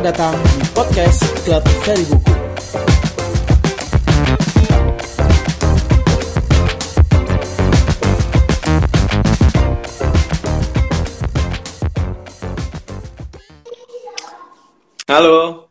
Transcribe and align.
Selamat 0.00 0.16
datang 0.16 0.36
di 0.56 0.68
podcast 0.72 1.20
Klub 1.44 1.64
Seri 1.84 2.04
Buku. 2.08 2.32
Halo. 15.04 15.68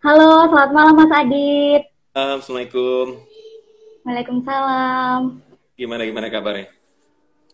Halo, 0.00 0.30
selamat 0.48 0.70
malam 0.72 0.94
Mas 0.96 1.12
Adit. 1.12 1.82
Assalamualaikum. 2.16 3.20
Waalaikumsalam. 4.08 5.20
Gimana 5.76 6.08
gimana 6.08 6.32
kabarnya? 6.32 6.72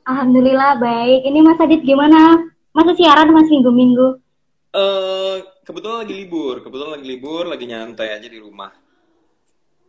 Alhamdulillah 0.07 0.79
baik. 0.79 1.27
Ini 1.27 1.39
Mas 1.43 1.59
Adit 1.59 1.83
gimana? 1.83 2.47
Masa 2.71 2.95
siaran 2.95 3.35
Mas 3.35 3.51
minggu-minggu? 3.51 4.23
Eh 4.71 5.52
kebetulan 5.63 6.03
lagi 6.03 6.15
libur, 6.15 6.61
kebetulan 6.61 6.93
lagi 6.97 7.07
libur, 7.07 7.45
lagi 7.47 7.65
nyantai 7.65 8.09
aja 8.13 8.27
di 8.27 8.39
rumah. 8.39 8.71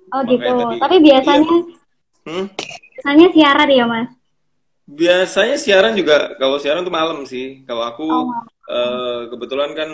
Oh 0.09 0.21
Makanya 0.21 0.35
gitu. 0.35 0.53
tadi- 0.59 0.79
Tapi 0.79 0.97
biasanya 0.99 1.47
Hmm? 2.23 2.45
biasanya 2.95 3.27
siaran 3.31 3.69
ya 3.69 3.85
Mas? 3.85 4.09
Biasanya 4.83 5.57
siaran 5.57 5.93
juga 5.93 6.35
kalau 6.35 6.57
siaran 6.57 6.83
tuh 6.83 6.91
malam 6.91 7.23
sih. 7.23 7.63
Kalau 7.63 7.83
aku 7.83 8.03
Oh, 8.03 8.23
malam. 8.25 8.45
eh, 8.69 9.21
kebetulan 9.27 9.71
kan 9.73 9.89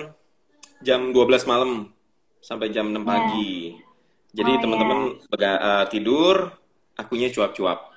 jam 0.79 1.09
12 1.09 1.45
malam 1.45 1.89
sampai 2.39 2.69
jam 2.69 2.89
6 2.89 3.01
Ya. 3.01 3.07
pagi. 3.07 3.77
Jadi 4.29 4.51
Oh, 4.51 4.59
teman-teman 4.59 4.99
bega- 5.27 5.61
eh, 5.61 5.85
tidur, 5.87 6.53
akunya 6.95 7.29
cuap-cuap. 7.29 7.89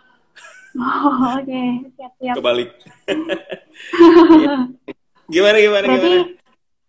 Oh, 0.73 1.37
oke. 1.37 1.63
Siap-siap. 1.93 2.35
Kebalik. 2.35 2.71
gimana 5.33 5.57
gimana 5.59 5.87
Berarti 5.87 6.09
gimana? 6.09 6.42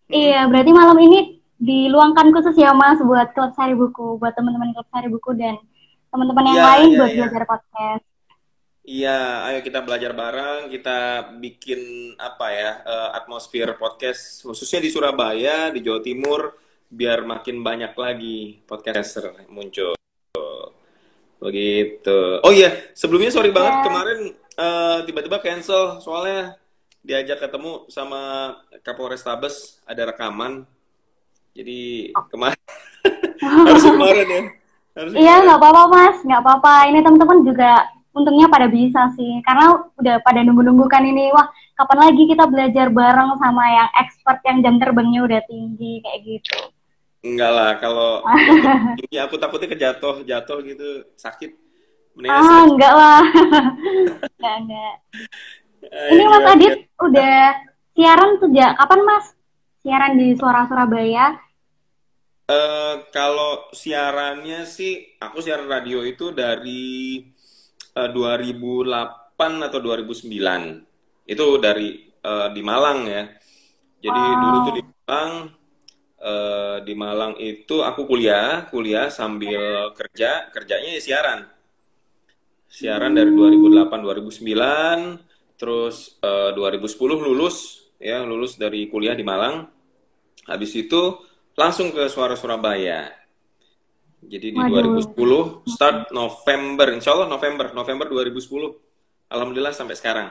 Iya, 0.08 0.44
berarti 0.48 0.70
malam 0.72 0.98
ini 1.00 1.40
diluangkan 1.56 2.28
khusus 2.34 2.56
ya 2.58 2.74
Mas 2.74 3.00
buat 3.00 3.32
klub 3.32 3.54
Sari 3.54 3.72
Buku, 3.72 4.18
buat 4.18 4.34
teman-teman 4.34 4.74
klub 4.74 4.88
Sari 4.90 5.08
Buku 5.08 5.32
dan 5.34 5.56
teman-teman 6.10 6.44
yang 6.50 6.58
Iya, 6.58 6.66
lain 6.68 6.88
iya, 6.90 6.98
buat 6.98 7.10
iya. 7.10 7.18
belajar 7.24 7.42
podcast. 7.46 8.04
Iya, 8.84 9.18
ayo 9.48 9.58
kita 9.64 9.80
belajar 9.80 10.12
bareng, 10.12 10.68
kita 10.68 10.98
bikin 11.40 11.80
apa 12.20 12.46
ya, 12.52 12.70
eh, 12.84 13.10
atmosfer 13.16 13.80
podcast 13.80 14.44
khususnya 14.44 14.84
di 14.84 14.92
Surabaya, 14.92 15.72
di 15.72 15.80
Jawa 15.80 16.04
Timur, 16.04 16.52
biar 16.92 17.24
makin 17.24 17.64
banyak 17.64 17.96
lagi 17.96 18.60
podcaster 18.68 19.32
muncul. 19.48 19.96
Begitu. 21.40 22.40
Oh 22.40 22.52
iya, 22.52 22.72
sebelumnya 22.92 23.32
sorry 23.32 23.52
banget 23.52 23.72
Ya. 23.72 23.82
kemarin 23.84 24.20
eh, 24.54 24.98
tiba-tiba 25.04 25.42
cancel 25.42 25.98
soalnya 25.98 26.54
diajak 27.04 27.38
ketemu 27.44 27.84
sama 27.92 28.20
Kapolres 28.80 29.20
Tabes 29.20 29.78
ada 29.84 30.08
rekaman. 30.08 30.64
Jadi 31.54 32.10
kemarin 32.32 32.58
harus 33.68 33.84
kemarin 33.84 34.26
ya. 34.26 34.42
Harus 34.94 35.10
Iya, 35.14 35.34
nggak 35.44 35.58
apa-apa 35.60 35.82
Mas, 35.92 36.16
nggak 36.24 36.40
apa-apa. 36.42 36.72
Ini 36.90 36.98
teman-teman 37.04 37.38
juga 37.44 37.70
untungnya 38.14 38.46
pada 38.46 38.66
bisa 38.70 39.10
sih, 39.18 39.42
karena 39.42 39.74
udah 40.00 40.16
pada 40.24 40.40
nunggu-nunggu 40.42 40.86
kan 40.88 41.04
ini. 41.04 41.30
Wah, 41.34 41.46
kapan 41.76 42.10
lagi 42.10 42.22
kita 42.30 42.46
belajar 42.48 42.88
bareng 42.90 43.36
sama 43.38 43.62
yang 43.68 43.90
expert 44.00 44.38
yang 44.46 44.58
jam 44.64 44.74
terbangnya 44.80 45.20
udah 45.26 45.40
tinggi 45.46 46.00
kayak 46.02 46.18
gitu. 46.24 46.58
Enggak 47.24 47.50
lah, 47.52 47.70
kalau 47.78 48.22
ini 49.04 49.16
aku 49.18 49.34
takutnya 49.36 49.68
kejatuh, 49.74 50.24
jatuh 50.24 50.58
gitu, 50.62 50.88
sakit. 51.18 51.50
Mendingan 52.14 52.38
Ah, 52.38 52.62
enggak 52.70 52.94
lah. 52.94 53.22
enggak, 54.38 54.56
enggak. 54.62 54.94
Eh, 55.90 56.12
Ini 56.12 56.24
Mas 56.30 56.44
gimana, 56.44 56.52
Adit 56.52 56.74
gimana? 56.74 56.82
udah 57.06 57.34
siaran 57.96 58.32
sejak 58.40 58.70
kapan 58.78 59.00
Mas? 59.08 59.26
Siaran 59.84 60.12
di 60.20 60.26
Suara 60.38 60.64
Surabaya. 60.68 61.26
Eh, 62.44 62.94
kalau 63.16 63.72
siarannya 63.72 64.60
sih, 64.76 64.92
aku 65.24 65.38
siaran 65.44 65.68
radio 65.74 65.98
itu 66.12 66.26
dari 66.42 66.84
eh, 68.00 68.08
2008 68.16 69.52
atau 69.66 69.78
2009. 69.86 70.62
Itu 71.32 71.44
dari 71.64 71.88
eh, 72.30 72.48
di 72.56 72.62
Malang 72.70 72.98
ya. 73.08 73.22
Jadi 74.04 74.24
Wow. 74.26 74.42
dulu 74.42 74.56
tuh 74.66 74.72
di 74.78 74.82
Malang, 74.84 75.32
eh, 76.30 76.76
di 76.86 76.94
Malang 77.04 77.34
itu 77.40 77.76
aku 77.88 78.02
kuliah, 78.10 78.68
kuliah 78.72 79.08
sambil 79.12 79.62
kerja, 79.98 80.50
kerjanya 80.54 80.90
ya 80.98 81.02
siaran. 81.06 81.40
Siaran 82.76 83.12
dari 83.18 83.30
2008 83.38 83.98
2009, 84.04 84.98
terus 85.64 86.20
eh, 86.20 86.52
2010 86.52 86.92
lulus 87.24 87.88
ya, 87.96 88.20
lulus 88.20 88.60
dari 88.60 88.84
kuliah 88.92 89.16
di 89.16 89.24
Malang. 89.24 89.64
Habis 90.44 90.76
itu 90.76 91.24
langsung 91.56 91.88
ke 91.88 92.04
Suara 92.12 92.36
Surabaya. 92.36 93.08
Jadi 94.20 94.52
di 94.52 94.60
Waduh. 94.60 95.00
2010 95.64 95.64
start 95.64 96.12
November, 96.12 96.92
insya 96.92 97.16
Allah 97.16 97.32
November, 97.32 97.72
November 97.72 98.12
2010. 98.12 98.76
Alhamdulillah 99.32 99.72
sampai 99.72 99.96
sekarang. 99.96 100.28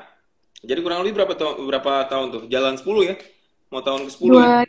Jadi 0.61 0.79
kurang 0.85 1.01
lebih 1.01 1.17
berapa 1.17 1.33
tahun 1.33 1.55
berapa 1.65 1.91
tahun 2.05 2.25
tuh? 2.29 2.43
Jalan 2.45 2.77
10 2.77 3.09
ya? 3.09 3.15
Mau 3.73 3.81
tahun 3.81 4.05
ke 4.05 4.11
10 4.13 4.37
ya? 4.37 4.61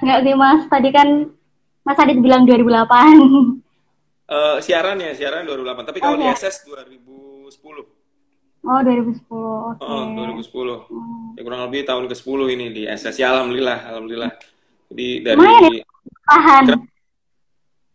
Enggak 0.00 0.18
sih 0.24 0.32
Mas. 0.32 0.60
Tadi 0.72 0.88
kan 0.96 1.08
Mas 1.84 1.98
Adit 2.00 2.18
bilang 2.24 2.48
2008. 2.48 3.60
Eh, 4.26 4.56
siaran 4.64 4.96
ya, 4.98 5.12
siaran 5.12 5.44
2008. 5.44 5.86
Tapi 5.86 5.98
kalau 6.00 6.16
Oh, 6.16 6.24
di. 6.24 6.32
SS 6.32 6.64
2010. 6.66 7.95
Oh, 8.66 8.78
2010. 8.82 9.22
Oke. 9.72 9.80
Oh, 9.80 10.02
2010. 10.10 10.90
Hmm. 10.90 11.38
Ya 11.38 11.40
kurang 11.40 11.62
lebih 11.64 11.86
tahun 11.86 12.04
ke-10 12.06 12.40
ini 12.50 12.66
di 12.68 12.82
SS. 12.84 13.14
Ya 13.16 13.30
alhamdulillah, 13.30 13.78
alhamdulillah. 13.86 14.32
Jadi 14.90 15.08
dari 15.20 15.36
Lumayan 15.36 15.62
ya? 15.72 15.84
Bertahan. 15.86 16.64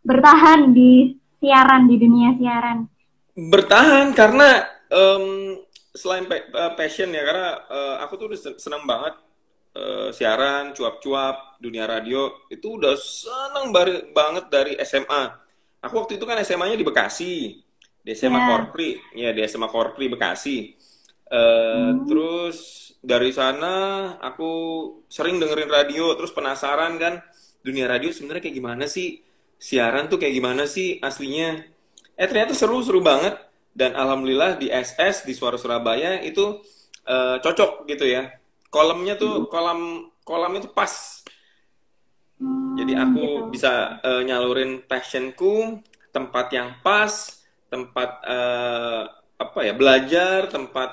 Bertahan 0.02 0.60
di 0.72 0.92
siaran, 1.38 1.86
di 1.86 1.96
dunia 1.98 2.30
siaran. 2.36 2.88
bertahan 3.32 4.12
karena 4.12 4.60
em, 4.88 5.56
selain 5.92 6.28
pa- 6.28 6.44
eh, 6.44 6.72
passion 6.76 7.08
ya 7.10 7.24
karena 7.24 7.50
eh, 7.64 7.96
aku 8.04 8.14
tuh 8.16 8.28
udah 8.28 8.38
sen- 8.38 8.60
senang 8.60 8.84
banget 8.84 9.16
eh, 9.72 10.12
siaran 10.12 10.76
cuap-cuap 10.76 11.56
dunia 11.58 11.88
radio 11.88 12.28
itu 12.48 12.76
udah 12.76 12.92
senang 13.00 13.72
banget 14.12 14.46
dari 14.52 14.76
SMA 14.84 15.32
aku 15.80 15.94
waktu 15.96 16.20
itu 16.20 16.26
kan 16.28 16.44
SMA-nya 16.44 16.76
di 16.76 16.84
Bekasi 16.84 17.64
di 18.02 18.12
SMA 18.14 18.38
Ya. 18.38 18.48
Korpri 18.50 18.90
ya 19.14 19.30
di 19.32 19.42
SMA 19.46 19.70
Korpri 19.70 20.10
Bekasi. 20.10 20.58
Eh, 21.32 21.38
Hmm. 21.92 22.04
terus 22.10 22.58
dari 23.02 23.32
sana 23.32 23.74
aku 24.20 24.52
sering 25.08 25.40
dengerin 25.40 25.72
radio 25.72 26.14
terus 26.14 26.30
penasaran 26.32 27.00
kan 27.00 27.24
dunia 27.62 27.88
radio 27.88 28.10
sebenarnya 28.12 28.44
kayak 28.44 28.58
gimana 28.58 28.86
sih? 28.90 29.22
Siaran 29.58 30.10
tuh 30.10 30.18
kayak 30.18 30.34
gimana 30.34 30.66
sih 30.66 30.98
aslinya? 31.00 31.62
Eh 32.18 32.28
ternyata 32.28 32.54
seru-seru 32.58 33.00
banget. 33.02 33.38
Dan 33.72 33.96
alhamdulillah 33.96 34.60
di 34.60 34.68
SS 34.68 35.24
di 35.24 35.32
Suara 35.32 35.56
Surabaya 35.56 36.20
itu 36.20 36.60
eh, 37.08 37.38
cocok 37.40 37.88
gitu 37.88 38.04
ya. 38.06 38.28
Kolamnya 38.68 39.16
tuh 39.16 39.48
kolam 39.48 40.12
kolamnya 40.28 40.68
tuh 40.68 40.74
pas. 40.76 41.24
Hmm, 42.42 42.74
jadi 42.76 42.94
aku 43.06 43.22
gitu. 43.22 43.50
bisa 43.54 43.72
eh, 44.02 44.22
nyalurin 44.26 44.82
passionku 44.84 45.80
tempat 46.12 46.52
yang 46.52 46.76
pas 46.82 47.41
tempat 47.72 48.10
eh, 48.28 49.04
apa 49.40 49.60
ya 49.64 49.74
belajar 49.74 50.52
tempat 50.52 50.92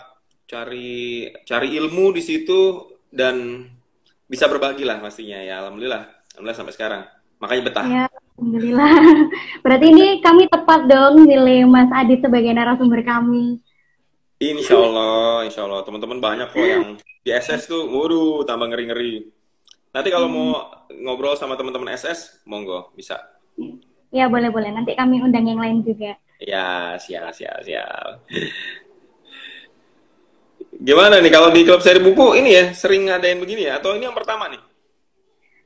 cari 0.49 1.29
cari 1.45 1.69
ilmu 1.77 2.15
di 2.15 2.23
situ 2.23 2.87
dan 3.11 3.67
bisa 4.31 4.47
berbagi 4.47 4.87
lah 4.87 5.03
pastinya 5.03 5.43
ya 5.43 5.61
alhamdulillah 5.61 6.07
alhamdulillah 6.33 6.57
sampai 6.57 6.75
sekarang 6.79 7.03
makanya 7.43 7.63
betah 7.67 7.85
Ya, 7.85 8.05
alhamdulillah. 8.39 8.95
Berarti 9.67 9.87
ini 9.91 10.07
kami 10.23 10.47
tepat 10.47 10.87
dong 10.87 11.27
milih 11.27 11.67
Mas 11.67 11.91
Adit 11.91 12.23
sebagai 12.23 12.55
narasumber 12.55 13.03
kami. 13.03 13.59
Insya 14.39 14.79
Allah, 14.79 15.43
insya 15.43 15.67
Allah 15.67 15.83
teman-teman 15.83 16.23
banyak 16.23 16.49
kok 16.55 16.63
yang 16.63 16.95
di 17.27 17.31
SS 17.35 17.67
tuh, 17.67 17.91
waduh 17.91 18.47
tambah 18.47 18.71
ngeri-ngeri. 18.71 19.27
Nanti 19.91 20.09
kalau 20.15 20.31
mau 20.31 20.47
ngobrol 20.95 21.35
sama 21.35 21.59
teman-teman 21.59 21.91
SS, 21.95 22.47
monggo 22.47 22.95
bisa. 22.95 23.19
Ya, 24.15 24.31
boleh-boleh. 24.31 24.71
Nanti 24.71 24.95
kami 24.95 25.19
undang 25.19 25.47
yang 25.47 25.59
lain 25.59 25.83
juga. 25.83 26.15
Ya, 26.39 26.95
siap, 27.03 27.35
siap, 27.35 27.59
siap. 27.67 28.23
Gimana 30.79 31.19
nih 31.19 31.33
kalau 31.35 31.51
di 31.51 31.67
klub 31.67 31.83
seri 31.83 31.99
buku 31.99 32.39
ini 32.39 32.55
ya 32.55 32.65
sering 32.71 33.11
ngadain 33.11 33.43
begini 33.43 33.67
ya? 33.67 33.83
Atau 33.83 33.99
ini 33.99 34.07
yang 34.07 34.15
pertama 34.15 34.47
nih? 34.47 34.63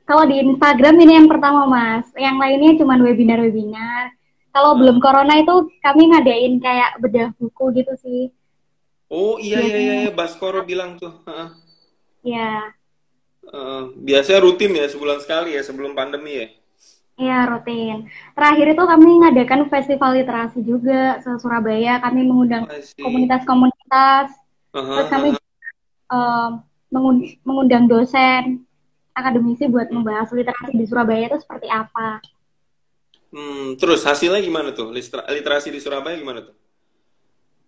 Kalau 0.03 0.25
di 0.27 0.41
Instagram 0.41 0.95
ini 0.99 1.13
yang 1.15 1.29
pertama, 1.29 1.63
Mas. 1.69 2.09
Yang 2.17 2.35
lainnya 2.41 2.71
cuma 2.81 2.97
webinar-webinar. 2.99 4.11
Kalau 4.53 4.77
belum 4.77 4.97
corona 4.99 5.37
itu 5.39 5.69
kami 5.81 6.11
ngadain 6.13 6.53
kayak 6.61 6.97
bedah 7.01 7.29
buku 7.37 7.65
gitu 7.77 7.93
sih. 8.01 8.21
Oh 9.13 9.37
iya 9.37 9.61
iya 9.61 9.77
iya, 9.77 9.93
iya. 10.05 10.11
Baskoro 10.13 10.65
bilang 10.65 10.97
tuh. 10.97 11.13
Heeh. 11.29 11.49
Ya, 12.23 12.73
Eh, 13.43 13.83
biasanya 13.99 14.39
rutin 14.39 14.71
ya 14.71 14.87
sebulan 14.87 15.19
sekali 15.19 15.53
ya 15.53 15.61
sebelum 15.61 15.91
pandemi 15.91 16.39
ya. 16.39 16.47
Iya, 17.13 17.45
rutin. 17.45 18.09
Terakhir 18.33 18.73
itu 18.73 18.83
kami 18.83 19.09
ngadakan 19.21 19.69
festival 19.69 20.17
literasi 20.17 20.65
juga 20.65 21.21
se 21.21 21.29
Surabaya. 21.37 22.01
Kami 22.01 22.25
mengundang 22.25 22.65
komunitas-komunitas. 22.97 24.33
Aha, 24.73 24.93
Terus 24.97 25.09
kami 25.09 25.27
mengun- 26.89 27.37
mengundang 27.41 27.85
dosen. 27.85 28.65
akademisi 29.13 29.69
buat 29.69 29.93
membahas 29.93 30.33
literasi 30.33 30.73
di 30.73 30.89
Surabaya 30.89 31.29
itu 31.29 31.37
seperti 31.37 31.69
apa. 31.69 32.17
Hmm, 33.29 33.77
terus 33.77 34.01
hasilnya 34.01 34.41
gimana 34.41 34.73
tuh? 34.73 34.89
Liter- 34.89 35.29
Literasi 35.29 35.69
di 35.69 35.77
Surabaya 35.77 36.17
gimana 36.17 36.41
tuh? 36.41 36.57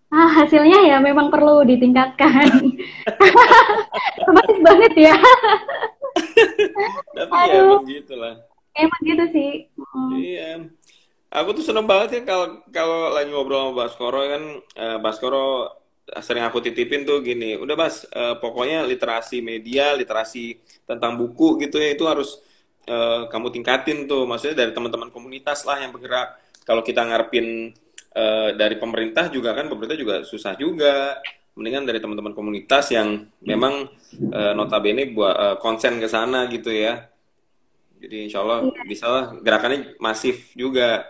Ah, 0.10 0.42
hasilnya 0.42 0.90
ya 0.90 0.98
memang 0.98 1.30
perlu 1.30 1.62
ditingkatkan. 1.62 2.50
Romantis 4.26 4.58
banget 4.58 4.94
ya. 4.98 5.14
Tapi 7.14 7.30
ya 7.30 7.46
Aduh. 7.46 7.86
begitulah. 7.86 8.36
Emang 8.76 9.02
gitu 9.08 9.26
sih. 9.32 9.52
Mm. 9.80 10.12
Iya. 10.20 10.52
Aku 11.36 11.52
tuh 11.52 11.64
seneng 11.68 11.84
banget 11.84 12.20
ya 12.20 12.22
kalau 12.24 12.64
kalau 12.72 13.12
lagi 13.12 13.28
ngobrol 13.32 13.72
sama 13.72 13.74
Baskoro 13.76 14.22
kan 14.24 14.44
eh, 14.62 14.98
Baskoro 15.04 15.46
sering 16.22 16.46
aku 16.46 16.62
titipin 16.62 17.02
tuh 17.02 17.26
gini, 17.26 17.58
udah 17.58 17.74
Bas, 17.74 18.06
eh, 18.06 18.36
pokoknya 18.38 18.86
literasi 18.86 19.42
media, 19.42 19.98
literasi 19.98 20.54
tentang 20.86 21.18
buku 21.18 21.58
gitu 21.66 21.82
ya 21.82 21.98
itu 21.98 22.06
harus 22.06 22.40
eh, 22.86 23.26
kamu 23.26 23.50
tingkatin 23.50 24.06
tuh, 24.06 24.30
maksudnya 24.30 24.64
dari 24.64 24.72
teman-teman 24.72 25.10
komunitas 25.10 25.66
lah 25.66 25.82
yang 25.82 25.90
bergerak. 25.90 26.38
Kalau 26.62 26.86
kita 26.86 27.02
ngarepin 27.10 27.74
eh, 28.16 28.50
dari 28.54 28.76
pemerintah 28.78 29.34
juga 29.34 29.58
kan 29.58 29.66
pemerintah 29.66 29.98
juga 29.98 30.16
susah 30.22 30.54
juga. 30.56 31.18
Mendingan 31.56 31.88
dari 31.88 32.04
teman-teman 32.04 32.36
komunitas 32.36 32.92
yang 32.94 33.26
memang 33.42 33.90
eh, 34.14 34.54
notabene 34.54 35.10
buat 35.10 35.36
eh, 35.36 35.56
konsen 35.58 35.98
ke 35.98 36.08
sana 36.08 36.46
gitu 36.54 36.70
ya. 36.70 37.02
Jadi 38.00 38.30
insya 38.30 38.44
Allah 38.44 38.70
bisa 38.86 39.06
lah 39.08 39.24
gerakannya 39.40 39.96
masif 39.98 40.52
juga. 40.54 41.04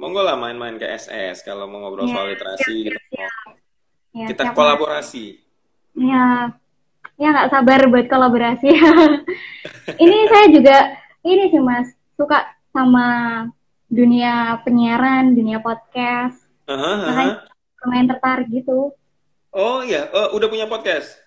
Monggo 0.00 0.24
lah 0.24 0.32
main-main 0.32 0.80
ke 0.80 0.88
SS 0.88 1.44
kalau 1.44 1.68
mau 1.68 1.84
ngobrol 1.84 2.08
Iya, 2.08 2.14
soal 2.16 2.26
literasi 2.32 2.72
siap, 2.72 2.84
gitu. 2.88 2.98
Ya, 4.16 4.26
Kita 4.32 4.42
siap, 4.48 4.56
kolaborasi. 4.56 5.24
Ya, 5.92 6.24
ya 7.20 7.28
nggak 7.36 7.50
sabar 7.52 7.80
buat 7.92 8.06
kolaborasi. 8.08 8.70
ini 10.04 10.18
saya 10.32 10.46
juga 10.48 10.76
ini 11.20 11.52
sih 11.52 11.60
mas 11.60 11.92
suka 12.16 12.48
sama 12.72 13.06
dunia 13.92 14.56
penyiaran, 14.64 15.36
dunia 15.36 15.60
podcast. 15.60 16.40
Aha, 16.64 16.80
aha. 16.80 17.04
Makanya 17.10 17.34
lumayan 17.84 18.06
tertarik 18.08 18.48
gitu. 18.48 18.94
Oh 19.50 19.82
iya, 19.82 20.06
Oh, 20.14 20.38
udah 20.38 20.46
punya 20.46 20.64
podcast? 20.70 21.18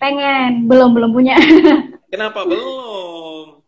Pengen, 0.00 0.64
belum 0.64 0.96
belum 0.96 1.10
punya. 1.12 1.36
Kenapa 2.12 2.48
belum? 2.48 3.60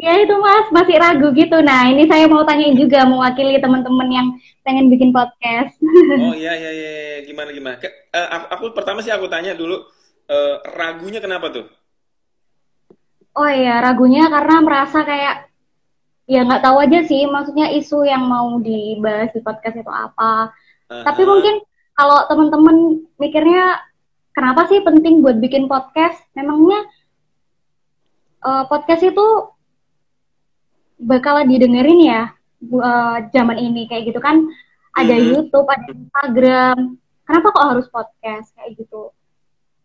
ya 0.00 0.16
itu 0.16 0.32
mas 0.40 0.66
masih 0.72 0.96
ragu 0.96 1.28
gitu. 1.36 1.60
Nah 1.60 1.92
ini 1.92 2.08
saya 2.08 2.24
mau 2.24 2.40
tanyain 2.40 2.72
juga 2.72 3.04
mewakili 3.04 3.60
teman-teman 3.60 4.08
yang 4.08 4.26
pengen 4.64 4.88
bikin 4.88 5.12
podcast. 5.12 5.76
Oh 6.24 6.32
iya 6.36 6.56
iya 6.56 6.70
iya, 6.72 6.90
iya. 6.90 7.18
gimana 7.28 7.52
gimana? 7.52 7.76
Ke- 7.76 8.08
eh, 8.12 8.28
aku, 8.32 8.46
aku 8.48 8.64
pertama 8.76 9.04
sih 9.04 9.12
aku 9.12 9.28
tanya 9.28 9.52
dulu 9.52 9.76
eh, 10.28 10.56
ragunya 10.72 11.20
kenapa 11.20 11.52
tuh? 11.52 11.68
Oh 13.36 13.46
iya, 13.46 13.78
ragunya 13.84 14.26
karena 14.26 14.56
merasa 14.64 15.04
kayak 15.06 15.48
ya 16.26 16.46
nggak 16.46 16.62
tahu 16.64 16.76
aja 16.82 16.98
sih, 17.06 17.26
maksudnya 17.28 17.70
isu 17.74 18.06
yang 18.06 18.24
mau 18.26 18.58
dibahas 18.58 19.30
di 19.36 19.40
podcast 19.44 19.76
itu 19.78 19.92
apa. 19.92 20.50
Tapi 20.90 21.22
Aha. 21.22 21.28
mungkin 21.28 21.54
kalau 21.94 22.18
teman-teman 22.26 22.76
mikirnya 23.20 23.78
kenapa 24.40 24.64
sih 24.66 24.80
penting 24.80 25.20
buat 25.20 25.36
bikin 25.36 25.68
podcast? 25.68 26.16
Memangnya 26.32 26.80
eh, 28.40 28.64
podcast 28.66 29.04
itu 29.04 29.26
bakal 30.96 31.44
didengerin 31.44 32.00
ya 32.00 32.22
eh, 32.60 33.16
zaman 33.32 33.60
ini 33.60 33.84
kayak 33.84 34.08
gitu 34.08 34.20
kan? 34.20 34.40
Ada 34.90 35.12
Mhm. 35.12 35.24
YouTube, 35.28 35.68
ada 35.68 35.86
Instagram. 35.86 36.78
Kenapa 37.22 37.46
kok 37.52 37.68
harus 37.68 37.86
podcast 37.86 38.50
kayak 38.56 38.80
gitu? 38.80 39.12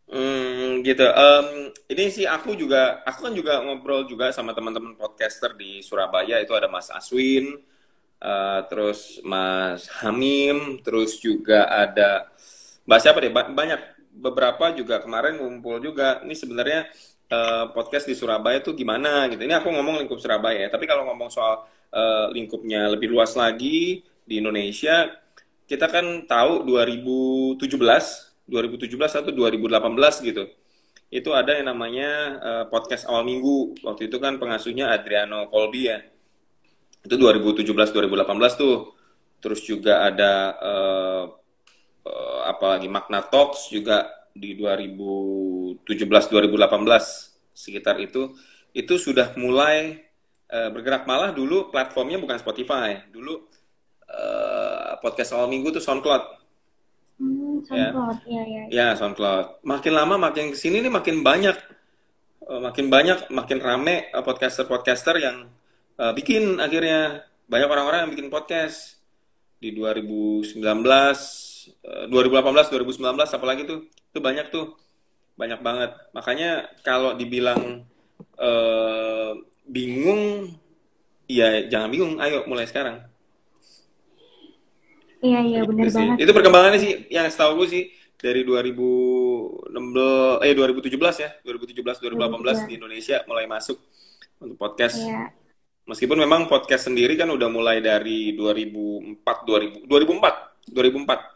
Hmm, 0.05 0.81
gitu. 0.81 1.01
Em, 1.03 1.47
ini 1.89 2.09
sih 2.09 2.25
aku 2.25 2.53
juga, 2.53 3.01
aku 3.05 3.25
kan 3.25 3.33
juga 3.33 3.57
ngobrol 3.59 4.05
juga 4.05 4.29
sama 4.29 4.53
teman-teman 4.53 4.93
podcaster 4.93 5.53
di 5.53 5.81
Surabaya. 5.81 6.41
Itu 6.41 6.53
ada 6.53 6.65
Mas 6.65 6.89
Aswin, 6.89 7.57
eh, 8.17 8.59
terus 8.65 9.17
Mas 9.21 9.85
Hamim, 10.01 10.81
terus 10.81 11.17
juga 11.17 11.65
ada 11.69 12.29
Mbak 12.85 12.99
siapa 13.01 13.17
deh? 13.17 13.33
Ba- 13.33 13.49
Banyak. 13.49 13.94
Beberapa 14.15 14.71
juga 14.71 15.03
kemarin 15.03 15.35
ngumpul 15.39 15.83
juga. 15.83 16.23
Ini 16.23 16.35
sebenarnya 16.35 16.87
eh, 17.29 17.65
podcast 17.75 18.07
di 18.07 18.15
Surabaya 18.15 18.63
tuh 18.63 18.73
gimana 18.77 19.27
gitu. 19.27 19.43
Ini 19.43 19.59
aku 19.59 19.69
ngomong 19.75 20.01
lingkup 20.05 20.19
Surabaya 20.23 20.67
ya. 20.67 20.69
Tapi 20.71 20.85
kalau 20.87 21.03
ngomong 21.11 21.29
soal 21.29 21.67
eh, 21.91 22.27
lingkupnya 22.31 22.87
lebih 22.91 23.11
luas 23.11 23.35
lagi 23.35 24.01
di 24.25 24.33
Indonesia, 24.41 25.11
kita 25.65 25.89
kan 25.89 26.25
tahu 26.29 26.65
2017, 26.65 27.67
2017 28.47 29.21
atau 29.21 29.31
2018 29.33 30.27
gitu. 30.29 30.43
Itu 31.09 31.29
ada 31.33 31.57
yang 31.57 31.69
namanya 31.73 32.09
eh, 32.41 32.65
podcast 32.69 33.05
awal 33.09 33.25
minggu. 33.25 33.81
Waktu 33.85 34.07
itu 34.09 34.17
kan 34.21 34.37
pengasuhnya 34.41 34.93
Adriano 34.93 35.49
Colby 35.49 35.91
ya. 35.91 35.99
Itu 37.05 37.15
2017 37.17 37.71
2018 37.93 38.61
tuh. 38.61 38.95
Terus 39.41 39.61
juga 39.61 40.05
ada 40.07 40.33
eh, 40.57 41.23
eh, 42.05 42.41
apa 42.45 42.77
lagi 42.77 42.87
Magna 42.87 43.25
Talks 43.25 43.73
juga 43.73 44.05
di 44.35 44.53
2017 44.53 45.87
2018 45.87 47.55
sekitar 47.55 47.97
itu 48.03 48.35
itu 48.75 48.93
sudah 48.99 49.31
mulai 49.39 50.05
eh, 50.51 50.69
bergerak 50.69 51.07
malah 51.09 51.31
dulu 51.31 51.73
platformnya 51.73 52.21
bukan 52.21 52.37
Spotify. 52.37 53.01
Dulu 53.09 53.33
eh, 54.05 54.91
podcast 55.01 55.33
awal 55.33 55.49
minggu 55.49 55.73
tuh 55.73 55.83
SoundCloud. 55.83 56.23
Hmm, 57.15 57.63
SoundCloud, 57.63 58.17
iya 58.27 58.43
iya. 58.43 58.63
Ya, 58.67 58.87
SoundCloud. 58.99 59.63
Makin 59.63 59.93
lama 59.95 60.15
makin 60.19 60.51
ke 60.51 60.57
sini 60.59 60.83
nih 60.83 60.91
makin 60.91 61.23
banyak, 61.23 61.55
makin 62.45 62.91
banyak, 62.91 63.31
makin 63.31 63.57
rame 63.63 64.11
podcaster-podcaster 64.11 65.15
yang 65.17 65.47
eh, 65.95 66.11
bikin 66.11 66.59
akhirnya 66.59 67.23
banyak 67.47 67.69
orang-orang 67.69 67.99
yang 68.05 68.11
bikin 68.11 68.27
podcast 68.27 68.99
di 69.61 69.71
2019, 69.71 70.59
eh, 70.59 71.15
2018, 71.83 72.71
2019, 72.71 73.37
apalagi 73.37 73.61
tuh, 73.65 73.79
itu 73.89 74.19
banyak 74.19 74.47
tuh, 74.49 74.77
banyak 75.37 75.59
banget. 75.61 75.91
Makanya 76.15 76.69
kalau 76.85 77.13
dibilang 77.13 77.85
eh, 78.39 79.31
bingung, 79.65 80.55
ya 81.25 81.65
jangan 81.67 81.89
bingung, 81.91 82.13
ayo 82.21 82.45
mulai 82.47 82.69
sekarang. 82.69 83.01
Iya 85.25 85.39
iya 85.41 85.59
Gitu 85.63 85.69
benar 85.73 85.89
banget. 85.89 86.17
Itu 86.21 86.31
perkembangannya 86.31 86.79
sih 86.79 86.91
yang 87.09 87.25
setahu 87.31 87.63
gue 87.63 87.67
sih 87.71 87.83
dari 88.15 88.45
2016 88.45 90.45
eh 90.45 90.53
2017 90.53 91.23
ya, 91.23 91.29
2017 91.41 92.01
2018 92.01 92.69
di 92.69 92.73
Indonesia 92.77 93.17
mulai 93.25 93.49
masuk 93.49 93.77
untuk 94.41 94.57
podcast. 94.57 95.01
Iya. 95.01 95.33
Meskipun 95.85 96.17
memang 96.17 96.49
podcast 96.49 96.89
sendiri 96.89 97.13
kan 97.13 97.29
udah 97.29 97.45
mulai 97.45 97.77
dari 97.77 98.33
2004 98.33 99.21
2000 99.21 99.85
2004 99.85 100.73
2004 100.73 101.34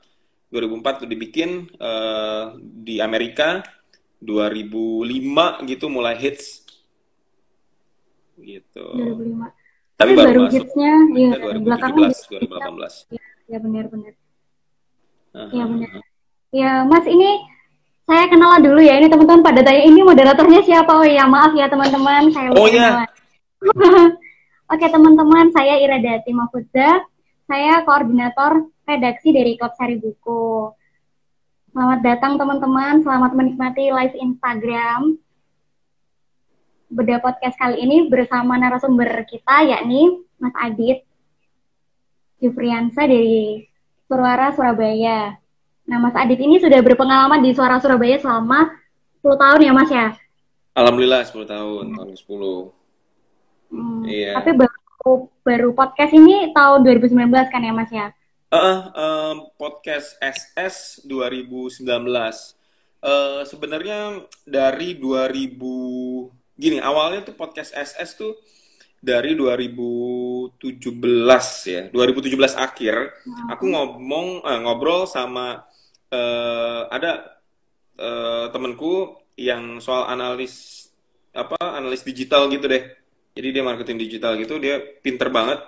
2004 0.50 1.01
tuh 1.06 1.10
dibikin 1.10 1.50
eh, 1.77 2.44
di 2.60 2.98
Amerika 3.00 3.62
2005 4.20 5.70
gitu 5.70 5.86
mulai 5.88 6.18
hits 6.18 6.65
gitu. 8.39 8.86
2005. 8.96 9.46
Tapi 10.00 10.00
Tapi 10.00 10.12
baru 10.15 10.27
baru 10.27 10.41
masuk 10.48 10.56
hitsnya 10.56 10.94
ya 11.12 11.29
belakangan 11.60 12.08
2017 12.08 13.12
2018. 13.12 13.51
ya 13.51 13.58
benar 13.60 13.86
benar. 13.91 14.13
Aha. 15.36 15.51
Iya 15.51 15.63
benar. 15.68 15.89
Ya 16.50 16.72
Mas 16.88 17.06
ini 17.06 17.29
saya 18.10 18.25
kenal 18.25 18.58
dulu 18.63 18.82
ya. 18.82 18.98
Ini 18.98 19.08
teman-teman 19.12 19.44
pada 19.46 19.62
tanya 19.62 19.84
ini 19.86 20.01
moderatornya 20.01 20.62
siapa? 20.65 20.91
Oh 20.98 21.06
ya 21.06 21.29
maaf 21.29 21.53
ya 21.53 21.70
teman-teman. 21.70 22.32
Saya 22.34 22.50
Oh, 22.58 22.65
kenalan. 22.65 23.06
Oke 24.74 24.86
teman-teman, 24.86 25.50
saya 25.50 25.82
Iradati 25.82 26.29
Mahfudza. 26.29 27.01
Saya 27.50 27.82
koordinator 27.82 28.70
redaksi 28.86 29.34
dari 29.34 29.58
Klub 29.58 29.74
Sari 29.74 29.98
Buku. 29.98 30.70
Selamat 31.74 32.06
datang 32.06 32.38
teman-teman, 32.38 33.01
selamat 33.01 33.34
menikmati 33.34 33.89
live 33.89 34.13
Instagram. 34.22 35.18
Beda 36.94 37.18
podcast 37.18 37.58
kali 37.58 37.82
ini 37.82 38.06
bersama 38.06 38.53
narasumber 38.53 39.25
kita 39.25 39.65
yakni 39.65 40.22
Mas 40.38 40.53
Adit 40.62 41.01
Jufriansa 42.38 43.10
dari 43.10 43.65
Suara 44.06 44.53
Surabaya. 44.53 45.34
Nah, 45.89 45.98
Mas 45.98 46.13
Adit 46.22 46.38
ini 46.38 46.62
sudah 46.62 46.86
berpengalaman 46.86 47.41
di 47.41 47.58
Suara 47.58 47.82
Surabaya 47.82 48.22
selama 48.22 48.77
10 49.25 49.41
tahun 49.41 49.65
ya, 49.65 49.74
Mas 49.74 49.89
ya? 49.89 50.13
Alhamdulillah 50.77 51.25
10 51.25 51.50
tahun, 51.50 51.98
tahun 51.98 52.13
10. 52.13 52.70
Hmm, 53.74 54.06
Iya. 54.06 54.38
Tapi 54.38 54.53
baru 54.53 54.77
baru 55.00 55.72
podcast 55.72 56.12
ini 56.12 56.51
tahun 56.51 56.84
2019 56.84 57.51
kan 57.51 57.62
ya, 57.63 57.72
Mas 57.72 57.91
ya? 57.91 58.08
Heeh, 58.50 58.79
em, 58.91 59.38
podcast 59.56 60.20
SS 60.20 61.08
2019. 61.08 62.56
Eh, 63.00 63.41
sebenarnya 63.48 64.27
dari 64.44 65.00
2000 65.00 66.27
gini, 66.60 66.84
awalnya 66.84 67.32
tuh 67.32 67.36
podcast 67.39 67.72
SS 67.72 68.20
tuh 68.20 68.36
dari 69.00 69.32
2017 69.39 70.60
ya, 71.63 71.88
2017 71.88 72.60
akhir 72.60 73.15
aku 73.48 73.72
ngomong 73.72 74.44
eh, 74.44 74.60
ngobrol 74.60 75.08
sama 75.08 75.63
eh, 76.12 76.82
ada 76.91 77.39
eh, 77.96 78.46
temenku 78.51 79.15
yang 79.39 79.79
soal 79.79 80.12
analis 80.12 80.91
apa 81.32 81.56
analis 81.79 82.03
digital 82.03 82.51
gitu 82.51 82.68
deh. 82.68 82.99
Jadi 83.39 83.55
dia 83.55 83.63
marketing 83.63 84.03
digital 84.03 84.36
gitu, 84.36 84.60
dia 84.60 84.84
pinter 85.00 85.31
banget. 85.31 85.63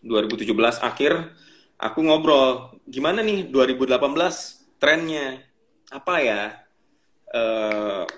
2017 0.00 0.48
akhir 0.80 1.36
aku 1.76 2.00
ngobrol, 2.00 2.72
gimana 2.88 3.20
nih 3.20 3.52
2018 3.52 4.80
trennya? 4.80 5.44
Apa 5.92 6.24
ya? 6.24 6.64
Uh, 7.28 8.08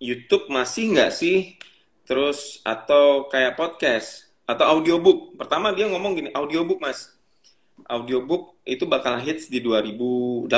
YouTube 0.00 0.48
masih 0.48 0.96
nggak 0.96 1.12
sih? 1.12 1.60
Terus 2.08 2.64
atau 2.64 3.28
kayak 3.28 3.60
podcast 3.60 4.32
atau 4.48 4.80
audiobook? 4.80 5.36
Pertama 5.36 5.68
dia 5.76 5.84
ngomong 5.84 6.16
gini, 6.16 6.32
audiobook 6.32 6.80
mas. 6.80 7.12
Audiobook 7.92 8.56
itu 8.64 8.88
bakal 8.88 9.20
hits 9.20 9.52
di 9.52 9.60
2018. 9.60 10.48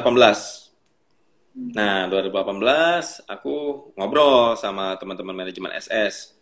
Nah, 1.75 2.07
2018 2.07 3.27
aku 3.27 3.91
ngobrol 3.99 4.55
sama 4.55 4.95
teman-teman 4.95 5.35
manajemen 5.35 5.75
SS. 5.75 6.38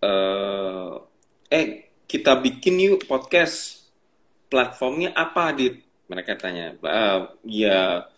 Uh, 0.00 1.04
eh, 1.52 1.92
kita 2.08 2.40
bikin 2.40 2.80
yuk 2.80 3.04
podcast. 3.04 3.86
Platformnya 4.50 5.14
apa, 5.14 5.54
Dit? 5.54 5.84
Mereka 6.10 6.34
tanya. 6.34 6.74
Uh, 6.82 7.30
ya, 7.46 8.10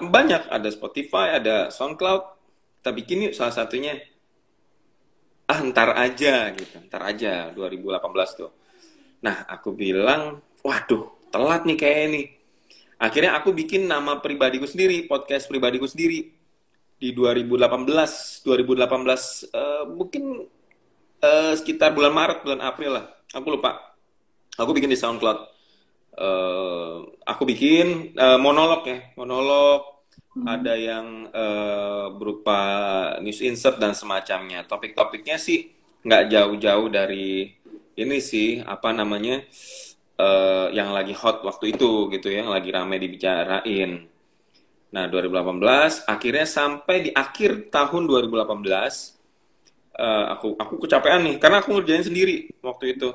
banyak. 0.00 0.48
Ada 0.48 0.68
Spotify, 0.72 1.36
ada 1.36 1.68
SoundCloud. 1.68 2.22
Kita 2.80 2.90
bikin 2.94 3.28
yuk 3.28 3.34
salah 3.36 3.52
satunya. 3.52 4.00
Ah, 5.50 5.60
ntar 5.60 5.92
aja 5.98 6.48
gitu. 6.56 6.76
Ntar 6.88 7.02
aja, 7.04 7.52
2018 7.52 8.38
tuh. 8.38 8.50
Nah, 9.20 9.44
aku 9.44 9.76
bilang, 9.76 10.40
waduh, 10.64 11.12
telat 11.28 11.68
nih 11.68 11.76
kayak 11.76 12.00
ini 12.08 12.22
Akhirnya 13.02 13.34
aku 13.34 13.50
bikin 13.50 13.90
nama 13.90 14.22
pribadiku 14.22 14.62
sendiri, 14.62 15.10
podcast 15.10 15.50
pribadiku 15.50 15.90
sendiri 15.90 16.30
di 17.02 17.10
2018, 17.10 18.46
2018 18.46 18.46
uh, 18.46 19.84
mungkin 19.90 20.46
uh, 21.22 21.52
sekitar 21.56 21.94
bulan 21.94 22.12
Maret, 22.12 22.38
bulan 22.42 22.60
April 22.60 22.98
lah. 22.98 23.06
Aku 23.32 23.48
lupa. 23.48 23.94
Aku 24.58 24.74
bikin 24.76 24.90
di 24.90 24.98
SoundCloud. 24.98 25.38
Uh, 26.12 27.08
aku 27.24 27.48
bikin 27.48 28.12
uh, 28.18 28.36
monolog 28.36 28.84
ya, 28.84 28.98
monolog. 29.16 29.88
Hmm. 30.32 30.48
Ada 30.48 30.74
yang 30.76 31.28
uh, 31.32 32.12
berupa 32.12 32.60
news 33.24 33.40
insert 33.40 33.80
dan 33.80 33.96
semacamnya. 33.96 34.64
Topik-topiknya 34.68 35.40
sih 35.40 35.72
nggak 36.02 36.28
jauh-jauh 36.28 36.88
dari 36.90 37.52
ini 37.94 38.18
sih 38.18 38.58
apa 38.58 38.90
namanya 38.90 39.44
uh, 40.18 40.66
yang 40.72 40.90
lagi 40.90 41.12
hot 41.12 41.44
waktu 41.44 41.76
itu 41.76 42.08
gitu 42.12 42.28
ya, 42.28 42.44
yang 42.44 42.52
lagi 42.52 42.68
rame 42.72 42.96
dibicarain. 43.00 44.08
Nah, 44.92 45.08
2018 45.08 46.04
akhirnya 46.04 46.44
sampai 46.44 47.08
di 47.08 47.10
akhir 47.16 47.72
tahun 47.72 48.04
2018 48.04 49.21
eh, 49.98 50.24
aku 50.32 50.56
aku 50.56 50.74
kecapean 50.86 51.20
nih 51.26 51.36
karena 51.42 51.60
aku 51.60 51.76
ngerjain 51.76 52.04
sendiri 52.06 52.48
waktu 52.64 52.96
itu. 52.96 53.12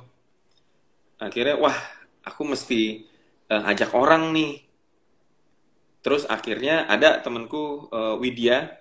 Akhirnya 1.17 1.57
wah, 1.57 1.73
aku 2.21 2.45
mesti 2.45 3.07
uh, 3.49 3.63
ajak 3.71 3.89
orang 3.95 4.35
nih. 4.35 4.61
Terus 6.05 6.29
akhirnya 6.29 6.85
ada 6.85 7.19
temanku 7.19 7.89
uh, 7.89 8.15
Widya. 8.21 8.77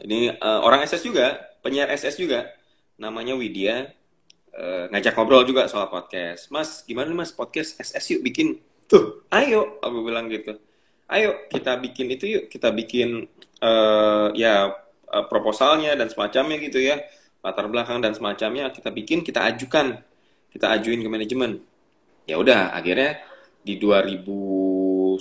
Ini 0.00 0.40
uh, 0.40 0.64
orang 0.64 0.82
SS 0.88 1.04
juga, 1.04 1.36
penyiar 1.60 1.92
SS 1.92 2.16
juga. 2.16 2.48
Namanya 2.96 3.36
Widya 3.36 3.92
uh, 4.56 4.84
ngajak 4.90 5.14
ngobrol 5.14 5.44
juga 5.44 5.68
soal 5.68 5.92
podcast. 5.92 6.48
Mas, 6.48 6.82
gimana 6.88 7.12
nih 7.12 7.18
mas 7.20 7.32
podcast 7.34 7.78
SS 7.78 8.18
yuk 8.18 8.20
bikin. 8.24 8.58
Tuh, 8.88 9.24
ayo, 9.32 9.80
aku 9.84 10.04
bilang 10.04 10.32
gitu. 10.32 10.56
Ayo 11.12 11.44
kita 11.52 11.76
bikin 11.76 12.08
itu 12.08 12.24
yuk, 12.24 12.44
kita 12.48 12.72
bikin 12.72 13.28
uh, 13.60 14.32
ya 14.32 14.72
uh, 15.12 15.28
proposalnya 15.28 15.92
dan 15.94 16.08
semacamnya 16.08 16.56
gitu 16.58 16.80
ya, 16.80 17.04
latar 17.44 17.68
belakang 17.68 18.00
dan 18.00 18.16
semacamnya 18.16 18.72
kita 18.72 18.88
bikin, 18.88 19.20
kita 19.20 19.44
ajukan, 19.52 20.00
kita 20.48 20.72
ajuin 20.80 21.04
ke 21.04 21.08
manajemen. 21.12 21.60
Ya 22.24 22.40
udah, 22.40 22.72
akhirnya 22.72 23.20
di 23.62 23.76
2019 23.76 25.20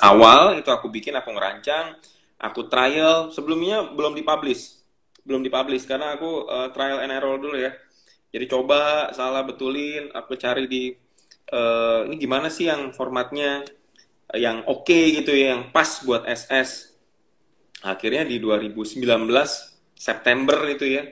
awal 0.00 0.62
itu 0.62 0.70
aku 0.70 0.86
bikin, 0.88 1.18
aku 1.18 1.34
ngerancang, 1.34 1.98
aku 2.38 2.70
trial, 2.70 3.34
sebelumnya 3.34 3.84
belum 3.92 4.14
dipublish 4.14 4.80
belum 5.24 5.44
dipublish 5.44 5.84
karena 5.84 6.16
aku 6.16 6.48
uh, 6.48 6.68
trial 6.72 6.98
and 7.04 7.12
error 7.12 7.36
dulu 7.38 7.54
ya. 7.54 7.70
Jadi 8.30 8.46
coba 8.46 9.10
salah 9.14 9.42
betulin, 9.42 10.10
aku 10.14 10.38
cari 10.38 10.66
di 10.70 10.94
uh, 11.54 12.06
ini 12.06 12.18
gimana 12.18 12.50
sih 12.50 12.70
yang 12.70 12.94
formatnya 12.94 13.66
yang 14.34 14.62
oke 14.66 14.86
okay 14.86 15.22
gitu 15.22 15.34
ya, 15.34 15.54
yang 15.58 15.70
pas 15.74 16.02
buat 16.06 16.26
SS. 16.26 16.89
Akhirnya 17.80 18.28
di 18.28 18.36
2019 18.36 19.00
September 19.96 20.58
itu 20.68 20.84
ya, 20.84 21.04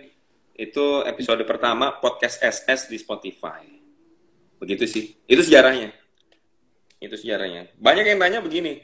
itu 0.59 0.85
episode 1.05 1.41
pertama 1.49 1.97
podcast 1.97 2.41
SS 2.45 2.93
di 2.93 2.97
Spotify. 3.01 3.65
Begitu 4.61 4.85
sih. 4.85 5.05
Itu 5.25 5.41
sejarahnya. 5.45 5.95
Itu 7.01 7.15
sejarahnya. 7.17 7.73
Banyak 7.79 8.05
yang 8.05 8.19
tanya 8.21 8.39
begini, 8.45 8.83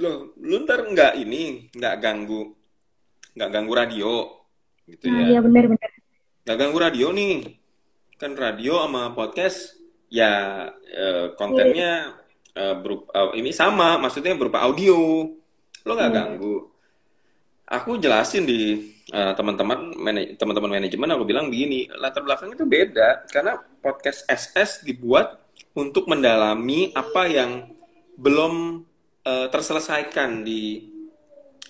loh, 0.00 0.34
lu 0.40 0.64
ntar 0.66 0.82
nggak 0.88 1.20
ini, 1.20 1.70
nggak 1.74 1.94
ganggu 2.02 2.64
nggak 3.34 3.50
ganggu 3.50 3.72
radio 3.74 4.12
gitu 4.86 5.10
nah, 5.10 5.18
ya. 5.18 5.24
Iya 5.34 5.38
benar-benar. 5.42 5.90
Nggak 6.46 6.56
ganggu 6.58 6.78
radio 6.78 7.06
nih. 7.10 7.36
Kan 8.14 8.32
radio 8.38 8.74
sama 8.86 9.10
podcast 9.12 9.74
ya 10.06 10.32
eh, 10.86 11.34
kontennya 11.34 12.14
eh, 12.54 12.74
berupa 12.78 13.10
eh, 13.10 13.42
ini 13.42 13.50
sama, 13.50 13.98
maksudnya 13.98 14.38
berupa 14.38 14.62
audio. 14.62 15.26
Lo 15.84 15.92
nggak 15.96 16.10
hmm. 16.10 16.18
ganggu. 16.18 16.56
Aku 17.64 17.96
jelasin 17.96 18.44
di 18.44 18.92
uh, 19.12 19.32
teman-teman 19.32 19.92
teman-teman 20.36 20.70
manajemen 20.80 21.08
aku 21.16 21.24
bilang 21.24 21.48
begini, 21.48 21.88
latar 21.96 22.20
belakang 22.20 22.52
itu 22.52 22.64
beda 22.68 23.24
karena 23.32 23.56
podcast 23.80 24.28
SS 24.28 24.84
dibuat 24.84 25.40
untuk 25.76 26.08
mendalami 26.08 26.92
apa 26.92 27.24
yang 27.24 27.72
belum 28.20 28.84
uh, 29.24 29.46
terselesaikan 29.48 30.44
di 30.44 30.92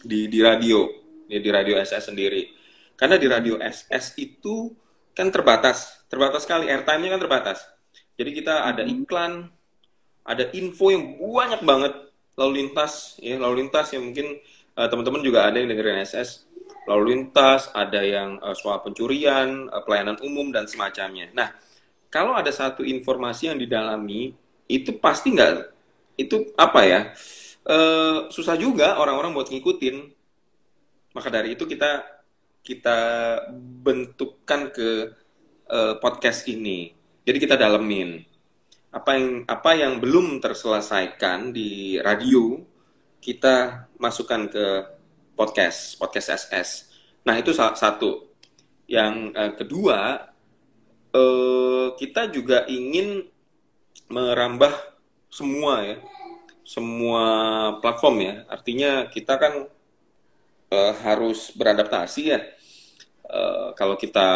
di 0.02 0.26
di 0.26 0.38
radio 0.42 0.82
ya 1.30 1.38
di 1.38 1.50
radio 1.50 1.78
SS 1.78 2.10
sendiri. 2.10 2.42
Karena 2.94 3.18
di 3.18 3.26
radio 3.26 3.58
SS 3.58 4.18
itu 4.18 4.70
kan 5.14 5.30
terbatas, 5.30 6.06
terbatas 6.10 6.46
sekali 6.46 6.70
airtime-nya 6.70 7.18
kan 7.18 7.22
terbatas. 7.22 7.58
Jadi 8.14 8.30
kita 8.34 8.66
ada 8.66 8.82
hmm. 8.86 8.92
iklan, 9.02 9.32
ada 10.26 10.44
info 10.54 10.90
yang 10.90 11.18
banyak 11.18 11.62
banget 11.66 11.94
lalu 12.34 12.64
lintas, 12.64 13.18
ya 13.22 13.38
lalu 13.38 13.66
lintas 13.66 13.94
yang 13.94 14.10
mungkin 14.10 14.38
uh, 14.74 14.88
teman-teman 14.90 15.22
juga 15.22 15.46
ada 15.46 15.60
yang 15.60 15.70
dengerin 15.70 16.02
SS 16.02 16.50
lalu 16.84 17.16
lintas, 17.16 17.72
ada 17.72 18.04
yang 18.04 18.36
uh, 18.44 18.52
soal 18.52 18.84
pencurian, 18.84 19.72
uh, 19.72 19.80
pelayanan 19.80 20.20
umum 20.20 20.52
dan 20.52 20.68
semacamnya. 20.68 21.32
Nah, 21.32 21.54
kalau 22.12 22.36
ada 22.36 22.52
satu 22.52 22.84
informasi 22.84 23.48
yang 23.48 23.56
didalami, 23.56 24.36
itu 24.68 24.92
pasti 25.00 25.32
nggak, 25.32 25.72
itu 26.20 26.52
apa 26.60 26.80
ya, 26.84 27.00
uh, 27.68 28.28
susah 28.28 28.56
juga 28.60 29.00
orang-orang 29.00 29.32
buat 29.32 29.48
ngikutin 29.48 30.12
maka 31.14 31.30
dari 31.30 31.54
itu 31.54 31.64
kita 31.64 32.02
kita 32.66 32.98
bentukkan 33.86 34.74
ke 34.74 35.14
uh, 35.70 35.94
podcast 36.02 36.50
ini. 36.50 36.90
Jadi 37.24 37.38
kita 37.40 37.54
dalemin 37.56 38.33
apa 38.94 39.18
yang 39.18 39.42
apa 39.50 39.70
yang 39.74 39.98
belum 39.98 40.38
terselesaikan 40.38 41.50
di 41.50 41.98
radio 41.98 42.62
kita 43.18 43.90
masukkan 43.98 44.46
ke 44.46 44.66
podcast 45.34 45.98
podcast 45.98 46.46
SS. 46.46 46.68
Nah 47.26 47.34
itu 47.34 47.50
satu. 47.50 48.30
Yang 48.86 49.14
uh, 49.34 49.52
kedua 49.58 49.98
uh, 51.10 51.86
kita 51.98 52.30
juga 52.30 52.68
ingin 52.70 53.26
merambah 54.12 54.70
semua 55.26 55.82
ya 55.82 55.98
semua 56.64 57.24
platform 57.82 58.16
ya. 58.24 58.34
Artinya 58.48 58.90
kita 59.10 59.36
kan 59.36 59.54
uh, 60.72 60.92
harus 61.04 61.52
beradaptasi 61.52 62.22
ya. 62.30 62.40
Uh, 63.24 63.74
kalau 63.76 63.98
kita 63.98 64.28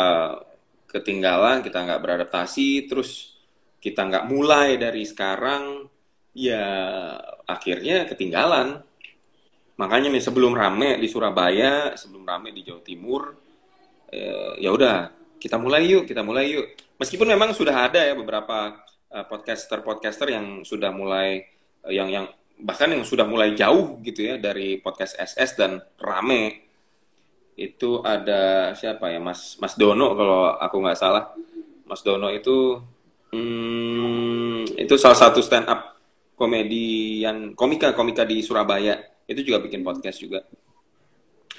ketinggalan, 0.89 1.61
kita 1.65 1.85
nggak 1.85 2.01
beradaptasi, 2.01 2.89
terus 2.89 3.38
kita 3.79 4.07
nggak 4.07 4.27
mulai 4.27 4.77
dari 4.77 5.07
sekarang, 5.07 5.87
ya 6.35 6.65
akhirnya 7.47 8.07
ketinggalan. 8.11 8.83
Makanya 9.79 10.11
nih 10.11 10.25
sebelum 10.25 10.59
rame 10.59 10.99
di 10.99 11.07
Surabaya, 11.07 11.95
sebelum 11.95 12.27
rame 12.27 12.51
di 12.51 12.67
Jawa 12.67 12.83
Timur, 12.83 13.23
uh, 14.11 14.53
ya 14.59 14.71
udah 14.75 15.15
kita 15.39 15.55
mulai 15.55 15.87
yuk, 15.87 16.05
kita 16.11 16.27
mulai 16.27 16.51
yuk. 16.51 16.67
Meskipun 16.99 17.31
memang 17.31 17.55
sudah 17.55 17.87
ada 17.87 18.03
ya 18.03 18.19
beberapa 18.19 18.75
podcaster-podcaster 19.09 20.29
yang 20.29 20.67
sudah 20.69 20.93
mulai 20.93 21.41
yang 21.89 22.13
yang 22.13 22.27
bahkan 22.59 22.91
yang 22.91 23.07
sudah 23.07 23.23
mulai 23.23 23.55
jauh 23.55 24.03
gitu 24.03 24.27
ya 24.27 24.35
dari 24.37 24.83
podcast 24.83 25.15
SS 25.15 25.55
dan 25.55 25.79
rame 26.03 26.67
itu 27.59 28.03
ada 28.03 28.75
siapa 28.75 29.11
ya 29.15 29.23
Mas 29.23 29.59
Mas 29.63 29.79
Dono 29.79 30.15
kalau 30.19 30.59
aku 30.59 30.77
nggak 30.83 30.99
salah 30.99 31.31
Mas 31.87 32.03
Dono 32.03 32.31
itu 32.35 32.83
hmm, 33.33 34.79
itu 34.79 34.95
salah 34.97 35.19
satu 35.19 35.41
stand 35.45 35.69
up 35.69 35.97
komedian 36.39 37.53
komika 37.53 37.93
komika 37.93 38.23
di 38.23 38.41
Surabaya. 38.45 38.99
Itu 39.29 39.45
juga 39.45 39.61
bikin 39.61 39.85
podcast 39.85 40.19
juga. 40.23 40.41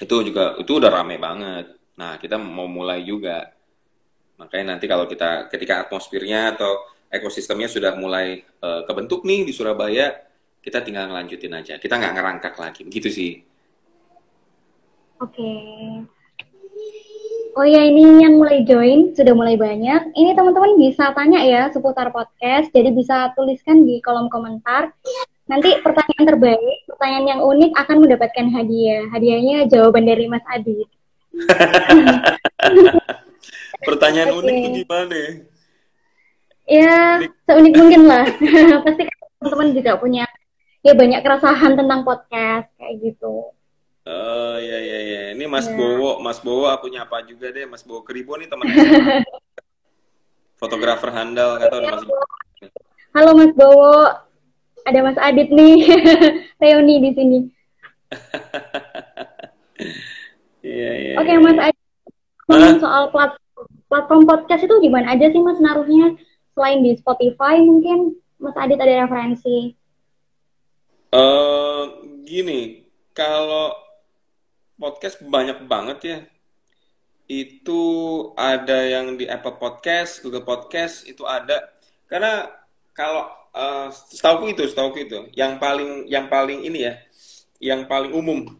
Itu 0.00 0.24
juga 0.26 0.58
itu 0.58 0.72
udah 0.72 0.90
rame 0.90 1.20
banget. 1.20 1.76
Nah 2.00 2.16
kita 2.18 2.40
mau 2.40 2.66
mulai 2.66 3.04
juga. 3.06 3.52
Makanya 4.40 4.76
nanti 4.76 4.88
kalau 4.88 5.04
kita 5.04 5.52
ketika 5.52 5.86
atmosfernya 5.86 6.56
atau 6.56 6.88
ekosistemnya 7.12 7.68
sudah 7.68 7.92
mulai 7.94 8.40
uh, 8.62 8.82
kebentuk 8.88 9.22
nih 9.28 9.44
di 9.44 9.52
Surabaya 9.52 10.16
kita 10.64 10.80
tinggal 10.80 11.12
ngelanjutin 11.12 11.54
aja. 11.54 11.74
Kita 11.76 11.94
nggak 12.00 12.14
ngerangkak 12.16 12.54
lagi. 12.56 12.82
Begitu 12.88 13.08
sih. 13.12 13.32
Oke 15.20 15.52
Oh 17.58 17.66
ya 17.66 17.82
ini 17.82 18.22
yang 18.22 18.38
mulai 18.38 18.62
join 18.62 19.10
sudah 19.10 19.34
mulai 19.34 19.58
banyak. 19.58 20.14
Ini 20.14 20.38
teman-teman 20.38 20.78
bisa 20.78 21.10
tanya 21.18 21.42
ya 21.42 21.66
seputar 21.74 22.14
podcast. 22.14 22.70
Jadi 22.70 22.94
bisa 22.94 23.34
tuliskan 23.34 23.82
di 23.82 23.98
kolom 23.98 24.30
komentar. 24.30 24.94
Nanti 25.50 25.82
pertanyaan 25.82 26.26
terbaik, 26.30 26.78
pertanyaan 26.86 27.26
yang 27.26 27.40
unik 27.42 27.72
akan 27.74 27.96
mendapatkan 28.06 28.46
hadiah. 28.54 29.02
Hadiahnya 29.10 29.66
jawaban 29.66 30.06
dari 30.06 30.30
Mas 30.30 30.46
Adi. 30.46 30.86
pertanyaan 33.88 34.30
okay. 34.30 34.38
unik 34.38 34.54
itu 34.54 34.68
gimana? 34.86 35.20
Ya, 36.70 37.18
seunik 37.50 37.74
mungkin 37.74 38.02
lah. 38.06 38.30
Pasti 38.86 39.02
teman-teman 39.10 39.68
juga 39.74 39.98
punya 39.98 40.24
ya 40.86 40.94
banyak 40.94 41.18
keresahan 41.26 41.74
tentang 41.74 42.06
podcast 42.06 42.70
kayak 42.78 42.94
gitu. 43.02 43.50
Oh 44.10 44.56
iya 44.58 44.78
iya 44.82 44.98
iya. 45.06 45.20
Ini 45.38 45.44
Mas 45.46 45.70
yeah. 45.70 45.78
Bowo, 45.78 46.18
Mas 46.18 46.42
Bowo 46.42 46.66
aku 46.66 46.90
nyapa 46.90 47.22
juga 47.22 47.54
deh, 47.54 47.62
Mas 47.70 47.86
Bowo 47.86 48.02
Keribo 48.02 48.34
nih 48.34 48.50
teman 48.50 48.66
Fotografer 50.60 51.14
handal 51.14 51.56
kata 51.62 51.74
udah 51.78 51.90
Mas. 51.94 52.04
Halo 53.14 53.30
Mas 53.38 53.52
Bowo. 53.54 54.10
Ada 54.82 54.98
Mas 55.06 55.18
Adit 55.22 55.54
nih. 55.54 55.86
Reuni 56.62 56.94
di 56.98 57.10
sini. 57.14 57.38
Iya 60.60 60.92
iya. 60.92 61.14
Oke 61.16 61.32
Mas 61.40 61.56
Adit. 61.56 61.86
Ngomong 62.52 62.84
soal 62.84 63.08
platform, 63.08 63.68
platform 63.88 64.22
podcast 64.28 64.68
itu 64.68 64.76
gimana 64.84 65.16
aja 65.16 65.32
sih 65.32 65.40
Mas 65.40 65.56
naruhnya? 65.56 66.20
Selain 66.52 66.84
di 66.84 66.92
Spotify 67.00 67.64
mungkin 67.64 68.20
Mas 68.36 68.52
Adit 68.60 68.76
ada 68.76 69.08
referensi? 69.08 69.72
Eh 71.10 71.16
uh, 71.16 71.88
gini, 72.28 72.84
kalau 73.16 73.72
podcast 74.80 75.20
banyak 75.20 75.68
banget 75.68 75.98
ya. 76.00 76.18
Itu 77.30 77.82
ada 78.34 78.80
yang 78.82 79.14
di 79.14 79.28
Apple 79.28 79.60
Podcast, 79.60 80.24
Google 80.24 80.42
Podcast 80.42 81.06
itu 81.06 81.22
ada. 81.28 81.70
Karena 82.08 82.48
kalau 82.96 83.28
uh, 83.54 83.92
setahu 83.92 84.50
itu, 84.50 84.66
setahu 84.66 84.96
itu, 84.98 85.30
yang 85.36 85.60
paling 85.60 86.08
yang 86.10 86.26
paling 86.26 86.64
ini 86.66 86.90
ya, 86.90 86.94
yang 87.62 87.86
paling 87.86 88.10
umum. 88.10 88.58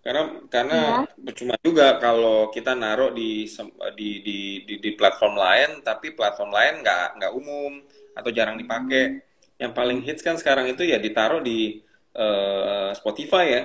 Karena 0.00 0.40
karena 0.48 1.04
ya. 1.04 1.20
percuma 1.20 1.60
juga 1.60 2.00
kalau 2.00 2.48
kita 2.48 2.72
naruh 2.72 3.12
di 3.12 3.44
di 3.92 4.24
di 4.24 4.38
di, 4.64 4.74
di 4.80 4.90
platform 4.96 5.36
lain, 5.36 5.70
tapi 5.84 6.16
platform 6.16 6.56
lain 6.56 6.80
nggak 6.80 7.20
nggak 7.20 7.32
umum 7.36 7.84
atau 8.16 8.30
jarang 8.32 8.56
dipakai. 8.56 9.04
Hmm. 9.04 9.20
Yang 9.60 9.72
paling 9.76 9.98
hits 10.00 10.24
kan 10.24 10.40
sekarang 10.40 10.72
itu 10.72 10.88
ya 10.88 10.96
ditaruh 10.96 11.44
di 11.44 11.84
uh, 12.16 12.96
Spotify 12.96 13.44
ya 13.52 13.62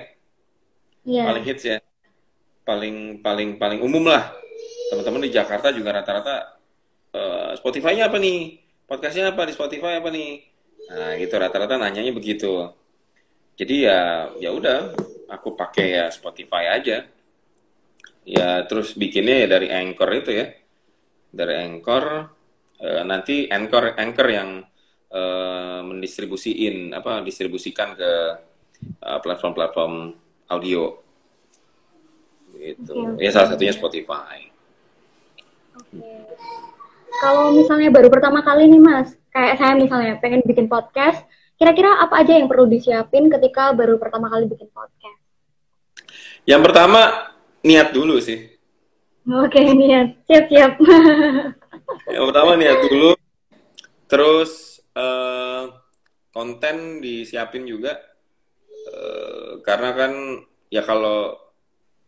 yeah. 1.06 1.26
paling 1.30 1.44
hits 1.46 1.64
ya. 1.64 1.78
Paling 2.66 3.22
paling 3.22 3.56
paling 3.56 3.80
umum 3.80 4.10
lah. 4.10 4.34
Teman-teman 4.90 5.22
di 5.22 5.30
Jakarta 5.30 5.70
juga 5.70 5.94
rata-rata 5.94 6.58
uh, 7.14 7.54
Spotify-nya 7.54 8.10
apa 8.10 8.18
nih? 8.18 8.58
Podcastnya 8.86 9.30
apa 9.30 9.46
di 9.46 9.54
Spotify 9.54 10.02
apa 10.02 10.10
nih? 10.10 10.42
Nah 10.90 11.14
gitu. 11.16 11.34
Rata-rata 11.38 11.78
nanyanya 11.78 12.10
begitu. 12.10 12.74
Jadi 13.54 13.86
ya 13.86 14.30
ya 14.42 14.50
udah. 14.50 14.92
Aku 15.26 15.54
pakai 15.54 15.86
ya 15.94 16.04
Spotify 16.10 16.74
aja. 16.74 17.06
Ya 18.26 18.66
terus 18.66 18.98
bikinnya 18.98 19.46
ya 19.46 19.58
dari 19.58 19.70
Anchor 19.70 20.10
itu 20.10 20.30
ya. 20.34 20.46
Dari 21.30 21.54
Anchor 21.54 22.04
uh, 22.82 23.02
nanti 23.06 23.46
Anchor 23.46 23.94
Anchor 23.94 24.28
yang 24.30 24.62
uh, 25.14 25.80
mendistribusiin 25.86 26.94
apa 26.94 27.22
distribusikan 27.22 27.94
ke 27.94 28.12
platform-platform 29.02 29.94
uh, 30.12 30.25
audio. 30.50 31.02
Gitu. 32.56 32.92
Okay, 32.92 33.12
okay. 33.14 33.24
ya 33.26 33.30
salah 33.34 33.48
satunya 33.52 33.74
Spotify. 33.74 34.50
Okay. 35.76 36.24
kalau 37.20 37.52
misalnya 37.52 37.92
baru 37.92 38.08
pertama 38.08 38.40
kali 38.40 38.64
nih 38.64 38.80
mas 38.80 39.12
kayak 39.28 39.60
saya 39.60 39.76
misalnya 39.76 40.16
pengen 40.24 40.40
bikin 40.40 40.72
podcast 40.72 41.20
kira-kira 41.60 42.00
apa 42.00 42.24
aja 42.24 42.36
yang 42.36 42.48
perlu 42.48 42.68
disiapin 42.68 43.28
ketika 43.28 43.72
baru 43.76 43.96
pertama 44.00 44.28
kali 44.28 44.48
bikin 44.48 44.68
podcast? 44.72 45.20
Yang 46.44 46.62
pertama 46.68 47.32
niat 47.64 47.92
dulu 47.92 48.20
sih. 48.20 48.56
Oke 49.26 49.58
okay, 49.58 49.74
niat. 49.74 50.22
Siap 50.28 50.44
siap. 50.46 50.72
Yang 52.14 52.24
pertama 52.30 52.50
niat 52.54 52.78
dulu. 52.86 53.10
Terus 54.06 54.78
uh, 54.94 55.66
konten 56.30 57.02
disiapin 57.02 57.66
juga 57.66 57.98
uh, 58.86 59.60
karena 59.66 59.90
kan 59.94 60.12
ya 60.70 60.82
kalau 60.82 61.34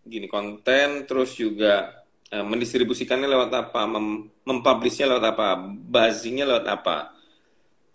gini 0.09 0.25
konten 0.27 1.05
terus 1.05 1.37
juga 1.37 2.05
uh, 2.33 2.45
mendistribusikannya 2.45 3.29
lewat 3.29 3.51
apa? 3.53 3.81
Mem 3.85 4.33
mempublishnya 4.45 5.11
lewat 5.11 5.25
apa? 5.37 5.49
Buzzingnya 5.69 6.49
lewat 6.49 6.67
apa? 6.67 6.97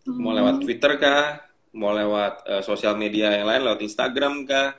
Hmm. 0.04 0.20
mau 0.20 0.36
lewat 0.36 0.60
Twitter 0.60 1.00
kah? 1.00 1.40
Mau 1.74 1.96
lewat 1.96 2.34
uh, 2.46 2.62
sosial 2.62 2.94
media 3.00 3.34
yang 3.34 3.48
lain? 3.50 3.64
Lewat 3.66 3.82
Instagram 3.82 4.44
kah? 4.46 4.76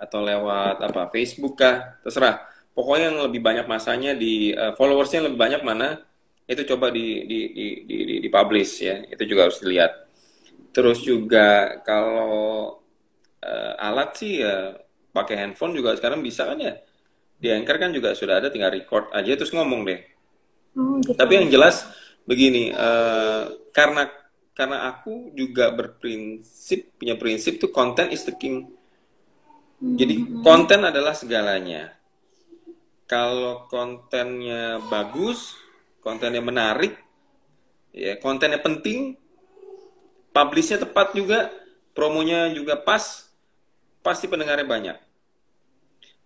Atau 0.00 0.24
lewat 0.24 0.82
apa? 0.82 1.12
Facebook 1.12 1.60
kah? 1.60 2.00
Terserah. 2.02 2.42
Pokoknya 2.74 3.14
yang 3.14 3.30
lebih 3.30 3.38
banyak 3.38 3.70
masanya 3.70 4.18
di 4.18 4.50
uh, 4.50 4.74
followersnya 4.74 5.30
lebih 5.30 5.38
banyak 5.38 5.62
mana 5.62 6.02
itu 6.44 6.66
coba 6.74 6.92
di 6.92 7.24
di 7.24 7.40
di 7.54 7.66
di, 7.86 7.96
di, 8.04 8.14
di 8.24 8.28
publish 8.28 8.72
ya. 8.82 8.96
Itu 9.06 9.22
juga 9.28 9.46
harus 9.46 9.62
dilihat. 9.62 9.92
Terus 10.74 10.98
juga 11.06 11.78
kalau 11.86 12.82
uh, 13.44 13.72
alat 13.76 14.16
sih 14.16 14.40
ya 14.40 14.72
pakai 15.12 15.36
handphone 15.44 15.76
juga 15.76 15.94
sekarang 15.94 16.24
bisa 16.24 16.48
kan 16.48 16.58
ya 16.58 16.74
di 17.38 17.52
Anchor 17.52 17.76
kan 17.76 17.92
juga 17.92 18.16
sudah 18.16 18.40
ada 18.40 18.48
tinggal 18.48 18.72
record 18.72 19.12
aja 19.12 19.36
terus 19.36 19.52
ngomong 19.52 19.84
deh 19.84 20.00
oh, 20.80 20.98
gitu. 21.04 21.12
tapi 21.14 21.38
yang 21.38 21.52
jelas 21.52 21.84
begini 22.24 22.72
uh, 22.72 23.52
karena 23.70 24.08
karena 24.56 24.88
aku 24.88 25.34
juga 25.34 25.74
berprinsip 25.74 26.96
punya 26.96 27.18
prinsip 27.20 27.60
tuh 27.60 27.68
konten 27.68 28.08
is 28.08 28.24
the 28.24 28.32
king 28.34 28.72
hmm. 29.78 29.94
jadi 29.98 30.14
konten 30.40 30.80
adalah 30.88 31.12
segalanya 31.12 31.92
kalau 33.04 33.68
kontennya 33.68 34.80
bagus 34.88 35.52
kontennya 36.00 36.40
menarik 36.40 36.96
ya 37.92 38.16
kontennya 38.18 38.58
penting 38.58 39.20
publishnya 40.32 40.82
tepat 40.82 41.12
juga 41.12 41.52
promonya 41.92 42.50
juga 42.50 42.74
pas 42.80 43.33
pasti 44.04 44.28
pendengarnya 44.28 44.68
banyak. 44.68 44.96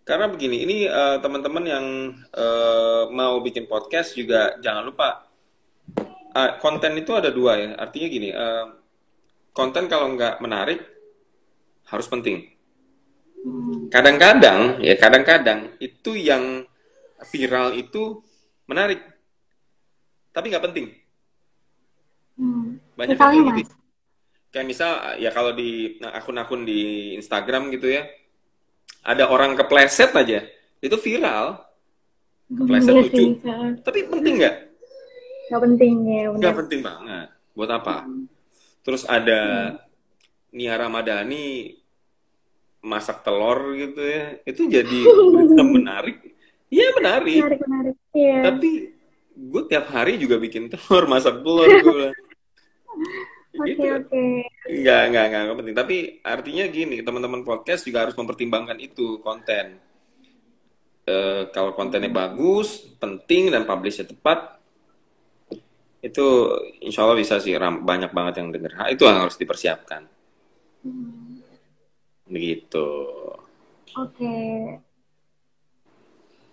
Karena 0.03 0.27
begini, 0.27 0.67
ini 0.67 0.77
uh, 0.91 1.23
teman-teman 1.23 1.65
yang 1.69 1.87
uh, 2.35 3.07
mau 3.15 3.39
bikin 3.39 3.71
podcast 3.71 4.19
juga 4.19 4.59
jangan 4.59 4.83
lupa 4.83 5.31
uh, 6.35 6.59
konten 6.59 6.99
itu 6.99 7.15
ada 7.15 7.31
dua 7.31 7.55
ya. 7.55 7.71
Artinya 7.79 8.09
gini, 8.11 8.35
uh, 8.35 8.67
konten 9.55 9.87
kalau 9.87 10.11
nggak 10.19 10.43
menarik 10.43 10.83
harus 11.87 12.11
penting. 12.11 12.51
Kadang-kadang 13.95 14.83
ya 14.83 14.99
kadang-kadang 14.99 15.79
itu 15.79 16.19
yang 16.19 16.67
viral 17.31 17.79
itu 17.79 18.19
menarik, 18.67 18.99
tapi 20.35 20.51
nggak 20.51 20.67
penting. 20.67 20.87
Hmm. 22.35 22.83
Banyak 22.99 23.15
yang 23.15 23.55
gitu 23.63 23.78
kayak 24.49 24.67
misal 24.67 24.91
ya 25.21 25.31
kalau 25.31 25.53
di 25.53 26.01
akun-akun 26.01 26.65
di 26.65 27.13
Instagram 27.21 27.69
gitu 27.75 27.93
ya 27.93 28.09
ada 29.05 29.29
orang 29.29 29.57
kepleset 29.57 30.13
aja 30.13 30.45
itu 30.79 30.97
viral. 31.01 31.65
Kepleset 32.49 32.93
hmm, 32.93 33.03
lucu. 33.05 33.25
Tapi 33.85 33.99
penting 34.09 34.35
nggak? 34.41 34.57
Nggak 35.49 35.63
penting 35.65 35.95
ya 36.05 36.23
nggak 36.33 36.57
penting 36.65 36.81
banget. 36.85 37.29
Buat 37.57 37.71
apa? 37.83 37.97
Hmm. 38.05 38.27
terus 38.87 39.05
ada 39.05 39.77
hmm. 39.77 40.57
Nia 40.57 40.75
Ramadhani 40.81 41.77
masak 42.81 43.21
telur 43.21 43.77
gitu 43.77 44.01
ya. 44.01 44.41
Itu 44.49 44.65
jadi 44.65 45.05
menarik. 45.77 46.25
Iya 46.73 46.97
menarik. 46.97 47.43
Menarik 47.45 47.61
menarik 47.65 47.97
yeah. 48.19 48.43
tapi 48.51 48.93
gue 49.39 49.63
tiap 49.71 49.87
hari 49.95 50.19
juga 50.19 50.37
bikin 50.43 50.67
telur 50.67 51.07
masak 51.07 51.39
telur 51.47 51.71
gue 51.71 52.07
Oke 53.59 53.75
okay, 53.75 53.75
gitu. 53.75 53.97
oke. 53.99 54.07
Okay. 54.07 54.33
Enggak 54.71 55.03
enggak 55.11 55.25
enggak 55.27 55.59
penting. 55.59 55.77
Tapi 55.77 55.97
artinya 56.23 56.65
gini, 56.71 56.97
teman-teman 57.03 57.43
podcast 57.43 57.83
juga 57.83 58.07
harus 58.07 58.15
mempertimbangkan 58.15 58.79
itu 58.79 59.19
konten. 59.19 59.83
E, 61.03 61.15
kalau 61.51 61.75
kontennya 61.75 62.13
bagus, 62.13 62.87
penting 63.03 63.51
dan 63.51 63.67
publishnya 63.67 64.07
tepat, 64.07 64.63
itu 65.99 66.27
insya 66.87 67.03
Allah 67.03 67.19
bisa 67.19 67.43
sih 67.43 67.59
banyak 67.59 68.15
banget 68.15 68.35
yang 68.39 68.55
denger. 68.55 68.71
Nah, 68.79 68.89
itu 68.95 69.03
yang 69.03 69.27
harus 69.27 69.35
dipersiapkan. 69.35 70.07
Hmm. 70.87 71.43
Begitu. 72.31 72.87
Oke. 73.99 74.15
Okay. 74.15 74.79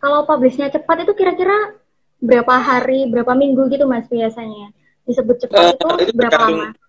kalau 0.05 0.21
publishnya 0.21 0.69
cepat 0.69 1.01
itu 1.01 1.17
kira-kira 1.17 1.73
berapa 2.21 2.61
hari, 2.61 3.09
berapa 3.09 3.33
minggu 3.33 3.73
gitu 3.73 3.89
mas 3.89 4.05
biasanya? 4.05 4.69
Disebut 5.05 5.45
cepat 5.45 5.81
Uh, 5.81 5.97
itu 5.97 6.09
itu 6.09 6.13
berapa 6.13 6.45
lama? 6.45 6.84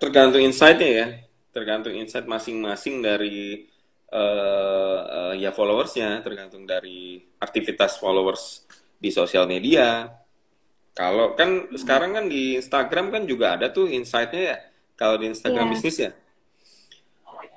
Tergantung 0.00 0.40
insight-nya 0.40 0.90
ya. 0.90 1.06
Tergantung 1.52 1.94
insight 1.94 2.24
masing-masing 2.24 3.04
dari 3.04 3.68
eh, 4.10 5.00
eh, 5.06 5.32
ya 5.38 5.54
followersnya, 5.54 6.18
tergantung 6.26 6.66
dari 6.66 7.22
aktivitas 7.38 8.00
followers 8.02 8.66
di 8.98 9.14
sosial 9.14 9.46
media. 9.46 10.10
Kalau 10.90 11.38
kan 11.38 11.70
sekarang 11.78 12.18
kan 12.18 12.24
di 12.26 12.58
Instagram 12.58 13.14
kan 13.14 13.22
juga 13.28 13.54
ada 13.54 13.70
tuh 13.70 13.86
insight-nya 13.86 14.42
ya. 14.42 14.58
Kalau 14.98 15.16
di 15.16 15.30
Instagram 15.30 15.70
Iya. 15.70 15.72
bisnis 15.78 15.96
ya. 15.96 16.10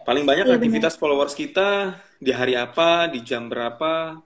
Paling 0.03 0.23
banyak 0.27 0.45
Iya, 0.45 0.51
benar. 0.53 0.59
aktivitas 0.61 0.93
followers 0.99 1.33
kita 1.33 1.97
di 2.21 2.31
hari 2.31 2.53
apa, 2.59 3.07
di 3.09 3.23
jam 3.25 3.47
berapa. 3.49 4.19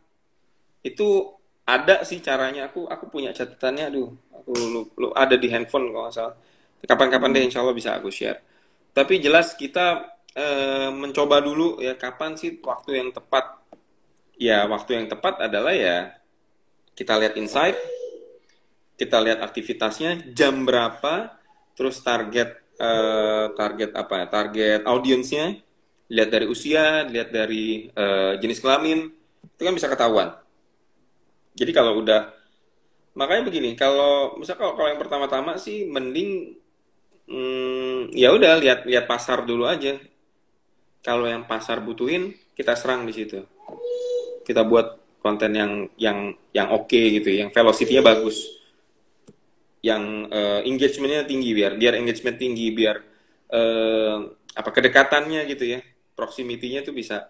Itu 0.84 1.38
ada 1.64 2.02
sih 2.04 2.20
caranya. 2.20 2.68
Aku 2.70 2.86
aku 2.90 3.08
punya 3.08 3.32
catatannya, 3.32 3.86
aduh, 3.90 4.10
aku 4.34 4.52
lu, 4.58 4.82
lu 4.98 5.10
ada 5.16 5.38
di 5.40 5.48
handphone 5.48 5.90
kalau 5.94 6.10
nggak 6.10 6.16
salah. 6.18 6.36
Kapan-kapan 6.86 7.34
deh 7.34 7.44
insya 7.50 7.66
Allah 7.66 7.74
bisa 7.74 7.98
aku 7.98 8.14
share. 8.14 8.44
Tapi 8.94 9.18
jelas 9.18 9.58
kita 9.58 10.18
eh, 10.38 10.90
mencoba 10.94 11.42
dulu 11.42 11.82
ya 11.82 11.98
kapan 11.98 12.38
sih 12.38 12.62
waktu 12.62 13.02
yang 13.02 13.10
tepat. 13.10 13.58
Ya 14.38 14.70
waktu 14.70 15.02
yang 15.02 15.08
tepat 15.10 15.42
adalah 15.42 15.74
ya 15.74 16.14
kita 16.94 17.18
lihat 17.18 17.34
insight, 17.38 17.78
kita 18.98 19.18
lihat 19.22 19.42
aktivitasnya, 19.42 20.34
jam 20.34 20.66
berapa, 20.66 21.34
terus 21.74 22.02
target 22.06 22.58
eh, 22.78 23.46
target 23.58 23.98
apa 23.98 24.14
ya? 24.22 24.26
Target 24.30 24.82
audiensnya, 24.86 25.58
lihat 26.10 26.30
dari 26.30 26.46
usia, 26.46 27.06
lihat 27.10 27.34
dari 27.34 27.90
eh, 27.90 28.34
jenis 28.38 28.62
kelamin, 28.62 29.10
itu 29.58 29.62
kan 29.62 29.74
bisa 29.74 29.90
ketahuan. 29.90 30.38
Jadi 31.58 31.72
kalau 31.74 32.02
udah 32.06 32.30
makanya 33.18 33.50
begini, 33.50 33.74
kalau 33.74 34.38
misal 34.38 34.54
kalau, 34.54 34.78
kalau 34.78 34.90
yang 34.94 35.02
pertama-tama 35.02 35.58
sih 35.58 35.90
mending 35.90 36.54
hmm, 37.28 38.16
ya 38.16 38.34
udah 38.34 38.58
lihat 38.58 38.80
lihat 38.88 39.06
pasar 39.06 39.44
dulu 39.44 39.68
aja. 39.68 40.00
Kalau 41.06 41.24
yang 41.24 41.48
pasar 41.48 41.80
butuhin, 41.80 42.36
kita 42.58 42.76
serang 42.76 43.08
di 43.08 43.14
situ. 43.16 43.40
Kita 44.44 44.68
buat 44.68 45.20
konten 45.24 45.52
yang 45.56 45.72
yang 45.96 46.34
yang 46.52 46.68
oke 46.74 46.96
gitu, 46.98 47.30
yang 47.32 47.52
velocity-nya 47.52 48.04
bagus, 48.04 48.48
yang 49.84 50.28
eh, 50.32 50.62
engagement-nya 50.68 51.28
tinggi 51.28 51.52
biar 51.56 51.80
biar 51.80 51.94
engagement 52.00 52.36
tinggi 52.40 52.72
biar 52.76 52.98
eh, 53.52 54.18
apa 54.58 54.70
kedekatannya 54.74 55.48
gitu 55.48 55.64
ya, 55.68 55.80
proximity-nya 56.18 56.84
tuh 56.84 56.96
bisa 56.96 57.30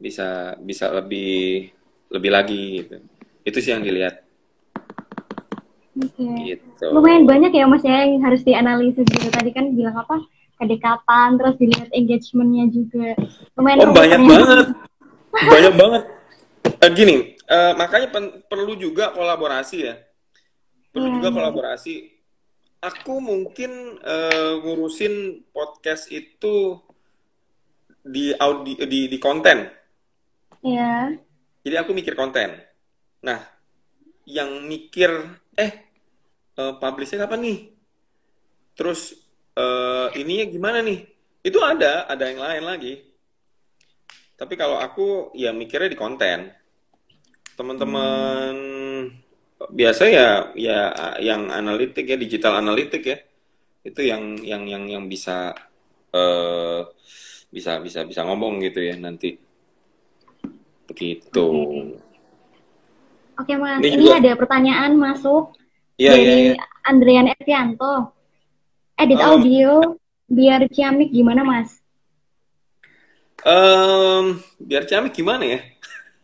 bisa 0.00 0.56
bisa 0.60 0.88
lebih 0.96 1.68
lebih 2.08 2.30
lagi 2.32 2.64
gitu. 2.84 2.96
Itu 3.44 3.58
sih 3.60 3.72
yang 3.76 3.84
dilihat 3.84 4.29
Oke. 6.00 6.28
gitu. 6.48 6.84
Lumayan 6.90 7.28
banyak 7.28 7.52
ya 7.52 7.68
mas 7.68 7.84
ya 7.84 8.08
yang 8.08 8.24
harus 8.24 8.40
dianalisis 8.40 9.04
gitu. 9.04 9.28
Tadi 9.28 9.50
kan 9.52 9.76
bilang 9.76 9.96
apa? 9.96 10.16
Kedekatan, 10.56 11.40
terus 11.40 11.56
dilihat 11.56 11.88
engagementnya 11.92 12.64
juga. 12.68 13.16
Lumayan 13.56 13.78
Oh 13.80 13.92
banyak 13.92 14.20
ternyata. 14.20 14.32
banget, 14.44 14.66
banyak 15.52 15.74
banget. 15.76 16.02
Eh, 16.80 16.90
gini, 16.92 17.16
eh, 17.36 17.72
makanya 17.76 18.08
pen- 18.08 18.40
perlu 18.44 18.76
juga 18.76 19.12
kolaborasi 19.12 19.76
ya. 19.80 19.96
Perlu 20.92 21.08
Iya, 21.08 21.14
juga 21.16 21.28
kolaborasi. 21.32 21.94
Aku 22.80 23.20
mungkin 23.20 24.00
eh, 24.00 24.52
ngurusin 24.60 25.44
podcast 25.52 26.08
itu 26.08 26.80
di 28.00 28.32
audi 28.32 28.80
di 28.84 29.08
di 29.08 29.18
konten. 29.20 29.68
Iya. 30.60 31.16
Jadi 31.60 31.76
aku 31.76 31.92
mikir 31.92 32.16
konten. 32.16 32.56
Nah, 33.20 33.40
yang 34.24 34.64
mikir 34.64 35.08
eh 35.56 35.89
eh, 36.60 36.72
publishnya 36.76 37.24
kapan 37.24 37.40
nih? 37.40 37.58
Terus 38.76 39.16
eh 39.56 40.08
ininya 40.20 40.46
gimana 40.52 40.78
nih? 40.84 41.08
Itu 41.40 41.64
ada, 41.64 42.04
ada 42.04 42.24
yang 42.28 42.40
lain 42.44 42.64
lagi. 42.68 42.94
Tapi 44.36 44.54
kalau 44.56 44.76
aku 44.76 45.32
ya 45.32 45.52
mikirnya 45.56 45.88
di 45.88 45.96
konten. 45.96 46.52
Teman-teman 47.56 48.52
biasa 49.68 50.08
ya 50.08 50.28
ya 50.56 50.78
yang 51.20 51.52
analitik 51.52 52.08
ya, 52.08 52.16
digital 52.16 52.56
analitik 52.60 53.04
ya. 53.04 53.18
Itu 53.84 54.00
yang 54.00 54.40
yang 54.44 54.64
yang 54.68 54.84
yang 54.88 55.04
bisa 55.08 55.52
eh 56.12 56.80
bisa 57.52 57.80
bisa 57.84 58.04
bisa 58.08 58.20
ngomong 58.24 58.64
gitu 58.64 58.80
ya 58.80 58.96
nanti. 58.96 59.36
Begitu. 60.88 61.48
Oke 63.40 63.54
mas, 63.56 63.80
Ini 63.80 63.88
ini, 63.96 64.04
juga- 64.04 64.20
ada 64.20 64.32
pertanyaan 64.36 64.92
masuk 65.00 65.56
Iya, 66.00 66.12
iya, 66.16 66.16
dari 66.16 66.44
iya. 66.56 66.64
Andrian 66.88 67.28
Estianto. 67.28 68.16
Edit 68.96 69.20
Oh. 69.20 69.36
audio 69.36 69.70
biar 70.24 70.64
ciamik 70.72 71.12
gimana 71.12 71.44
mas? 71.44 71.76
Em, 73.44 74.40
biar 74.56 74.88
ciamik 74.88 75.12
gimana 75.12 75.44
ya? 75.44 75.60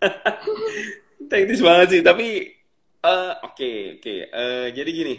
Teknis 1.30 1.60
banget 1.60 1.86
sih, 1.92 2.00
tapi 2.00 2.56
eh, 3.04 3.32
oke 3.44 4.00
oke. 4.00 4.14
Eh, 4.32 4.66
jadi 4.72 4.90
gini, 4.92 5.14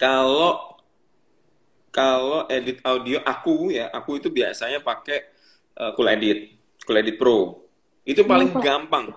kalau 0.00 0.76
kalau 1.92 2.44
edit 2.52 2.80
audio 2.84 3.20
aku 3.24 3.72
ya, 3.72 3.88
aku 3.92 4.20
itu 4.20 4.28
biasanya 4.28 4.80
pakai 4.80 5.18
eh, 5.76 5.90
Cool 5.96 6.12
Edit, 6.12 6.38
Cool 6.84 7.00
Edit 7.00 7.16
Pro. 7.16 7.64
Itu 8.04 8.24
paling 8.24 8.52
gampang, 8.56 9.12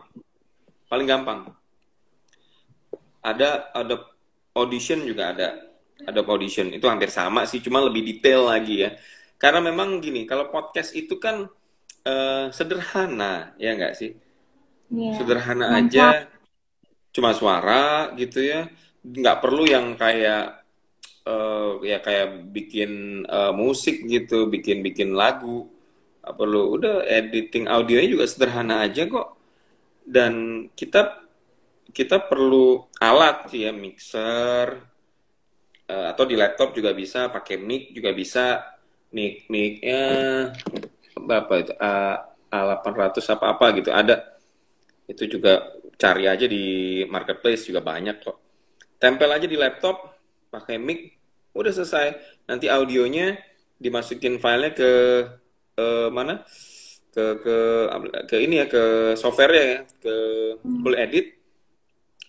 paling 0.87 1.07
gampang. 1.07 1.58
Ada 3.19 3.75
ada 3.75 3.95
Audition 4.55 5.05
juga 5.05 5.31
ada, 5.31 5.47
ada 6.03 6.19
Audition 6.25 6.73
itu 6.73 6.83
hampir 6.89 7.13
sama 7.13 7.45
sih, 7.45 7.61
cuma 7.63 7.79
lebih 7.79 8.01
detail 8.03 8.49
lagi 8.49 8.83
ya. 8.87 8.95
Karena 9.39 9.63
memang 9.63 10.03
gini, 10.03 10.27
kalau 10.27 10.51
podcast 10.51 10.91
itu 10.95 11.15
kan 11.15 11.47
eh, 12.03 12.45
sederhana, 12.51 13.55
ya 13.55 13.71
nggak 13.77 13.93
sih? 13.95 14.11
Iya. 14.89 15.21
Sederhana 15.21 15.69
Mantap. 15.69 15.87
aja, 15.87 16.07
cuma 17.15 17.31
suara 17.31 18.11
gitu 18.19 18.43
ya. 18.43 18.67
Nggak 19.05 19.39
perlu 19.39 19.63
yang 19.63 19.95
kayak 19.95 20.65
eh, 21.23 21.69
ya 21.87 21.97
kayak 22.03 22.51
bikin 22.51 23.23
eh, 23.23 23.53
musik 23.55 24.03
gitu, 24.07 24.51
bikin 24.51 24.83
bikin 24.83 25.15
lagu. 25.15 25.71
Perlu. 26.19 26.77
Udah 26.77 27.07
editing 27.09 27.65
audionya 27.65 28.09
juga 28.11 28.25
sederhana 28.29 28.85
aja 28.85 29.07
kok. 29.07 29.39
Dan 30.05 30.65
kita 30.75 31.28
kita 31.91 32.25
perlu 32.25 32.87
alat 33.01 33.49
sih 33.51 33.65
ya, 33.65 33.71
mixer 33.73 34.67
eh, 35.89 36.05
atau 36.11 36.23
di 36.29 36.35
laptop 36.37 36.73
juga 36.73 36.93
bisa, 36.93 37.29
pakai 37.33 37.55
mic 37.57 37.93
juga 37.95 38.11
bisa. 38.13 38.45
Mic 39.09 39.49
micnya 39.49 40.05
apa 41.17 41.53
itu? 41.57 41.73
A, 41.81 41.93
A800 42.49 43.21
apa 43.37 43.45
apa 43.53 43.65
gitu 43.77 43.93
ada 43.93 44.37
itu 45.05 45.25
juga 45.25 45.69
cari 45.97 46.25
aja 46.25 46.45
di 46.45 47.01
marketplace 47.05 47.69
juga 47.69 47.81
banyak 47.81 48.15
kok 48.21 48.37
tempel 49.01 49.29
aja 49.29 49.45
di 49.45 49.57
laptop 49.57 50.17
pakai 50.49 50.81
mic 50.81 51.17
udah 51.53 51.73
selesai 51.73 52.07
nanti 52.49 52.69
audionya 52.69 53.37
dimasukin 53.77 54.37
filenya 54.37 54.73
ke 54.73 54.91
eh, 55.77 56.09
mana 56.09 56.45
ke 57.09 57.25
ke 57.41 57.57
ke 58.29 58.35
ini 58.37 58.61
ya 58.61 58.65
ke 58.69 58.83
software 59.17 59.53
ya 59.53 59.81
ke 59.97 60.15
full 60.61 60.93
edit 60.93 61.38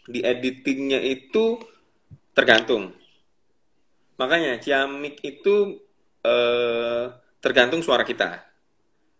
di 0.06 0.20
editingnya 0.24 1.00
itu 1.02 1.58
tergantung 2.36 2.94
makanya 4.20 4.60
ciamik 4.60 5.18
itu 5.24 5.80
eh, 6.24 7.04
tergantung 7.40 7.80
suara 7.80 8.04
kita 8.04 8.44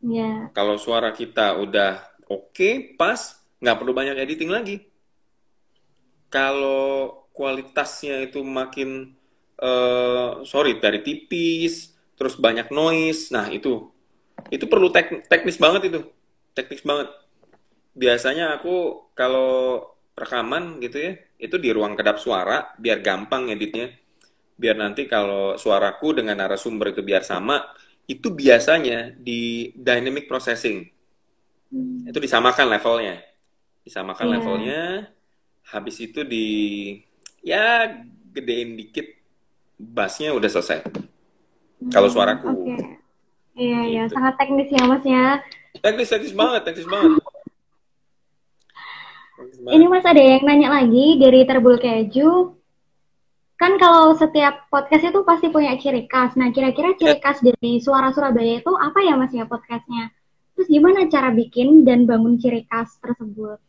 Iya. 0.01 0.53
kalau 0.57 0.77
suara 0.79 1.11
kita 1.15 1.59
udah 1.65 1.93
oke, 2.31 2.95
pas, 2.99 3.21
nggak 3.63 3.77
perlu 3.79 3.93
banyak 3.95 4.17
editing 4.19 4.51
lagi. 4.51 4.77
Kalau 6.31 7.27
kualitasnya 7.35 8.23
itu 8.31 8.41
makin, 8.47 9.19
eh, 9.59 10.31
sorry, 10.47 10.79
dari 10.79 11.03
tipis, 11.03 11.91
terus 12.15 12.39
banyak 12.39 12.71
noise, 12.71 13.35
nah 13.35 13.51
itu, 13.51 13.91
itu 14.55 14.65
perlu 14.71 14.89
tek- 14.95 15.27
teknis 15.31 15.59
banget 15.59 15.91
itu, 15.91 16.01
teknis 16.55 16.83
banget. 16.87 17.09
Biasanya 17.95 18.59
aku 18.61 19.07
kalau 19.19 19.83
rekaman 20.15 20.79
gitu 20.83 20.97
ya, 21.01 21.13
itu 21.39 21.57
di 21.57 21.71
ruang 21.73 21.97
kedap 21.97 22.21
suara, 22.21 22.75
biar 22.77 23.01
gampang 23.01 23.49
editnya. 23.51 23.91
Biar 24.61 24.77
nanti 24.77 25.09
kalau 25.09 25.57
suaraku 25.57 26.21
dengan 26.21 26.37
narasumber 26.37 26.93
itu 26.93 27.01
biar 27.01 27.25
sama, 27.25 27.65
itu 28.05 28.29
biasanya 28.35 29.15
di 29.15 29.71
dynamic 29.79 30.27
processing 30.27 30.91
Hmm. 31.71 32.03
itu 32.03 32.19
disamakan 32.19 32.67
levelnya 32.67 33.23
disamakan 33.87 34.27
Iya. 34.27 34.33
levelnya 34.35 34.81
habis 35.71 36.03
itu 36.03 36.27
di 36.27 36.47
ya 37.47 37.87
gedein 38.35 38.75
dikit 38.75 39.07
bassnya 39.79 40.35
udah 40.35 40.51
selesai 40.51 40.83
kalau 41.95 42.11
suaraku 42.11 42.51
Oke. 42.51 42.75
Iya, 43.55 43.81
iya, 43.87 44.03
Gitu. 44.11 44.19
sangat 44.19 44.35
teknis 44.35 44.67
ya 44.67 44.83
Mas 44.83 45.05
ya. 45.07 45.27
teknis 45.79 46.11
teknis 46.11 46.35
banget 46.35 46.63
teknis 46.67 46.91
banget 46.91 47.23
Gimana? 49.61 49.77
Ini 49.77 49.87
Mas 49.87 50.07
ada 50.09 50.17
yang 50.17 50.41
nanya 50.41 50.73
lagi 50.73 51.21
dari 51.21 51.45
Terbul 51.45 51.77
Keju. 51.77 52.57
Kan 53.55 53.77
kalau 53.77 54.17
setiap 54.17 54.73
podcast 54.73 55.05
itu 55.05 55.21
pasti 55.21 55.53
punya 55.53 55.77
ciri 55.77 56.09
khas. 56.09 56.33
Nah, 56.33 56.49
kira-kira 56.49 56.97
ciri 56.97 57.13
Ya. 57.13 57.21
khas 57.21 57.45
dari 57.45 57.77
Suara 57.77 58.09
Surabaya 58.09 58.57
itu 58.57 58.73
apa 58.73 59.05
ya 59.05 59.21
Mas 59.21 59.37
ya 59.37 59.45
podcastnya? 59.45 60.09
Terus 60.57 60.65
gimana 60.65 61.05
cara 61.13 61.29
bikin 61.29 61.85
dan 61.85 62.09
bangun 62.09 62.41
ciri 62.41 62.65
khas 62.65 62.97
tersebut? 63.05 63.61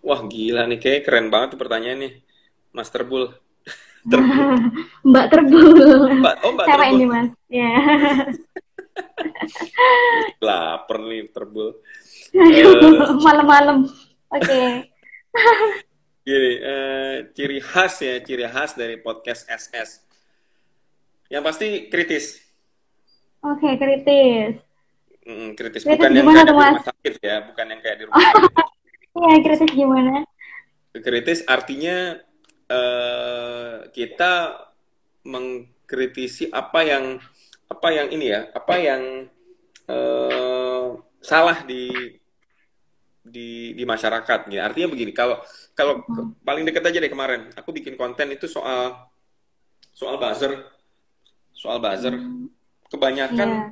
Wah 0.00 0.24
gila 0.24 0.64
nih, 0.66 0.80
kayak 0.80 1.04
keren 1.04 1.28
banget 1.28 1.52
tuh 1.52 1.60
pertanyaannya, 1.60 2.24
Mas 2.72 2.88
Terbul. 2.88 3.28
Terbul. 4.08 4.56
Mbak 5.04 5.26
Terbul. 5.28 5.68
Mbak, 6.16 6.34
oh 6.42 6.50
Mbak 6.56 6.64
Siapa 6.64 6.80
Terbul. 6.80 6.96
ini 6.96 7.06
Mas? 7.06 7.28
Ya. 7.52 7.70
Laper 10.42 10.98
nih 11.06 11.28
Terbul. 11.28 11.76
Eh. 12.32 12.64
Malam-malam. 13.20 13.84
Oke. 14.32 14.88
Gini, 16.26 16.52
eh, 16.56 17.14
ciri 17.36 17.60
khas 17.60 18.00
ya, 18.00 18.16
ciri 18.24 18.48
khas 18.48 18.72
dari 18.78 18.96
podcast 18.96 19.44
SS. 19.44 20.00
Yang 21.28 21.42
pasti 21.44 21.68
kritis. 21.92 22.40
Oke, 23.44 23.76
kritis. 23.76 24.56
Mm, 25.28 25.52
kritis, 25.52 25.84
Kritis 25.84 26.00
bukan 26.00 26.10
yang 26.16 26.26
kayak 26.32 26.46
di 26.48 26.52
rumah 26.54 26.82
sakit 26.82 27.14
ya, 27.20 27.36
bukan 27.44 27.66
yang 27.68 27.80
kayak 27.84 27.96
di 28.00 28.04
rumah 28.08 28.20
sakit. 28.24 28.54
Iya, 29.12 29.44
kritis 29.44 29.76
gimana? 29.76 30.24
Kritis 30.96 31.44
artinya 31.44 32.16
eh, 32.64 33.76
kita 33.92 34.56
mengkritisi 35.28 36.48
apa 36.48 36.80
yang 36.80 37.20
apa 37.68 37.88
yang 37.92 38.08
ini 38.08 38.32
ya, 38.32 38.48
apa 38.56 38.74
yang 38.80 39.28
eh, 39.84 40.86
salah 41.20 41.60
di 41.68 41.92
di 43.22 43.72
di 43.72 43.84
masyarakat. 43.86 44.50
Ya. 44.50 44.66
Artinya 44.66 44.90
begini, 44.90 45.14
kalau 45.14 45.38
kalau 45.72 46.02
ke- 46.02 46.42
paling 46.42 46.66
dekat 46.66 46.82
aja 46.82 46.98
deh 46.98 47.08
kemarin, 47.08 47.54
aku 47.54 47.70
bikin 47.70 47.94
konten 47.94 48.30
itu 48.30 48.50
soal 48.50 49.08
soal 49.94 50.18
buzzer, 50.18 50.66
soal 51.54 51.78
buzzer. 51.78 52.18
Kebanyakan 52.90 53.48
Iya. 53.48 53.62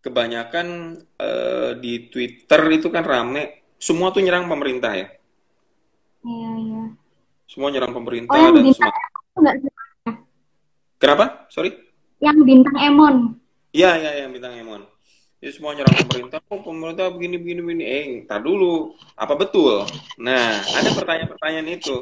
kebanyakan 0.00 0.66
eh, 1.18 1.70
di 1.76 2.08
Twitter 2.08 2.62
itu 2.72 2.88
kan 2.88 3.04
rame, 3.04 3.66
semua 3.76 4.08
tuh 4.08 4.22
nyerang 4.22 4.48
pemerintah 4.48 4.94
ya. 4.94 5.06
Iya, 6.24 6.50
iya. 6.56 6.82
Semua 7.44 7.68
nyerang 7.68 7.92
pemerintah 7.92 8.36
Oh, 8.36 8.52
dan 8.52 8.64
semua. 8.72 8.92
Kenapa? 10.98 11.46
Sorry? 11.48 11.70
yang 12.18 12.34
bintang 12.42 12.74
Emon. 12.74 13.38
Iya, 13.70 13.94
iya, 13.94 14.10
yang 14.26 14.34
bintang 14.34 14.50
Emon. 14.50 14.82
Jadi 15.38 15.52
semua 15.54 15.70
nyerang 15.70 15.94
pemerintah. 16.02 16.42
Oh, 16.50 16.60
pemerintah 16.66 17.14
begini, 17.14 17.38
begini, 17.38 17.60
begini. 17.62 17.84
Eh, 17.86 18.04
ntar 18.26 18.42
dulu. 18.42 18.98
Apa 19.14 19.38
betul? 19.38 19.86
Nah, 20.18 20.58
ada 20.66 20.90
pertanyaan-pertanyaan 20.90 21.68
itu. 21.78 21.94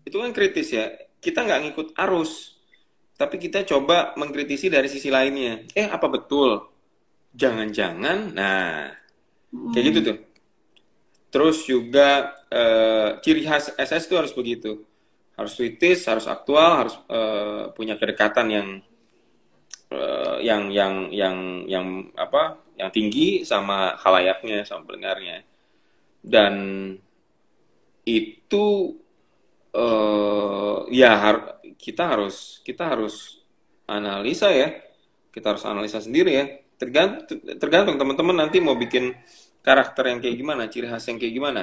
Itu 0.00 0.16
kan 0.24 0.32
kritis 0.32 0.72
ya. 0.72 0.96
Kita 1.20 1.44
nggak 1.44 1.60
ngikut 1.68 1.88
arus. 1.92 2.56
Tapi 3.20 3.36
kita 3.36 3.68
coba 3.68 4.16
mengkritisi 4.16 4.72
dari 4.72 4.88
sisi 4.88 5.12
lainnya. 5.12 5.68
Eh, 5.76 5.84
apa 5.92 6.08
betul? 6.08 6.64
Jangan-jangan. 7.36 8.32
Nah, 8.32 8.88
kayak 9.76 9.84
gitu 9.92 9.98
tuh. 10.00 10.18
Terus 11.28 11.68
juga 11.68 12.32
eh, 12.48 13.20
ciri 13.20 13.44
khas 13.44 13.76
SS 13.76 14.08
itu 14.08 14.16
harus 14.16 14.32
begitu. 14.32 14.88
Harus 15.36 15.52
kritis, 15.52 16.08
harus 16.08 16.24
aktual, 16.24 16.80
harus 16.80 16.96
eh, 17.12 17.76
punya 17.76 18.00
kedekatan 18.00 18.48
yang 18.48 18.68
eh, 19.90 20.36
yang 20.48 20.70
yang 20.72 20.94
yang 21.12 21.36
yang 21.68 21.86
apa? 22.16 22.58
Yang 22.80 22.90
tinggi 22.96 23.26
sama 23.46 23.96
halayaknya, 24.02 24.64
sama 24.68 24.82
pendengarnya. 24.88 25.42
Dan 26.20 26.54
itu 28.06 28.66
eh 29.76 30.76
ya 30.94 31.10
har- 31.22 31.58
kita 31.76 32.02
harus 32.16 32.36
kita 32.66 32.82
harus 32.96 33.42
analisa 33.88 34.48
ya. 34.52 34.68
Kita 35.34 35.46
harus 35.54 35.64
analisa 35.68 36.00
sendiri 36.00 36.32
ya. 36.32 36.46
Tergantung 36.80 37.40
tergantung 37.62 37.96
teman-teman 38.00 38.36
nanti 38.46 38.58
mau 38.60 38.76
bikin 38.76 39.12
karakter 39.66 40.04
yang 40.12 40.18
kayak 40.22 40.36
gimana, 40.40 40.62
ciri 40.72 40.86
khas 40.88 41.04
yang 41.10 41.18
kayak 41.20 41.34
gimana. 41.34 41.62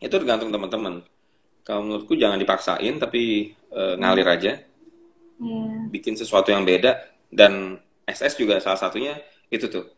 Itu 0.00 0.14
tergantung 0.16 0.50
teman-teman. 0.52 1.04
Kalau 1.64 1.80
menurutku 1.84 2.16
jangan 2.16 2.40
dipaksain 2.40 2.94
tapi 2.98 3.52
eh, 3.54 3.94
ngalir 4.00 4.26
aja, 4.28 4.52
Iya. 5.40 5.88
bikin 5.88 6.20
sesuatu 6.20 6.52
yang 6.52 6.68
beda 6.68 7.00
dan 7.32 7.80
SS 8.04 8.36
juga 8.36 8.60
salah 8.60 8.76
satunya 8.76 9.16
itu 9.48 9.66
tuh. 9.72 9.88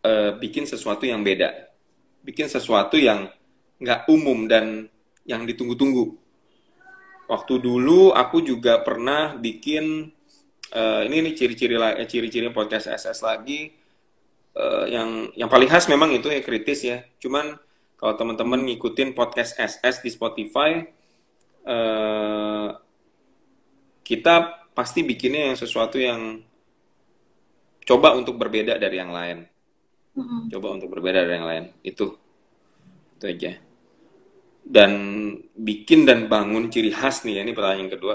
Eh, 0.00 0.32
bikin 0.40 0.66
sesuatu 0.66 1.06
yang 1.06 1.22
beda. 1.22 1.70
Bikin 2.26 2.50
sesuatu 2.50 2.98
yang 2.98 3.30
nggak 3.78 4.10
umum 4.10 4.50
dan 4.50 4.88
yang 5.28 5.46
ditunggu-tunggu. 5.46 6.16
Waktu 7.30 7.54
dulu 7.62 8.10
aku 8.10 8.42
juga 8.42 8.82
pernah 8.82 9.38
bikin 9.38 10.10
eh, 10.74 11.00
ini 11.06 11.16
nih 11.30 11.34
ciri-ciri 11.38 11.76
eh, 11.78 12.08
ciri-ciri 12.08 12.50
podcast 12.50 12.90
SS 12.90 13.22
lagi 13.22 13.70
eh, 14.56 14.84
yang 14.90 15.30
yang 15.38 15.46
paling 15.46 15.70
khas 15.70 15.86
memang 15.86 16.10
itu 16.16 16.32
ya 16.32 16.42
kritis 16.42 16.82
ya. 16.82 17.04
Cuman 17.22 17.54
kalau 18.00 18.16
teman-teman 18.16 18.64
ngikutin 18.64 19.12
podcast 19.12 19.60
SS 19.60 20.00
di 20.00 20.10
Spotify, 20.10 20.80
eh, 21.68 22.68
kita 24.00 24.59
pasti 24.74 25.02
bikinnya 25.02 25.52
yang 25.52 25.56
sesuatu 25.58 25.96
yang 25.98 26.40
coba 27.84 28.14
untuk 28.14 28.38
berbeda 28.38 28.78
dari 28.78 28.96
yang 28.98 29.10
lain. 29.10 29.46
Mm-mm. 30.14 30.50
Coba 30.50 30.74
untuk 30.74 30.90
berbeda 30.90 31.26
dari 31.26 31.34
yang 31.38 31.48
lain. 31.48 31.64
Itu, 31.82 32.18
itu 33.18 33.24
aja. 33.26 33.52
Dan 34.60 34.92
bikin 35.56 36.04
dan 36.06 36.30
bangun 36.30 36.70
ciri 36.70 36.92
khas 36.92 37.26
nih 37.26 37.38
ya, 37.38 37.42
ini 37.42 37.52
pertanyaan 37.56 37.90
kedua. 37.90 38.14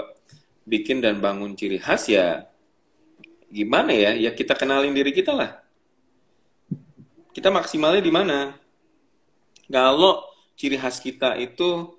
Bikin 0.66 1.04
dan 1.04 1.20
bangun 1.22 1.54
ciri 1.54 1.78
khas 1.78 2.08
ya 2.10 2.46
gimana 3.50 3.94
ya? 3.94 4.12
Ya 4.16 4.30
kita 4.34 4.52
kenalin 4.58 4.92
diri 4.92 5.12
kita 5.14 5.32
lah. 5.32 5.62
Kita 7.32 7.52
maksimalnya 7.52 8.00
di 8.00 8.12
mana? 8.12 8.56
Kalau 9.68 10.24
ciri 10.56 10.80
khas 10.80 11.02
kita 11.02 11.36
itu 11.36 11.95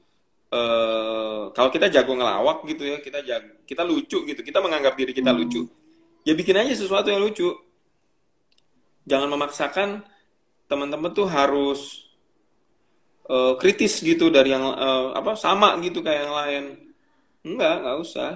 eh, 0.52 1.42
kalau 1.52 1.70
kita 1.72 1.88
jago 1.92 2.14
ngelawak 2.16 2.64
gitu 2.68 2.84
ya, 2.88 2.98
kita 3.04 3.20
jago, 3.24 3.64
kita 3.68 3.84
lucu 3.84 4.18
gitu, 4.24 4.42
kita 4.44 4.60
menganggap 4.64 4.94
diri 4.96 5.12
kita 5.12 5.32
lucu. 5.36 5.68
Ya 6.28 6.36
bikin 6.36 6.60
aja 6.60 6.76
sesuatu 6.76 7.08
yang 7.08 7.24
lucu. 7.24 7.56
Jangan 9.08 9.32
memaksakan 9.32 10.04
teman-teman 10.68 11.12
tuh 11.16 11.28
harus 11.28 12.12
eh, 13.32 13.54
kritis 13.60 14.04
gitu 14.04 14.28
dari 14.28 14.52
yang 14.52 14.64
eh, 14.76 15.08
apa 15.16 15.40
sama 15.40 15.80
gitu 15.80 16.04
kayak 16.04 16.28
yang 16.28 16.36
lain. 16.36 16.64
Enggak, 17.48 17.76
enggak 17.84 17.98
usah. 18.04 18.32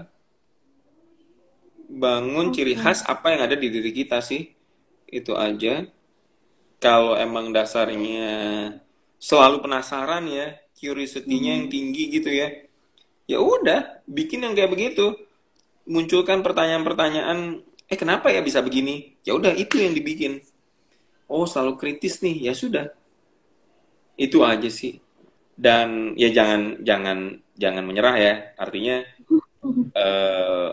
Bangun 1.91 2.55
ciri 2.55 2.79
khas 2.79 3.03
apa 3.03 3.35
yang 3.35 3.43
ada 3.43 3.59
di 3.59 3.67
diri 3.67 3.91
kita 3.91 4.23
sih. 4.23 4.47
Itu 5.11 5.35
aja. 5.35 5.83
Kalau 6.79 7.19
emang 7.19 7.51
dasarnya 7.51 8.31
selalu 9.19 9.61
penasaran 9.61 10.25
ya, 10.31 10.57
curiosity-nya 10.81 11.61
yang 11.61 11.67
tinggi 11.69 12.09
gitu 12.09 12.33
ya. 12.33 12.49
Ya 13.29 13.37
udah, 13.37 14.01
bikin 14.09 14.41
yang 14.41 14.57
kayak 14.57 14.73
begitu. 14.73 15.13
Munculkan 15.85 16.41
pertanyaan-pertanyaan, 16.41 17.61
eh 17.85 17.97
kenapa 17.97 18.33
ya 18.33 18.41
bisa 18.41 18.65
begini? 18.65 19.13
Ya 19.21 19.37
udah, 19.37 19.53
itu 19.53 19.77
yang 19.77 19.93
dibikin. 19.93 20.41
Oh, 21.29 21.45
selalu 21.45 21.77
kritis 21.77 22.19
nih. 22.25 22.49
Ya 22.49 22.53
sudah. 22.57 22.91
Itu 24.17 24.41
aja 24.41 24.67
sih. 24.67 24.99
Dan 25.53 26.17
ya 26.17 26.33
jangan 26.33 26.81
jangan 26.81 27.39
jangan 27.55 27.83
menyerah 27.85 28.15
ya. 28.17 28.33
Artinya 28.57 29.05
eh, 30.03 30.69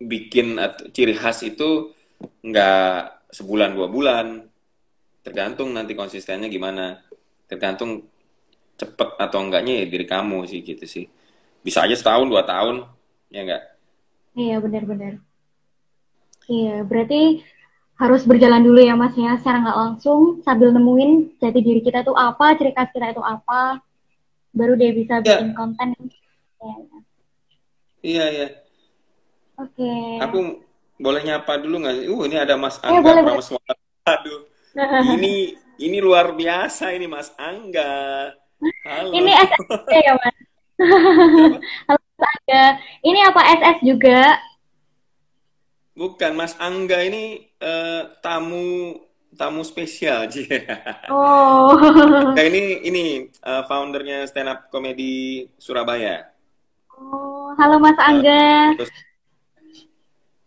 bikin 0.00 0.58
ciri 0.90 1.14
khas 1.14 1.46
itu 1.46 1.94
nggak 2.42 3.28
sebulan 3.30 3.70
dua 3.76 3.86
bulan. 3.86 4.26
Tergantung 5.22 5.70
nanti 5.70 5.94
konsistennya 5.94 6.50
gimana. 6.50 6.98
Tergantung 7.46 8.13
cepet 8.80 9.08
atau 9.20 9.38
enggaknya 9.44 9.82
ya 9.82 9.86
diri 9.86 10.06
kamu 10.06 10.38
sih 10.50 10.60
gitu 10.62 10.84
sih. 10.84 11.04
Bisa 11.64 11.84
aja 11.86 11.94
setahun 11.96 12.26
dua 12.28 12.42
tahun, 12.44 12.84
ya 13.32 13.40
enggak? 13.46 13.62
Iya, 14.34 14.56
benar-benar. 14.60 15.22
Iya, 16.50 16.84
berarti 16.84 17.40
harus 17.94 18.26
berjalan 18.26 18.60
dulu 18.66 18.82
ya 18.82 18.98
Mas 18.98 19.14
ya, 19.14 19.38
secara 19.38 19.62
nggak 19.64 19.78
langsung 19.78 20.20
sambil 20.42 20.74
nemuin 20.74 21.38
jati 21.40 21.60
diri 21.62 21.80
kita 21.80 22.02
tuh 22.02 22.18
apa, 22.18 22.58
ciri 22.58 22.74
khas 22.74 22.90
kita 22.90 23.14
itu 23.14 23.22
apa, 23.22 23.80
baru 24.52 24.74
dia 24.76 24.90
bisa 24.92 25.22
Ya. 25.22 25.38
bikin 25.40 25.54
konten. 25.56 25.88
Ya, 26.60 26.74
ya. 26.74 26.98
Iya 28.04 28.24
iya. 28.34 28.48
Oke. 29.56 29.90
Aku 30.20 30.38
boleh 31.00 31.22
nyapa 31.24 31.56
dulu 31.62 31.80
nggak? 31.80 31.94
sih? 32.02 32.06
Uh 32.10 32.22
ini 32.28 32.36
ada 32.36 32.54
Mas 32.58 32.76
Eh, 32.82 32.86
Angga 32.86 33.00
boleh, 33.02 33.22
boleh. 33.24 33.38
Aduh, 34.04 34.40
ini 35.16 35.56
ini 35.80 35.98
luar 36.02 36.36
biasa 36.36 36.92
ini 36.92 37.08
Mas 37.08 37.32
Angga. 37.40 38.34
Halo. 38.84 39.08
Ini 39.12 39.30
SS 39.34 39.64
ya 39.90 40.12
Mas. 40.16 40.36
Halo 41.88 42.00
Mas 42.00 42.28
Angga. 42.34 42.64
Ini 43.02 43.18
apa 43.28 43.40
SS 43.60 43.78
juga? 43.84 44.20
Bukan 45.94 46.32
Mas 46.34 46.54
Angga 46.58 46.98
ini 47.06 47.24
eh, 47.62 48.02
tamu 48.18 48.98
tamu 49.34 49.62
spesial, 49.62 50.26
Ji. 50.26 50.46
Oh. 51.10 51.70
Nah, 52.34 52.44
ini 52.44 52.60
ini 52.82 53.04
uh, 53.42 53.62
foundernya 53.68 54.26
stand 54.26 54.50
up 54.50 54.66
comedy 54.72 55.46
Surabaya. 55.58 56.34
oh, 56.90 57.52
halo 57.58 57.76
Mas 57.78 57.98
Angga. 58.00 58.74
Terus 58.78 58.90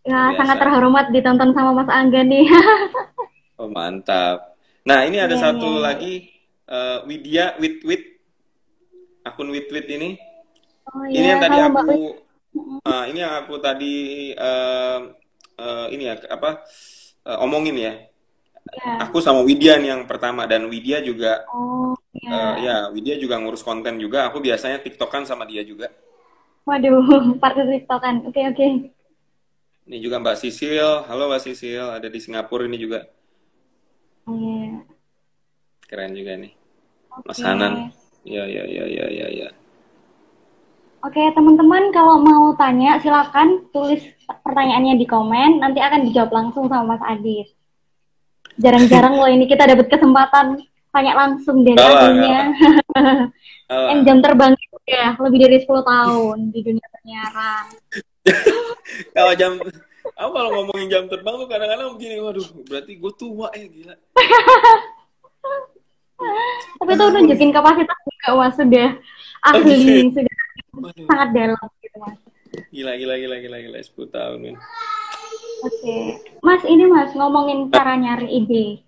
Ya, 0.08 0.32
Biasa. 0.32 0.38
sangat 0.40 0.56
terhormat 0.64 1.06
ditonton 1.12 1.52
sama 1.52 1.70
Mas 1.76 1.90
Angga 1.92 2.24
nih. 2.24 2.48
oh 3.60 3.68
mantap. 3.68 4.56
Nah, 4.88 5.04
ini 5.04 5.20
ada 5.20 5.36
Iya, 5.36 5.42
satu 5.52 5.68
iya. 5.68 5.84
lagi 5.84 6.14
uh, 6.68 6.98
Widya 7.08 7.56
Wit 7.60 7.82
Wit 7.84 8.02
akun 9.24 9.48
Wit 9.52 9.68
Wit 9.72 9.86
ini. 9.88 10.16
Oh 10.88 11.04
Ini 11.08 11.20
iya, 11.20 11.36
yang 11.36 11.40
tadi 11.44 11.56
halo 11.60 11.68
aku 11.68 11.98
ah, 12.88 13.04
ini 13.08 13.18
yang 13.20 13.34
aku 13.44 13.54
tadi 13.60 13.94
eh, 14.32 14.98
eh, 15.60 15.86
ini 15.92 16.02
ya 16.08 16.14
apa 16.32 16.64
eh, 17.28 17.38
omongin 17.44 17.76
ya. 17.76 17.92
Ya. 18.68 19.08
Aku 19.08 19.24
sama 19.24 19.40
Widya 19.48 19.80
nih 19.80 19.96
yang 19.96 20.02
pertama 20.10 20.44
dan 20.44 20.68
Widya 20.68 21.00
juga 21.00 21.48
Oh, 21.48 21.96
ya. 22.12 22.56
ya 22.60 22.76
Widya 22.92 23.16
juga 23.16 23.40
ngurus 23.40 23.64
konten 23.64 23.96
juga. 24.00 24.28
Aku 24.28 24.38
biasanya 24.44 24.78
TikTokan 24.84 25.24
sama 25.24 25.44
dia 25.48 25.64
juga. 25.64 25.88
Waduh, 26.68 27.02
partner 27.42 27.66
TikTokan. 27.72 28.14
Oke, 28.28 28.40
oke. 28.50 28.66
Ini 29.88 29.98
juga 30.04 30.16
Mbak 30.22 30.36
Sisil. 30.40 30.88
Halo 31.08 31.24
Mbak 31.30 31.42
Sisil, 31.44 31.82
ada 31.96 32.06
di 32.14 32.20
Singapura 32.24 32.64
ini 32.70 32.78
juga. 32.84 33.00
Iya. 34.28 34.98
Keren 35.88 36.12
juga 36.14 36.32
nih. 36.38 36.57
Mas 37.24 37.38
Oke. 37.38 37.46
Hanan. 37.46 37.74
Ya 38.26 38.44
ya 38.44 38.64
ya 38.66 38.84
ya 38.84 39.06
ya 39.08 39.26
ya. 39.32 39.48
Oke, 40.98 41.22
teman-teman 41.30 41.94
kalau 41.94 42.18
mau 42.18 42.50
tanya 42.58 42.98
silakan 42.98 43.70
tulis 43.70 44.02
pertanyaannya 44.26 44.98
di 44.98 45.06
komen, 45.06 45.62
nanti 45.62 45.78
akan 45.78 46.10
dijawab 46.10 46.30
langsung 46.34 46.66
sama 46.66 46.98
Mas 46.98 47.02
Adis. 47.06 47.54
Jarang-jarang 48.58 49.14
loh 49.14 49.30
ini 49.30 49.46
kita 49.46 49.62
dapat 49.62 49.86
kesempatan 49.86 50.58
tanya 50.90 51.12
langsung 51.14 51.62
dari. 51.62 51.78
Alah. 51.78 52.50
Yang 53.94 54.00
jam 54.08 54.18
terbang 54.24 54.52
ya 54.88 55.12
lebih 55.20 55.38
dari 55.44 55.56
10 55.60 55.68
tahun 55.68 56.38
di 56.50 56.60
dunia 56.64 56.86
penyiaran. 56.88 57.66
Kalau 59.16 59.32
jam 59.36 59.60
aku 60.16 60.30
kalau 60.32 60.50
ngomongin 60.56 60.88
jam 60.88 61.04
terbang 61.06 61.36
tuh 61.36 61.48
kadang-kadang 61.48 61.94
begini, 61.94 62.16
waduh, 62.24 62.48
berarti 62.64 62.92
gue 62.96 63.12
tua 63.14 63.48
ya 63.52 63.66
gila. 63.68 63.94
Tapi 66.78 66.90
itu 66.94 67.04
nunjukin 67.06 67.50
kapasitas 67.54 67.98
juga 68.04 68.28
Mas 68.34 68.54
sudah 68.58 68.88
ahli, 69.46 70.10
sudah 70.10 70.36
Waduh, 70.78 71.06
sangat 71.10 71.28
dalam 71.34 71.68
gitu 71.82 71.96
Mas. 71.98 72.18
gila 72.70 72.92
gila 72.98 73.14
gila 73.18 73.36
gila 73.38 73.58
gila 73.60 73.78
10 73.78 74.14
tahun 74.14 74.36
men. 74.38 74.56
Oke, 75.58 75.96
Mas 76.38 76.62
ini 76.66 76.84
Mas 76.86 77.10
ngomongin 77.18 77.66
cara 77.70 77.98
nyari 77.98 78.30
ide, 78.30 78.82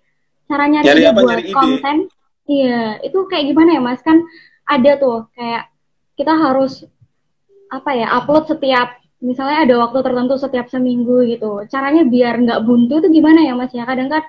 cara 0.47 0.71
nyari, 0.71 0.87
Nyari 0.87 1.01
ide 1.03 1.09
apa? 1.11 1.19
buat 1.19 1.29
Nyari 1.35 1.43
ide? 1.47 1.55
konten. 1.55 1.97
Iya, 2.47 2.99
itu 3.03 3.17
kayak 3.27 3.45
gimana 3.51 3.69
ya 3.75 3.81
Mas? 3.83 3.99
Kan 4.03 4.23
ada 4.63 4.91
tuh 4.99 5.27
kayak 5.35 5.67
kita 6.15 6.31
harus 6.35 6.83
apa 7.71 7.91
ya 7.95 8.07
upload 8.19 8.47
setiap 8.47 8.99
misalnya 9.23 9.63
ada 9.63 9.75
waktu 9.83 9.99
tertentu 10.03 10.35
setiap 10.39 10.67
seminggu 10.71 11.27
gitu. 11.27 11.63
Caranya 11.67 12.03
biar 12.07 12.39
nggak 12.39 12.63
buntu 12.63 13.03
itu 13.03 13.07
gimana 13.19 13.43
ya 13.43 13.53
Mas 13.55 13.71
ya? 13.75 13.83
Kadang 13.83 14.07
kan 14.07 14.23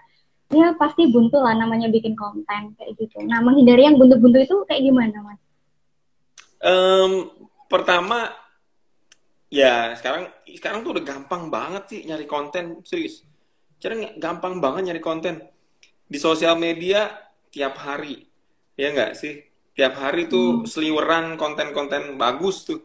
ya 0.53 0.77
pasti 0.77 1.09
buntu 1.09 1.41
lah 1.41 1.57
namanya 1.57 1.89
bikin 1.89 2.13
konten 2.13 2.77
kayak 2.77 2.93
gitu. 3.01 3.25
Nah 3.25 3.41
menghindari 3.41 3.89
yang 3.89 3.97
buntu-buntu 3.97 4.39
itu 4.45 4.57
kayak 4.69 4.85
gimana 4.85 5.17
Mas? 5.25 5.41
Em, 6.63 7.13
pertama 7.67 8.31
ya 9.49 9.97
sekarang 9.97 10.29
sekarang 10.45 10.85
tuh 10.85 11.01
udah 11.01 11.05
gampang 11.05 11.49
banget 11.49 11.83
sih 11.89 12.01
nyari 12.05 12.29
konten 12.29 12.85
serius. 12.85 13.25
Sekarang 13.81 14.21
gampang 14.21 14.61
banget 14.61 14.93
nyari 14.93 15.03
konten. 15.03 15.41
Di 16.07 16.21
sosial 16.21 16.61
media 16.61 17.09
tiap 17.49 17.81
hari. 17.81 18.29
Ya 18.77 18.93
nggak 18.93 19.17
sih? 19.17 19.41
Tiap 19.73 19.97
hari 19.97 20.29
tuh 20.29 20.69
seliweran 20.69 21.41
konten-konten 21.41 22.21
bagus 22.21 22.69
tuh. 22.69 22.85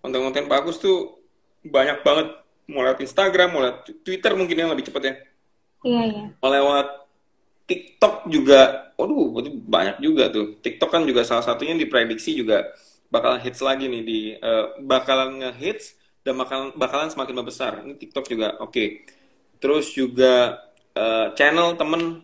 Konten-konten 0.00 0.48
bagus 0.48 0.80
tuh 0.80 1.20
banyak 1.60 2.00
banget. 2.00 2.40
Mau 2.66 2.82
lewat 2.82 3.04
Instagram 3.04 3.48
mau 3.52 3.62
lewat 3.62 4.02
Twitter 4.02 4.32
mungkin 4.34 4.56
yang 4.58 4.72
lebih 4.72 4.90
cepet 4.90 5.02
ya 5.06 5.14
Iya 5.84 6.02
iya. 6.08 6.24
lewat 6.42 6.86
TikTok 7.66 8.30
juga, 8.30 8.92
waduh, 8.94 9.42
itu 9.42 9.50
banyak 9.66 9.96
juga 9.98 10.30
tuh. 10.30 10.58
TikTok 10.62 10.90
kan 10.94 11.02
juga 11.02 11.26
salah 11.26 11.42
satunya 11.42 11.74
diprediksi 11.74 12.38
juga 12.38 12.70
bakalan 13.10 13.42
hits 13.42 13.60
lagi 13.62 13.86
nih 13.90 14.02
di 14.06 14.20
eh, 14.38 14.66
bakalan 14.82 15.42
ngehits 15.42 15.98
dan 16.22 16.38
bakalan 16.38 16.70
bakalan 16.78 17.10
semakin 17.10 17.34
membesar. 17.38 17.72
Ini 17.82 17.94
TikTok 17.98 18.26
juga 18.30 18.48
oke. 18.62 18.84
Terus 19.58 19.90
juga 19.94 20.62
eh, 20.94 21.26
channel 21.34 21.74
temen 21.78 22.22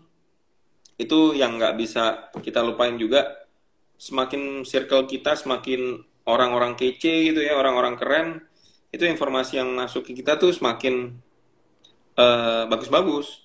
itu 1.00 1.34
yang 1.34 1.58
nggak 1.58 1.74
bisa 1.78 2.30
kita 2.38 2.62
lupain 2.62 2.94
juga. 2.98 3.46
Semakin 3.98 4.66
circle 4.66 5.06
kita 5.06 5.38
semakin 5.38 6.02
orang-orang 6.26 6.74
kece 6.78 7.30
gitu 7.30 7.40
ya, 7.42 7.54
orang-orang 7.58 7.94
keren. 7.98 8.28
Itu 8.94 9.06
informasi 9.08 9.58
yang 9.62 9.74
masuk 9.74 10.06
ke 10.06 10.12
kita 10.18 10.38
tuh 10.38 10.52
semakin 10.54 11.18
eh, 12.16 12.64
bagus-bagus. 12.68 13.40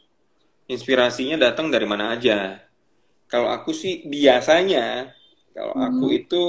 Inspirasinya 0.67 1.39
datang 1.39 1.71
dari 1.71 1.87
mana 1.87 2.11
aja. 2.15 2.59
Kalau 3.27 3.51
aku 3.51 3.71
sih 3.71 4.03
biasanya, 4.07 5.11
kalau 5.55 5.75
aku 5.75 6.05
itu 6.15 6.43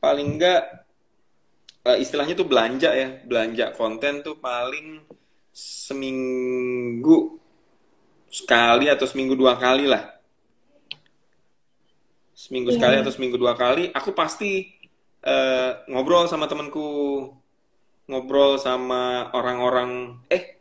paling 0.00 0.36
enggak 0.36 0.64
eh, 1.84 1.98
istilahnya 2.00 2.36
tuh 2.36 2.48
belanja 2.48 2.92
ya, 2.92 3.20
belanja 3.24 3.72
konten 3.76 4.20
tuh 4.24 4.36
paling 4.36 5.04
seminggu 5.52 7.40
sekali 8.30 8.86
atau 8.86 9.04
seminggu 9.08 9.34
dua 9.34 9.56
kali 9.56 9.88
lah. 9.88 10.20
Seminggu 12.36 12.72
sekali 12.72 12.96
atau 12.96 13.12
seminggu 13.12 13.36
dua 13.36 13.52
kali, 13.52 13.92
aku 13.92 14.16
pasti 14.16 14.72
eh, 15.20 15.70
ngobrol 15.88 16.24
sama 16.28 16.48
temanku, 16.48 17.28
ngobrol 18.08 18.56
sama 18.56 19.28
orang-orang, 19.36 20.24
eh 20.32 20.59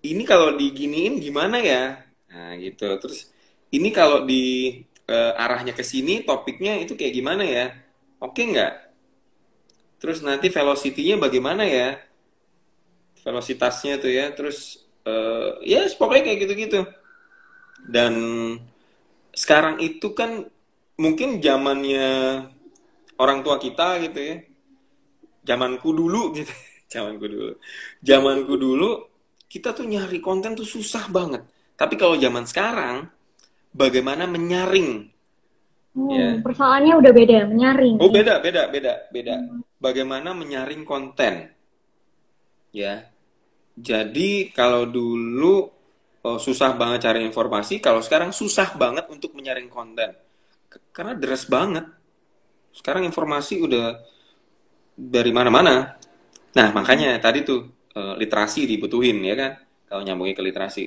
ini 0.00 0.22
kalau 0.24 0.56
diginiin 0.56 1.20
gimana 1.20 1.60
ya? 1.60 2.00
Nah, 2.32 2.56
gitu. 2.56 2.88
Terus 3.02 3.28
ini 3.74 3.88
kalau 3.92 4.24
di 4.24 4.76
eh, 5.10 5.32
arahnya 5.36 5.76
ke 5.76 5.84
sini, 5.84 6.24
topiknya 6.24 6.80
itu 6.80 6.96
kayak 6.96 7.14
gimana 7.14 7.42
ya? 7.44 7.74
Oke 8.20 8.46
nggak? 8.48 8.72
Terus 10.00 10.24
nanti 10.24 10.48
velocity-nya 10.48 11.20
bagaimana 11.20 11.64
ya? 11.68 12.00
Velositasnya 13.24 14.00
tuh 14.00 14.12
ya. 14.12 14.32
Terus 14.32 14.80
eh, 15.04 15.50
ya 15.68 15.84
pokoknya 15.92 16.22
kayak 16.32 16.38
gitu-gitu. 16.48 16.80
Dan 17.84 18.14
sekarang 19.36 19.80
itu 19.80 20.12
kan 20.16 20.48
mungkin 21.00 21.40
zamannya 21.40 22.08
orang 23.20 23.44
tua 23.44 23.60
kita 23.60 24.00
gitu 24.08 24.20
ya. 24.20 24.36
Zamanku 25.44 25.92
dulu 25.92 26.32
gitu. 26.36 26.52
Zamanku 26.92 27.24
dulu. 27.28 27.52
Zamanku 28.00 28.54
dulu 28.56 29.09
kita 29.50 29.74
tuh 29.74 29.82
nyari 29.84 30.22
konten 30.22 30.54
tuh 30.54 30.64
susah 30.64 31.10
banget. 31.10 31.42
Tapi 31.74 31.98
kalau 31.98 32.14
zaman 32.14 32.46
sekarang, 32.46 33.10
bagaimana 33.74 34.24
menyaring? 34.30 35.10
Hmm, 35.90 36.10
Ya. 36.14 36.28
Persoalannya 36.38 36.94
udah 37.02 37.12
beda, 37.12 37.38
menyaring. 37.50 37.94
Oh 37.98 38.10
beda, 38.14 38.38
beda, 38.38 38.62
beda, 38.70 38.92
beda. 39.10 39.36
Bagaimana 39.82 40.30
menyaring 40.30 40.86
konten? 40.86 41.50
Ya. 42.70 43.10
Jadi 43.74 44.52
kalau 44.54 44.86
dulu 44.86 45.66
oh, 46.22 46.38
susah 46.38 46.76
banget 46.78 47.10
cari 47.10 47.20
informasi, 47.26 47.82
kalau 47.82 47.98
sekarang 48.04 48.30
susah 48.30 48.76
banget 48.78 49.10
untuk 49.10 49.34
menyaring 49.34 49.66
konten. 49.66 50.14
K- 50.70 50.82
Karena 50.94 51.18
deras 51.18 51.42
banget. 51.50 51.86
Sekarang 52.70 53.02
informasi 53.02 53.58
udah 53.66 53.98
dari 54.94 55.30
mana-mana. 55.34 55.96
Nah, 56.54 56.68
makanya 56.74 57.18
tadi 57.18 57.42
tuh 57.46 57.79
eh, 57.98 58.14
literasi 58.20 58.60
dibutuhin 58.70 59.18
ya 59.24 59.34
kan? 59.38 59.52
Kalau 59.88 60.02
nyambungin 60.06 60.36
ke 60.38 60.42
literasi. 60.44 60.84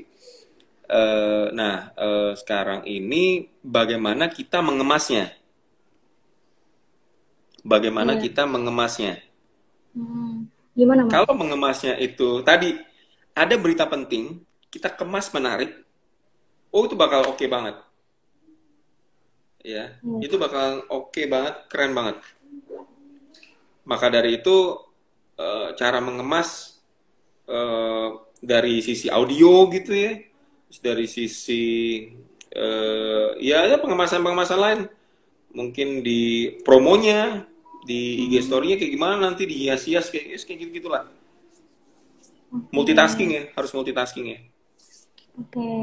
Eh, 1.00 1.46
nah, 1.56 1.78
eh, 1.98 2.32
sekarang 2.42 2.82
ini 2.88 3.48
bagaimana 3.64 4.30
kita 4.30 4.60
mengemasnya? 4.62 5.26
Bagaimana 7.72 8.14
Iya. 8.16 8.22
kita 8.24 8.44
mengemasnya? 8.54 9.14
Hmm, 9.94 10.50
Gimana 10.78 11.02
Mas? 11.06 11.12
Kalau 11.14 11.34
mengemasnya 11.38 11.94
itu 12.08 12.30
tadi 12.50 12.70
ada 13.38 13.56
berita 13.64 13.86
penting, 13.94 14.42
kita 14.74 14.90
kemas 15.00 15.28
menarik, 15.36 15.72
oh 16.76 16.84
itu 16.88 16.96
bakal 17.04 17.22
oke 17.32 17.46
banget. 17.56 17.76
Ya, 19.64 19.96
Hmm. 20.04 20.20
itu 20.26 20.36
bakal 20.44 20.84
oke 20.92 21.22
banget, 21.32 21.56
keren 21.72 21.92
banget. 21.98 22.18
Maka 23.84 24.08
dari 24.12 24.40
itu 24.40 24.58
cara 25.80 26.00
mengemas 26.00 26.73
eh, 27.48 28.10
dari 28.44 28.84
sisi 28.84 29.08
audio 29.08 29.68
gitu 29.72 29.92
ya, 29.96 30.20
terus 30.68 30.80
dari 30.84 31.06
sisi 31.08 31.64
eh, 32.54 33.30
ya 33.40 33.66
ya 33.68 33.78
pengemasan-pengemasan 33.80 34.60
lain, 34.60 34.80
mungkin 35.54 36.04
di 36.04 36.54
promonya, 36.62 37.48
di 37.84 38.28
IG 38.28 38.48
story-nya 38.48 38.80
kayak 38.80 38.94
gimana 38.94 39.16
nanti 39.20 39.44
dihias-hias 39.48 40.08
kayak 40.12 40.40
kayak 40.44 40.60
gitu 40.68 40.72
gitulah. 40.84 41.08
Multitasking 42.70 43.30
ya, 43.34 43.44
harus 43.58 43.74
multitasking 43.74 44.28
ya. 44.30 44.40
Oke. 45.42 45.74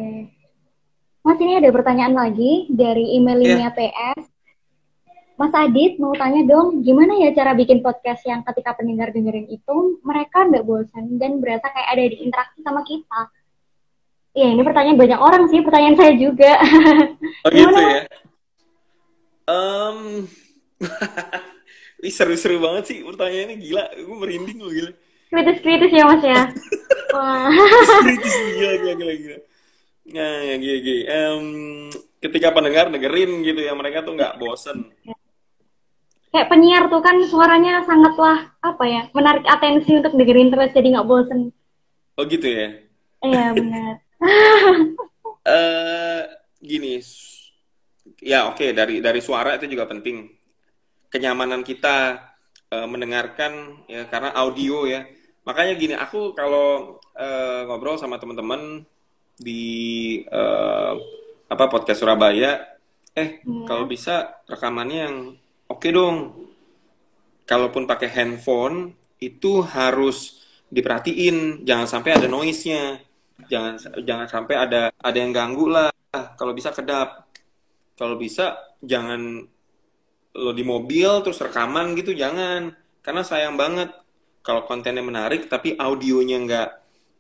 Mas 1.21 1.37
ini 1.43 1.59
ada 1.59 1.69
pertanyaan 1.75 2.15
lagi 2.17 2.71
dari 2.71 3.19
emailnya 3.19 3.69
Iya. 3.69 3.77
PS. 3.77 4.23
Mas 5.41 5.57
Adit 5.57 5.97
mau 5.97 6.13
tanya 6.13 6.45
dong, 6.45 6.85
gimana 6.85 7.17
ya 7.17 7.33
cara 7.33 7.57
bikin 7.57 7.81
podcast 7.81 8.21
yang 8.29 8.45
ketika 8.45 8.77
pendengar 8.77 9.09
dengerin 9.09 9.49
itu 9.49 9.97
mereka 10.05 10.45
nggak 10.45 10.69
bosan 10.69 11.17
dan 11.17 11.41
berasa 11.41 11.65
kayak 11.65 11.89
ada 11.97 12.05
di 12.13 12.17
interaksi 12.29 12.61
sama 12.61 12.85
kita? 12.85 13.21
Iya, 14.37 14.53
ini 14.53 14.61
pertanyaan 14.61 15.01
banyak 15.01 15.17
orang 15.17 15.49
sih, 15.49 15.65
pertanyaan 15.65 15.97
saya 15.97 16.13
juga. 16.21 16.53
Oh 17.41 17.49
gitu 17.49 17.73
ya. 17.73 18.05
Ih, 22.05 22.13
seru-seru 22.13 22.61
banget 22.61 22.85
sih 22.93 22.99
pertanyaannya 23.01 23.57
gila. 23.65 23.85
Gue 23.97 24.17
merinding 24.21 24.59
loh 24.61 24.69
gila. 24.69 24.93
Kritis-kritis 25.33 25.93
ya 25.93 26.05
Mas 26.05 26.21
ya. 26.21 26.41
Wah. 27.17 27.49
Kritis 28.05 28.35
gila 28.61 28.73
gila 28.77 28.93
gila 28.93 29.15
gila. 29.17 29.39
Nah, 30.11 30.37
ya, 30.45 30.55
gila, 30.61 30.79
gila. 30.85 31.03
Em, 31.09 31.45
ketika 32.21 32.53
pendengar 32.53 32.93
dengerin 32.93 33.41
gitu 33.41 33.61
ya 33.65 33.73
mereka 33.73 34.05
tuh 34.05 34.13
nggak 34.21 34.37
bosen. 34.37 34.93
Kayak 36.31 36.49
penyiar 36.51 36.85
tuh 36.87 37.03
kan 37.03 37.19
suaranya 37.27 37.83
sangatlah 37.83 38.55
apa 38.63 38.85
ya, 38.87 39.03
menarik 39.11 39.43
atensi 39.51 39.99
untuk 39.99 40.15
dengerin 40.15 40.55
terus 40.55 40.71
jadi 40.71 40.89
nggak 40.95 41.09
bosen. 41.11 41.51
Oh 42.15 42.23
gitu 42.23 42.47
ya. 42.47 42.69
Iya 43.27 43.47
benar. 43.53 43.93
eh 45.51 46.23
gini, 46.63 47.03
ya 48.23 48.47
oke 48.47 48.71
dari 48.71 49.03
dari 49.03 49.21
suara 49.21 49.59
itu 49.59 49.67
juga 49.67 49.91
penting. 49.91 50.31
Kenyamanan 51.11 51.67
kita 51.67 52.31
eh, 52.71 52.87
mendengarkan 52.87 53.83
ya 53.91 54.07
karena 54.07 54.31
audio 54.39 54.87
ya. 54.87 55.03
Makanya 55.43 55.75
gini, 55.75 55.95
aku 55.99 56.31
kalau 56.39 57.01
eh, 57.19 57.67
ngobrol 57.67 57.99
sama 57.99 58.23
teman-teman 58.23 58.87
di 59.35 59.65
eh, 60.31 60.93
apa 61.51 61.65
podcast 61.67 62.07
Surabaya, 62.07 62.63
eh 63.19 63.43
Iya. 63.43 63.67
kalau 63.67 63.91
bisa 63.91 64.39
rekamannya 64.47 64.99
yang 65.11 65.17
oke 65.71 65.89
dong. 65.95 66.17
Kalaupun 67.47 67.87
pakai 67.87 68.11
handphone 68.11 68.95
itu 69.19 69.63
harus 69.63 70.43
diperhatiin, 70.71 71.67
jangan 71.67 71.87
sampai 71.87 72.11
ada 72.15 72.27
noise-nya. 72.31 73.03
Jangan 73.51 73.75
jangan 74.05 74.27
sampai 74.31 74.55
ada 74.55 74.83
ada 74.95 75.19
yang 75.19 75.35
ganggu 75.35 75.67
lah. 75.71 75.91
Kalau 76.11 76.53
bisa 76.55 76.71
kedap. 76.75 77.27
Kalau 77.99 78.17
bisa 78.17 78.57
jangan 78.81 79.45
lo 80.31 80.53
di 80.55 80.63
mobil 80.63 81.11
terus 81.27 81.43
rekaman 81.43 81.99
gitu 81.99 82.15
jangan. 82.15 82.71
Karena 83.03 83.23
sayang 83.27 83.59
banget 83.59 83.91
kalau 84.41 84.65
kontennya 84.65 85.05
menarik 85.05 85.51
tapi 85.51 85.77
audionya 85.77 86.39
nggak 86.41 86.69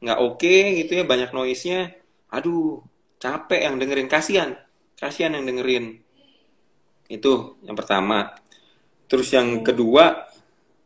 nggak 0.01 0.18
oke 0.20 0.57
gitu 0.80 0.92
ya 1.01 1.05
banyak 1.05 1.30
noise-nya. 1.34 1.92
Aduh, 2.30 2.80
capek 3.18 3.66
yang 3.66 3.76
dengerin 3.76 4.09
kasihan. 4.09 4.57
Kasihan 4.96 5.34
yang 5.36 5.44
dengerin. 5.44 6.01
Itu 7.11 7.58
yang 7.66 7.74
pertama. 7.74 8.30
Terus 9.11 9.34
yang 9.34 9.66
kedua 9.66 10.30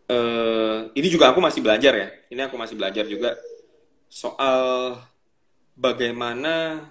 eh 0.08 0.78
ini 0.96 1.08
juga 1.12 1.28
aku 1.36 1.44
masih 1.44 1.60
belajar 1.60 1.92
ya. 1.92 2.08
Ini 2.32 2.48
aku 2.48 2.56
masih 2.56 2.80
belajar 2.80 3.04
juga 3.04 3.36
soal 4.08 4.96
bagaimana 5.76 6.88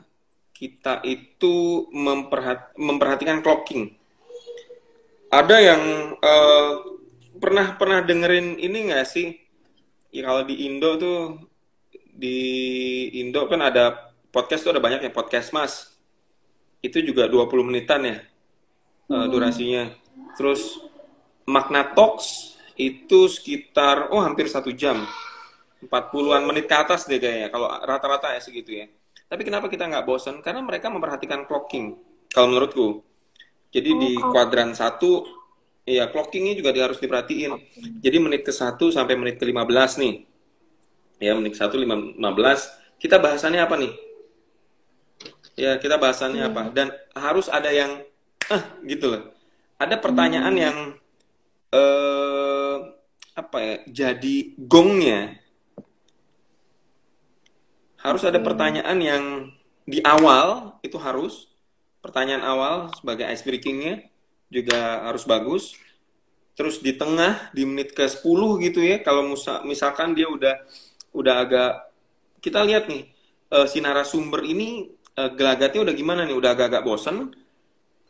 kita 0.53 1.01
itu 1.01 1.89
memperhat- 1.89 2.77
memperhatikan 2.77 3.41
clocking. 3.41 3.97
Ada 5.33 5.57
yang 5.57 5.81
eh, 6.21 6.73
pernah 7.41 7.73
pernah 7.73 8.05
dengerin 8.05 8.61
ini 8.61 8.93
nggak 8.93 9.05
sih? 9.09 9.33
Ya 10.13 10.29
kalau 10.29 10.45
di 10.45 10.69
Indo 10.69 10.93
tuh 11.01 11.49
di 12.13 12.37
Indo 13.17 13.49
kan 13.49 13.65
ada 13.65 14.13
podcast 14.29 14.61
tuh 14.61 14.77
ada 14.77 14.81
banyak 14.85 15.01
ya 15.01 15.09
podcast 15.09 15.49
Mas. 15.49 15.97
Itu 16.85 17.01
juga 17.01 17.25
20 17.25 17.65
menitan 17.65 18.05
ya 18.05 18.17
eh, 19.11 19.27
durasinya. 19.31 19.83
Terus 20.37 20.79
Magna 21.47 21.83
Talks 21.95 22.55
itu 22.79 23.27
sekitar 23.29 24.09
oh 24.13 24.21
hampir 24.23 24.47
satu 24.49 24.71
jam. 24.73 25.03
40-an 25.83 26.43
menit 26.47 26.65
ke 26.71 26.75
atas 26.79 27.05
deh 27.11 27.19
kayaknya 27.19 27.51
kalau 27.51 27.67
rata-rata 27.67 28.31
ya 28.35 28.39
segitu 28.39 28.71
ya. 28.71 28.85
Tapi 29.27 29.41
kenapa 29.43 29.67
kita 29.67 29.83
nggak 29.89 30.05
bosan? 30.07 30.39
Karena 30.39 30.63
mereka 30.63 30.87
memperhatikan 30.87 31.43
clocking. 31.49 31.97
Kalau 32.31 32.47
menurutku. 32.53 33.03
Jadi 33.73 33.89
di 33.97 34.11
Oh, 34.21 34.29
kuadran 34.31 34.71
satu, 34.77 35.25
ya 35.83 36.07
clockingnya 36.07 36.53
juga 36.55 36.71
harus 36.77 37.01
diperhatiin. 37.01 37.51
Jadi 37.99 38.17
menit 38.21 38.45
ke 38.47 38.53
1 38.53 38.93
sampai 38.93 39.17
menit 39.17 39.35
ke 39.41 39.45
15 39.49 39.97
nih. 39.99 40.13
Ya 41.19 41.33
menit 41.35 41.57
ke 41.57 41.59
1, 41.59 41.75
15. 41.81 42.69
Kita 43.01 43.17
bahasannya 43.19 43.61
apa 43.65 43.75
nih? 43.81 43.91
Ya 45.53 45.77
kita 45.77 46.01
bahasannya 46.01 46.41
apa? 46.49 46.73
Dan 46.73 46.89
harus 47.13 47.45
ada 47.49 47.69
yang, 47.69 48.01
ah 48.51 48.63
gitu 48.83 49.05
loh. 49.11 49.23
Ada 49.79 49.99
pertanyaan 49.99 50.55
yang, 50.55 50.77
eh 51.73 52.75
apa 53.33 53.57
ya, 53.61 53.75
jadi 54.05 54.35
gongnya. 54.57 55.41
Harus 58.03 58.23
ada 58.27 58.39
pertanyaan 58.43 58.99
yang 58.99 59.23
di 59.87 60.03
awal 60.03 60.77
itu 60.83 60.99
harus. 60.99 61.47
Pertanyaan 62.03 62.43
awal 62.43 62.75
sebagai 62.99 63.23
ice 63.31 63.43
breakingnya 63.47 64.03
juga 64.51 65.07
harus 65.07 65.23
bagus. 65.23 65.79
Terus 66.53 66.83
di 66.83 66.93
tengah 66.93 67.49
di 67.55 67.63
menit 67.65 67.97
ke 67.97 68.05
10 68.05 68.61
gitu 68.61 68.83
ya 68.83 69.01
kalau 69.01 69.25
musa- 69.25 69.63
misalkan 69.65 70.13
dia 70.13 70.29
udah 70.29 70.55
udah 71.15 71.35
agak 71.43 71.71
kita 72.43 72.61
lihat 72.65 72.85
nih 72.91 73.09
eh, 73.55 73.67
si 73.71 73.79
narasumber 73.81 74.43
ini 74.45 74.91
eh, 75.17 75.31
gelagatnya 75.33 75.81
udah 75.89 75.95
gimana 75.95 76.21
nih? 76.27 76.35
Udah 76.37 76.51
agak-agak 76.53 76.83
bosen 76.85 77.33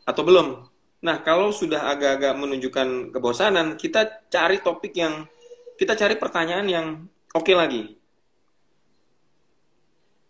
atau 0.04 0.22
belum. 0.24 0.48
Nah, 1.04 1.20
kalau 1.20 1.52
sudah 1.52 1.92
agak-agak 1.92 2.32
menunjukkan 2.36 2.88
kebosanan, 3.12 3.76
kita 3.76 4.24
cari 4.32 4.60
topik 4.64 4.96
yang 4.96 5.28
kita 5.76 5.92
cari 5.98 6.16
pertanyaan 6.16 6.66
yang 6.70 6.86
oke 7.36 7.52
lagi. 7.52 7.98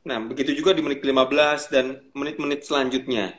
Nah, 0.04 0.18
begitu 0.20 0.52
juga 0.52 0.76
di 0.76 0.82
menit 0.84 1.00
15 1.00 1.70
dan 1.72 2.10
menit-menit 2.12 2.66
selanjutnya. 2.66 3.38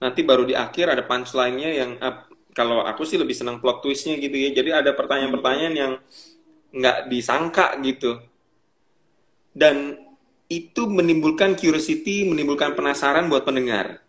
Nanti 0.00 0.20
baru 0.24 0.48
di 0.48 0.54
akhir 0.56 0.92
ada 0.92 1.02
punchline-nya 1.04 1.70
yang 1.76 1.90
ap- 2.00 2.32
kalau 2.56 2.80
aku 2.84 3.04
sih 3.04 3.20
lebih 3.20 3.36
senang 3.36 3.60
plot 3.60 3.84
twist-nya 3.84 4.16
gitu 4.16 4.32
ya. 4.32 4.48
Jadi 4.54 4.70
ada 4.72 4.90
pertanyaan-pertanyaan 4.96 5.74
yang 5.76 5.92
nggak 6.72 7.12
disangka 7.12 7.76
gitu. 7.84 8.16
Dan 9.52 9.96
itu 10.46 10.86
menimbulkan 10.88 11.58
curiosity, 11.58 12.24
menimbulkan 12.28 12.72
penasaran 12.72 13.28
buat 13.28 13.44
pendengar. 13.44 14.05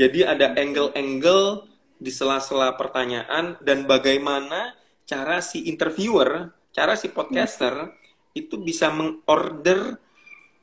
Jadi 0.00 0.24
ada 0.24 0.56
angle-angle 0.56 1.68
di 2.00 2.08
sela-sela 2.08 2.72
pertanyaan 2.72 3.60
dan 3.60 3.84
bagaimana 3.84 4.72
cara 5.04 5.44
si 5.44 5.68
interviewer, 5.68 6.48
cara 6.72 6.96
si 6.96 7.12
podcaster 7.12 7.92
itu 8.32 8.56
bisa 8.56 8.88
mengorder 8.88 10.00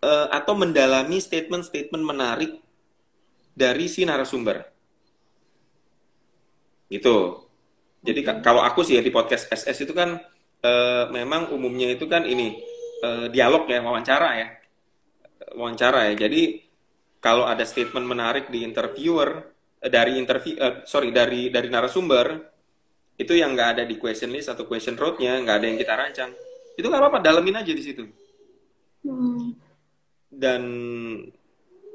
eh, 0.02 0.28
atau 0.34 0.58
mendalami 0.58 1.22
statement-statement 1.22 2.02
menarik 2.02 2.58
dari 3.54 3.86
si 3.86 4.10
narasumber. 4.10 4.66
Gitu. 6.90 7.46
Jadi 8.02 8.20
ka- 8.26 8.42
kalau 8.42 8.66
aku 8.66 8.82
sih 8.82 8.98
ya 8.98 9.06
di 9.06 9.14
podcast 9.14 9.54
SS 9.54 9.86
itu 9.86 9.94
kan 9.94 10.18
eh, 10.66 11.06
memang 11.14 11.54
umumnya 11.54 11.94
itu 11.94 12.10
kan 12.10 12.26
ini 12.26 12.58
eh, 13.06 13.28
dialog 13.30 13.70
ya, 13.70 13.86
wawancara 13.86 14.30
ya. 14.34 14.48
Wawancara 15.54 16.10
ya. 16.10 16.26
Jadi 16.26 16.67
kalau 17.28 17.44
ada 17.44 17.68
statement 17.68 18.08
menarik 18.08 18.48
di 18.48 18.64
interviewer 18.64 19.52
eh, 19.84 19.92
dari 19.92 20.16
interview 20.16 20.56
eh, 20.56 20.88
sorry 20.88 21.12
dari 21.12 21.52
dari 21.52 21.68
narasumber 21.68 22.56
itu 23.20 23.36
yang 23.36 23.52
nggak 23.52 23.70
ada 23.76 23.84
di 23.84 24.00
question 24.00 24.32
list 24.32 24.48
atau 24.48 24.64
question 24.64 24.96
roadnya 24.96 25.36
nggak 25.44 25.56
ada 25.60 25.66
yang 25.68 25.76
kita 25.76 25.94
rancang. 26.00 26.32
Itu 26.80 26.88
nggak 26.88 27.02
apa-apa 27.04 27.20
dalemin 27.20 27.60
aja 27.60 27.74
di 27.76 27.84
situ. 27.84 28.06
Hmm. 28.98 29.56
dan 30.28 30.64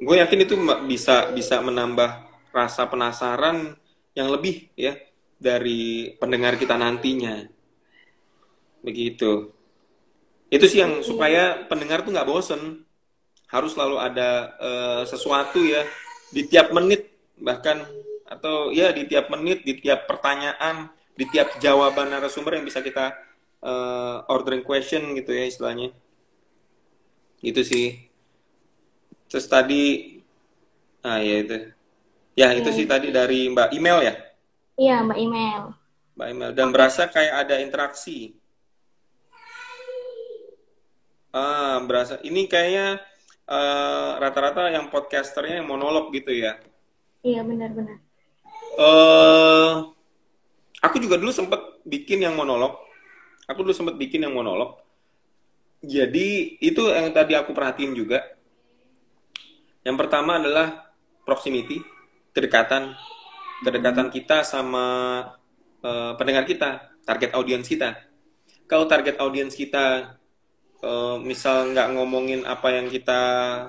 gue 0.00 0.16
yakin 0.16 0.48
itu 0.48 0.54
bisa 0.88 1.28
bisa 1.34 1.60
menambah 1.60 2.24
rasa 2.48 2.88
penasaran 2.88 3.76
yang 4.16 4.32
lebih 4.32 4.72
ya 4.72 4.96
dari 5.36 6.14
pendengar 6.16 6.56
kita 6.56 6.80
nantinya. 6.80 7.44
Begitu. 8.80 9.52
Itu 10.48 10.64
sih 10.64 10.80
yang 10.80 11.04
supaya 11.04 11.68
pendengar 11.68 12.00
tuh 12.00 12.16
nggak 12.16 12.28
bosen 12.28 12.86
harus 13.52 13.76
selalu 13.76 13.96
ada 14.00 14.30
eh, 14.56 15.02
sesuatu 15.04 15.60
ya 15.60 15.84
di 16.32 16.48
tiap 16.48 16.72
menit 16.72 17.12
bahkan 17.36 17.84
atau 18.24 18.72
ya 18.72 18.88
di 18.96 19.04
tiap 19.04 19.28
menit 19.28 19.60
di 19.62 19.76
tiap 19.76 20.08
pertanyaan 20.08 20.88
di 21.12 21.28
tiap 21.28 21.60
jawaban 21.60 22.08
narasumber 22.08 22.56
yang 22.56 22.64
bisa 22.64 22.80
kita 22.80 23.12
eh, 23.60 24.16
ordering 24.32 24.64
question 24.64 25.12
gitu 25.14 25.30
ya 25.36 25.44
istilahnya. 25.46 25.92
Itu 27.44 27.60
sih. 27.60 28.08
Terus 29.28 29.46
tadi 29.46 30.16
ah 31.04 31.20
ya 31.20 31.36
itu. 31.44 31.56
Ya 32.32 32.48
itu 32.56 32.72
sih 32.72 32.88
tadi 32.88 33.12
dari 33.12 33.52
mbak 33.52 33.76
email 33.76 34.00
ya? 34.00 34.14
Iya, 34.80 35.04
Mbak 35.04 35.18
Email. 35.20 35.62
mbak 36.16 36.28
email 36.32 36.50
dan 36.56 36.68
berasa 36.72 37.04
kayak 37.12 37.44
ada 37.44 37.60
interaksi? 37.60 38.32
Ah 41.32 41.76
berasa. 41.84 42.16
Ini 42.24 42.48
kayaknya 42.48 43.00
eh, 43.52 44.10
rata-rata 44.16 44.72
yang 44.72 44.88
podcasternya 44.88 45.60
yang 45.60 45.68
monolog 45.68 46.08
gitu 46.16 46.32
ya. 46.32 46.56
Iya 47.22 47.44
benar-benar. 47.44 48.00
eh 48.72 49.72
aku 50.80 50.96
juga 50.98 51.20
dulu 51.20 51.30
sempet 51.30 51.60
bikin 51.84 52.24
yang 52.24 52.34
monolog. 52.34 52.80
Aku 53.46 53.60
dulu 53.60 53.76
sempet 53.76 54.00
bikin 54.00 54.24
yang 54.24 54.32
monolog. 54.32 54.80
Jadi 55.82 56.56
itu 56.62 56.82
yang 56.88 57.12
tadi 57.12 57.36
aku 57.36 57.52
perhatiin 57.52 57.92
juga. 57.92 58.22
Yang 59.82 59.96
pertama 59.98 60.38
adalah 60.38 60.94
proximity, 61.26 61.82
kedekatan, 62.30 62.94
kedekatan 63.66 64.08
kita 64.08 64.46
sama 64.46 64.86
eh, 65.82 66.12
pendengar 66.16 66.46
kita, 66.46 66.94
target 67.02 67.34
audiens 67.34 67.66
kita. 67.66 67.98
Kalau 68.70 68.86
target 68.86 69.18
audiens 69.18 69.52
kita 69.52 70.16
eh, 70.82 71.16
misal 71.22 71.70
nggak 71.70 71.88
ngomongin 71.94 72.42
apa 72.44 72.68
yang 72.74 72.90
kita 72.90 73.20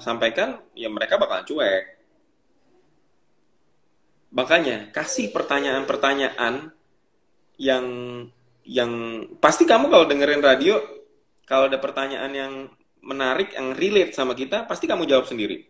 sampaikan, 0.01 0.57
ya 0.73 0.89
mereka 0.89 1.21
bakal 1.21 1.45
cuek. 1.45 1.83
Makanya 4.33 4.89
kasih 4.89 5.29
pertanyaan-pertanyaan 5.29 6.73
yang 7.61 7.85
yang 8.65 8.91
pasti 9.37 9.69
kamu 9.69 9.93
kalau 9.93 10.09
dengerin 10.09 10.41
radio, 10.41 10.81
kalau 11.45 11.69
ada 11.69 11.77
pertanyaan 11.77 12.31
yang 12.33 12.53
menarik, 13.03 13.53
yang 13.53 13.75
relate 13.77 14.15
sama 14.15 14.33
kita, 14.33 14.65
pasti 14.65 14.89
kamu 14.89 15.05
jawab 15.05 15.29
sendiri. 15.29 15.69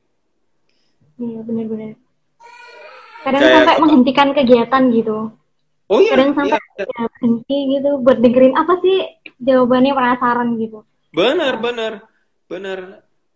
Iya 1.20 1.44
benar-benar. 1.44 1.98
Kadang 3.24 3.42
Kayak 3.42 3.56
sampai 3.56 3.74
kita- 3.76 3.84
menghentikan 3.84 4.30
kegiatan 4.32 4.84
gitu. 4.96 5.18
Oh 5.92 6.00
iya, 6.00 6.16
Kadang 6.16 6.32
sampai 6.32 6.56
iya. 6.56 6.84
ya, 6.88 7.06
berhenti 7.12 7.58
gitu 7.76 7.90
buat 8.00 8.18
dengerin 8.24 8.56
apa 8.56 8.74
sih 8.80 8.98
jawabannya 9.44 9.92
penasaran 9.92 10.50
gitu. 10.56 10.80
Benar, 11.14 11.54
benar, 11.66 11.94
benar. 12.50 12.80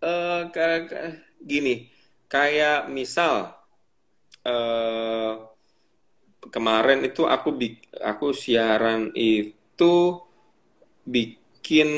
Eh, 0.02 0.42
ka- 0.54 0.84
ka- 0.90 1.18
gini, 1.52 1.90
kayak 2.30 2.90
misal 2.98 3.34
eh 4.48 5.34
kemarin 6.54 7.00
itu 7.10 7.24
aku 7.28 7.50
bik- 7.60 7.90
aku 8.12 8.28
siaran 8.44 9.12
itu 9.16 9.94
bikin 11.08 11.90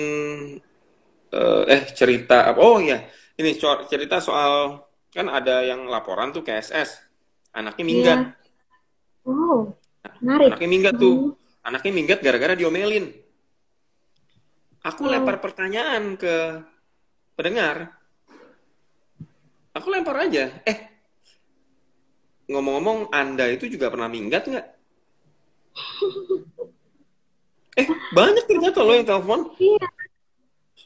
eh, 1.33 1.63
eh 1.69 1.81
cerita 1.93 2.49
apa? 2.53 2.59
Oh 2.61 2.77
ya, 2.81 2.97
ini 3.39 3.49
cerita 3.91 4.17
soal 4.21 4.81
kan 5.09 5.25
ada 5.29 5.65
yang 5.65 5.89
laporan 5.89 6.29
tuh 6.35 6.41
ke 6.45 6.53
SS, 6.61 7.01
anaknya 7.53 7.83
minggat, 7.85 8.19
Iya. 8.21 8.37
Wow, 9.25 9.77
menarik. 10.21 10.47
anaknya 10.53 10.69
minggat 10.69 10.95
tuh, 10.97 11.15
anaknya 11.65 11.91
minggat 11.93 12.19
gara-gara 12.25 12.53
diomelin. 12.57 13.05
Aku 14.79 15.05
Oh. 15.05 15.11
lempar 15.11 15.43
pertanyaan 15.43 16.15
ke 16.15 16.63
pendengar. 17.35 17.91
Aku 19.75 19.91
lempar 19.91 20.23
aja. 20.23 20.49
Eh, 20.63 20.77
ngomong-ngomong, 22.47 23.11
Anda 23.11 23.51
itu 23.51 23.67
juga 23.67 23.91
pernah 23.91 24.07
minggat 24.07 24.47
nggak? 24.47 24.67
Eh, 27.77 27.87
banyak 28.11 28.43
ternyata 28.43 28.83
loh 28.83 28.91
yang 28.91 29.07
telepon. 29.07 29.55
Iya. 29.55 29.87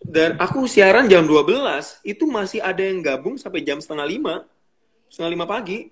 Dan 0.06 0.38
aku 0.38 0.70
siaran 0.70 1.10
jam 1.10 1.26
12, 1.26 1.98
itu 2.06 2.30
masih 2.30 2.62
ada 2.62 2.86
yang 2.86 3.02
gabung 3.02 3.34
sampai 3.34 3.66
jam 3.66 3.82
setengah 3.82 4.06
lima. 4.06 4.36
Setengah 5.10 5.32
lima 5.34 5.46
pagi. 5.50 5.90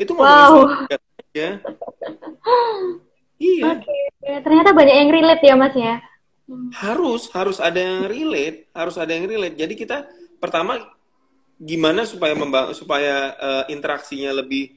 Itu 0.00 0.16
ngomongin 0.16 0.48
Wow. 0.48 0.88
aja. 0.88 1.48
Iya. 3.34 3.76
Oke, 3.76 3.98
ternyata 4.40 4.70
banyak 4.72 4.94
yang 4.94 5.10
relate 5.12 5.44
ya 5.44 5.54
Mas 5.58 5.74
ya. 5.76 6.00
Hmm. 6.44 6.68
harus 6.76 7.32
harus 7.32 7.56
ada 7.56 7.80
yang 7.80 8.04
relate 8.04 8.68
harus 8.76 9.00
ada 9.00 9.16
yang 9.16 9.24
relate. 9.24 9.56
Jadi 9.56 9.74
kita 9.80 10.04
pertama 10.36 10.76
gimana 11.56 12.04
supaya 12.04 12.36
supaya 12.76 13.32
eh, 13.32 13.64
interaksinya 13.72 14.28
lebih 14.44 14.76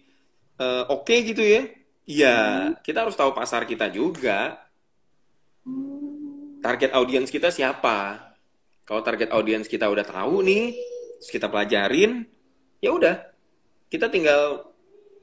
eh, 0.55 0.84
oke 0.88 1.15
gitu 1.28 1.43
ya? 1.43 1.68
Ya 2.07 2.38
kita 2.80 3.03
harus 3.03 3.20
tahu 3.20 3.36
pasar 3.36 3.68
kita 3.68 3.91
juga. 3.91 4.63
Hmm. 5.68 6.63
target 6.63 6.95
audiens 6.95 7.28
kita 7.28 7.51
siapa? 7.51 8.32
Kalau 8.88 9.03
target 9.03 9.36
audiens 9.36 9.68
kita 9.68 9.91
udah 9.91 10.07
tahu 10.07 10.39
nih 10.47 10.72
terus 11.20 11.32
kita 11.36 11.51
pelajarin 11.51 12.24
ya 12.80 12.95
udah. 12.95 13.28
Kita 13.91 14.07
tinggal 14.07 14.72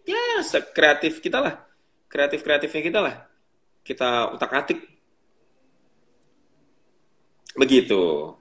ya 0.05 0.45
sekreatif 0.45 1.25
kita 1.25 1.41
lah. 1.41 1.65
Kreatif 2.13 2.45
kreatifnya 2.45 2.83
kita 2.85 3.01
lah. 3.01 3.17
Kita 3.81 4.37
utak 4.37 4.53
atik 4.53 4.94
begitu 7.55 8.35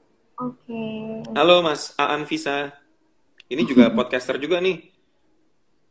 Oke. 0.44 0.84
Halo 1.38 1.62
Mas 1.62 1.94
Aan 1.96 2.26
Visa. 2.26 2.74
Ini 3.48 3.64
juga 3.70 3.88
podcaster 3.96 4.42
juga 4.42 4.58
nih. 4.58 4.92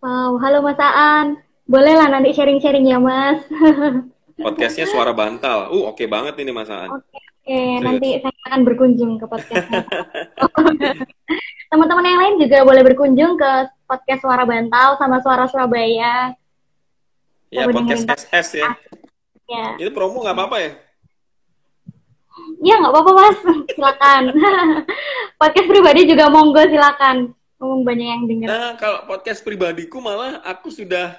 Wow, 0.02 0.42
halo 0.42 0.66
Mas 0.66 0.80
Aan. 0.82 1.38
Boleh 1.62 1.94
lah 1.94 2.10
nanti 2.10 2.34
sharing-sharing 2.34 2.90
ya 2.90 2.98
Mas. 2.98 3.46
Podcastnya 4.44 4.90
Suara 4.90 5.14
Bantal. 5.14 5.70
Uh, 5.70 5.86
oke 5.88 6.02
banget 6.10 6.34
ini 6.42 6.50
Mas 6.50 6.66
Aan. 6.68 6.90
Oke, 6.90 7.58
nanti 7.82 8.18
saya 8.18 8.38
akan 8.50 8.60
berkunjung 8.62 9.18
ke 9.18 9.26
podcastnya. 9.26 9.82
Teman-teman 11.74 12.06
yang 12.06 12.20
lain 12.22 12.34
juga 12.38 12.62
boleh 12.62 12.82
berkunjung 12.86 13.34
ke 13.34 13.50
podcast 13.86 14.22
Suara 14.22 14.46
Bantal 14.46 14.94
sama 14.98 15.18
Suara 15.22 15.50
Surabaya. 15.50 16.34
Ya, 17.50 17.66
podcast 17.66 18.06
dengerin. 18.06 18.30
SS 18.30 18.48
ya. 18.62 18.68
Ya, 19.50 19.64
Itu 19.74 19.90
promo 19.90 20.22
nggak 20.22 20.38
apa-apa 20.38 20.56
ya? 20.62 20.70
Ya 22.62 22.78
nggak 22.78 22.92
apa-apa 22.94 23.10
Mas, 23.10 23.38
silakan. 23.74 24.22
podcast 25.40 25.68
pribadi 25.68 26.00
juga 26.06 26.30
monggo 26.30 26.62
silakan. 26.62 27.34
Ngomong 27.58 27.82
banyak 27.82 28.06
yang 28.06 28.22
denger. 28.26 28.48
Nah, 28.50 28.70
kalau 28.78 29.06
podcast 29.06 29.42
pribadiku 29.42 29.98
malah 29.98 30.42
aku 30.46 30.70
sudah 30.70 31.18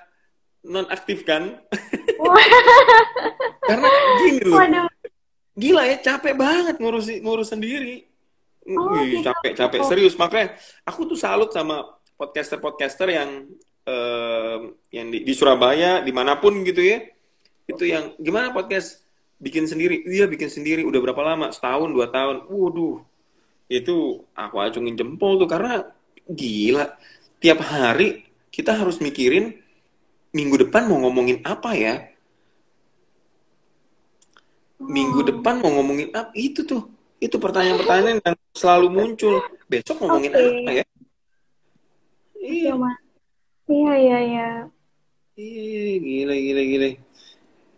nonaktifkan. 0.64 1.60
Karena 3.70 3.88
gini 4.24 4.44
loh. 4.48 4.60
Waduh, 4.60 4.88
Gila 5.54 5.84
ya, 5.86 5.98
capek 6.02 6.34
banget 6.34 6.76
ngurus 6.82 7.08
ngurus 7.22 7.54
sendiri. 7.54 8.10
Oh, 8.64 8.96
Wih, 8.96 9.20
gitu. 9.20 9.28
capek, 9.28 9.52
capek 9.54 9.82
serius. 9.86 10.16
Makanya 10.18 10.56
aku 10.88 11.06
tuh 11.06 11.20
salut 11.20 11.52
sama 11.52 11.84
podcaster-podcaster 12.18 13.12
yang 13.12 13.30
eh, 13.86 14.58
yang 14.96 15.08
di, 15.12 15.22
di 15.22 15.34
Surabaya, 15.36 16.02
di 16.02 16.10
mana 16.16 16.40
pun 16.40 16.64
gitu 16.64 16.82
ya. 16.82 17.04
Itu 17.70 17.86
yang 17.86 18.18
gimana 18.18 18.50
podcast 18.50 19.03
bikin 19.44 19.68
sendiri? 19.68 20.08
Iya, 20.08 20.32
bikin 20.32 20.48
sendiri. 20.48 20.88
Udah 20.88 21.04
berapa 21.04 21.20
lama? 21.20 21.52
Setahun, 21.52 21.92
dua 21.92 22.08
tahun. 22.08 22.48
Waduh, 22.48 23.04
itu 23.68 24.24
aku 24.32 24.56
acungin 24.64 24.96
jempol 24.96 25.36
tuh 25.36 25.50
karena 25.52 25.84
gila. 26.32 26.96
Tiap 27.44 27.60
hari 27.60 28.24
kita 28.56 28.72
harus 28.80 29.04
mikirin 29.04 29.60
minggu 30.32 30.56
depan 30.64 30.88
mau 30.88 31.04
ngomongin 31.04 31.44
apa 31.44 31.76
ya? 31.76 32.14
minggu 34.84 35.20
Oh. 35.24 35.26
depan 35.26 35.64
mau 35.64 35.72
ngomongin 35.80 36.12
apa 36.12 36.32
itu 36.36 36.68
tuh 36.68 36.92
itu 37.24 37.40
pertanyaan-pertanyaan 37.40 38.20
yang 38.20 38.36
selalu 38.52 38.88
muncul 38.92 39.40
besok 39.72 40.04
ngomongin 40.04 40.32
Oke. 40.36 40.44
apa 40.44 40.72
ya 40.72 40.86
iya 42.44 42.74
Iya. 42.76 42.92
Iya, 43.64 43.94
iya, 43.96 44.18
iya. 44.20 44.48
iya 45.40 45.94
gila 46.04 46.36
gila 46.36 46.62
gila 46.68 46.88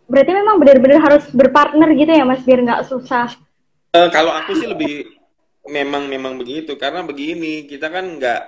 Berarti 0.06 0.30
memang 0.32 0.56
benar-benar 0.62 0.98
harus 1.02 1.24
berpartner 1.34 1.90
gitu 1.94 2.10
ya, 2.10 2.22
Mas, 2.22 2.42
biar 2.46 2.62
nggak 2.62 2.86
susah. 2.86 3.28
Eh, 3.90 4.08
kalau 4.12 4.30
aku 4.30 4.52
sih 4.54 4.68
lebih 4.68 5.08
memang 5.66 6.06
memang 6.06 6.38
begitu 6.38 6.78
karena 6.78 7.02
begini 7.02 7.66
kita 7.66 7.90
kan 7.90 8.04
nggak 8.20 8.40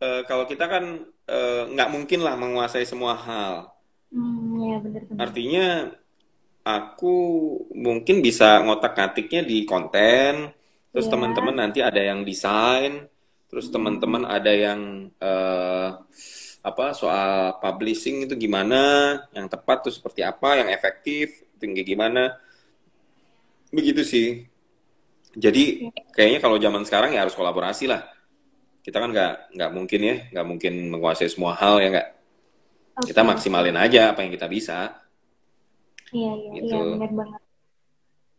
eh, 0.00 0.22
kalau 0.24 0.48
kita 0.48 0.64
kan 0.64 0.84
eh, 1.28 1.62
nggak 1.68 1.88
mungkin 1.92 2.20
lah 2.24 2.34
menguasai 2.40 2.88
semua 2.88 3.14
hal 3.18 3.68
Hmm, 4.08 4.62
ya 4.62 4.78
benar-benar. 4.78 5.18
artinya 5.26 5.66
aku 6.64 7.14
mungkin 7.74 8.22
bisa 8.22 8.62
ngotak-ngatiknya 8.62 9.42
di 9.42 9.66
konten 9.66 10.54
terus 10.94 11.10
Iya. 11.10 11.12
teman-teman 11.18 11.54
nanti 11.58 11.82
ada 11.82 11.98
yang 12.00 12.22
desain 12.22 13.10
terus 13.50 13.68
teman-teman 13.68 14.22
ada 14.24 14.52
yang 14.54 14.80
eh, 15.18 15.88
apa 16.64 16.96
soal 16.96 17.60
publishing 17.60 18.24
itu 18.24 18.32
gimana 18.40 18.80
yang 19.36 19.44
tepat 19.52 19.84
tuh 19.84 19.92
seperti 19.92 20.24
apa 20.24 20.64
yang 20.64 20.72
efektif 20.72 21.44
itu 21.54 21.60
kayak 21.60 21.84
gimana 21.84 22.22
begitu 23.68 24.00
sih 24.00 24.48
jadi 25.36 25.92
kayaknya 26.16 26.40
kalau 26.40 26.56
zaman 26.56 26.88
sekarang 26.88 27.12
ya 27.12 27.28
harus 27.28 27.36
kolaborasi 27.36 27.84
lah 27.84 28.08
kita 28.80 28.96
kan 28.96 29.12
nggak 29.12 29.52
nggak 29.60 29.70
mungkin 29.76 30.00
ya 30.00 30.16
nggak 30.32 30.46
mungkin 30.48 30.72
menguasai 30.88 31.28
semua 31.28 31.52
hal 31.52 31.84
ya 31.84 31.88
nggak 31.92 32.08
Oke. 32.96 33.12
kita 33.12 33.20
maksimalin 33.20 33.76
aja 33.76 34.16
apa 34.16 34.24
yang 34.24 34.32
kita 34.32 34.48
bisa 34.48 35.04
Iya, 36.14 36.32
iya, 36.38 36.50
Gitu. 36.62 36.70
iya, 36.70 36.94
benar 36.94 37.10
banget. 37.10 37.42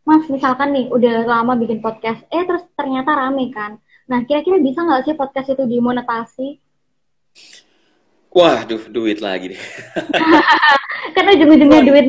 Mas, 0.06 0.24
misalkan 0.32 0.72
nih, 0.72 0.86
udah 0.88 1.28
lama 1.28 1.52
bikin 1.60 1.84
podcast, 1.84 2.24
eh 2.32 2.40
terus 2.48 2.64
ternyata 2.72 3.12
rame 3.12 3.52
kan. 3.52 3.76
Nah, 4.08 4.24
kira-kira 4.24 4.56
bisa 4.62 4.80
nggak 4.80 5.02
sih 5.04 5.14
podcast 5.18 5.52
itu 5.52 5.66
dimonetasi? 5.68 6.48
Waduh, 8.36 8.92
duit 8.92 9.24
lagi 9.24 9.56
deh. 9.56 9.62
Karena 11.16 11.30
ujung-ujungnya 11.40 11.80
duit. 11.88 12.06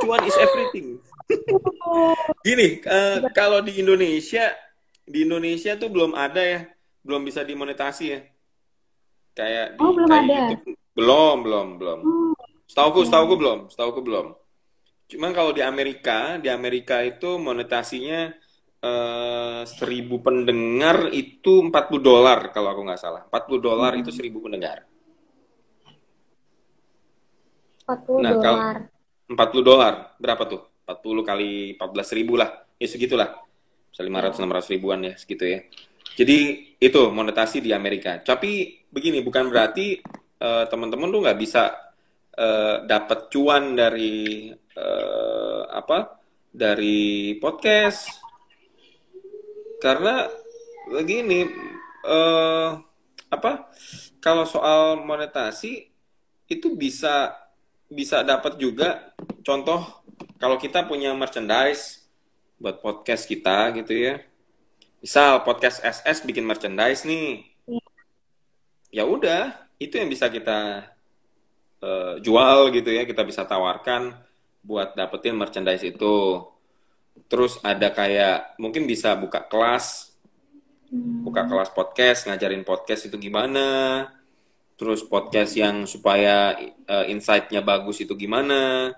Cuan 0.00 0.24
is 0.24 0.36
everything. 0.40 0.96
Gini, 2.46 2.80
eh, 2.80 3.16
kalau 3.36 3.60
di 3.60 3.76
Indonesia, 3.84 4.48
di 5.04 5.28
Indonesia 5.28 5.76
tuh 5.76 5.92
belum 5.92 6.16
ada 6.16 6.40
ya 6.40 6.60
belum 7.04 7.20
bisa 7.26 7.44
dimonetasi 7.44 8.04
ya. 8.08 8.20
Kayak 9.36 9.76
di 9.76 9.80
Oh, 9.84 9.92
belum 9.92 10.08
kayak 10.08 10.24
ada. 10.24 10.40
YouTube. 10.56 10.78
Belum, 10.92 11.36
belum, 11.44 11.66
belum. 11.76 11.98
Hmm, 12.00 12.32
Setauku, 12.68 13.04
setauku 13.04 13.34
belum, 13.36 13.58
setauku 13.68 14.00
belum. 14.00 14.26
Cuman 15.08 15.30
kalau 15.36 15.52
di 15.52 15.60
Amerika, 15.60 16.40
di 16.40 16.48
Amerika 16.48 17.04
itu 17.04 17.36
monetasinya 17.36 18.32
eh, 18.82 19.62
1000 19.62 20.18
pendengar 20.18 21.06
itu 21.14 21.62
40 21.62 22.02
dolar 22.02 22.50
kalau 22.50 22.74
aku 22.74 22.82
nggak 22.82 22.98
salah. 23.00 23.22
40 23.30 23.62
dolar 23.62 23.94
itu 23.94 24.10
1000 24.10 24.42
pendengar. 24.42 24.82
40 27.86 28.22
Nah, 28.22 28.32
kalau- 28.38 28.58
dolar. 28.62 28.76
40 29.32 29.62
dolar, 29.64 29.94
berapa 30.18 30.42
tuh? 30.44 30.62
40 30.84 31.22
kali 31.24 31.78
14 31.78 32.10
ribu 32.12 32.34
lah. 32.36 32.50
Ya 32.76 32.88
segitulah. 32.90 33.38
Bisa 33.88 34.02
500-600 34.02 34.66
ribuan 34.68 35.04
ya, 35.04 35.14
segitu 35.16 35.44
ya. 35.46 35.60
Jadi 36.12 36.38
itu 36.76 37.00
monetasi 37.08 37.60
di 37.64 37.72
Amerika. 37.72 38.20
Tapi 38.20 38.82
begini, 38.90 39.22
bukan 39.22 39.48
berarti 39.48 40.00
eh, 40.42 40.64
teman-teman 40.66 41.06
tuh 41.08 41.20
nggak 41.22 41.38
bisa 41.38 41.62
eh, 42.34 42.76
dapat 42.82 43.30
cuan 43.30 43.76
dari 43.76 44.50
eh, 44.52 45.62
apa? 45.70 46.18
Dari 46.52 47.36
podcast. 47.38 48.21
Karena 49.82 50.30
begini, 50.86 51.42
eh, 52.06 52.70
apa? 53.26 53.66
Kalau 54.22 54.46
soal 54.46 55.02
monetasi 55.02 55.90
itu 56.46 56.68
bisa 56.78 57.34
bisa 57.90 58.22
dapat 58.22 58.56
juga 58.62 59.10
contoh 59.42 59.82
kalau 60.38 60.56
kita 60.56 60.86
punya 60.86 61.10
merchandise 61.18 62.06
buat 62.62 62.78
podcast 62.78 63.26
kita 63.26 63.74
gitu 63.82 63.90
ya. 63.90 64.22
Misal 65.02 65.42
podcast 65.42 65.82
SS 65.82 66.22
bikin 66.22 66.46
merchandise 66.46 67.02
nih. 67.02 67.42
Iya. 67.66 67.90
Ya 68.92 69.04
udah, 69.10 69.42
itu 69.82 69.98
yang 69.98 70.06
bisa 70.06 70.30
kita 70.30 70.86
eh, 71.82 72.14
jual 72.22 72.70
gitu 72.70 72.90
ya, 72.94 73.02
kita 73.02 73.26
bisa 73.26 73.42
tawarkan 73.42 74.14
buat 74.62 74.94
dapetin 74.94 75.34
merchandise 75.34 75.82
itu. 75.82 76.46
Terus 77.28 77.56
ada 77.64 77.88
kayak 77.92 78.56
mungkin 78.60 78.84
bisa 78.84 79.16
buka 79.16 79.40
kelas, 79.44 80.12
Hmm. 80.92 81.24
buka 81.24 81.48
kelas 81.48 81.72
podcast, 81.72 82.28
ngajarin 82.28 82.68
podcast 82.68 83.08
itu 83.08 83.16
gimana. 83.16 84.04
Terus 84.76 85.00
podcast 85.00 85.56
yang 85.56 85.88
supaya 85.88 86.52
eh, 86.84 87.06
insight-nya 87.08 87.64
bagus 87.64 88.04
itu 88.04 88.12
gimana. 88.12 88.92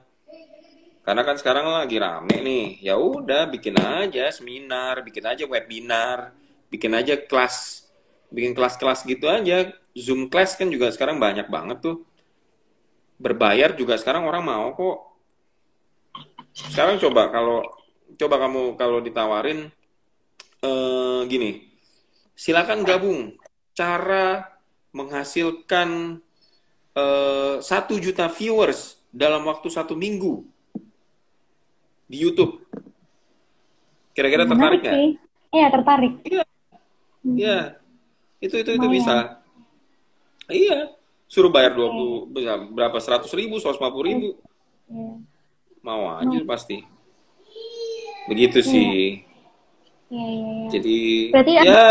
Karena 1.07 1.23
kan 1.23 1.37
sekarang 1.39 1.71
lagi 1.71 2.01
rame 2.01 2.41
nih. 2.43 2.83
Ya 2.83 2.99
udah 2.99 3.47
bikin 3.47 3.79
aja 3.79 4.27
seminar, 4.35 5.07
bikin 5.07 5.23
aja 5.23 5.45
webinar, 5.47 6.35
bikin 6.67 6.97
aja 6.97 7.15
kelas, 7.15 7.87
bikin 8.33 8.57
kelas-kelas 8.59 9.07
gitu 9.07 9.31
aja. 9.31 9.71
Zoom 9.95 10.27
class 10.27 10.59
kan 10.59 10.67
juga 10.73 10.91
sekarang 10.91 11.23
banyak 11.23 11.47
banget 11.47 11.79
tuh. 11.79 12.03
Berbayar 13.21 13.77
juga 13.79 13.95
sekarang 13.95 14.27
orang 14.27 14.43
mau 14.43 14.75
kok. 14.75 14.99
Sekarang 16.57 16.99
coba 16.99 17.31
kalau 17.31 17.63
coba 18.15 18.37
kamu 18.39 18.75
kalau 18.75 18.99
ditawarin 18.99 19.69
eh 20.61 21.21
gini, 21.27 21.69
silakan 22.33 22.83
gabung 22.83 23.37
cara 23.75 24.49
menghasilkan 24.95 26.21
eh, 26.95 27.55
satu 27.61 27.99
juta 27.99 28.31
viewers 28.31 28.97
dalam 29.11 29.45
waktu 29.45 29.69
satu 29.69 29.93
minggu 29.95 30.47
di 32.07 32.21
YouTube. 32.21 32.63
Kira-kira 34.15 34.47
tertarik 34.47 34.81
nggak? 34.81 34.97
Iya, 35.51 35.67
tertarik. 35.71 36.13
Iya, 36.23 36.43
Hmm. 37.25 37.37
iya. 37.41 37.59
Itu 38.39 38.61
itu 38.61 38.71
itu 38.77 38.87
bisa. 38.93 39.41
Iya, 40.45 40.93
suruh 41.25 41.49
bayar 41.49 41.73
20 41.73 42.29
berapa 42.71 43.01
100 43.01 43.33
ribu, 43.33 43.57
150 43.57 44.05
ribu, 44.05 44.29
Iya. 44.93 45.13
mau 45.81 46.13
aja 46.15 46.39
pasti. 46.45 46.85
Begitu 48.25 48.59
sih. 48.65 49.21
Iya, 50.09 50.25
iya, 50.25 50.27
iya. 50.29 50.69
Jadi 50.73 50.99
Berarti 51.33 51.53
ya 51.61 51.85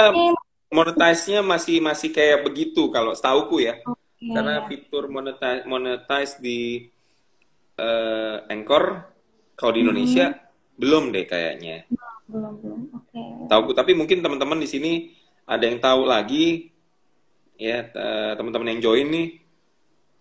monetize-nya 0.73 1.41
masih 1.45 1.77
masih 1.83 2.09
kayak 2.09 2.41
begitu 2.45 2.89
kalau 2.89 3.13
setauku 3.13 3.61
ya. 3.61 3.77
Oke. 3.85 4.31
Karena 4.31 4.65
fitur 4.65 5.11
monetize, 5.11 5.63
monetize 5.69 6.33
di 6.41 6.89
eh, 7.77 8.37
Anchor 8.49 9.05
kalau 9.53 9.71
di 9.75 9.79
Indonesia 9.85 10.33
belum 10.79 11.13
deh 11.13 11.25
kayaknya. 11.29 11.85
belum 12.25 12.53
belum. 12.63 12.79
Oke. 12.97 13.21
Tahu 13.45 13.61
tapi 13.77 13.91
mungkin 13.93 14.25
teman-teman 14.25 14.57
di 14.57 14.65
sini 14.65 14.91
ada 15.45 15.67
yang 15.67 15.77
tahu 15.77 16.07
lagi 16.07 16.71
ya 17.59 17.85
teman-teman 18.33 18.73
yang 18.73 18.81
join 18.81 19.07
nih 19.11 19.27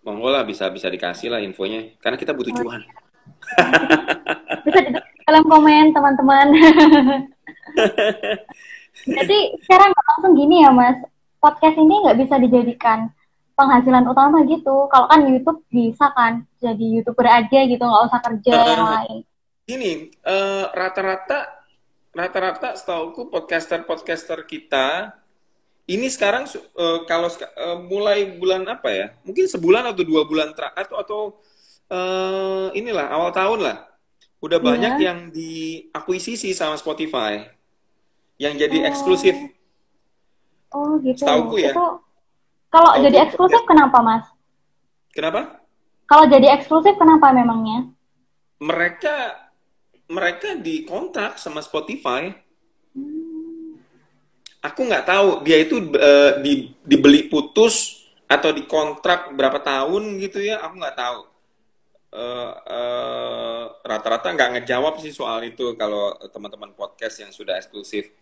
monggo 0.03 0.29
lah 0.29 0.43
bisa 0.45 0.69
bisa 0.69 0.91
dikasih 0.91 1.31
lah 1.33 1.41
infonya 1.41 1.97
karena 2.03 2.19
kita 2.19 2.35
butuh 2.35 2.53
cuan. 2.59 2.83
Bisa 4.67 4.81
kolom 5.27 5.45
komen 5.47 5.95
teman-teman. 5.95 6.47
Jadi 9.17 9.39
sekarang 9.67 9.91
langsung 9.95 10.33
gini 10.39 10.63
ya 10.63 10.71
Mas, 10.71 10.99
podcast 11.43 11.75
ini 11.75 11.95
nggak 12.07 12.19
bisa 12.23 12.35
dijadikan 12.39 13.11
penghasilan 13.59 14.07
utama 14.07 14.47
gitu. 14.47 14.87
Kalau 14.91 15.07
kan 15.11 15.27
YouTube 15.27 15.61
bisa 15.69 16.11
kan, 16.15 16.47
jadi 16.63 16.87
youtuber 17.01 17.27
aja 17.27 17.61
gitu, 17.67 17.83
nggak 17.83 18.07
usah 18.09 18.21
kerja 18.23 18.55
yang 18.55 18.87
lain. 18.87 19.21
Gini, 19.67 19.93
eh, 20.13 20.65
rata-rata 20.71 21.63
rata-rata 22.13 22.77
setauku 22.77 23.33
podcaster-podcaster 23.33 24.45
kita 24.45 25.17
ini 25.91 26.07
sekarang 26.07 26.47
eh, 26.47 26.99
kalau 27.11 27.27
eh, 27.33 27.79
mulai 27.91 28.39
bulan 28.39 28.63
apa 28.71 28.89
ya? 28.95 29.07
Mungkin 29.27 29.51
sebulan 29.51 29.91
atau 29.91 30.07
dua 30.07 30.23
bulan 30.23 30.55
terakhir 30.55 30.87
atau 30.87 30.99
atau 31.03 31.21
eh, 31.91 32.67
inilah 32.79 33.11
awal 33.11 33.35
tahun 33.35 33.61
lah. 33.67 33.79
Udah 34.43 34.59
Iya. 34.59 34.67
banyak 34.67 34.95
yang 34.99 35.19
diakuisisi 35.31 36.51
sama 36.51 36.75
Spotify 36.75 37.47
yang 38.37 38.59
jadi 38.59 38.83
Oh. 38.83 38.89
eksklusif. 38.91 39.37
Oh 40.75 40.99
gitu. 40.99 41.23
Setauku 41.23 41.63
ya. 41.63 41.71
Itu 41.71 41.87
kalau 42.67 42.91
jadi 42.99 43.29
eksklusif 43.29 43.63
kenapa 43.63 44.03
Mas? 44.03 44.27
Kenapa? 45.15 45.63
Kalau 46.05 46.27
jadi 46.27 46.59
eksklusif 46.59 46.99
kenapa 46.99 47.31
memangnya? 47.31 47.87
Mereka 48.59 49.39
mereka 50.11 50.59
dikontrak 50.59 51.39
sama 51.39 51.63
Spotify. 51.63 52.35
Aku 54.63 54.87
nggak 54.87 55.07
tahu 55.07 55.29
dia 55.43 55.59
itu 55.59 55.79
eh, 55.93 56.33
di- 56.41 56.71
dibeli 56.83 57.27
putus 57.27 58.03
atau 58.27 58.51
dikontrak 58.51 59.35
berapa 59.35 59.59
tahun 59.59 60.19
gitu 60.19 60.39
ya. 60.39 60.63
Aku 60.63 60.79
nggak 60.79 60.95
tahu. 60.97 61.21
Eh, 62.13 62.53
eh, 62.69 63.65
rata-rata 63.89 64.29
nggak 64.37 64.51
ngejawab 64.61 65.01
sih 65.01 65.17
soal 65.17 65.41
itu 65.49 65.73
kalau 65.81 66.13
teman-teman 66.29 66.77
podcast 66.77 67.25
yang 67.25 67.33
sudah 67.33 67.57
eksklusif. 67.57 68.13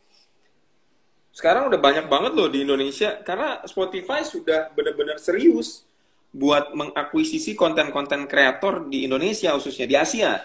Sekarang 1.34 1.66
udah 1.66 1.78
banyak 1.82 2.06
banget 2.06 2.32
loh 2.38 2.46
di 2.46 2.62
Indonesia 2.62 3.18
karena 3.26 3.58
Spotify 3.66 4.22
sudah 4.22 4.70
benar-benar 4.78 5.18
serius 5.18 5.82
buat 6.30 6.70
mengakuisisi 6.70 7.58
konten-konten 7.58 8.30
kreator 8.30 8.86
di 8.86 9.10
Indonesia 9.10 9.50
khususnya 9.58 9.90
di 9.90 9.96
Asia. 9.98 10.38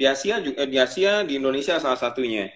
Di 0.00 0.08
Asia 0.08 0.40
juga 0.40 0.64
di 0.64 0.80
Asia 0.80 1.20
di 1.20 1.36
Indonesia 1.36 1.76
salah 1.76 2.00
satunya. 2.00 2.48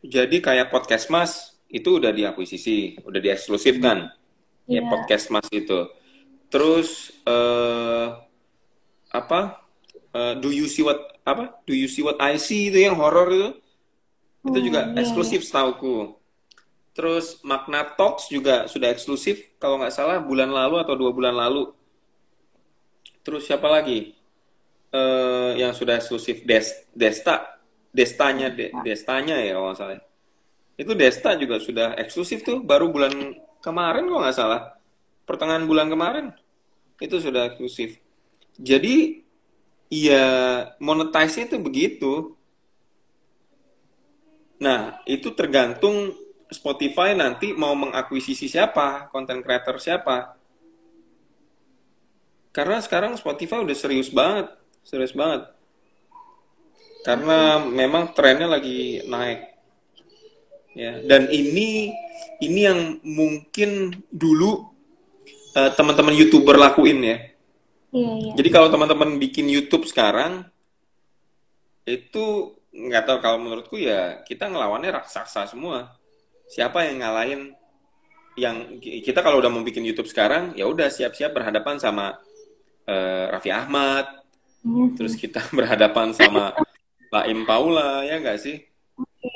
Jadi 0.00 0.40
kayak 0.40 0.72
podcast 0.72 1.12
Mas 1.12 1.60
itu 1.68 2.00
udah 2.00 2.16
diakuisisi, 2.16 3.04
udah 3.04 3.20
dieksklusifkan. 3.20 4.08
Ya 4.64 4.80
Iya. 4.80 4.88
podcast 4.88 5.28
Mas 5.28 5.44
itu. 5.52 5.84
Terus 6.48 7.12
eh 7.28 8.29
apa? 9.10 9.62
Eh, 10.14 10.34
do 10.42 10.50
you 10.50 10.66
see 10.70 10.82
what 10.86 10.98
apa? 11.26 11.60
Do 11.68 11.74
you 11.76 11.88
see 11.90 12.02
what 12.06 12.18
I 12.22 12.36
see 12.40 12.70
itu 12.72 12.78
yang 12.86 12.96
horor 12.98 13.28
itu? 13.30 13.48
Itu 14.48 14.58
Hmm, 14.58 14.72
juga 14.72 14.92
iya, 14.98 15.00
eksklusif 15.00 15.40
setauku. 15.46 16.16
Terus 16.96 17.40
Magna 17.46 17.82
Talks 17.98 18.28
juga 18.30 18.66
sudah 18.72 18.88
eksklusif 18.94 19.36
kalau 19.62 19.80
nggak 19.80 19.94
salah 19.94 20.18
bulan 20.22 20.50
lalu 20.52 20.76
atau 20.82 20.94
dua 20.98 21.10
bulan 21.14 21.34
lalu. 21.38 21.72
Terus 23.24 23.42
siapa 23.48 23.68
lagi? 23.68 24.16
Eh 24.90 25.52
yang 25.62 25.72
sudah 25.76 26.00
eksklusif 26.00 26.42
Des 26.48 26.66
Desta 26.94 27.60
Destanya 27.94 28.48
De- 28.50 28.74
Destanya 28.86 29.36
ya 29.42 29.56
kalau 29.56 29.66
nggak 29.72 29.80
salah. 29.80 30.00
Itu 30.78 30.92
Desta 30.98 31.30
juga 31.38 31.56
sudah 31.62 31.88
eksklusif 32.02 32.40
tuh 32.48 32.58
baru 32.64 32.90
bulan 32.94 33.14
kemarin 33.64 34.04
kalau 34.08 34.20
nggak 34.24 34.38
salah. 34.38 34.60
Pertengahan 35.28 35.64
bulan 35.70 35.88
kemarin 35.92 36.26
itu 37.00 37.16
sudah 37.20 37.50
eksklusif. 37.52 38.00
Jadi 38.60 39.24
ya 39.88 40.26
monetize 40.76 41.48
itu 41.48 41.56
begitu. 41.56 42.36
Nah, 44.60 45.00
itu 45.08 45.32
tergantung 45.32 46.12
Spotify 46.52 47.16
nanti 47.16 47.56
mau 47.56 47.72
mengakuisisi 47.72 48.44
siapa, 48.44 49.08
konten 49.08 49.40
creator 49.40 49.80
siapa. 49.80 50.36
Karena 52.52 52.82
sekarang 52.82 53.16
Spotify 53.16 53.62
udah 53.62 53.76
serius 53.78 54.12
banget, 54.12 54.52
serius 54.84 55.16
banget. 55.16 55.48
Karena 57.06 57.62
memang 57.64 58.12
trennya 58.12 58.50
lagi 58.50 59.00
naik. 59.08 59.40
Ya, 60.76 61.02
dan 61.02 61.26
ini 61.32 61.90
ini 62.38 62.60
yang 62.62 63.02
mungkin 63.02 64.02
dulu 64.12 64.70
eh, 65.56 65.70
teman-teman 65.74 66.14
youtuber 66.14 66.60
lakuin 66.60 67.00
ya. 67.00 67.18
Iya, 67.90 68.12
iya. 68.22 68.32
Jadi 68.38 68.48
kalau 68.54 68.68
teman-teman 68.70 69.18
bikin 69.18 69.50
YouTube 69.50 69.84
sekarang 69.86 70.46
itu 71.88 72.54
nggak 72.70 73.02
tahu 73.02 73.18
kalau 73.18 73.38
menurutku 73.42 73.74
ya 73.74 74.22
kita 74.22 74.46
ngelawannya 74.46 74.94
raksasa 74.94 75.50
semua. 75.50 75.98
Siapa 76.46 76.86
yang 76.86 77.02
ngalahin 77.02 77.42
yang 78.38 78.78
kita 78.78 79.20
kalau 79.26 79.42
udah 79.42 79.50
mau 79.50 79.66
bikin 79.66 79.82
YouTube 79.82 80.06
sekarang 80.06 80.54
ya 80.54 80.70
udah 80.70 80.86
siap-siap 80.86 81.34
berhadapan 81.34 81.82
sama 81.82 82.14
eh, 82.86 83.26
Raffi 83.26 83.50
Ahmad, 83.50 84.06
Iya 84.62 84.84
terus 84.94 85.18
kita 85.18 85.42
berhadapan 85.58 86.14
sama 86.14 86.54
Laim 87.10 87.42
Paula 87.42 88.06
ya 88.06 88.22
nggak 88.22 88.38
sih? 88.38 88.56
Oke. 88.94 89.30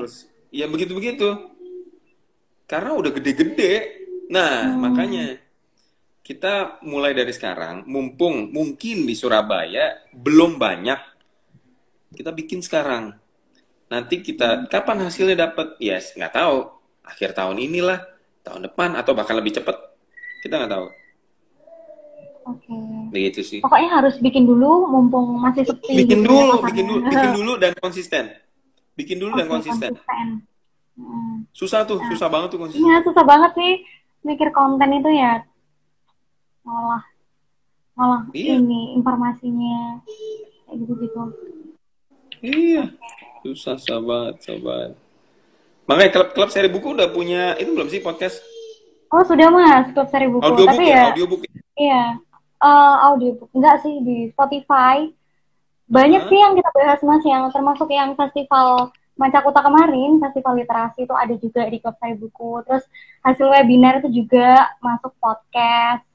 Terus 0.00 0.14
ya 0.48 0.64
begitu-begitu. 0.64 1.28
Karena 2.64 2.92
udah 2.96 3.12
gede-gede. 3.12 3.72
Nah, 4.28 4.68
Hmm. 4.68 4.80
makanya 4.84 5.40
kita 6.28 6.84
mulai 6.84 7.16
dari 7.16 7.32
sekarang, 7.32 7.88
mumpung 7.88 8.52
mungkin 8.52 9.08
di 9.08 9.16
Surabaya 9.16 9.96
belum 10.12 10.60
banyak, 10.60 11.00
kita 12.12 12.36
bikin 12.36 12.60
sekarang. 12.60 13.16
Nanti 13.88 14.20
kita 14.20 14.68
kapan 14.68 15.08
hasilnya 15.08 15.48
dapat? 15.48 15.80
Ya, 15.80 15.96
yes, 15.96 16.12
nggak 16.12 16.36
tahu. 16.36 16.68
Akhir 17.00 17.32
tahun 17.32 17.56
inilah, 17.56 18.04
tahun 18.44 18.68
depan 18.68 19.00
atau 19.00 19.16
bahkan 19.16 19.40
lebih 19.40 19.56
cepat. 19.56 19.72
Kita 20.44 20.60
nggak 20.60 20.72
tahu. 20.76 20.86
Oke. 22.52 22.76
Begitu 23.08 23.40
sih. 23.40 23.60
Pokoknya 23.64 23.88
harus 23.96 24.20
bikin 24.20 24.44
dulu 24.44 24.84
mumpung 24.84 25.40
masih 25.40 25.64
sepi. 25.64 26.04
Bikin 26.04 26.20
gitu 26.20 26.28
ya 26.28 26.28
dulu, 26.28 26.44
pasarnya. 26.44 26.68
bikin 26.68 26.84
dulu, 26.84 27.00
bikin 27.08 27.30
dulu 27.32 27.52
dan 27.56 27.72
konsisten. 27.80 28.24
Bikin 28.92 29.16
dulu 29.16 29.32
dan 29.32 29.48
Oke, 29.48 29.52
konsisten. 29.56 29.90
Hmm. 30.92 31.48
Susah 31.56 31.88
tuh, 31.88 32.04
susah 32.12 32.28
banget 32.28 32.52
tuh 32.52 32.60
konsisten. 32.60 32.84
Iya, 32.84 33.00
susah 33.00 33.24
banget 33.24 33.56
sih 33.56 33.72
mikir 34.28 34.52
konten 34.52 34.92
itu 34.92 35.08
ya. 35.16 35.40
Malah 36.68 37.02
malah 37.96 38.22
Iya. 38.30 38.60
ini 38.60 38.94
informasinya 38.94 40.04
kayak 40.68 40.76
gitu-gitu. 40.78 41.22
Iya, 42.38 42.94
susah 43.42 43.74
sahabat, 43.74 44.38
sahabat. 44.38 44.94
Makanya 45.88 46.12
klub-klub 46.12 46.52
seri 46.52 46.68
buku 46.68 46.92
udah 46.92 47.08
punya 47.08 47.56
itu 47.56 47.72
belum 47.72 47.88
sih 47.88 47.98
podcast 47.98 48.44
Oh, 49.08 49.24
sudah 49.24 49.48
Mas, 49.48 49.88
klub 49.90 50.04
seri 50.12 50.28
buku. 50.28 50.44
audiobook 50.44 50.76
Tapi 50.76 50.84
ya, 50.84 50.92
ya, 50.92 51.04
audiobook. 51.10 51.40
ya? 51.40 51.50
iya. 51.74 52.04
Eh, 52.60 52.96
audiobook. 53.08 53.48
Enggak 53.56 53.80
sih 53.80 53.94
di 54.04 54.28
Spotify. 54.28 55.08
Banyak 55.88 56.22
Hah? 56.22 56.28
sih 56.28 56.36
yang 56.36 56.52
kita 56.52 56.68
bahas 56.76 57.00
Mas 57.00 57.24
yang 57.24 57.48
termasuk 57.48 57.88
yang 57.88 58.12
festival 58.12 58.92
Mancakuta 59.18 59.58
kemarin, 59.58 60.22
festival 60.22 60.54
literasi 60.54 61.02
itu 61.02 61.10
ada 61.10 61.34
juga 61.34 61.66
di 61.66 61.82
klub 61.82 61.96
seri 61.98 62.14
buku. 62.14 62.62
Terus 62.62 62.84
hasil 63.26 63.50
webinar 63.50 63.98
itu 63.98 64.22
juga 64.22 64.70
masuk 64.78 65.10
podcast. 65.18 66.06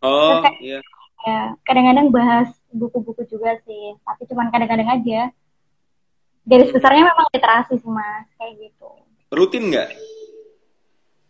Oh, 0.00 0.40
Terus 0.40 0.56
iya. 0.64 0.80
Ya, 1.20 1.52
kadang-kadang 1.68 2.08
bahas 2.08 2.48
buku-buku 2.72 3.28
juga 3.28 3.60
sih, 3.68 3.92
tapi 4.08 4.24
cuman 4.24 4.48
kadang-kadang 4.48 4.88
aja. 4.88 5.28
Garis 6.48 6.72
besarnya 6.72 7.04
memang 7.04 7.28
literasi 7.28 7.76
sih 7.76 7.90
mas, 7.92 8.24
kayak 8.40 8.56
gitu. 8.56 8.88
Rutin 9.28 9.68
nggak? 9.68 9.88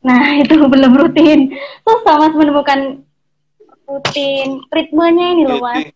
Nah 0.07 0.23
itu 0.47 0.55
belum 0.55 0.95
rutin. 0.95 1.51
Susah 1.83 2.23
mas 2.23 2.35
menemukan 2.39 3.03
rutin 3.91 4.63
ritmenya 4.71 5.27
ini 5.35 5.43
loh 5.51 5.59
mas. 5.59 5.91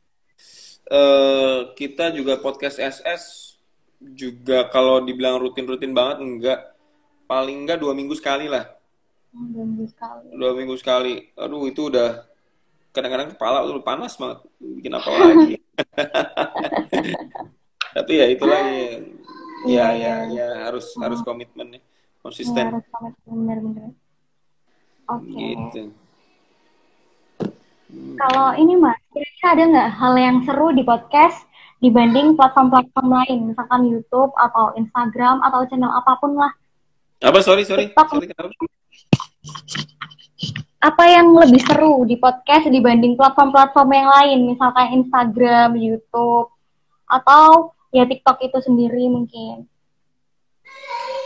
Eh, 0.84 1.58
kita 1.78 2.10
juga 2.12 2.36
podcast 2.42 2.76
SS 2.82 3.54
juga 4.02 4.68
kalau 4.68 5.00
dibilang 5.00 5.38
rutin-rutin 5.38 5.94
banget 5.94 6.18
enggak. 6.20 6.60
Paling 7.24 7.64
enggak 7.64 7.80
dua 7.80 7.96
minggu 7.96 8.12
sekali 8.18 8.50
lah. 8.50 8.68
Hmm, 9.32 9.54
Belum 9.54 9.68
bisa 9.80 9.96
sekali. 9.96 10.26
Dua 10.36 10.52
minggu 10.52 10.74
sekali. 10.76 11.14
Aduh, 11.40 11.64
itu 11.70 11.88
udah 11.88 12.33
kadang-kadang 12.94 13.34
kepala 13.34 13.66
tuh 13.66 13.82
panas 13.82 14.14
banget. 14.14 14.38
Bikin 14.62 14.92
apa 14.94 15.10
lagi? 15.10 15.54
Tapi 17.98 18.12
ya 18.14 18.26
itulah 18.30 18.60
ya. 18.62 18.86
Ya, 19.64 19.86
ya, 19.96 20.14
ya 20.28 20.46
harus 20.70 20.92
harus 21.00 21.20
komitmen 21.26 21.74
ya. 21.74 21.80
Ya, 21.80 21.82
Konsisten. 22.22 22.64
harus 22.70 22.86
banget 22.88 23.12
bener-bener. 23.26 23.90
Oke. 25.10 25.34
Gitu. 25.34 25.82
Kalau 28.16 28.48
ini 28.56 28.74
mas, 28.80 28.98
kira-kira 29.12 29.48
ada 29.54 29.64
nggak 29.68 29.90
hal 29.98 30.14
yang 30.16 30.36
seru 30.46 30.72
di 30.72 30.82
podcast 30.82 31.44
dibanding 31.84 32.32
platform-platform 32.32 33.08
lain, 33.12 33.38
misalkan 33.52 33.84
YouTube 33.84 34.32
atau 34.40 34.72
Instagram 34.78 35.44
atau 35.44 35.68
channel 35.68 35.92
apa 35.92 36.16
pun 36.16 36.32
lah. 36.32 36.52
Apa 37.20 37.44
sorry 37.44 37.64
sorry 37.68 37.92
TikTok. 37.92 38.08
sorry 38.08 38.26
kenapa? 38.30 38.64
Apa 40.84 41.04
yang 41.08 41.32
lebih 41.32 41.62
seru 41.64 42.04
di 42.04 42.20
podcast 42.20 42.68
dibanding 42.68 43.16
platform-platform 43.16 43.88
yang 43.94 44.08
lain, 44.10 44.38
misalkan 44.52 45.00
Instagram, 45.00 45.80
YouTube, 45.80 46.52
atau 47.08 47.72
ya 47.94 48.04
TikTok 48.04 48.42
itu 48.44 48.58
sendiri 48.60 49.08
mungkin. 49.08 49.64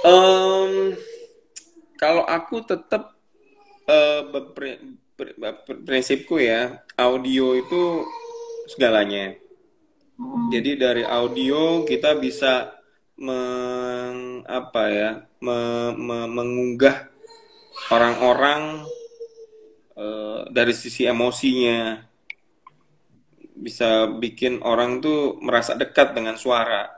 Em, 0.07 0.95
kalau 1.99 2.23
aku 2.23 2.63
tetap 2.63 3.19
eh, 3.89 4.21
berpri- 4.31 5.01
ber- 5.19 5.35
ber- 5.35 5.83
prinsipku 5.83 6.39
ya 6.39 6.85
audio 6.95 7.57
itu 7.59 8.07
segalanya. 8.71 9.35
Hmm. 10.15 10.53
Jadi 10.55 10.79
dari 10.79 11.03
audio 11.03 11.83
kita 11.83 12.15
bisa 12.15 12.79
meng, 13.19 14.47
apa 14.47 14.83
ya 14.87 15.11
me- 15.43 15.95
me- 15.99 16.31
mengunggah 16.31 17.11
orang-orang 17.91 18.87
eh, 19.99 20.41
dari 20.55 20.73
sisi 20.73 21.03
emosinya 21.05 22.07
bisa 23.59 24.07
bikin 24.07 24.63
orang 24.63 25.03
tuh 25.03 25.43
merasa 25.43 25.75
dekat 25.75 26.15
dengan 26.15 26.39
suara. 26.39 26.95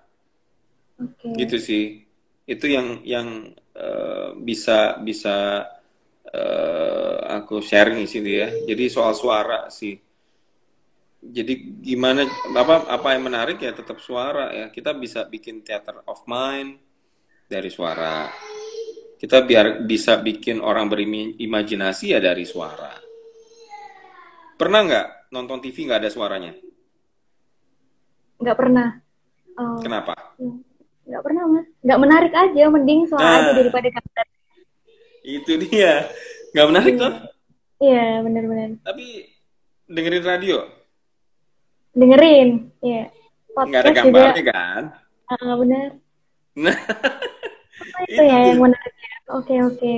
Oke. 1.01 1.32
gitu 1.40 1.57
sih. 1.57 2.05
Itu 2.44 2.68
yang 2.68 3.01
yang 3.09 3.57
eh, 3.72 4.28
bisa 4.36 5.01
bisa 5.01 5.64
eh, 6.28 7.18
aku 7.40 7.64
sharing 7.64 8.05
sih 8.05 8.20
ya 8.20 8.53
jadi 8.68 8.84
soal 8.92 9.16
suara 9.16 9.72
sih. 9.72 9.96
Jadi 11.20 11.84
gimana 11.84 12.24
apa 12.57 12.88
apa 12.88 13.09
yang 13.12 13.28
menarik 13.28 13.61
ya 13.61 13.72
tetap 13.76 14.01
suara 14.01 14.53
ya. 14.53 14.68
Kita 14.68 14.92
bisa 14.96 15.24
bikin 15.24 15.61
theater 15.64 16.01
of 16.05 16.24
mind 16.28 16.80
dari 17.48 17.68
suara 17.68 18.49
kita 19.20 19.44
biar 19.44 19.84
bisa 19.84 20.16
bikin 20.16 20.58
orang 20.58 20.88
berimajinasi 20.88 22.16
ya 22.16 22.18
dari 22.18 22.48
suara 22.48 22.96
pernah 24.56 24.80
nggak 24.80 25.06
nonton 25.30 25.60
TV 25.60 25.76
nggak 25.84 26.00
ada 26.00 26.10
suaranya 26.10 26.52
Nggak 28.40 28.56
pernah. 28.56 28.88
Oh, 29.52 29.76
kenapa 29.84 30.16
nggak 31.04 31.20
pernah 31.20 31.42
mas. 31.44 31.68
Nggak 31.84 32.00
menarik 32.00 32.32
aja, 32.32 32.64
mending 32.72 33.04
suara 33.04 33.20
Nah. 33.20 33.36
aja 33.44 33.52
daripada 33.52 33.88
gambar. 33.92 34.26
itu 35.20 35.52
dia 35.60 36.08
nggak 36.50 36.66
menarik 36.66 36.94
tuh 36.96 37.12
Iya, 37.76 38.24
benar-benar. 38.24 38.80
tapi 38.80 39.28
dengerin 39.84 40.24
radio 40.24 40.58
Dengerin, 41.92 42.48
iya. 42.80 43.12
nggak 43.52 43.68
ada 43.68 43.68
Podcast 43.84 43.84
juga, 43.84 44.00
gambarnya 44.00 44.44
kan 44.48 44.82
ah, 45.28 45.54
benar. 45.54 45.88
nah 46.56 46.76
itu 47.91 48.12
Itu 48.14 48.22
ya 48.22 48.32
tuh. 48.32 48.49
yang 48.51 48.61
menarik 48.62 48.95
ya? 48.97 49.14
Oke, 49.30 49.55
oke. 49.62 49.95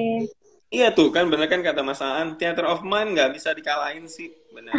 iya 0.73 0.89
tuh 0.89 1.13
kan 1.13 1.29
bener 1.29 1.47
kan 1.47 1.61
kata 1.61 1.81
Mas 1.81 2.01
Aan 2.01 2.37
theater 2.37 2.65
of 2.65 2.81
mind 2.81 3.13
nggak 3.13 3.37
bisa 3.37 3.53
dikalahin 3.53 4.09
sih 4.09 4.33
bener 4.51 4.73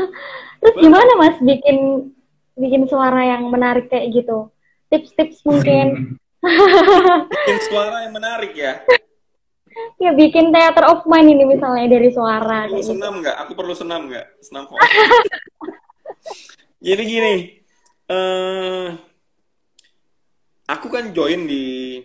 Terus 0.60 0.76
gimana 0.76 1.10
mas 1.16 1.36
bikin 1.40 2.08
bikin 2.54 2.84
suara 2.84 3.24
yang 3.24 3.48
menarik 3.48 3.88
kayak 3.88 4.12
gitu? 4.12 4.52
Tips-tips 4.92 5.40
mungkin. 5.48 6.20
bikin 7.32 7.58
suara 7.64 8.04
yang 8.04 8.12
menarik 8.12 8.52
ya 8.52 8.84
ya 9.96 10.10
bikin 10.12 10.50
theater 10.50 10.84
of 10.88 11.04
mind 11.04 11.28
ini 11.30 11.44
misalnya 11.46 11.86
dari 11.88 12.10
suara 12.10 12.66
perlu 12.66 12.74
kayak 12.74 12.84
gitu. 12.84 12.92
senam 12.96 13.12
nggak 13.20 13.36
aku 13.36 13.52
perlu 13.52 13.74
senam 13.76 14.00
nggak 14.08 14.26
senam 14.40 14.62
kok 14.64 14.76
jadi 16.86 17.02
gini 17.04 17.34
eh 18.08 18.86
aku 20.66 20.86
kan 20.88 21.12
join 21.12 21.44
di 21.44 22.00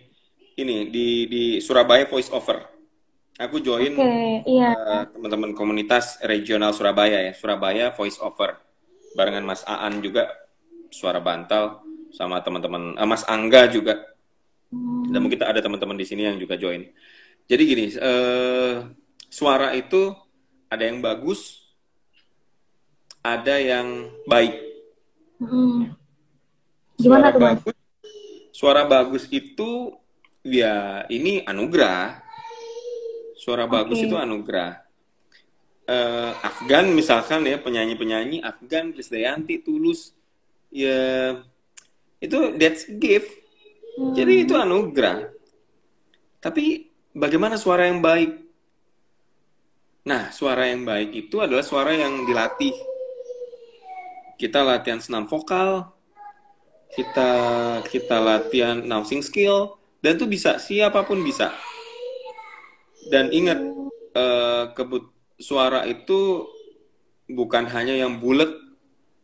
ini 0.55 0.87
di 0.87 1.07
di 1.27 1.43
Surabaya 1.59 2.07
Voice 2.07 2.31
Over. 2.31 2.63
Aku 3.35 3.59
join 3.59 3.91
Oke, 3.99 4.47
iya. 4.47 4.71
eh, 4.71 5.03
teman-teman 5.11 5.51
komunitas 5.51 6.23
regional 6.23 6.71
Surabaya 6.71 7.19
ya. 7.19 7.33
Surabaya 7.35 7.91
Voice 7.91 8.15
Over. 8.23 8.55
Barengan 9.15 9.43
Mas 9.43 9.63
Aan 9.67 9.99
juga 9.99 10.31
suara 10.91 11.19
bantal 11.19 11.83
sama 12.15 12.39
teman-teman 12.39 12.95
eh, 12.95 13.07
Mas 13.07 13.27
Angga 13.27 13.67
juga. 13.67 13.99
Hmm, 14.71 15.11
dan 15.11 15.19
mungkin 15.19 15.43
ada 15.43 15.59
teman-teman 15.59 15.99
di 15.99 16.07
sini 16.07 16.31
yang 16.31 16.39
juga 16.39 16.55
join. 16.55 16.87
Jadi 17.51 17.63
gini 17.67 17.85
eh, 17.91 18.73
suara 19.27 19.75
itu 19.75 20.15
ada 20.71 20.83
yang 20.87 21.03
bagus 21.03 21.67
ada 23.19 23.59
yang 23.59 24.07
baik. 24.23 24.55
Hmm. 25.43 25.91
Gimana 26.95 27.27
suara 27.27 27.35
tuh 27.35 27.41
mas? 27.43 27.51
bagus 27.59 27.75
suara 28.55 28.81
bagus 28.87 29.23
itu 29.27 29.99
ya 30.45 31.03
ini 31.09 31.41
anugerah 31.41 32.25
Suara 33.45 33.69
bagus 33.69 34.01
Oke. 34.01 34.09
itu 34.09 34.17
anugerah. 34.17 34.81
Eh, 35.85 36.31
Afgan 36.41 36.89
misalkan 36.97 37.45
ya 37.45 37.61
penyanyi-penyanyi 37.61 38.41
Afgan, 38.41 38.89
Krisdayanti, 38.89 39.61
Tulus, 39.61 40.17
ya 40.73 41.37
itu 42.17 42.57
that's 42.57 42.89
gift. 42.89 43.29
Jadi 44.17 44.49
itu 44.49 44.57
anugerah. 44.57 45.29
Tapi 46.41 46.89
bagaimana 47.13 47.53
suara 47.53 47.85
yang 47.85 48.01
baik? 48.01 48.33
Nah, 50.09 50.33
suara 50.33 50.65
yang 50.65 50.81
baik 50.81 51.13
itu 51.13 51.37
adalah 51.37 51.61
suara 51.61 51.93
yang 51.93 52.25
dilatih. 52.25 52.73
Kita 54.41 54.65
latihan 54.65 54.97
senam 54.97 55.29
vokal, 55.29 55.85
kita 56.97 57.29
kita 57.93 58.17
latihan 58.17 58.81
announcing 58.81 59.21
skill, 59.21 59.77
dan 60.05 60.21
itu 60.21 60.29
bisa 60.29 60.61
siapa 60.61 61.01
pun 61.01 61.25
bisa. 61.25 61.49
Dan 63.09 63.33
ingat, 63.33 63.57
eh, 64.13 64.63
kebut 64.77 65.09
suara 65.41 65.81
itu 65.89 66.45
bukan 67.25 67.65
hanya 67.73 67.97
yang 67.97 68.21
bulat, 68.21 68.53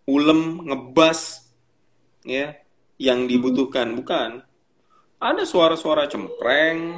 ulem, 0.10 0.66
ngebas, 0.66 1.54
ya, 2.26 2.58
yang 2.98 3.30
dibutuhkan, 3.30 3.94
bukan. 3.94 4.42
Ada 5.22 5.46
suara-suara 5.46 6.10
cempreng, 6.10 6.98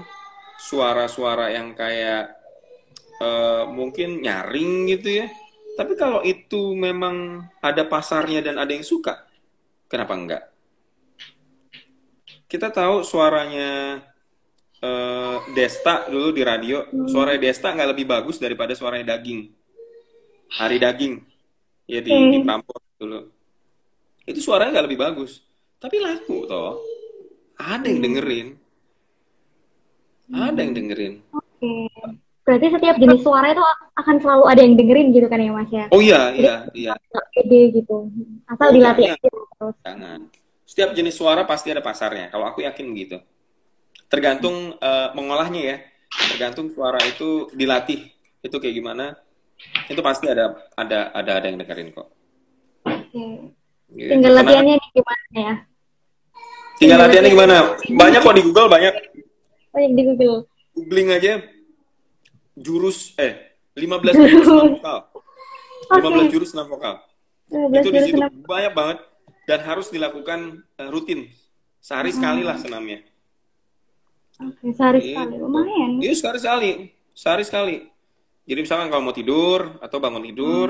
suara-suara 0.64 1.52
yang 1.52 1.76
kayak 1.76 2.40
eh, 3.20 3.64
mungkin 3.68 4.24
nyaring 4.24 4.96
gitu 4.96 5.24
ya. 5.24 5.28
Tapi 5.76 6.00
kalau 6.00 6.24
itu 6.24 6.72
memang 6.72 7.48
ada 7.60 7.84
pasarnya 7.84 8.40
dan 8.40 8.64
ada 8.64 8.72
yang 8.72 8.88
suka, 8.88 9.28
kenapa 9.92 10.16
enggak? 10.16 10.53
Kita 12.54 12.70
tahu 12.70 13.01
suaranya 13.01 13.97
eh, 14.78 15.38
Desta 15.58 16.06
dulu 16.06 16.30
di 16.30 16.45
radio, 16.45 16.86
suara 17.10 17.34
Desta 17.34 17.74
nggak 17.74 17.89
lebih 17.89 18.06
bagus 18.06 18.38
daripada 18.38 18.78
suaranya 18.78 19.18
Daging. 19.18 19.49
Hari 20.54 20.78
Daging, 20.78 21.14
ya 21.89 21.97
di, 21.97 22.12
di 22.14 22.38
Hmm. 22.38 22.45
Prambors 22.45 22.86
dulu. 23.01 23.20
Itu 24.24 24.38
suaranya 24.38 24.78
nggak 24.78 24.86
lebih 24.86 24.99
bagus, 25.01 25.41
tapi 25.82 25.97
laku 25.97 26.45
toh. 26.45 26.78
Ada 27.58 27.89
yang 27.89 28.06
dengerin, 28.06 28.47
ada 30.30 30.60
yang 30.62 30.74
dengerin. 30.74 31.14
Oke. 31.32 31.89
Berarti 32.43 32.68
setiap 32.70 32.95
jenis 32.99 33.24
suara 33.24 33.49
itu 33.49 33.64
akan 33.95 34.16
selalu 34.20 34.43
ada 34.45 34.62
yang 34.62 34.76
dengerin 34.76 35.08
gitu 35.10 35.26
kan 35.26 35.39
ya 35.39 35.49
Mas 35.49 35.72
ya? 35.72 35.86
Oh 35.89 36.01
iya, 36.04 36.30
iya, 36.36 36.56
iya. 36.76 36.93
Pede 37.34 37.72
gitu. 37.72 38.12
Asal 38.45 38.68
Oh, 38.70 38.74
dilatih 38.76 39.06
jangan. 39.10 39.18
aja 39.18 39.30
terus. 39.58 39.76
Jangan. 39.82 40.20
Setiap 40.74 40.97
jenis 40.97 41.13
suara 41.13 41.45
pasti 41.45 41.69
ada 41.69 41.86
pasarnya. 41.86 42.34
Kalau 42.34 42.49
aku 42.49 42.65
yakin 42.65 42.89
begitu. 42.89 43.21
Tergantung 44.09 44.74
eh, 44.74 45.07
mengolahnya 45.13 45.61
ya. 45.61 45.78
Tergantung 46.34 46.74
suara 46.74 46.97
itu 47.05 47.45
dilatih. 47.53 48.09
Itu 48.41 48.57
kayak 48.57 48.74
gimana? 48.74 49.13
Itu 49.86 50.01
pasti 50.01 50.26
ada 50.26 50.65
ada 50.74 51.13
ada 51.13 51.32
ada 51.38 51.45
yang 51.45 51.61
dengerin 51.61 51.93
kok. 51.93 52.09
Oke. 52.89 53.53
Gitu. 53.93 54.09
Tinggal 54.17 54.34
Karena- 54.34 54.49
latihannya 54.49 54.76
nih 54.82 54.89
gimana 54.89 55.38
ya? 55.38 55.53
Tinggal 56.82 56.99
latihannya 57.05 57.30
gimana? 57.30 57.55
Banyak 57.93 58.19
kok 58.26 58.34
di 58.34 58.41
Google 58.41 58.65
banyak. 58.65 58.93
Oh 59.69 59.80
yang 59.80 59.93
di 59.93 60.03
Google. 60.09 60.38
Googling 60.74 61.09
aja 61.13 61.34
jurus 62.57 63.13
eh 63.21 63.53
15 63.78 64.09
jurus 64.09 64.45
senam 64.49 64.74
vokal. 64.82 64.97
15 65.93 66.34
jurus 66.34 66.49
senam 66.49 66.65
vokal. 66.65 66.93
15 67.53 67.78
itu 67.78 67.89
di 67.93 67.99
situ 68.09 68.19
banyak 68.49 68.74
banget 68.74 68.97
dan 69.44 69.60
harus 69.64 69.89
dilakukan 69.89 70.64
eh, 70.78 70.89
rutin. 70.89 71.28
Sehari 71.84 72.16
sekali 72.16 72.41
lah 72.48 72.56
senamnya. 72.56 73.04
Oke, 74.39 74.72
sehari 74.72 75.00
Gitu. 75.04 75.10
sekali. 75.14 75.36
Lumayan. 75.38 75.91
iya 76.00 76.14
sehari 76.16 76.39
sekali. 76.39 76.72
Sehari 77.14 77.44
sekali. 77.44 77.76
Jadi 78.44 78.60
misalkan 78.60 78.88
kalau 78.91 79.04
mau 79.04 79.16
tidur 79.16 79.80
atau 79.80 79.98
bangun 80.00 80.24
tidur 80.24 80.70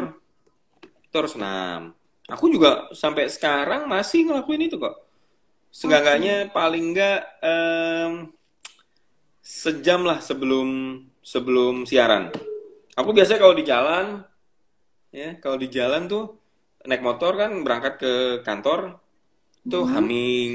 itu 1.03 1.15
harus 1.15 1.33
senam. 1.33 1.93
Aku 2.29 2.49
juga 2.49 2.89
sampai 2.93 3.29
sekarang 3.29 3.85
masih 3.85 4.25
ngelakuin 4.29 4.67
itu 4.67 4.77
kok. 4.77 4.95
Seenggaknya 5.73 6.53
paling 6.53 6.93
enggak 6.93 7.25
em, 7.41 8.29
sejam 9.41 10.05
lah 10.05 10.21
sebelum 10.21 11.01
sebelum 11.25 11.83
siaran. 11.89 12.29
Aku 12.93 13.09
biasanya 13.09 13.41
kalau 13.41 13.55
di 13.57 13.65
jalan 13.65 14.05
ya 15.09 15.37
kalau 15.41 15.57
di 15.57 15.67
jalan 15.69 16.05
tuh 16.05 16.37
naik 16.83 17.01
motor 17.03 17.31
kan 17.39 17.51
berangkat 17.63 17.93
ke 18.01 18.13
kantor 18.43 18.99
itu 19.63 19.79
humming 19.87 20.51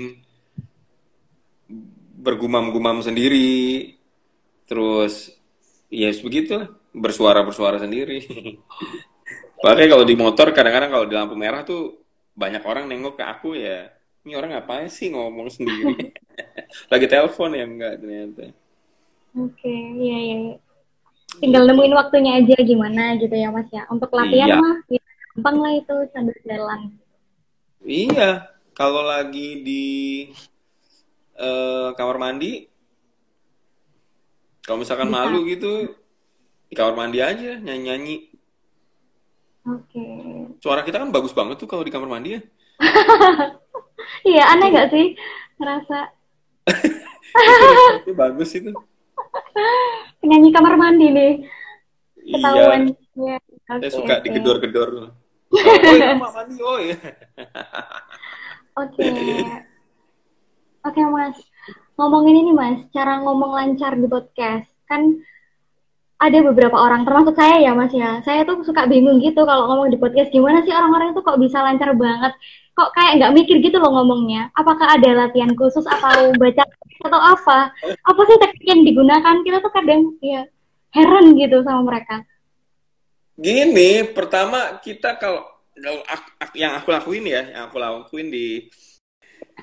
bergumam-gumam 2.18 3.01
sendiri 3.01 3.95
terus 4.68 5.33
ya 5.89 6.12
begitulah 6.20 6.68
bersuara 6.93 7.41
bersuara 7.45 7.79
sendiri 7.81 8.20
Makanya 9.59 9.89
kalau 9.91 10.05
di 10.07 10.14
motor 10.14 10.47
kadang-kadang 10.55 10.91
kalau 10.95 11.07
di 11.11 11.14
lampu 11.18 11.35
merah 11.35 11.66
tuh 11.66 11.99
banyak 12.39 12.62
orang 12.62 12.87
nengok 12.87 13.18
ke 13.18 13.24
aku 13.26 13.59
ya 13.59 13.91
ini 14.22 14.39
orang 14.39 14.55
ngapain 14.55 14.87
sih 14.87 15.11
ngomong 15.11 15.51
sendiri 15.51 16.14
lagi 16.93 17.07
telepon 17.11 17.59
ya 17.59 17.64
enggak 17.66 17.95
ternyata 17.99 18.55
Oke, 19.39 19.70
iya 19.70 20.18
iya. 20.18 20.37
iya. 20.51 20.57
Tinggal 21.39 21.62
nemuin 21.68 21.95
waktunya 21.95 22.43
aja 22.43 22.57
gimana 22.64 23.14
gitu 23.20 23.31
ya 23.31 23.53
Mas 23.55 23.68
ya. 23.70 23.87
Untuk 23.93 24.11
latihan 24.11 24.51
Iya. 24.51 24.57
mah 24.59 24.76
ya, 24.91 25.03
gampang 25.39 25.57
lah 25.62 25.72
itu 25.78 25.95
sambil 26.11 26.34
jalan. 26.43 26.80
Iya, 27.86 28.51
kalau 28.74 29.07
lagi 29.07 29.62
di 29.62 29.86
eh, 31.39 31.89
kamar 31.95 32.18
mandi, 32.18 32.66
kalau 34.66 34.82
misalkan 34.82 35.07
Bisa. 35.07 35.14
malu 35.14 35.47
gitu, 35.47 35.95
di 36.66 36.74
kamar 36.74 36.99
mandi 36.99 37.22
aja 37.22 37.55
nyanyi-nyanyi. 37.62 38.34
Oke. 39.62 40.07
Suara 40.59 40.82
kita 40.82 40.99
kan 40.99 41.14
bagus 41.14 41.30
banget 41.30 41.62
tuh 41.62 41.70
kalau 41.70 41.86
di 41.86 41.95
kamar 41.95 42.11
mandi 42.11 42.34
ya. 42.34 42.41
Iya, 44.24 44.43
aneh 44.57 44.72
gak 44.72 44.89
sih? 44.91 45.14
Ngerasa 45.61 45.99
Itu 48.03 48.12
bagus 48.16 48.51
itu. 48.57 48.72
penyanyi 50.18 50.51
kamar 50.51 50.74
mandi 50.74 51.07
nih. 51.12 51.32
Iya, 52.24 52.34
Ketahuan. 52.34 52.82
Iya. 53.14 53.36
saya 53.68 53.78
Oke, 53.78 53.89
suka 53.93 54.14
oke. 54.18 54.24
digedor-gedor. 54.26 54.91
Iya, 55.49 56.16
kamar 56.16 56.30
mandi. 56.36 56.61
Oke. 58.76 59.07
Oke, 60.84 61.01
Mas. 61.09 61.36
Ngomongin 61.99 62.36
ini, 62.46 62.53
Mas, 62.55 62.78
cara 62.94 63.18
ngomong 63.24 63.57
lancar 63.57 63.96
di 63.99 64.07
podcast. 64.07 64.68
Kan 64.86 65.18
ada 66.18 66.38
beberapa 66.42 66.74
orang, 66.74 67.07
termasuk 67.07 67.34
saya 67.38 67.62
ya, 67.62 67.72
Mas 67.74 67.94
ya. 67.94 68.22
Saya 68.22 68.42
tuh 68.44 68.62
suka 68.66 68.86
bingung 68.86 69.18
gitu 69.24 69.42
kalau 69.42 69.70
ngomong 69.72 69.88
di 69.90 69.99
podcast. 69.99 70.30
Gimana 70.30 70.62
sih 70.62 70.74
orang-orang 70.74 71.14
itu 71.16 71.20
kok 71.24 71.38
bisa 71.40 71.62
lancar 71.64 71.94
banget? 71.96 72.32
Kok 72.78 72.94
kayak 72.94 73.12
nggak 73.18 73.34
mikir 73.34 73.57
gitu 73.59 73.82
loh 73.82 73.90
ngomongnya? 73.90 74.55
Apakah 74.55 74.94
ada 74.94 75.26
latihan 75.26 75.51
khusus 75.59 75.82
atau 75.82 76.30
baca 76.38 76.62
atau 77.03 77.20
apa? 77.20 77.74
Apa 78.07 78.20
sih 78.26 78.36
teknik 78.38 78.66
yang 78.66 78.82
digunakan? 78.86 79.34
Kita 79.42 79.59
tuh 79.59 79.72
kadang 79.74 80.14
ya 80.22 80.46
heran 80.94 81.34
gitu 81.34 81.62
sama 81.66 81.82
mereka. 81.82 82.22
Gini, 83.39 84.03
pertama 84.11 84.82
kita 84.82 85.14
kalau 85.14 85.47
yang 86.59 86.74
aku 86.74 86.91
lakuin 86.91 87.22
ya, 87.22 87.47
yang 87.55 87.70
aku 87.70 87.78
lakuin 87.78 88.34
di 88.34 88.66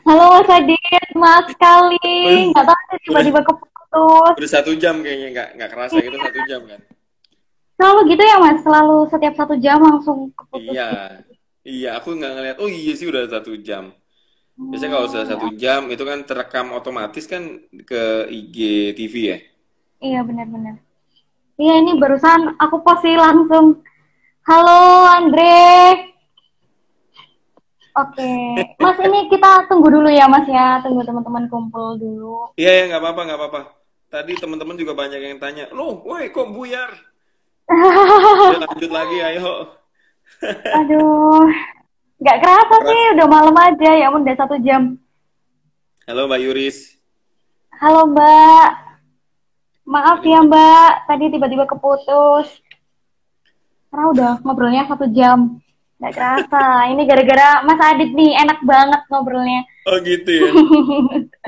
Halo 0.07 0.31
Mas 0.31 0.47
Adit, 0.47 1.09
Mas 1.11 1.51
kali. 1.59 1.99
Nggak 2.55 2.71
tahu 2.71 2.79
sih 2.87 2.99
tiba-tiba 3.11 3.43
keputus. 3.43 4.31
udah 4.39 4.51
satu 4.51 4.71
jam 4.79 5.03
kayaknya 5.03 5.27
nggak 5.35 5.49
nggak 5.59 5.69
kerasa 5.75 5.99
gitu 5.99 6.15
satu 6.15 6.39
jam 6.47 6.61
kan. 6.63 6.81
Selalu 7.75 7.99
gitu 8.15 8.23
ya 8.23 8.35
Mas, 8.39 8.59
selalu 8.63 8.97
setiap 9.11 9.33
satu 9.35 9.55
jam 9.59 9.77
langsung 9.83 10.31
keputus. 10.31 10.71
Iya, 10.71 10.87
iya 11.67 11.89
aku 11.99 12.15
nggak 12.15 12.31
ngeliat. 12.31 12.57
Oh 12.63 12.71
iya 12.71 12.95
sih 12.95 13.11
udah 13.11 13.27
satu 13.27 13.59
jam. 13.59 13.91
Biasanya 14.55 14.91
kalau 14.95 15.07
sudah 15.11 15.27
satu 15.27 15.47
jam 15.59 15.91
itu 15.91 16.03
kan 16.07 16.23
terekam 16.23 16.71
otomatis 16.71 17.27
kan 17.27 17.59
ke 17.83 18.31
IG 18.31 18.57
TV 18.95 19.13
ya. 19.35 19.37
Iya 19.99 20.19
benar-benar. 20.23 20.84
Iya 21.55 21.73
ini 21.79 21.95
barusan 21.95 22.59
aku 22.59 22.83
post 22.83 23.07
sih 23.07 23.15
langsung. 23.15 23.79
Halo 24.43 25.07
Andre. 25.07 26.11
Oke, 27.95 28.27
Mas 28.75 28.99
ini 28.99 29.31
kita 29.31 29.71
tunggu 29.71 29.87
dulu 29.87 30.11
ya 30.11 30.27
Mas 30.27 30.43
ya, 30.51 30.83
tunggu 30.83 31.07
teman-teman 31.07 31.47
kumpul 31.47 31.95
dulu. 31.95 32.51
Iya 32.59 32.83
ya 32.83 32.83
nggak 32.91 32.99
apa-apa 32.99 33.21
nggak 33.23 33.39
apa-apa. 33.39 33.61
Tadi 34.11 34.35
teman-teman 34.35 34.75
juga 34.75 34.91
banyak 34.91 35.15
yang 35.23 35.39
tanya, 35.39 35.71
loh, 35.71 36.03
woi 36.03 36.27
kok 36.27 36.51
buyar? 36.51 36.91
Udah 38.51 38.67
lanjut 38.67 38.91
lagi, 38.91 39.17
ayo. 39.23 39.79
Aduh, 40.83 41.47
nggak 42.19 42.39
kerasa 42.43 42.77
sih, 42.83 43.01
udah 43.15 43.27
malam 43.31 43.55
aja 43.55 43.91
ya, 43.95 44.11
udah 44.11 44.35
satu 44.35 44.59
jam. 44.59 44.99
Halo 46.03 46.27
Mbak 46.27 46.41
Yuris. 46.51 46.99
Halo 47.79 48.11
Mbak, 48.11 48.69
maaf 49.85 50.19
ya 50.21 50.41
Mbak, 50.41 50.91
tadi 51.05 51.25
tiba-tiba 51.29 51.65
keputus. 51.65 52.49
Karena 53.89 54.05
udah 54.11 54.31
ngobrolnya 54.43 54.83
satu 54.85 55.05
jam. 55.09 55.61
Nggak 55.95 56.13
kerasa, 56.13 56.63
ini 56.91 57.01
gara-gara 57.07 57.63
Mas 57.63 57.79
Adit 57.79 58.11
nih, 58.11 58.35
enak 58.35 58.59
banget 58.65 59.01
ngobrolnya. 59.07 59.61
Oh 59.87 59.97
gitu 60.01 60.29
ya. 60.29 60.49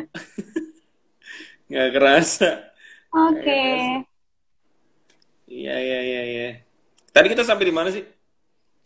Nggak 1.68 1.90
kerasa. 1.92 2.50
Oke. 3.12 3.64
Iya 5.48 5.76
iya 5.76 6.00
iya 6.04 6.22
iya. 6.24 6.48
Tadi 7.12 7.28
kita 7.28 7.44
sampai 7.44 7.68
di 7.68 7.76
mana 7.76 7.90
sih? 7.90 8.04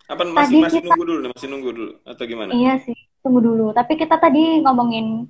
Apa 0.07 0.25
masih 0.25 0.57
Tadi 0.57 0.63
masih 0.63 0.79
kita- 0.81 0.87
nunggu 0.89 1.03
dulu? 1.05 1.19
Masih 1.29 1.47
nunggu 1.47 1.69
dulu 1.71 1.91
atau 2.03 2.23
gimana? 2.25 2.51
Iya 2.55 2.73
sih, 2.81 2.97
tunggu 3.21 3.39
dulu. 3.43 3.69
Tapi 3.71 3.93
kita 3.95 4.17
tadi 4.17 4.63
ngomongin 4.63 5.29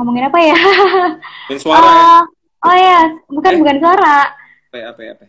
ngomongin 0.00 0.24
apa 0.26 0.38
ya? 0.40 0.56
Suara 1.60 1.92
ya? 1.92 2.08
Oh, 2.60 2.72
ya, 2.72 2.98
bukan 3.28 3.52
Eh. 3.52 3.58
bukan 3.60 3.76
suara. 3.76 4.16
Apa 4.68 4.76
ya, 4.76 4.86
apa 4.92 5.00
ya, 5.00 5.10
apa? 5.12 5.26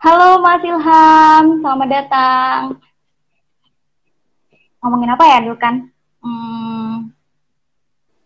Halo 0.00 0.28
Mas 0.38 0.62
Ilham, 0.62 1.44
selamat 1.60 1.88
datang. 1.88 2.60
Ngomongin 4.80 5.12
apa 5.12 5.24
ya 5.24 5.36
dulu 5.44 5.56
kan? 5.56 5.74
Hmm, 6.20 7.10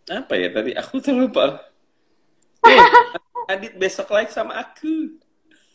Apa 0.06 0.36
ya 0.36 0.48
tadi? 0.50 0.72
Aku 0.72 1.00
terlupa. 1.00 1.60
Eh, 2.64 2.80
Adit 3.44 3.76
besok 3.76 4.08
live 4.08 4.32
sama 4.32 4.56
aku. 4.56 5.20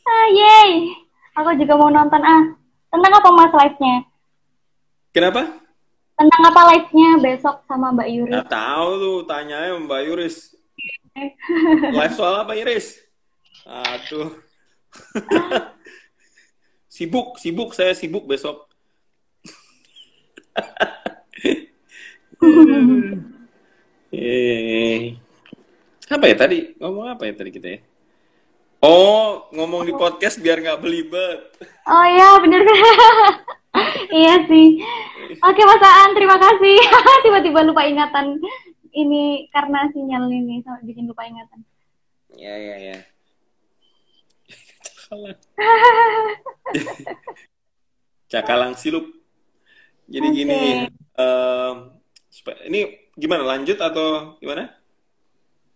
ah, 0.03 0.25
yeay. 0.27 0.89
Aku 1.37 1.53
juga 1.53 1.77
mau 1.77 1.93
nonton 1.93 2.17
ah. 2.17 2.49
Tentang 2.89 3.13
apa 3.13 3.29
Mas 3.29 3.53
live-nya? 3.53 4.09
Kenapa? 5.13 5.68
Tentang 6.19 6.51
apa 6.51 6.61
live-nya 6.75 7.09
besok 7.23 7.63
sama 7.63 7.95
Mbak 7.95 8.09
Yuri? 8.11 8.31
Nggak 8.35 8.51
tahu 8.51 8.89
tuh, 8.99 9.17
tanya 9.23 9.71
Mbak 9.79 10.01
Yuris. 10.03 10.51
Live 11.95 12.15
soal 12.19 12.43
apa 12.43 12.59
Iris? 12.59 12.99
Aduh. 13.63 14.35
sibuk, 16.91 17.39
sibuk. 17.39 17.71
Saya 17.71 17.95
sibuk 17.95 18.27
besok. 18.27 18.67
Eh, 24.09 25.13
apa 26.09 26.25
ya 26.25 26.33
tadi? 26.33 26.73
Ngomong 26.81 27.13
apa 27.13 27.29
ya 27.29 27.37
tadi 27.37 27.53
kita 27.53 27.67
ya? 27.77 27.79
Oh, 28.81 29.45
ngomong 29.53 29.85
di 29.85 29.93
podcast 29.93 30.41
biar 30.41 30.57
nggak 30.65 30.81
belibet. 30.81 31.61
Oh 31.85 32.05
iya, 32.09 32.41
bener 32.41 32.65
Iya 34.09 34.35
sih. 34.49 34.81
Oke 35.39 35.61
Mas 35.61 35.83
Aan, 35.83 36.11
terima 36.17 36.35
kasih. 36.35 36.77
Tiba-tiba 37.25 37.61
lupa 37.61 37.85
ingatan 37.85 38.41
ini 38.89 39.47
karena 39.53 39.85
sinyal 39.93 40.25
ini 40.27 40.65
sampai 40.65 40.83
bikin 40.83 41.05
lupa 41.05 41.23
ingatan. 41.25 41.61
Ya, 42.33 42.53
ya, 42.57 42.75
ya. 42.81 42.97
Cakalang. 45.09 45.37
Cakalang 48.31 48.73
silup. 48.77 49.05
Jadi 50.09 50.25
Oke. 50.25 50.35
gini, 50.35 50.59
supaya- 52.29 52.61
ini 52.65 52.79
gimana? 53.13 53.45
Lanjut 53.45 53.77
atau 53.77 54.37
gimana? 54.41 54.73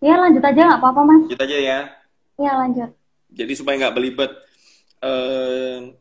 Ya 0.02 0.18
lanjut 0.20 0.44
aja 0.44 0.62
nggak 0.68 0.82
apa-apa 0.82 1.02
Mas. 1.06 1.22
Lanjut 1.30 1.42
aja 1.42 1.58
ya. 1.58 1.80
Ya 2.42 2.52
lanjut. 2.58 2.90
Jadi 3.30 3.54
supaya 3.54 3.78
nggak 3.78 3.96
belibet. 3.96 4.32
em, 5.04 6.00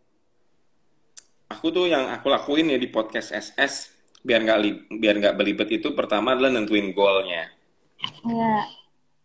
aku 1.53 1.69
tuh 1.69 1.87
yang 1.87 2.09
aku 2.09 2.33
lakuin 2.33 2.73
ya 2.73 2.79
di 2.81 2.89
podcast 2.89 3.37
SS 3.37 3.93
biar 4.23 4.41
nggak 4.47 4.59
biar 4.97 5.15
nggak 5.19 5.37
belibet 5.37 5.69
itu 5.69 5.93
pertama 5.93 6.33
adalah 6.33 6.55
nentuin 6.55 6.95
goalnya. 6.95 7.51
Ya. 8.27 8.67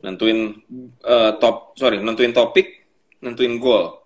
nentuin 0.05 0.53
eh, 1.01 1.31
top 1.41 1.73
sorry 1.73 1.97
nentuin 1.97 2.29
topik 2.29 2.85
nentuin 3.25 3.57
goal 3.57 4.05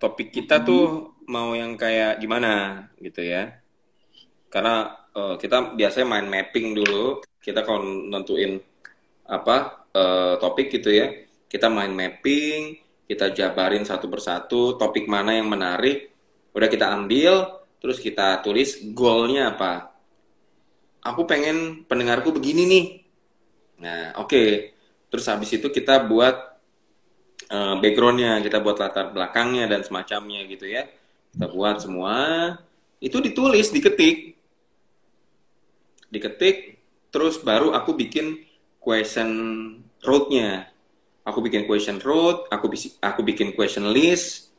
topik 0.00 0.32
kita 0.32 0.64
tuh 0.64 1.12
mau 1.28 1.52
yang 1.52 1.76
kayak 1.76 2.16
gimana 2.20 2.88
gitu 2.96 3.20
ya 3.20 3.60
karena 4.48 5.04
eh, 5.12 5.34
kita 5.36 5.76
biasanya 5.76 6.06
main 6.08 6.26
mapping 6.32 6.72
dulu 6.72 7.20
kita 7.44 7.60
kalau 7.60 7.84
nentuin 7.84 8.56
apa 9.28 9.88
eh, 9.92 10.34
topik 10.40 10.72
gitu 10.72 10.88
ya 10.88 11.12
kita 11.44 11.68
main 11.68 11.92
mapping 11.92 12.80
kita 13.04 13.36
jabarin 13.36 13.84
satu 13.84 14.08
persatu 14.08 14.80
topik 14.80 15.04
mana 15.04 15.36
yang 15.36 15.52
menarik 15.52 16.13
udah 16.54 16.68
kita 16.70 16.88
ambil 16.94 17.60
terus 17.82 18.00
kita 18.00 18.40
tulis 18.40 18.80
goalnya 18.94 19.52
apa 19.52 19.92
aku 21.04 21.26
pengen 21.28 21.84
pendengarku 21.84 22.32
begini 22.32 22.64
nih 22.64 23.04
Nah, 23.80 24.14
oke. 24.20 24.74
Terus 25.10 25.24
habis 25.30 25.50
itu 25.54 25.66
kita 25.70 26.02
buat 26.06 26.36
eh, 27.50 27.74
backgroundnya, 27.78 28.42
kita 28.42 28.58
buat 28.62 28.78
latar 28.78 29.10
belakangnya 29.10 29.66
dan 29.70 29.80
semacamnya 29.82 30.46
gitu 30.46 30.66
ya. 30.66 30.86
Kita 31.34 31.50
buat 31.50 31.82
semua. 31.82 32.16
Itu 33.02 33.18
ditulis, 33.18 33.70
diketik. 33.74 34.38
Diketik, 36.10 36.78
terus 37.10 37.42
baru 37.42 37.74
aku 37.74 37.98
bikin 37.98 38.38
question 38.78 39.30
road-nya. 40.06 40.70
Aku 41.24 41.40
bikin 41.40 41.64
question 41.66 41.98
road, 41.98 42.46
aku 42.52 42.70
aku 43.00 43.20
bikin 43.24 43.56
question 43.56 43.90
list. 43.90 44.53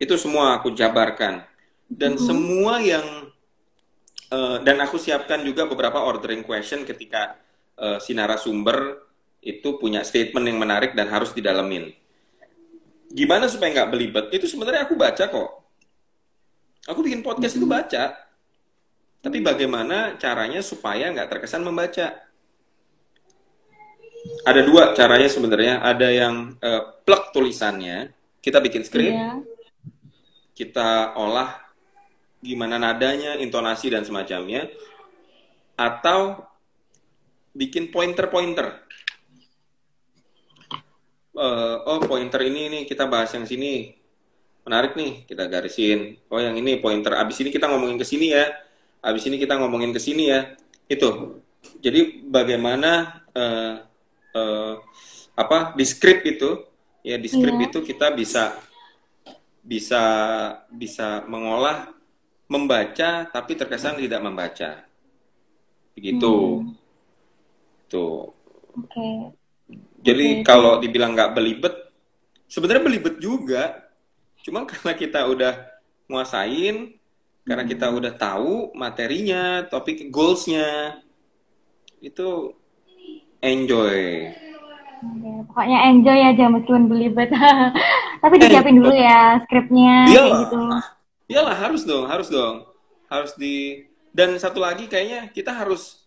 Itu 0.00 0.16
semua 0.16 0.56
aku 0.56 0.72
jabarkan. 0.72 1.44
Dan 1.86 2.16
Mhm. 2.16 2.22
semua 2.24 2.80
yang 2.80 3.06
eh, 4.30 4.56
dan 4.62 4.78
aku 4.78 4.94
siapkan 4.94 5.42
juga 5.42 5.66
beberapa 5.66 6.00
ordering 6.00 6.42
question 6.42 6.82
ketika 6.82 7.34
eh, 7.74 7.98
si 7.98 8.12
narasumber 8.12 9.02
itu 9.40 9.74
punya 9.74 10.04
statement 10.04 10.44
yang 10.46 10.60
menarik 10.60 10.92
dan 10.92 11.08
harus 11.08 11.32
didalemin. 11.32 11.90
Gimana 13.10 13.50
supaya 13.50 13.72
nggak 13.74 13.90
belibet? 13.90 14.26
Itu 14.30 14.46
sebenarnya 14.46 14.86
aku 14.86 14.94
baca 14.94 15.24
kok. 15.26 15.50
Aku 16.86 17.00
bikin 17.02 17.24
podcast 17.24 17.58
itu 17.58 17.66
baca. 17.66 18.14
Tapi 19.18 19.42
bagaimana 19.42 20.14
caranya 20.16 20.62
supaya 20.62 21.10
nggak 21.10 21.26
terkesan 21.26 21.66
membaca? 21.66 22.20
Ada 24.44 24.60
dua 24.62 24.92
caranya 24.94 25.26
sebenarnya. 25.26 25.74
Ada 25.82 26.08
yang 26.12 26.34
eh, 26.60 26.82
plek 27.02 27.32
tulisannya, 27.32 28.12
kita 28.38 28.60
bikin 28.60 28.84
skrip, 28.86 29.10
Iya. 29.10 29.40
Kita 30.60 31.16
olah 31.16 31.56
gimana 32.44 32.76
nadanya, 32.76 33.40
intonasi 33.40 33.88
dan 33.88 34.04
semacamnya, 34.04 34.68
atau 35.80 36.44
bikin 37.56 37.88
pointer-pointer. 37.88 38.84
Eh, 41.30 41.76
oh 41.88 42.04
pointer 42.04 42.44
ini 42.44 42.68
nih 42.68 42.82
kita 42.84 43.08
bahas 43.08 43.32
yang 43.32 43.48
sini 43.48 43.96
menarik 44.68 44.92
nih 45.00 45.24
kita 45.24 45.48
garisin. 45.48 46.20
Oh 46.28 46.36
yang 46.36 46.52
ini 46.60 46.76
pointer. 46.76 47.16
Abis 47.16 47.40
ini 47.40 47.48
kita 47.48 47.64
ngomongin 47.64 47.96
ke 47.96 48.04
sini 48.04 48.36
ya. 48.36 48.44
Abis 49.00 49.24
ini 49.32 49.40
kita 49.40 49.56
ngomongin 49.56 49.96
ke 49.96 50.00
sini 50.02 50.28
ya. 50.28 50.52
Itu. 50.84 51.40
Jadi 51.80 52.28
bagaimana 52.28 53.24
eh, 53.32 53.74
eh, 54.36 54.74
apa 55.32 55.72
di 55.72 55.84
script 55.88 56.28
itu 56.28 56.50
ya 57.00 57.16
di 57.16 57.28
script 57.32 57.56
Iya. 57.56 57.66
itu 57.72 57.78
kita 57.80 58.12
bisa 58.12 58.60
bisa 59.60 60.02
bisa 60.72 61.22
mengolah 61.28 61.92
membaca 62.50 63.28
tapi 63.30 63.54
terkesan 63.54 64.02
tidak 64.02 64.20
membaca. 64.24 64.82
Begitu. 65.94 66.64
Hmm. 66.64 66.74
Tuh. 67.86 68.34
Oke. 68.74 69.34
Jadi 70.00 70.40
Oke. 70.40 70.44
kalau 70.46 70.82
dibilang 70.82 71.14
nggak 71.14 71.34
belibet, 71.36 71.74
sebenarnya 72.50 72.82
belibet 72.82 73.16
juga. 73.22 73.86
Cuma 74.42 74.66
karena 74.70 74.92
kita 74.98 75.30
udah 75.30 75.54
nguasain, 76.10 76.98
karena 77.46 77.64
kita 77.68 77.86
udah 77.92 78.12
tahu 78.18 78.74
materinya, 78.74 79.62
topik 79.70 80.10
goalsnya, 80.10 80.98
itu 82.02 82.54
enjoy. 83.38 84.26
Pokoknya 85.48 85.78
enjoy 85.92 86.18
aja 86.18 86.44
meskipun 86.50 86.90
belibet. 86.90 87.30
Tapi 88.20 88.34
disiapin 88.36 88.76
dulu 88.76 88.92
ya 88.92 89.40
skripnya 89.48 90.04
kayak 90.04 90.12
Iyalah, 90.12 90.40
gitu. 90.44 90.58
iyalah 91.32 91.56
harus 91.56 91.82
dong, 91.88 92.04
harus 92.04 92.28
dong, 92.28 92.56
harus 93.08 93.32
di. 93.40 93.86
Dan 94.10 94.34
satu 94.36 94.58
lagi 94.60 94.90
kayaknya 94.90 95.30
kita 95.30 95.54
harus 95.54 96.04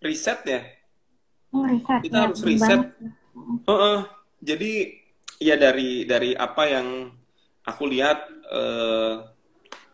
riset 0.00 0.40
ya. 0.46 0.60
Oh, 1.50 1.66
riset 1.66 2.00
Kita 2.06 2.16
ya, 2.16 2.22
harus 2.30 2.40
riset. 2.46 2.80
banget. 2.80 2.88
Heeh. 3.66 3.98
Jadi 4.40 4.72
ya 5.42 5.54
dari 5.60 6.06
dari 6.08 6.30
apa 6.32 6.62
yang 6.70 7.10
aku 7.66 7.84
lihat, 7.90 8.24
eh, 8.48 9.14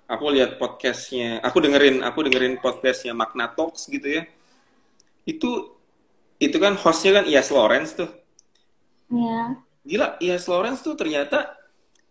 aku 0.06 0.24
lihat 0.30 0.60
podcastnya, 0.60 1.42
aku 1.42 1.58
dengerin, 1.64 2.04
aku 2.06 2.28
dengerin 2.30 2.60
podcastnya 2.62 3.10
Magna 3.16 3.50
Talks 3.50 3.88
gitu 3.90 4.06
ya. 4.06 4.22
Itu 5.26 5.74
itu 6.36 6.56
kan 6.60 6.76
hostnya 6.76 7.18
kan 7.18 7.24
Ias 7.24 7.48
Lawrence 7.50 7.96
tuh. 7.96 8.10
Iya. 9.10 9.65
Gila, 9.87 10.18
Ias 10.18 10.51
Lawrence 10.51 10.82
tuh 10.82 10.99
ternyata 10.99 11.55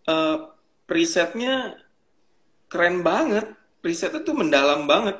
eh, 0.07 0.37
risetnya 0.87 1.75
keren 2.71 3.03
banget. 3.03 3.51
Risetnya 3.83 4.23
tuh 4.25 4.33
mendalam 4.33 4.87
banget. 4.87 5.19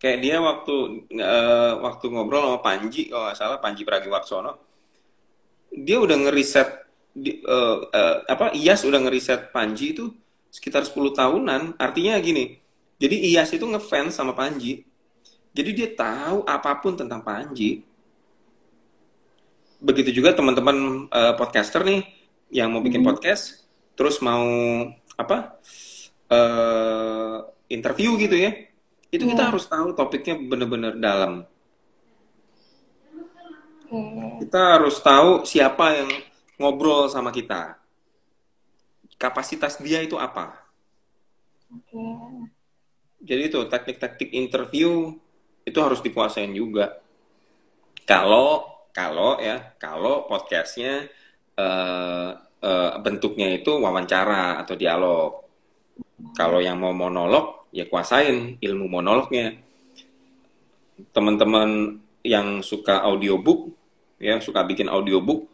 Kayak 0.00 0.18
dia 0.24 0.36
waktu 0.40 0.74
eh, 1.12 1.72
waktu 1.84 2.04
ngobrol 2.08 2.42
sama 2.48 2.58
Panji, 2.64 3.12
kalau 3.12 3.28
nggak 3.28 3.38
salah 3.38 3.58
Panji 3.60 3.82
Pragiwaksono, 3.84 4.52
dia 5.74 5.98
udah 6.00 6.16
ngeriset 6.16 6.68
di- 7.12 7.42
eh, 7.44 7.76
eh, 7.92 8.16
apa 8.24 8.54
Iyas 8.56 8.86
udah 8.88 9.00
ngeriset 9.04 9.52
Panji 9.52 9.92
itu 9.94 10.10
sekitar 10.48 10.82
10 10.88 11.12
tahunan. 11.12 11.76
Artinya 11.76 12.16
gini. 12.22 12.56
Jadi 12.98 13.16
Iyas 13.30 13.52
itu 13.54 13.68
ngefans 13.68 14.16
sama 14.16 14.32
Panji. 14.34 14.82
Jadi 15.52 15.70
dia 15.74 15.88
tahu 15.92 16.46
apa 16.46 16.78
pun 16.78 16.94
tentang 16.94 17.20
Panji. 17.22 17.82
Begitu 19.78 20.10
juga 20.22 20.34
teman-teman 20.34 21.06
uh, 21.08 21.34
podcaster 21.38 21.86
nih 21.86 22.02
yang 22.50 22.72
mau 22.74 22.82
bikin 22.82 23.02
Hmm. 23.04 23.14
podcast, 23.14 23.66
terus 23.94 24.18
mau 24.24 24.44
apa 25.18 25.58
uh, 26.30 27.36
interview 27.68 28.16
gitu 28.18 28.34
ya, 28.38 28.54
itu 29.10 29.24
kita 29.24 29.42
Iya. 29.46 29.50
harus 29.52 29.64
tahu 29.68 29.92
topiknya 29.94 30.34
benar-benar 30.38 30.94
dalam. 30.98 31.44
Oke. 33.88 34.44
Kita 34.44 34.60
harus 34.78 35.00
tahu 35.00 35.48
siapa 35.48 35.96
yang 35.96 36.10
ngobrol 36.60 37.08
sama 37.08 37.32
kita, 37.32 37.80
kapasitas 39.16 39.80
dia 39.80 40.04
itu 40.04 40.20
apa. 40.20 40.52
Oke. 41.72 42.04
Jadi 43.18 43.42
itu 43.50 43.60
teknik-teknik 43.66 44.30
interview 44.30 45.16
itu 45.66 45.78
harus 45.82 45.98
dikuasain 46.00 46.54
juga. 46.54 47.02
Kalau 48.06 48.77
kalau 48.92 49.38
ya 49.38 49.74
kalau 49.78 50.26
podcastnya 50.26 51.06
eh, 51.58 52.30
eh, 52.62 52.92
bentuknya 53.02 53.48
itu 53.54 53.76
wawancara 53.78 54.62
atau 54.62 54.74
dialog. 54.74 55.30
Kalau 56.34 56.58
yang 56.58 56.82
mau 56.82 56.90
monolog 56.90 57.70
ya 57.70 57.86
kuasain 57.86 58.58
ilmu 58.58 58.86
monolognya. 58.90 59.54
Teman-teman 61.14 62.02
yang 62.26 62.60
suka 62.66 63.06
audiobook 63.06 63.70
ya 64.18 64.42
suka 64.42 64.66
bikin 64.66 64.90
audiobook 64.90 65.46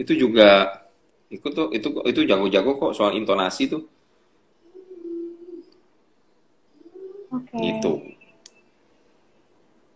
itu 0.00 0.16
juga 0.16 0.80
ikut 1.28 1.52
tuh 1.52 1.68
itu 1.76 1.88
itu 2.08 2.20
jago-jago 2.24 2.76
kok 2.80 2.92
soal 2.96 3.12
intonasi 3.16 3.68
tuh 3.68 3.84
Oke. 7.32 7.56
gitu. 7.60 7.92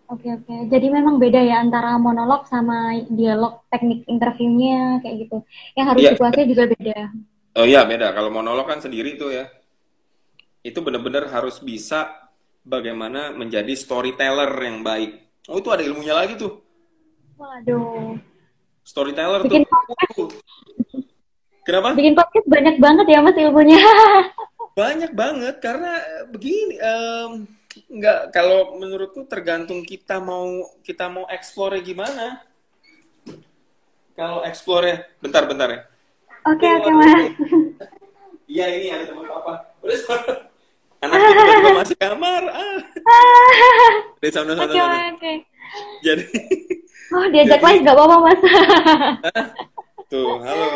Oke, 0.06 0.28
oke. 0.30 0.54
Jadi 0.70 0.86
memang 0.86 1.18
beda 1.18 1.38
ya 1.38 1.58
antara 1.58 1.98
monolog 1.98 2.46
sama 2.46 2.94
dialog 3.06 3.66
teknik 3.66 4.06
interviewnya 4.06 5.02
kayak 5.02 5.16
gitu. 5.26 5.36
Yang 5.74 5.86
harus 5.86 6.00
Iya. 6.00 6.10
dikuasai 6.14 6.46
juga 6.46 6.64
beda. 6.68 6.98
Oh 7.56 7.66
iya 7.66 7.82
beda. 7.82 8.12
Kalau 8.12 8.30
monolog 8.30 8.64
kan 8.64 8.78
sendiri 8.78 9.18
tuh 9.18 9.34
ya. 9.34 9.50
Itu 10.60 10.82
benar-benar 10.82 11.26
harus 11.28 11.58
bisa 11.58 12.30
bagaimana 12.62 13.30
menjadi 13.30 13.70
storyteller 13.72 14.50
yang 14.62 14.82
baik. 14.82 15.10
Oh 15.46 15.58
itu 15.58 15.70
ada 15.70 15.82
ilmunya 15.82 16.14
lagi 16.14 16.34
tuh. 16.34 16.62
Waduh. 17.34 18.14
Storyteller 18.82 19.42
Bikin 19.42 19.62
tuh. 19.62 19.74
podcast, 19.74 20.38
Kenapa? 21.66 21.98
bikin 21.98 22.14
podcast 22.14 22.46
banyak 22.46 22.76
banget 22.78 23.06
ya 23.10 23.18
Mas 23.18 23.34
ilmunya. 23.34 23.78
Banyak 24.76 25.16
banget 25.16 25.56
karena 25.58 25.88
begini. 26.28 26.76
em, 26.76 27.48
nggak 27.86 28.32
kalau 28.32 28.76
menurutku 28.80 29.24
tergantung 29.28 29.84
kita 29.84 30.16
mau 30.18 30.46
kita 30.80 31.06
mau 31.06 31.28
explore 31.28 31.78
gimana. 31.80 32.40
Kalau 34.16 34.40
explore 34.42 35.12
bentar-bentar 35.20 35.68
ya. 35.68 35.80
Oke, 36.48 36.64
oke 36.64 36.90
Mas. 36.90 37.12
Iya 38.46 38.66
ini 38.72 38.86
ada 38.94 39.04
teman 39.10 39.26
papa. 39.28 39.52
Udah 39.84 39.98
sana. 40.00 40.32
Anak 41.04 41.18
tiba-tiba 41.20 41.70
masuk 41.76 41.98
kamar. 42.00 42.42
Ah. 42.48 42.78
Sana 44.26 44.52
Oke, 44.56 44.74
sana. 44.74 44.96
oke. 45.12 45.32
Jadi 46.00 46.24
Oh, 47.06 47.22
diajak 47.30 47.62
live 47.62 47.82
nggak 47.86 47.94
apa-apa 47.94 48.16
Mas. 48.18 48.40
tuh 50.06 50.42
halo. 50.42 50.66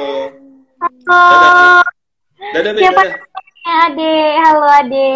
Halo. 1.10 1.82
Dadah 2.54 2.72
Be, 2.72 2.80
Siapa 2.80 3.02
dadah. 3.02 3.18
Namanya 3.60 3.92
Ade? 3.92 4.12
Halo 4.40 4.66
Ade. 4.68 5.08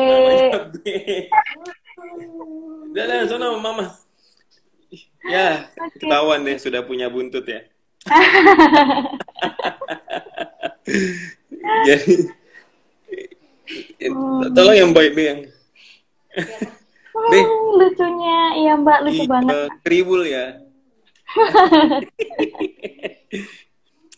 Be. 0.84 1.28
Dadah 2.95 3.26
sana 3.28 3.57
mama. 3.59 3.97
Ya, 5.24 5.72
ketahuan 5.97 6.45
deh 6.45 6.61
sudah 6.61 6.84
punya 6.84 7.09
buntut 7.09 7.49
ya. 7.49 7.64
Jadi 11.88 12.28
tolong 14.53 14.76
yang 14.76 14.92
baik 14.92 15.16
yang 15.16 15.40
Be. 17.14 17.40
Hmm, 17.40 17.78
lucunya, 17.78 18.59
iya 18.59 18.74
Mbak, 18.76 18.99
lucu 19.07 19.22
Iya, 19.24 19.30
banget. 19.30 19.70
Keribul 19.86 20.22
ya. 20.28 20.47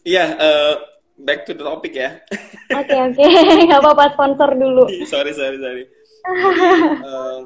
Iya, 0.06 0.38
eh, 0.38 0.74
back 1.16 1.44
to 1.44 1.52
the 1.52 1.64
topic 1.64 1.92
ya. 1.92 2.20
Oke, 2.72 2.92
oke, 2.92 3.24
nggak 3.66 3.80
apa-apa 3.80 4.12
sponsor 4.12 4.50
dulu. 4.52 4.84
sorry, 5.12 5.32
sorry, 5.32 5.56
sorry. 5.56 5.84
Jadi, 6.26 6.76
eh, 7.00 7.38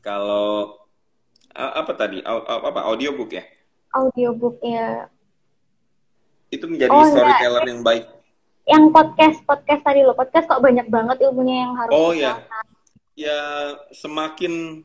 kalau 0.00 0.76
a- 1.50 1.74
apa 1.80 1.92
tadi? 1.94 2.20
Au- 2.22 2.42
au- 2.42 2.64
apa 2.66 2.80
audiobook 2.86 3.32
ya? 3.32 3.44
Audiobook 3.94 4.60
ya. 4.60 5.08
Itu 6.48 6.66
menjadi 6.66 6.92
Oh, 6.92 7.00
enggak. 7.00 7.14
storyteller 7.16 7.64
yang 7.66 7.82
baik. 7.82 8.04
Yang 8.66 8.84
podcast, 8.90 9.38
podcast 9.46 9.82
tadi 9.82 10.00
loh, 10.02 10.14
podcast 10.14 10.46
kok 10.46 10.58
banyak 10.58 10.90
banget 10.90 11.22
ilmunya 11.22 11.56
yang 11.64 11.72
harus 11.78 11.92
Oh 11.94 12.10
ya. 12.10 12.42
Ya 13.14 13.38
semakin 13.94 14.82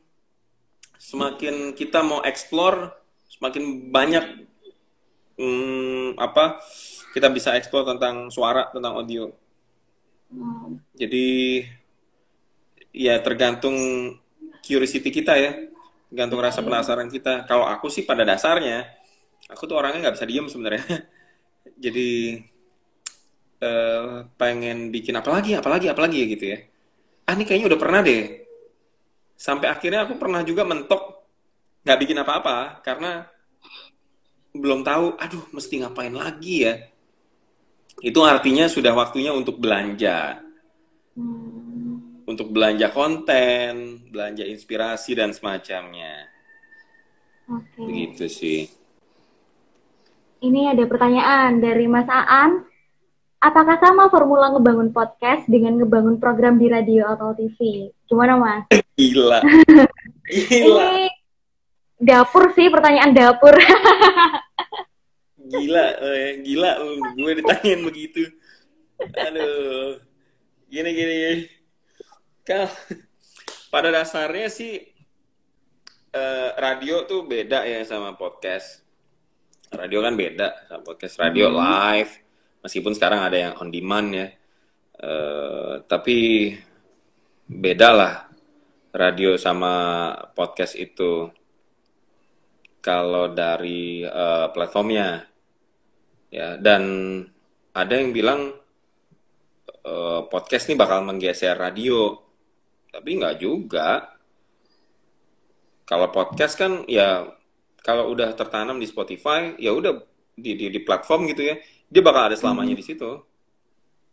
semakin 0.95 1.73
kita 1.73 2.05
mau 2.05 2.21
explore, 2.21 2.93
semakin 3.27 3.89
banyak 3.89 4.45
hmm, 5.35 6.15
apa 6.15 6.61
kita 7.13 7.27
bisa 7.31 7.55
explore 7.59 7.85
tentang 7.91 8.31
suara, 8.31 8.71
tentang 8.73 8.93
audio. 8.99 9.31
Hmm, 10.31 10.79
Jadi 10.95 11.27
ya 12.91 13.19
tergantung 13.23 13.77
curiosity 14.63 15.09
kita 15.11 15.33
ya, 15.39 15.51
tergantung 16.11 16.39
rasa 16.43 16.59
penasaran 16.63 17.07
kita. 17.11 17.47
Kalau 17.49 17.65
aku 17.67 17.87
sih 17.91 18.03
pada 18.07 18.23
dasarnya, 18.27 18.87
aku 19.51 19.63
tuh 19.69 19.77
orangnya 19.79 20.09
nggak 20.09 20.15
bisa 20.19 20.27
diem 20.29 20.47
sebenarnya. 20.51 20.85
Jadi 21.83 22.09
eh, 23.61 24.13
pengen 24.39 24.77
bikin 24.93 25.15
apa 25.17 25.29
lagi, 25.31 25.51
apa 25.57 25.69
lagi, 25.69 25.87
apa 25.91 26.01
lagi 26.05 26.17
ya 26.23 26.27
gitu 26.33 26.45
ya. 26.53 26.57
Ah 27.27 27.33
ini 27.37 27.43
kayaknya 27.47 27.67
udah 27.71 27.79
pernah 27.81 28.01
deh. 28.03 28.23
Sampai 29.37 29.67
akhirnya 29.73 30.05
aku 30.05 30.15
pernah 30.21 30.41
juga 30.45 30.63
mentok 30.67 31.25
nggak 31.81 31.99
bikin 32.01 32.17
apa-apa 32.21 32.81
karena 32.85 33.25
belum 34.51 34.83
tahu, 34.83 35.15
aduh 35.15 35.43
mesti 35.55 35.73
ngapain 35.81 36.11
lagi 36.11 36.67
ya. 36.67 36.73
Itu 38.01 38.25
artinya 38.25 38.65
sudah 38.65 38.97
waktunya 38.97 39.29
untuk 39.29 39.61
belanja 39.61 40.41
hmm. 41.13 42.25
untuk 42.25 42.49
belanja 42.49 42.89
konten, 42.89 44.01
belanja 44.09 44.41
inspirasi 44.41 45.13
dan 45.13 45.31
semacamnya. 45.37 46.25
Oke. 47.45 47.81
Begitu 47.85 48.25
sih. 48.25 48.61
Ini 50.41 50.73
ada 50.73 50.83
pertanyaan 50.89 51.61
dari 51.61 51.85
Mas 51.85 52.09
Aan. 52.09 52.65
Apakah 53.41 53.77
sama 53.81 54.09
formula 54.09 54.53
ngebangun 54.53 54.93
podcast 54.93 55.49
dengan 55.49 55.77
ngebangun 55.81 56.21
program 56.21 56.61
di 56.61 56.69
radio 56.69 57.09
atau 57.09 57.33
TV? 57.33 57.89
Gimana 58.09 58.37
Mas? 58.37 58.65
Gila. 58.97 59.41
Gila. 60.49 60.85
Ini 60.89 61.09
dapur 62.01 62.53
sih, 62.57 62.69
pertanyaan 62.69 63.13
dapur. 63.13 63.53
Gila, 65.51 65.85
eh, 65.99 66.39
gila 66.47 66.71
gue 67.11 67.31
ditanyain 67.43 67.81
begitu. 67.83 68.23
Aduh. 69.19 69.99
Gini 70.71 70.89
gini. 70.95 71.43
Kal 72.47 72.71
pada 73.73 73.91
dasarnya 73.91 74.47
sih 74.47 74.79
eh, 76.15 76.49
radio 76.55 77.03
tuh 77.03 77.27
beda 77.27 77.67
ya 77.67 77.83
sama 77.83 78.15
podcast. 78.15 78.79
Radio 79.71 79.99
kan 79.99 80.15
beda 80.15 80.71
sama 80.71 80.83
podcast. 80.83 81.19
Radio 81.19 81.51
live, 81.51 82.11
meskipun 82.63 82.95
sekarang 82.95 83.23
ada 83.23 83.37
yang 83.39 83.53
on 83.59 83.67
demand 83.67 84.07
ya. 84.15 84.27
Eh, 85.01 85.73
tapi 85.87 86.51
beda 87.51 87.89
lah 87.91 88.13
radio 88.95 89.35
sama 89.35 90.13
podcast 90.31 90.79
itu 90.79 91.27
kalau 92.83 93.31
dari 93.31 94.03
eh, 94.03 94.47
platformnya 94.55 95.30
ya 96.31 96.55
dan 96.55 96.81
ada 97.75 97.93
yang 97.93 98.15
bilang 98.15 98.55
eh, 99.83 100.21
podcast 100.31 100.71
ini 100.71 100.79
bakal 100.79 101.03
menggeser 101.03 101.59
radio. 101.59 102.17
Tapi 102.91 103.09
nggak 103.19 103.35
juga. 103.39 104.17
Kalau 105.87 106.07
podcast 106.11 106.55
kan 106.55 106.87
ya 106.87 107.27
kalau 107.83 108.11
udah 108.15 108.31
tertanam 108.31 108.79
di 108.79 108.87
Spotify 108.87 109.55
ya 109.59 109.75
udah 109.75 109.99
di, 110.35 110.55
di 110.55 110.65
di 110.71 110.79
platform 110.79 111.27
gitu 111.31 111.51
ya. 111.51 111.55
Dia 111.91 112.01
bakal 112.03 112.31
ada 112.31 112.37
selamanya 112.39 112.75
di 112.79 112.85
situ. 112.87 113.11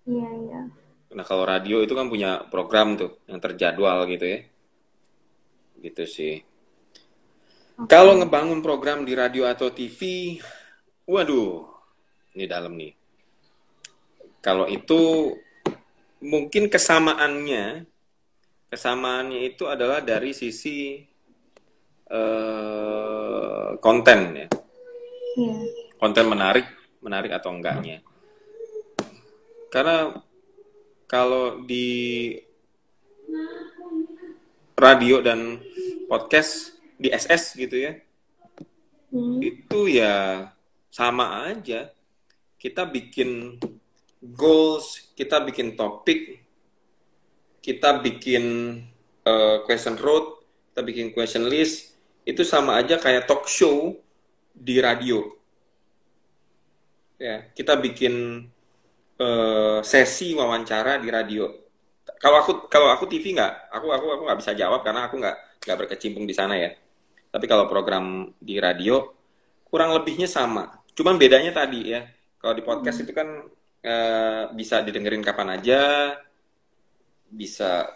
Iya, 0.08 0.28
iya. 0.48 0.60
nah 1.08 1.24
kalau 1.24 1.44
radio 1.44 1.80
itu 1.84 1.92
kan 1.96 2.08
punya 2.08 2.44
program 2.48 2.96
tuh 2.96 3.22
yang 3.30 3.38
terjadwal 3.38 4.02
gitu 4.10 4.26
ya. 4.26 4.40
Gitu 5.78 6.04
sih. 6.08 6.34
Oke. 7.78 7.86
kalau 7.86 8.18
ngebangun 8.18 8.58
program 8.58 9.06
di 9.06 9.14
radio 9.14 9.46
atau 9.46 9.70
TV 9.70 10.34
waduh 11.06 11.77
ini 12.38 12.46
dalam 12.46 12.78
nih 12.78 12.94
kalau 14.38 14.70
itu 14.70 15.34
mungkin 16.22 16.70
kesamaannya 16.70 17.82
kesamaannya 18.70 19.40
itu 19.42 19.66
adalah 19.66 19.98
dari 19.98 20.30
sisi 20.30 21.02
eh, 22.08 23.68
konten 23.82 24.20
ya 24.38 24.48
Iya. 25.38 25.54
konten 25.98 26.26
menarik 26.26 26.66
menarik 26.98 27.30
atau 27.30 27.54
enggaknya 27.54 28.02
karena 29.70 30.18
kalau 31.06 31.62
di 31.62 32.34
radio 34.74 35.22
dan 35.22 35.62
podcast 36.06 36.74
di 36.98 37.10
SS 37.10 37.54
gitu 37.54 37.78
ya 37.78 37.94
Hmm. 39.08 39.40
itu 39.40 39.88
ya 39.88 40.52
sama 40.92 41.48
aja 41.48 41.88
kita 42.58 42.84
bikin 42.86 43.56
goals 44.22 45.14
kita 45.14 45.42
bikin 45.46 45.78
topik 45.78 46.42
kita 47.62 48.02
bikin 48.02 48.44
uh, 49.26 49.62
question 49.62 49.94
road 49.98 50.42
kita 50.74 50.82
bikin 50.82 51.10
question 51.10 51.46
list 51.46 51.98
itu 52.28 52.44
sama 52.44 52.76
aja 52.76 53.00
kayak 53.00 53.24
talk 53.24 53.48
show 53.48 53.96
di 54.52 54.76
radio. 54.84 55.24
Ya 57.16 57.48
kita 57.56 57.80
bikin 57.80 58.44
uh, 59.16 59.80
sesi 59.80 60.36
wawancara 60.36 61.00
di 61.00 61.08
radio. 61.08 61.48
Kalau 62.20 62.36
aku 62.44 62.68
kalau 62.68 62.92
aku 62.92 63.08
TV 63.08 63.32
nggak 63.32 63.72
aku 63.72 63.86
aku 63.90 64.06
aku 64.12 64.22
nggak 64.28 64.38
bisa 64.44 64.52
jawab 64.52 64.84
karena 64.84 65.08
aku 65.08 65.16
nggak 65.16 65.36
nggak 65.64 65.78
berkecimpung 65.80 66.28
di 66.28 66.36
sana 66.36 66.60
ya. 66.60 66.76
Tapi 67.32 67.48
kalau 67.48 67.64
program 67.64 68.28
di 68.36 68.60
radio 68.60 69.08
kurang 69.64 69.96
lebihnya 69.96 70.28
sama. 70.28 70.84
Cuman 70.92 71.16
bedanya 71.16 71.56
tadi 71.56 71.96
ya 71.96 72.04
kalau 72.38 72.54
di 72.54 72.62
podcast 72.62 73.02
itu 73.02 73.10
kan 73.10 73.28
eh, 73.82 74.44
bisa 74.54 74.82
didengerin 74.86 75.22
kapan 75.22 75.58
aja 75.58 75.80
bisa 77.28 77.86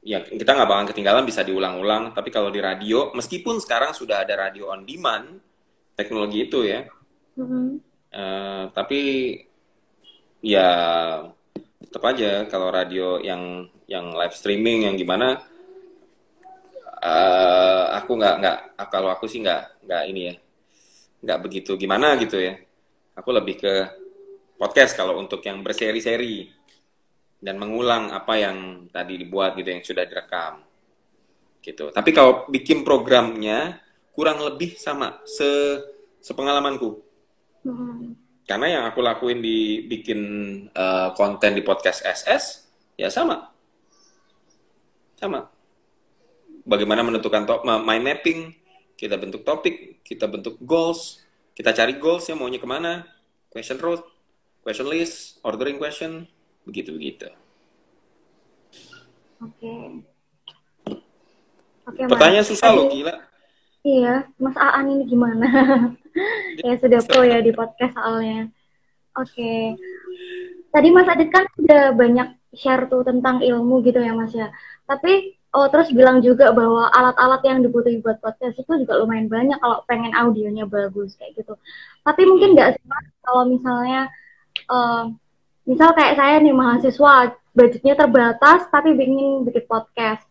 ya 0.00 0.24
kita 0.24 0.56
nggak 0.56 0.68
bakal 0.68 0.86
ketinggalan 0.92 1.24
bisa 1.28 1.44
diulang-ulang. 1.44 2.12
Tapi 2.16 2.28
kalau 2.32 2.48
di 2.48 2.60
radio 2.60 3.12
meskipun 3.12 3.60
sekarang 3.60 3.92
sudah 3.92 4.24
ada 4.24 4.36
radio 4.48 4.72
on 4.72 4.84
demand 4.84 5.40
teknologi 5.96 6.48
itu 6.48 6.64
ya. 6.64 6.84
Hmm. 7.40 7.80
eh, 8.10 8.64
tapi 8.74 9.00
ya 10.44 10.68
tetap 11.80 12.02
aja 12.04 12.44
kalau 12.50 12.68
radio 12.68 13.16
yang 13.22 13.64
yang 13.88 14.12
live 14.12 14.34
streaming 14.36 14.84
yang 14.88 14.96
gimana 14.98 15.40
eh, 17.00 17.84
aku 17.96 18.12
nggak 18.18 18.34
nggak 18.44 18.58
kalau 18.92 19.08
aku 19.08 19.24
sih 19.24 19.40
nggak 19.40 19.86
nggak 19.88 20.02
ini 20.10 20.20
ya 20.26 20.34
nggak 21.20 21.38
begitu 21.44 21.76
gimana 21.80 22.16
gitu 22.20 22.36
ya 22.40 22.60
aku 23.20 23.36
lebih 23.36 23.60
ke 23.60 23.74
podcast 24.56 24.96
kalau 24.96 25.20
untuk 25.20 25.44
yang 25.44 25.60
berseri-seri 25.60 26.48
dan 27.36 27.60
mengulang 27.60 28.08
apa 28.12 28.40
yang 28.40 28.88
tadi 28.88 29.20
dibuat 29.20 29.56
gitu 29.60 29.68
yang 29.68 29.84
sudah 29.84 30.04
direkam. 30.08 30.64
Gitu. 31.60 31.92
Tapi 31.92 32.10
kalau 32.16 32.48
bikin 32.48 32.80
programnya 32.80 33.80
kurang 34.16 34.40
lebih 34.40 34.80
sama 34.80 35.20
se 35.28 35.80
sepengalamanku. 36.20 37.12
Hmm. 37.60 38.16
karena 38.48 38.80
yang 38.80 38.84
aku 38.88 39.04
lakuin 39.04 39.44
di 39.44 39.84
bikin 39.84 40.20
eh, 40.72 41.08
konten 41.12 41.52
di 41.52 41.60
podcast 41.60 42.02
SS 42.02 42.44
ya 42.96 43.12
sama. 43.12 43.52
Sama. 45.20 45.44
Bagaimana 46.64 47.04
menentukan 47.04 47.44
top 47.44 47.68
mind 47.68 48.00
mapping 48.00 48.40
kita 48.96 49.20
bentuk 49.20 49.44
topik 49.44 50.00
kita 50.04 50.24
bentuk 50.28 50.56
goals 50.60 51.20
kita 51.60 51.76
cari 51.76 52.00
goals 52.00 52.24
ya 52.24 52.32
maunya 52.32 52.56
ke 52.56 52.64
mana 52.64 53.04
question 53.52 53.76
road 53.76 54.00
question 54.64 54.88
list 54.88 55.36
ordering 55.44 55.76
question 55.76 56.24
begitu 56.64 56.96
begitu 56.96 57.28
Oke. 59.40 59.72
Oke, 61.88 62.00
Mas. 62.04 62.10
pertanyaan 62.12 62.44
susah 62.44 62.76
loh 62.76 62.92
gila 62.92 63.30
Iya, 63.80 64.28
Mas 64.36 64.52
Aan 64.60 64.92
ini 64.92 65.08
gimana? 65.08 65.48
ya 66.68 66.76
sudah 66.76 67.00
pro 67.00 67.24
ya 67.24 67.40
di 67.40 67.48
podcast 67.48 67.96
soalnya. 67.96 68.52
Oke. 69.16 69.72
Tadi 70.68 70.88
Mas 70.92 71.08
Adit 71.08 71.32
kan 71.32 71.48
udah 71.56 71.96
banyak 71.96 72.28
share 72.52 72.92
tuh 72.92 73.00
tentang 73.08 73.40
ilmu 73.40 73.80
gitu 73.80 73.96
ya 74.04 74.12
Mas 74.12 74.36
ya. 74.36 74.52
Tapi 74.84 75.39
oh 75.50 75.66
terus 75.66 75.90
bilang 75.90 76.22
juga 76.22 76.54
bahwa 76.54 76.90
alat-alat 76.94 77.42
yang 77.42 77.58
dibutuhin 77.64 78.00
buat 78.00 78.22
podcast 78.22 78.54
itu 78.54 78.72
juga 78.86 79.02
lumayan 79.02 79.26
banyak 79.26 79.58
kalau 79.58 79.82
pengen 79.86 80.14
audionya 80.14 80.64
bagus 80.66 81.18
kayak 81.18 81.34
gitu. 81.38 81.58
Tapi 82.06 82.22
mungkin 82.26 82.54
nggak 82.54 82.78
sih 82.78 82.84
Mas 82.86 83.06
kalau 83.22 83.44
misalnya 83.50 84.10
eh, 84.54 85.04
misal 85.66 85.90
kayak 85.94 86.14
saya 86.18 86.36
nih 86.38 86.54
mahasiswa 86.54 87.14
budgetnya 87.50 87.94
terbatas 87.98 88.70
tapi 88.70 88.94
ingin 88.94 89.42
bikin 89.42 89.66
podcast. 89.66 90.22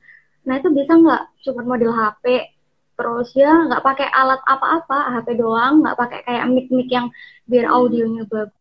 Nah 0.47 0.59
itu 0.59 0.71
bisa 0.71 0.95
nggak 0.95 1.23
cuma 1.43 1.61
model 1.67 1.91
HP 1.91 2.55
terus 2.99 3.31
ya 3.31 3.55
nggak 3.71 3.79
pakai 3.79 4.11
alat 4.11 4.43
apa-apa 4.43 5.15
HP 5.15 5.39
doang 5.39 5.79
nggak 5.79 5.95
pakai 5.95 6.19
kayak 6.27 6.45
mic-mic 6.51 6.91
yang 6.91 7.07
biar 7.47 7.71
audionya 7.71 8.27
bagus 8.27 8.59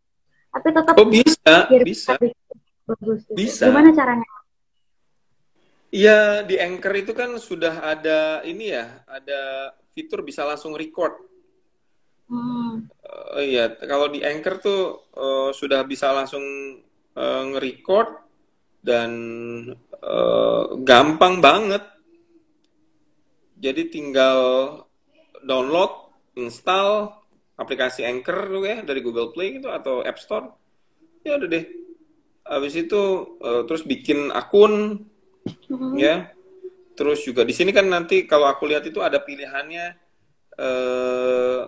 tapi 0.54 0.68
tetap 0.70 0.94
oh 0.94 1.08
bisa 1.10 1.54
biar 1.66 1.82
bisa 1.82 2.14
bagus 2.86 3.20
gitu. 3.26 3.34
Bisa. 3.34 3.66
gimana 3.66 3.90
caranya 3.90 4.26
Iya 5.88 6.44
di 6.44 6.60
Anchor 6.60 6.94
itu 7.00 7.12
kan 7.16 7.32
sudah 7.40 7.80
ada 7.80 8.44
ini 8.44 8.76
ya 8.76 9.02
ada 9.08 9.72
fitur 9.96 10.20
bisa 10.20 10.44
langsung 10.44 10.76
record 10.76 11.16
hmm. 12.28 12.98
Eh, 13.08 13.56
iya, 13.56 13.72
kalau 13.88 14.12
di 14.12 14.20
Anchor 14.20 14.54
tuh 14.60 14.80
eh, 15.16 15.50
sudah 15.56 15.80
bisa 15.88 16.12
langsung 16.12 16.44
eh, 17.16 17.42
nge-record 17.52 18.08
dan 18.84 19.10
eh, 19.92 20.64
gampang 20.84 21.40
banget. 21.42 21.84
Jadi 23.58 23.82
tinggal 23.90 24.40
download, 25.42 26.14
install 26.38 27.10
aplikasi 27.58 28.06
Anchor 28.06 28.46
tuh 28.46 28.62
ya 28.62 28.78
dari 28.86 29.00
Google 29.02 29.34
Play 29.34 29.58
gitu 29.58 29.68
atau 29.72 30.06
App 30.06 30.20
Store. 30.22 30.46
Ya 31.26 31.36
udah 31.36 31.48
deh. 31.50 31.64
Habis 32.48 32.74
itu 32.76 33.02
eh, 33.42 33.62
terus 33.66 33.82
bikin 33.84 34.30
akun 34.30 35.04
Hmm. 35.70 35.94
ya. 35.98 36.30
Terus 36.98 37.22
juga 37.22 37.46
di 37.46 37.54
sini 37.54 37.70
kan 37.70 37.86
nanti 37.86 38.26
kalau 38.26 38.50
aku 38.50 38.66
lihat 38.66 38.82
itu 38.86 38.98
ada 38.98 39.22
pilihannya 39.22 39.94
eh 40.58 41.62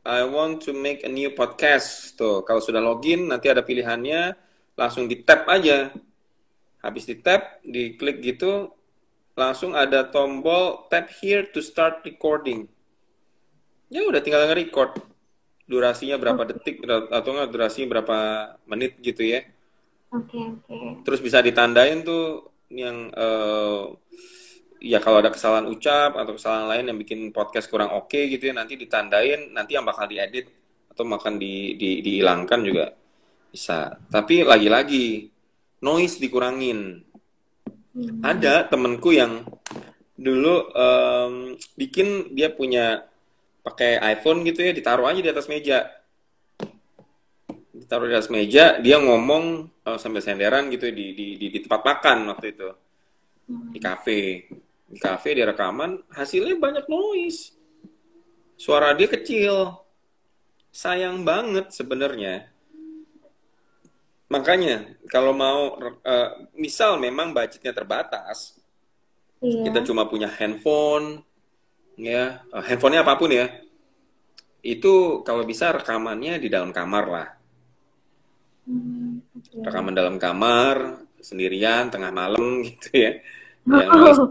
I 0.00 0.24
want 0.24 0.64
to 0.64 0.72
make 0.72 1.04
a 1.04 1.12
new 1.12 1.36
podcast. 1.36 2.16
Tuh, 2.16 2.40
kalau 2.48 2.64
sudah 2.64 2.80
login 2.80 3.28
nanti 3.28 3.52
ada 3.52 3.60
pilihannya, 3.60 4.32
langsung 4.72 5.04
di 5.04 5.20
tap 5.20 5.44
aja. 5.44 5.92
Habis 6.80 7.04
di 7.04 7.20
tap, 7.20 7.60
diklik 7.60 8.24
gitu, 8.24 8.72
langsung 9.36 9.76
ada 9.76 10.08
tombol 10.08 10.88
tap 10.88 11.12
here 11.20 11.44
to 11.52 11.60
start 11.60 12.00
recording. 12.08 12.64
Ya 13.92 14.00
udah 14.08 14.24
tinggal 14.24 14.48
nge-record. 14.48 15.04
Durasinya 15.68 16.16
berapa 16.16 16.48
detik 16.48 16.80
atau 16.88 17.30
enggak 17.36 17.50
durasinya 17.52 18.00
berapa 18.00 18.18
menit 18.64 18.96
gitu 19.04 19.20
ya. 19.20 19.44
Oke 20.14 20.38
oke 20.38 20.76
Terus 21.06 21.20
bisa 21.22 21.38
ditandain 21.42 22.02
tuh 22.02 22.50
yang 22.70 23.10
eh, 23.10 23.82
ya 24.80 24.98
kalau 25.02 25.20
ada 25.20 25.34
kesalahan 25.34 25.68
ucap 25.68 26.16
atau 26.16 26.38
kesalahan 26.38 26.66
lain 26.70 26.84
yang 26.94 26.98
bikin 26.98 27.20
podcast 27.34 27.68
kurang 27.68 27.92
oke 27.92 28.16
gitu 28.16 28.50
ya 28.50 28.54
nanti 28.54 28.78
ditandain 28.78 29.50
nanti 29.52 29.76
yang 29.76 29.84
bakal 29.84 30.06
diedit 30.06 30.48
atau 30.90 31.04
makan 31.06 31.38
di, 31.38 31.78
di 31.78 32.02
dihilangkan 32.02 32.60
juga 32.62 32.86
bisa. 33.50 33.98
Tapi 34.08 34.46
lagi-lagi 34.46 35.28
noise 35.82 36.22
dikurangin. 36.22 37.02
Hmm. 37.90 38.22
Ada 38.22 38.70
temenku 38.70 39.10
yang 39.10 39.42
dulu 40.14 40.70
em, 40.70 41.58
bikin 41.74 42.30
dia 42.36 42.54
punya 42.54 43.02
pakai 43.66 43.98
iPhone 44.14 44.46
gitu 44.46 44.62
ya 44.62 44.72
ditaruh 44.72 45.10
aja 45.10 45.20
di 45.20 45.30
atas 45.32 45.50
meja 45.50 45.88
ditaruh 47.90 48.06
di 48.06 48.14
atas 48.14 48.30
meja 48.30 48.78
dia 48.78 49.02
ngomong 49.02 49.66
eh, 49.82 49.98
sambil 49.98 50.22
senderan 50.22 50.70
gitu 50.70 50.86
di, 50.94 51.10
di, 51.10 51.26
di, 51.34 51.46
di 51.50 51.58
tempat 51.58 51.82
makan 51.82 52.30
waktu 52.30 52.54
itu. 52.54 52.70
Hmm. 53.50 53.74
di 53.74 53.82
kafe. 53.82 54.46
Di 54.86 54.98
kafe 55.02 55.34
dia 55.34 55.42
rekaman 55.50 55.98
hasilnya 56.14 56.54
banyak 56.54 56.86
noise. 56.86 57.50
Suara 58.54 58.94
dia 58.94 59.10
kecil. 59.10 59.74
Sayang 60.70 61.26
banget 61.26 61.74
sebenarnya. 61.74 62.46
Makanya 64.30 64.94
kalau 65.10 65.34
mau 65.34 65.74
eh, 65.82 66.46
misal 66.54 66.94
memang 66.94 67.34
budgetnya 67.34 67.74
terbatas 67.74 68.54
iya. 69.42 69.66
kita 69.66 69.82
cuma 69.82 70.06
punya 70.06 70.30
handphone 70.30 71.26
ya 71.98 72.38
eh, 72.54 72.64
handphonenya 72.70 73.02
apa 73.02 73.18
pun 73.18 73.34
ya 73.34 73.50
itu 74.62 75.26
kalau 75.26 75.42
bisa 75.42 75.74
rekamannya 75.74 76.38
di 76.38 76.46
dalam 76.46 76.70
kamar 76.70 77.04
lah 77.10 77.39
Hmm, 78.68 79.24
oke. 79.34 79.64
rekaman 79.66 79.94
dalam 79.96 80.16
kamar 80.20 81.06
sendirian 81.20 81.88
tengah 81.88 82.12
malam 82.12 82.60
gitu 82.68 82.88
ya. 82.92 83.12
Yang 83.66 83.88
noise, 83.88 84.20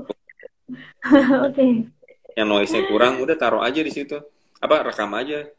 Oh. 1.09 1.49
oke. 1.49 1.65
Yang 2.37 2.47
noise-nya 2.47 2.81
kurang 2.85 3.17
udah 3.25 3.35
taruh 3.35 3.65
aja 3.65 3.81
di 3.81 3.89
situ. 3.89 4.15
Apa 4.61 4.85
rekam 4.85 5.09
aja. 5.17 5.49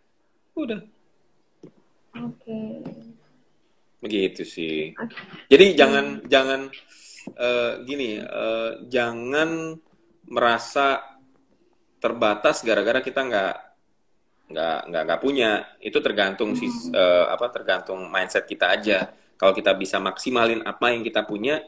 Udah. 0.55 0.81
Oke. 2.15 2.61
Begitu 4.01 4.43
sih. 4.47 4.95
Jadi 5.51 5.75
jangan 5.75 6.23
jangan 6.31 6.71
eh, 7.35 7.73
gini 7.85 8.23
eh, 8.23 8.71
jangan 8.87 9.77
merasa 10.31 11.03
terbatas 11.99 12.63
gara-gara 12.63 13.03
kita 13.03 13.21
nggak 13.27 13.55
nggak 14.51 14.79
nggak 14.91 15.03
nggak 15.07 15.21
punya. 15.23 15.51
Itu 15.79 16.03
tergantung 16.03 16.59
sih 16.59 16.69
eh, 16.91 17.25
apa 17.31 17.47
tergantung 17.55 18.11
mindset 18.11 18.45
kita 18.45 18.75
aja. 18.75 19.11
Kalau 19.39 19.57
kita 19.57 19.73
bisa 19.73 19.97
maksimalin 19.97 20.61
apa 20.67 20.93
yang 20.93 21.01
kita 21.01 21.25
punya 21.25 21.65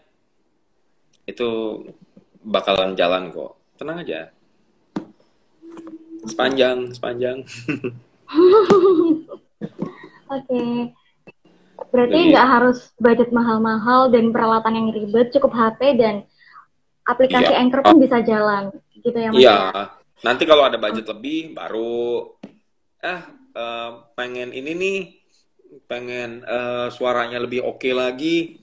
itu 1.25 1.49
bakalan 2.43 2.93
jalan 2.99 3.31
kok. 3.31 3.57
Tenang 3.79 4.03
aja. 4.03 4.29
Sepanjang 6.27 6.93
sepanjang. 6.93 7.39
Oke. 10.33 10.63
Berarti 11.93 12.15
Jadi- 12.15 12.31
nggak 12.33 12.49
harus 12.49 12.79
budget 12.97 13.31
mahal-mahal 13.35 14.09
dan 14.09 14.33
peralatan 14.33 14.73
yang 14.79 14.89
ribet, 14.95 15.29
cukup 15.35 15.53
HP 15.53 15.99
dan 15.99 16.25
aplikasi 17.05 17.53
Iya. 17.53 17.59
Anchor 17.59 17.81
pun 17.83 17.99
bisa 17.99 18.23
jalan, 18.23 18.71
gitu 18.97 19.19
ya 19.19 19.29
Mas? 19.35 19.43
Iya, 19.43 19.59
nanti 20.23 20.47
kalau 20.47 20.63
ada 20.63 20.79
budget 20.79 21.05
lebih 21.11 21.51
baru 21.53 22.31
ah 23.03 23.23
eh, 23.35 23.91
pengen 24.15 24.55
ini 24.55 24.73
nih, 24.79 24.99
pengen 25.91 26.47
eh, 26.47 26.89
suaranya 26.95 27.43
lebih 27.43 27.67
oke 27.67 27.91
lagi, 27.91 28.63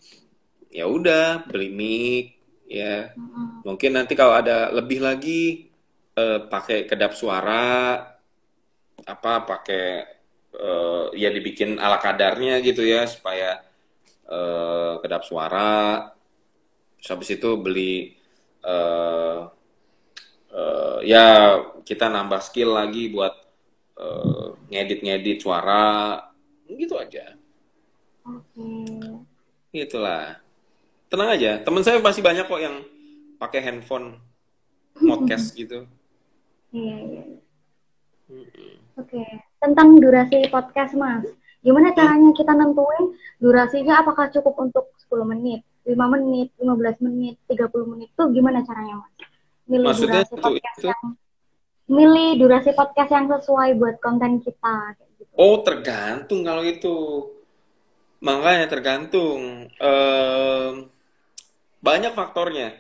ya 0.71 0.87
udah 0.87 1.45
beli 1.45 1.69
mic 1.69 2.25
ya. 2.69 3.11
Mm-mm. 3.13 3.65
Mungkin 3.67 3.91
nanti 3.97 4.13
kalau 4.15 4.39
ada 4.39 4.71
lebih 4.71 5.03
lagi 5.03 5.69
eh, 6.15 6.39
pakai 6.47 6.87
kedap 6.87 7.13
suara 7.17 7.99
apa 9.03 9.33
pakai 9.43 9.85
eh, 10.55 11.05
ya 11.17 11.29
dibikin 11.33 11.81
ala 11.81 11.97
kadarnya 11.99 12.61
gitu 12.63 12.85
ya 12.85 13.03
supaya 13.09 13.59
eh, 14.29 14.93
kedap 15.03 15.23
suara. 15.27 16.13
Terus 16.99 17.09
habis 17.15 17.29
itu 17.31 17.49
beli 17.59 18.15
eh, 18.63 19.39
eh, 20.53 20.97
ya 21.07 21.25
kita 21.83 22.07
nambah 22.11 22.41
skill 22.43 22.75
lagi 22.75 23.09
buat 23.09 23.48
eh, 23.99 24.47
ngedit-ngedit 24.71 25.43
suara 25.43 26.15
gitu 26.65 26.95
aja. 26.95 27.35
Oke. 28.23 28.69
Itulah. 29.71 30.39
Tenang 31.09 31.29
aja, 31.33 31.57
teman 31.59 31.81
saya 31.81 31.97
masih 31.99 32.21
banyak 32.21 32.45
kok 32.45 32.61
yang 32.61 32.85
pakai 33.37 33.65
handphone 33.65 34.17
podcast 34.95 35.51
gitu. 35.59 35.83
Iya, 36.69 36.97
iya. 37.01 37.23
Oke. 38.93 39.23
Tentang 39.57 39.97
durasi 39.97 40.45
podcast, 40.47 40.93
Mas. 40.93 41.25
Gimana 41.59 41.91
caranya 41.91 42.31
kita 42.31 42.53
nentuin 42.53 43.17
durasinya 43.41 43.99
apakah 43.99 44.29
cukup 44.29 44.55
untuk 44.63 44.85
10 45.09 45.27
menit, 45.27 45.65
5 45.83 45.97
menit, 46.07 46.53
15 46.55 47.03
menit, 47.03 47.35
30 47.49 47.67
menit 47.89 48.09
tuh 48.13 48.29
gimana 48.31 48.61
caranya, 48.63 49.01
Mas? 49.01 49.11
Milih 49.65 49.85
Maksudnya 49.89 50.21
durasi 50.23 50.33
itu- 50.33 50.43
podcast 50.45 50.77
itu- 50.77 50.87
yang 50.87 51.03
milih 51.89 52.37
durasi 52.37 52.71
podcast 52.77 53.09
yang 53.09 53.25
sesuai 53.25 53.73
buat 53.75 53.97
konten 53.97 54.37
kita 54.45 54.93
gitu. 55.17 55.25
Oh, 55.33 55.65
tergantung 55.65 56.45
kalau 56.45 56.61
itu. 56.61 56.97
Makanya 58.21 58.69
tergantung. 58.69 59.71
Em, 59.73 60.73
banyak 61.81 62.13
faktornya. 62.13 62.77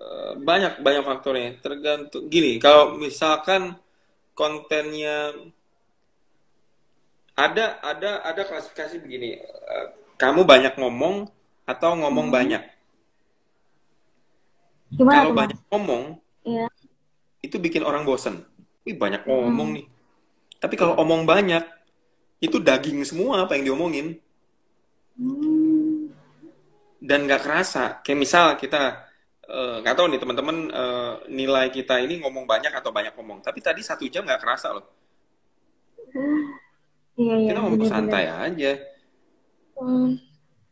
Eh, 0.00 0.32
banyak 0.40 0.82
banyak 0.84 1.04
faktornya. 1.04 1.50
Tergantung. 1.62 2.28
Gini, 2.28 2.60
kalau 2.60 2.96
misalkan 2.96 3.76
kontennya 4.36 5.32
ada 7.32 7.80
ada 7.80 8.20
ada 8.20 8.42
klasifikasi 8.44 9.00
begini. 9.00 9.40
Eh, 9.40 9.86
kamu 10.20 10.44
banyak 10.44 10.76
ngomong 10.76 11.32
atau 11.64 11.96
ngomong 11.96 12.28
Hmm. 12.28 12.36
banyak. 12.36 12.62
Gimana 14.90 15.22
Kalau 15.22 15.32
banyak 15.38 15.58
ngomong, 15.70 16.04
Iya. 16.42 16.66
Itu 17.40 17.56
bikin 17.56 17.82
orang 17.84 18.04
bosen. 18.04 18.44
Wih, 18.84 18.96
banyak 18.96 19.24
ngomong 19.24 19.76
nih. 19.76 19.86
Tapi 20.60 20.74
kalau 20.76 20.96
omong 21.00 21.24
banyak, 21.24 21.64
itu 22.40 22.56
daging 22.60 23.04
semua 23.04 23.44
apa 23.44 23.56
yang 23.56 23.72
diomongin. 23.72 24.16
Hmm. 25.16 26.12
Dan 27.00 27.24
nggak 27.24 27.42
kerasa. 27.44 28.00
Kayak 28.04 28.20
misal 28.20 28.46
kita, 28.60 29.08
eh, 29.44 29.76
nggak 29.80 29.96
tahu 29.96 30.06
nih 30.12 30.20
teman-teman 30.20 30.56
eh, 30.68 31.14
nilai 31.32 31.68
kita 31.72 32.00
ini 32.00 32.20
ngomong 32.20 32.44
banyak 32.44 32.72
atau 32.72 32.92
banyak 32.92 33.16
ngomong. 33.16 33.40
Tapi 33.40 33.60
tadi 33.64 33.80
satu 33.80 34.04
jam 34.08 34.24
nggak 34.24 34.40
kerasa 34.40 34.76
loh. 34.76 34.86
Iya, 37.20 37.34
iya, 37.36 37.48
Kita 37.52 37.58
ngomong 37.60 37.84
santai 37.88 38.24
aja. 38.28 38.72
Hmm. 39.80 40.16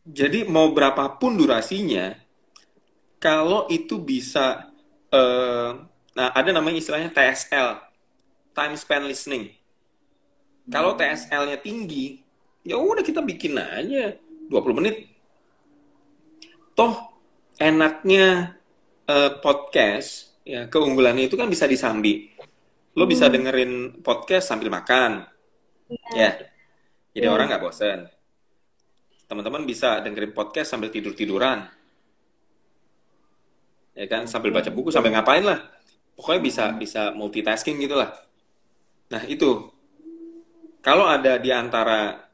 Jadi 0.08 0.48
mau 0.48 0.72
berapapun 0.72 1.36
durasinya, 1.36 2.16
kalau 3.20 3.68
itu 3.68 4.00
bisa, 4.00 4.72
eh, 5.12 5.70
nah 6.18 6.34
ada 6.34 6.50
namanya 6.50 6.82
istilahnya 6.82 7.14
TSL, 7.14 7.78
time 8.50 8.74
spent 8.74 9.06
listening. 9.06 9.54
Kalau 10.66 10.98
TSL-nya 10.98 11.62
tinggi, 11.62 12.18
ya 12.66 12.74
udah 12.74 13.06
kita 13.06 13.22
bikin 13.22 13.54
aja 13.54 14.18
20 14.50 14.78
menit. 14.82 15.06
Toh 16.74 17.14
enaknya 17.62 18.58
eh, 19.06 19.32
podcast, 19.38 20.36
ya 20.42 20.66
keunggulannya 20.66 21.30
itu 21.30 21.38
kan 21.38 21.46
bisa 21.46 21.70
disambi. 21.70 22.34
Lo 22.98 23.06
bisa 23.06 23.30
dengerin 23.30 24.02
podcast 24.02 24.50
sambil 24.50 24.74
makan, 24.74 25.22
ya. 26.18 26.34
Jadi 27.14 27.24
Iya. 27.24 27.32
orang 27.32 27.46
nggak 27.48 27.62
bosen. 27.62 28.10
Teman-teman 29.30 29.62
bisa 29.64 30.02
dengerin 30.02 30.34
podcast 30.34 30.74
sambil 30.74 30.90
tidur-tiduran. 30.90 31.70
Ya 33.98 34.06
kan, 34.06 34.26
sambil 34.30 34.54
baca 34.54 34.70
buku, 34.70 34.90
sambil 34.94 35.10
ngapain 35.14 35.42
lah. 35.42 35.77
Pokoknya 36.18 36.42
bisa 36.42 36.64
bisa 36.74 37.02
multitasking 37.14 37.78
gitu 37.78 37.94
lah. 37.94 38.10
Nah, 39.14 39.22
itu. 39.30 39.70
Kalau 40.82 41.06
ada 41.06 41.38
di 41.38 41.54
antara 41.54 42.26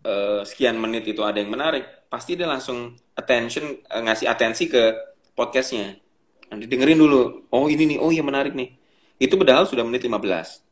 eh, 0.00 0.40
sekian 0.48 0.80
menit 0.80 1.04
itu 1.04 1.20
ada 1.20 1.36
yang 1.36 1.52
menarik, 1.52 2.08
pasti 2.08 2.32
dia 2.32 2.48
langsung 2.48 2.96
attention 3.12 3.76
eh, 3.76 4.02
ngasih 4.08 4.24
atensi 4.24 4.72
ke 4.72 4.96
podcastnya. 5.36 6.00
Nanti 6.48 6.64
dengerin 6.64 6.96
dulu. 6.96 7.44
Oh, 7.52 7.68
ini 7.68 7.84
nih. 7.92 7.98
Oh, 8.00 8.08
iya 8.08 8.24
menarik 8.24 8.56
nih. 8.56 8.72
Itu 9.20 9.36
padahal 9.36 9.68
sudah 9.68 9.84
menit 9.84 10.00
15. 10.00 10.64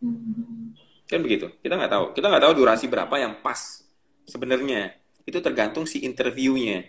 Hmm. 0.00 0.72
Kan 1.04 1.20
begitu. 1.20 1.52
Kita 1.60 1.76
nggak 1.76 1.92
tahu. 1.92 2.04
Kita 2.16 2.26
nggak 2.32 2.42
tahu 2.48 2.52
durasi 2.56 2.88
berapa 2.88 3.14
yang 3.20 3.44
pas 3.44 3.84
sebenarnya. 4.24 4.96
Itu 5.28 5.44
tergantung 5.44 5.84
si 5.84 6.00
interviewnya. 6.08 6.88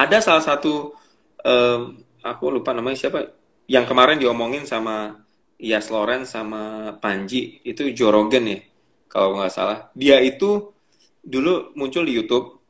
Ada 0.00 0.24
salah 0.24 0.44
satu, 0.44 0.96
em, 1.44 2.00
aku 2.24 2.44
lupa 2.48 2.72
namanya 2.72 2.96
siapa, 2.96 3.28
yang 3.72 3.88
kemarin 3.88 4.20
diomongin 4.20 4.68
sama 4.68 5.24
Yas 5.56 5.88
Loren 5.88 6.28
sama 6.28 6.92
Panji, 7.00 7.64
itu 7.64 7.88
Joe 7.96 8.12
Rogan 8.12 8.44
ya, 8.44 8.60
kalau 9.08 9.40
nggak 9.40 9.48
salah. 9.48 9.88
Dia 9.96 10.20
itu 10.20 10.76
dulu 11.24 11.72
muncul 11.72 12.04
di 12.04 12.12
YouTube, 12.12 12.60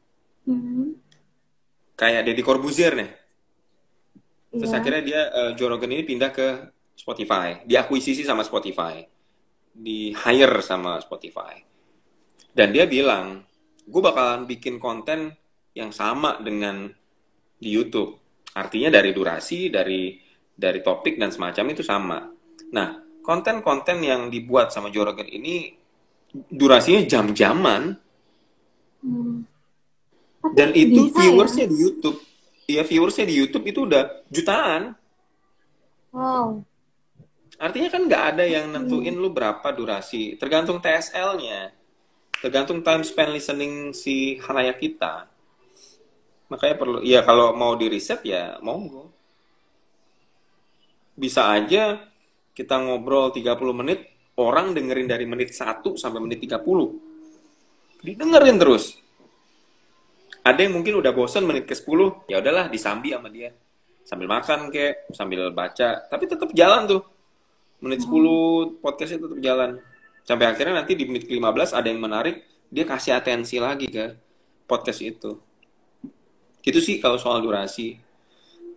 Hmm. 0.43 0.99
kayak 1.95 2.27
Deddy 2.27 2.43
Corbuzier 2.43 2.99
nih. 2.99 3.11
Terus 4.53 4.71
Iya. 4.75 4.79
akhirnya 4.83 5.03
dia, 5.03 5.21
eh, 5.31 5.51
Joe 5.55 5.71
Rogan 5.71 5.95
ini 5.95 6.03
pindah 6.03 6.31
ke 6.35 6.47
Spotify. 6.99 7.63
Diakuisisi 7.63 8.27
sama 8.27 8.43
Spotify. 8.43 9.03
Di 9.73 10.13
hire 10.13 10.61
sama 10.61 10.99
Spotify. 10.99 11.57
Dan 12.53 12.75
dia 12.75 12.85
bilang, 12.85 13.41
gue 13.87 14.03
bakalan 14.03 14.45
bikin 14.45 14.77
konten 14.83 15.33
yang 15.73 15.95
sama 15.95 16.37
dengan 16.43 16.91
di 17.57 17.71
YouTube. 17.71 18.19
Artinya 18.53 18.93
dari 18.93 19.15
durasi, 19.17 19.73
dari 19.73 20.13
dari 20.53 20.85
topik 20.85 21.17
dan 21.17 21.33
semacam 21.33 21.65
itu 21.73 21.83
sama. 21.83 22.29
Nah, 22.73 23.01
konten-konten 23.25 24.01
yang 24.05 24.29
dibuat 24.29 24.71
sama 24.71 24.93
Joe 24.93 25.09
Rogan 25.09 25.29
ini 25.29 25.73
durasinya 26.33 27.05
jam-jaman 27.05 28.03
Hmm. 29.03 29.43
Tapi 30.43 30.55
dan 30.55 30.71
itu 30.75 31.11
ya? 31.11 31.15
viewersnya 31.19 31.67
di 31.67 31.77
YouTube. 31.79 32.19
Iya, 32.71 32.83
viewersnya 32.87 33.27
di 33.27 33.35
YouTube 33.35 33.67
itu 33.67 33.81
udah 33.87 34.27
jutaan. 34.31 34.95
Wow. 36.15 36.63
Artinya 37.59 37.91
kan 37.91 38.03
nggak 38.11 38.25
ada 38.35 38.45
yang 38.47 38.75
nentuin 38.75 39.15
lu 39.15 39.31
berapa 39.31 39.71
durasi, 39.71 40.35
tergantung 40.35 40.83
TSL-nya, 40.83 41.71
tergantung 42.43 42.83
time 42.83 43.07
spent 43.07 43.31
listening 43.31 43.95
si 43.95 44.35
halayak 44.43 44.83
kita. 44.83 45.31
Makanya 46.51 46.75
perlu, 46.75 46.99
ya 47.07 47.23
kalau 47.23 47.55
mau 47.55 47.79
di 47.79 47.87
riset 47.87 48.19
ya 48.27 48.59
monggo. 48.59 49.12
Bisa 51.23 51.55
aja 51.55 52.03
kita 52.51 52.83
ngobrol 52.83 53.31
30 53.31 53.55
menit, 53.71 54.11
orang 54.43 54.75
dengerin 54.75 55.07
dari 55.07 55.23
menit 55.23 55.55
1 55.55 55.95
sampai 55.95 56.19
menit 56.19 56.43
30. 56.43 58.03
Didengerin 58.03 58.59
terus. 58.59 58.99
Ada 60.43 60.67
yang 60.67 60.83
mungkin 60.83 60.99
udah 60.99 61.15
bosen 61.15 61.47
menit 61.47 61.71
ke 61.71 61.79
10, 61.79 62.27
ya 62.27 62.43
udahlah 62.43 62.67
disambi 62.67 63.15
sama 63.15 63.31
dia. 63.31 63.55
Sambil 64.03 64.27
makan 64.27 64.75
kek, 64.75 65.07
sambil 65.15 65.55
baca, 65.55 66.03
tapi 66.11 66.27
tetap 66.27 66.51
jalan 66.51 66.91
tuh 66.91 67.07
menit 67.83 68.03
10 68.07 68.79
podcastnya 68.79 69.19
tetap 69.23 69.39
jalan 69.43 69.71
sampai 70.23 70.47
akhirnya 70.47 70.83
nanti 70.83 70.95
di 70.95 71.05
menit 71.05 71.27
ke-15 71.27 71.75
ada 71.75 71.91
yang 71.91 71.99
menarik 71.99 72.47
dia 72.71 72.87
kasih 72.87 73.19
atensi 73.19 73.59
lagi 73.59 73.91
ke 73.91 74.15
podcast 74.71 75.03
itu 75.03 75.35
gitu 76.63 76.79
sih 76.79 77.03
kalau 77.03 77.19
soal 77.19 77.43
durasi 77.43 77.99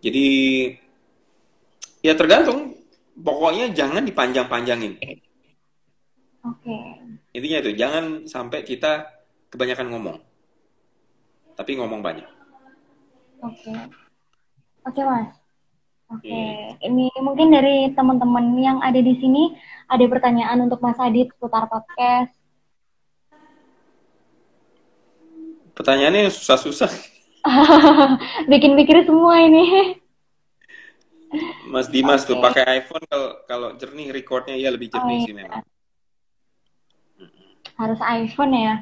jadi 0.02 0.26
ya 2.06 2.14
tergantung 2.14 2.78
pokoknya 3.18 3.74
jangan 3.74 4.06
dipanjang-panjangin. 4.06 4.94
Oke. 6.46 6.76
Intinya 7.34 7.58
itu, 7.66 7.70
jangan 7.74 8.04
sampai 8.30 8.62
kita 8.62 9.10
kebanyakan 9.50 9.90
ngomong. 9.90 10.18
Tapi 11.58 11.70
ngomong 11.74 12.00
banyak. 12.04 12.28
Oke. 13.42 13.72
Oke, 14.86 15.00
Mas. 15.02 15.34
Oke. 16.06 16.30
Hmm. 16.30 16.78
Ini 16.78 17.10
mungkin 17.18 17.50
dari 17.50 17.90
teman-teman 17.98 18.54
yang 18.62 18.78
ada 18.78 19.02
di 19.02 19.18
sini 19.18 19.58
ada 19.90 20.06
pertanyaan 20.06 20.70
untuk 20.70 20.78
Mas 20.78 21.00
Adit 21.02 21.34
seputar 21.34 21.66
podcast. 21.66 22.30
Pertanyaannya 25.74 26.30
susah-susah. 26.30 26.88
Bikin 28.50 28.78
mikir 28.78 29.02
semua 29.02 29.42
ini. 29.42 29.98
Mas 31.66 31.90
Dimas 31.90 32.22
tuh 32.22 32.38
Oke. 32.38 32.44
pakai 32.50 32.80
iPhone 32.80 33.04
kalau 33.10 33.30
kalau 33.44 33.68
jernih 33.74 34.14
recordnya 34.14 34.54
ya 34.54 34.70
lebih 34.70 34.88
jernih 34.90 35.18
Oh, 35.18 35.22
sih 35.26 35.32
iya. 35.34 35.38
memang. 35.42 35.62
Harus 37.76 38.00
iPhone 38.00 38.54
ya. 38.54 38.74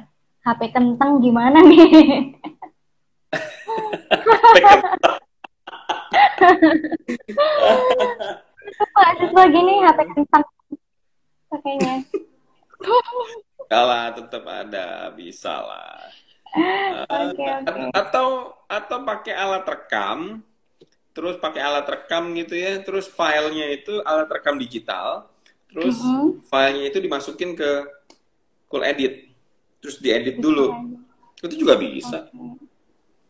HP 0.45 0.61
kentang 0.71 1.19
gimana 1.19 1.57
nih? 1.65 2.31
Mahasiswa 8.95 9.43
gini 9.51 9.73
HP 9.83 9.99
kentang 10.13 10.43
pakainya. 11.49 11.95
Kalah 13.71 14.13
tetap 14.13 14.45
ada, 14.45 15.09
bisa 15.17 15.57
lah. 15.57 15.97
Oke, 17.09 17.43
oke. 17.65 17.81
Atau 17.91 18.53
atau 18.69 18.97
pakai 19.01 19.33
alat 19.33 19.65
rekam, 19.65 20.45
terus 21.15 21.39
pakai 21.39 21.63
alat 21.63 21.87
rekam 21.87 22.35
gitu 22.35 22.59
ya, 22.59 22.83
terus 22.83 23.07
filenya 23.07 23.71
itu 23.71 24.03
alat 24.03 24.27
rekam 24.27 24.59
digital, 24.59 25.31
terus 25.71 25.95
Mhm. 25.95 26.43
filenya 26.43 26.83
itu 26.91 26.99
dimasukin 26.99 27.55
ke 27.55 27.87
Cool 28.67 28.83
Edit, 28.83 29.31
terus 29.79 30.03
diedit 30.03 30.35
dulu, 30.43 30.75
itu 31.39 31.55
juga 31.55 31.79
bisa. 31.79 32.27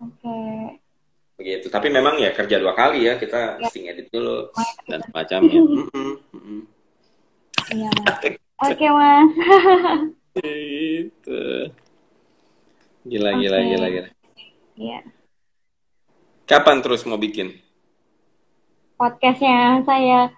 Oke. 0.01 0.39
Begitu. 1.35 1.67
Tapi 1.67 1.87
memang 1.91 2.15
ya 2.15 2.31
kerja 2.31 2.57
dua 2.57 2.73
kali 2.73 3.05
ya, 3.05 3.19
kita 3.19 3.59
mesti 3.59 3.85
ngedit 3.85 4.07
dulu 4.09 4.49
dan 4.89 4.99
semacamnya. 5.05 5.61
Iya, 7.65 7.89
Mas. 7.97 8.21
Oke, 8.69 8.87
Mas. 8.93 9.29
Gitu. 10.37 11.41
Gila, 13.07 13.31
gila, 13.41 13.57
Oke. 13.57 13.67
gila, 13.73 13.87
gila. 13.89 14.09
Iya. 14.77 14.99
Kapan 16.45 16.77
terus 16.85 17.01
mau 17.09 17.17
bikin? 17.17 17.57
Podcastnya 18.95 19.83
saya 19.83 20.31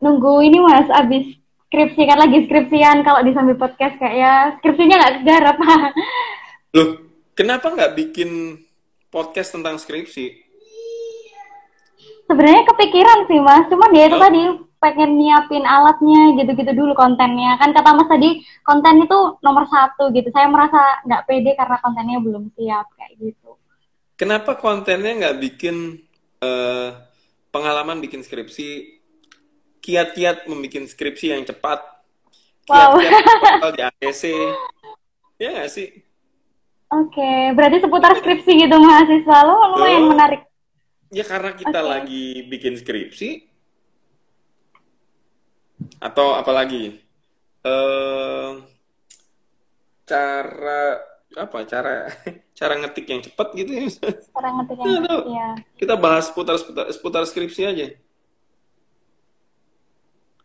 nunggu 0.00 0.40
ini 0.40 0.58
Mas, 0.64 0.88
abis 0.88 1.28
skripsi 1.68 2.02
kan 2.08 2.18
lagi 2.18 2.48
skripsian 2.48 3.04
kalau 3.04 3.20
di 3.20 3.36
sambil 3.36 3.54
podcast 3.60 4.00
kayak 4.00 4.16
ya 4.16 4.32
skripsinya 4.58 4.96
nggak 4.96 5.14
kegarap. 5.20 5.56
Loh, 6.76 6.88
kenapa 7.36 7.68
nggak 7.68 7.94
bikin 8.00 8.60
podcast 9.12 9.52
tentang 9.52 9.76
skripsi? 9.76 10.40
Sebenarnya 12.24 12.64
kepikiran 12.64 13.28
sih 13.28 13.40
Mas, 13.44 13.68
cuma 13.68 13.92
dia 13.92 14.08
itu 14.08 14.16
Oh. 14.16 14.22
tadi 14.24 14.42
pengen 14.80 15.20
nyiapin 15.20 15.60
alatnya 15.68 16.40
gitu-gitu 16.40 16.72
dulu 16.72 16.96
kontennya. 16.96 17.60
Kan 17.60 17.76
kata 17.76 17.92
Mas 17.92 18.08
tadi 18.08 18.40
konten 18.64 19.04
itu 19.04 19.18
nomor 19.44 19.68
satu 19.68 20.08
gitu. 20.16 20.32
Saya 20.32 20.48
merasa 20.48 20.80
nggak 21.04 21.28
pede 21.28 21.52
karena 21.52 21.76
kontennya 21.84 22.16
belum 22.24 22.48
siap 22.56 22.88
kayak 22.96 23.20
gitu. 23.20 23.60
Kenapa 24.16 24.56
kontennya 24.56 25.12
nggak 25.20 25.36
bikin 25.44 26.00
eh, 26.40 26.88
pengalaman 27.50 27.98
bikin 28.02 28.22
skripsi, 28.22 28.98
kiat-kiat 29.82 30.46
membuat 30.46 30.86
skripsi 30.90 31.34
yang 31.34 31.42
cepat, 31.46 31.82
Wow. 32.70 32.94
kiat-kiat 32.98 33.14
total 33.58 33.70
di 33.74 33.82
ACC, 33.82 34.24
ya 35.42 35.48
nggak 35.54 35.70
sih? 35.70 35.88
Oke, 36.90 37.54
berarti 37.54 37.82
seputar 37.82 38.18
skripsi 38.18 38.50
gitu 38.66 38.76
mahasiswa 38.82 39.38
lo 39.46 39.54
lumayan 39.78 40.10
menarik. 40.10 40.42
Ya 41.10 41.26
karena 41.26 41.54
kita 41.54 41.82
Oke. 41.82 41.90
lagi 41.90 42.24
bikin 42.46 42.74
skripsi, 42.78 43.46
atau 46.00 46.34
apalagi 46.36 46.98
eh 47.64 48.50
cara 50.06 50.82
apa 51.32 51.62
cara 51.62 52.10
cara 52.58 52.74
ngetik 52.76 53.06
yang 53.06 53.20
cepat 53.20 53.48
gitu 53.54 53.70
ya 53.70 53.86
Cara 54.28 54.48
ngetik 54.52 54.76
yang 54.76 55.04
tahu. 55.04 55.20
ya. 55.28 55.48
kita 55.76 55.94
bahas 55.94 56.26
seputar 56.26 56.56
seputar, 56.56 56.84
seputar 56.88 57.22
skripsi 57.22 57.62
aja 57.64 57.86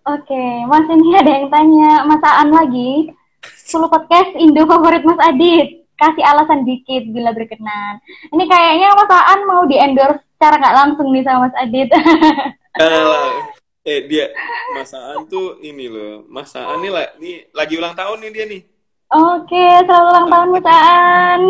Oke, 0.05 0.37
Mas 0.69 0.85
ini 0.87 1.17
ada 1.17 1.31
yang 1.33 1.49
tanya, 1.49 2.05
Masaan 2.05 2.53
lagi. 2.53 3.09
10 3.41 3.89
podcast 3.89 4.37
Indo 4.37 4.61
favorit 4.63 5.01
Mas 5.01 5.17
Adit. 5.19 5.81
Kasih 5.95 6.21
alasan 6.21 6.61
dikit 6.61 7.09
bila 7.09 7.33
berkenan. 7.33 7.97
Ini 8.29 8.43
kayaknya 8.45 8.93
Mas 8.93 9.09
Aan 9.09 9.41
mau 9.47 9.65
di 9.65 9.73
endorse 9.75 10.21
secara 10.29 10.61
nggak 10.61 10.75
langsung 10.75 11.09
nih 11.09 11.25
sama 11.25 11.49
Mas 11.49 11.57
Adit. 11.57 11.89
Kalah. 12.77 13.49
eh 13.81 14.01
dia 14.03 14.29
masaan 14.73 15.25
tuh 15.25 15.57
ini 15.59 15.85
loh 15.85 16.21
masaan 16.27 16.81
nih 16.81 16.91
lah 16.91 17.05
nih 17.15 17.49
lagi 17.49 17.73
ulang 17.73 17.93
tahun 17.93 18.17
nih 18.19 18.29
dia 18.29 18.45
nih 18.45 18.61
Oke, 19.09 19.63
selamat 19.87 20.05
ulang 20.11 20.27
tahun 20.31 20.49
Mas 20.53 20.67
Aan. 20.69 21.41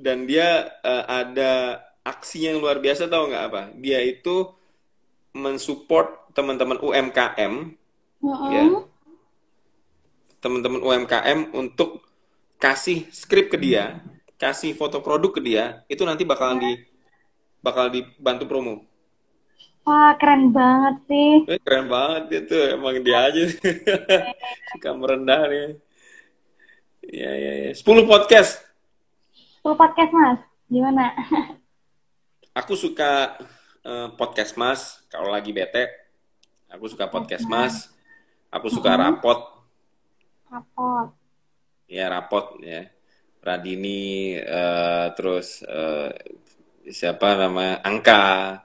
dan 0.00 0.18
dia 0.28 0.68
eh, 0.82 1.04
ada 1.06 1.52
aksi 2.02 2.50
yang 2.50 2.58
luar 2.62 2.82
biasa 2.82 3.06
tahu 3.06 3.30
nggak 3.30 3.44
apa 3.52 3.62
dia 3.78 4.02
itu 4.02 4.50
mensupport 5.36 6.08
teman-teman 6.36 6.78
UMKM 6.82 7.54
ya 8.46 8.66
Mm-mm. 8.66 8.84
teman-teman 10.42 10.80
UMKM 10.82 11.40
untuk 11.54 12.02
kasih 12.64 12.98
skrip 13.14 13.46
ke 13.52 13.58
dia, 13.64 13.84
kasih 14.42 14.72
foto 14.80 14.98
produk 15.06 15.30
ke 15.38 15.40
dia, 15.48 15.64
itu 15.92 16.02
nanti 16.08 16.22
bakalan 16.26 16.58
di 16.64 16.72
bakal 17.66 17.86
dibantu 17.94 18.44
promo. 18.50 18.74
Wah, 19.86 20.10
keren 20.20 20.42
banget 20.56 20.94
sih. 21.08 21.30
Eh, 21.50 21.58
keren 21.64 21.86
banget 21.94 22.22
itu, 22.46 22.54
emang 22.74 22.96
dia 23.06 23.18
aja 23.26 23.40
suka 24.70 24.90
merendah 25.00 25.40
nih. 25.52 25.66
Ya 27.02 27.30
ya 27.34 27.52
ya. 27.68 27.72
10 27.74 28.06
podcast. 28.06 28.62
10 29.62 29.74
podcast 29.74 30.10
Mas. 30.14 30.38
Gimana? 30.70 31.12
Aku 32.60 32.74
suka 32.78 33.36
eh, 33.82 34.08
podcast 34.14 34.54
Mas 34.56 35.02
kalau 35.10 35.30
lagi 35.30 35.50
bete. 35.50 35.88
Aku 36.70 36.88
suka 36.88 37.08
podcast 37.08 37.44
Mas. 37.44 37.90
Aku 38.52 38.68
suka 38.68 38.94
rapot. 38.96 39.40
Rapot. 40.52 41.16
ya 41.88 42.12
rapot 42.12 42.60
ya 42.60 42.84
Radini 43.40 44.36
eh, 44.36 45.06
terus 45.16 45.64
eh, 45.64 46.12
siapa 46.88 47.36
nama 47.40 47.80
Angka 47.80 48.60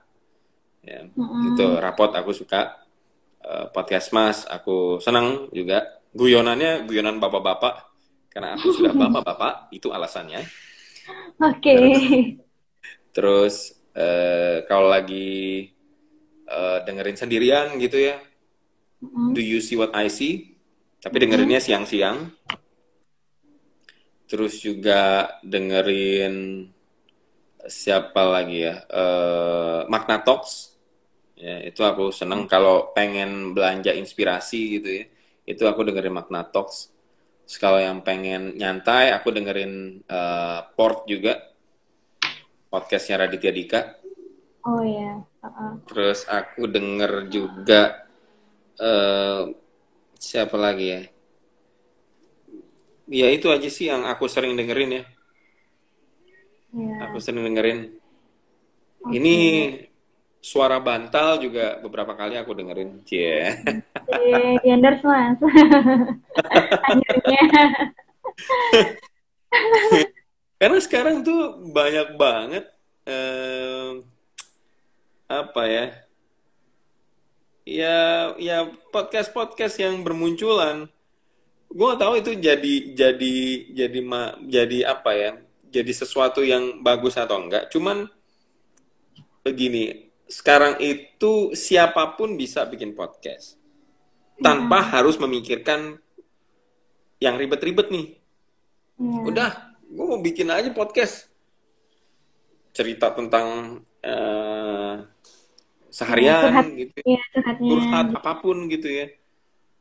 ya 0.83 1.07
Mm-mm. 1.15 1.55
itu 1.55 1.67
rapot 1.79 2.11
aku 2.11 2.35
suka 2.35 2.75
Eh, 3.47 3.65
podcast 3.71 4.11
Mas 4.11 4.43
aku 4.43 4.99
senang 4.99 5.47
juga 5.55 5.79
guyonannya 6.11 6.83
guyonan 6.83 7.15
bapak-bapak 7.15 7.86
karena 8.37 8.53
aku 8.53 8.69
sudah 8.69 8.93
bapak-bapak 8.93 9.73
itu 9.73 9.89
alasannya 9.89 10.45
Oke. 11.41 11.73
terus 13.15 13.73
eh, 13.97 14.61
kalau 14.69 14.93
lagi 14.93 15.73
eh, 16.45 16.79
dengerin 16.85 17.17
sendirian 17.17 17.81
gitu 17.81 17.97
ya 17.97 18.21
Mm-mm. 19.03 19.33
Do 19.33 19.41
you 19.41 19.61
see 19.61 19.77
what 19.77 19.93
I 19.93 20.09
see? 20.09 20.57
Tapi 20.97 21.21
dengerinnya 21.21 21.61
siang-siang. 21.61 22.33
Terus 24.27 24.59
juga 24.59 25.29
dengerin 25.45 26.67
siapa 27.67 28.21
lagi 28.27 28.65
ya? 28.67 28.75
Eh 28.89 29.79
Magna 29.91 30.17
Talks. 30.25 30.75
Ya, 31.37 31.61
itu 31.61 31.85
aku 31.85 32.09
seneng 32.09 32.49
kalau 32.49 32.89
pengen 32.97 33.53
belanja 33.53 33.93
inspirasi 33.93 34.81
gitu 34.81 34.89
ya. 34.89 35.05
Itu 35.45 35.63
aku 35.69 35.85
dengerin 35.87 36.15
Magna 36.17 36.41
Talks. 36.47 36.89
Terus 37.47 37.63
kalau 37.63 37.79
yang 37.79 38.03
pengen 38.03 38.59
nyantai, 38.59 39.15
aku 39.15 39.31
dengerin 39.31 40.03
eh, 40.03 40.59
Port 40.75 41.07
juga. 41.07 41.47
Podcastnya 42.67 43.23
Raditya 43.23 43.55
Dika. 43.55 43.81
Oh 44.67 44.83
ya. 44.83 45.23
Heeh. 45.23 45.71
Terus 45.87 46.27
aku 46.27 46.67
denger 46.67 47.31
juga 47.31 48.03
eh 48.75 49.55
siapa 50.19 50.59
lagi 50.59 50.85
ya? 50.91 51.01
Ya 53.07 53.27
itu 53.31 53.47
aja 53.47 53.71
sih 53.71 53.87
yang 53.87 54.03
aku 54.03 54.27
sering 54.27 54.59
dengerin 54.59 54.99
ya. 54.99 55.03
Iya. 56.75 56.95
Aku 57.07 57.23
sering 57.23 57.47
dengerin. 57.47 57.95
Ini 59.07 59.35
suara 60.47 60.79
bantal 60.79 61.43
juga 61.43 61.75
beberapa 61.83 62.15
kali 62.15 62.39
aku 62.39 62.55
dengerin. 62.55 63.03
Cie. 63.03 63.59
Di, 64.07 64.31
di 64.63 64.67
endorse 64.71 65.03
Mas. 65.03 65.35
Akhirnya. 66.87 67.43
Karena 70.63 70.79
sekarang 70.79 71.27
tuh 71.27 71.59
banyak 71.75 72.15
banget 72.15 72.71
eh, 73.03 73.99
apa 75.27 75.63
ya? 75.67 76.07
ya 77.67 78.31
ya 78.39 78.63
podcast 78.95 79.35
podcast 79.35 79.75
yang 79.75 79.99
bermunculan 79.99 80.87
gue 81.67 81.83
gak 81.83 81.99
tahu 81.99 82.15
itu 82.15 82.31
jadi 82.39 82.95
jadi 82.95 83.35
jadi 83.75 83.99
ma, 83.99 84.39
jadi 84.39 84.87
apa 84.87 85.11
ya 85.11 85.31
jadi 85.67 85.91
sesuatu 85.91 86.47
yang 86.47 86.79
bagus 86.79 87.19
atau 87.19 87.43
enggak 87.43 87.67
cuman 87.67 88.07
begini 89.43 90.06
sekarang 90.27 90.79
itu 90.79 91.51
siapa 91.51 92.15
pun 92.15 92.35
bisa 92.35 92.63
bikin 92.63 92.91
podcast 92.91 93.55
tanpa 94.37 94.79
Iya. 94.79 94.89
harus 94.99 95.15
memikirkan 95.17 95.97
yang 97.17 97.35
ribet-ribet 97.35 97.87
nih 97.89 98.07
Iya. 98.97 99.19
udah 99.25 99.49
gue 99.87 100.05
mau 100.05 100.19
bikin 100.19 100.47
aja 100.47 100.69
podcast 100.69 101.31
cerita 102.71 103.09
tentang 103.09 103.79
eh, 103.99 104.95
seharian 105.89 106.43
curhat. 106.45 106.65
gitu 106.75 106.97
Iya, 107.03 107.21
curhatnya. 107.33 107.67
curhat 107.67 108.07
apa 108.15 108.31
pun 108.37 108.57
gitu 108.67 108.87
ya 108.87 109.07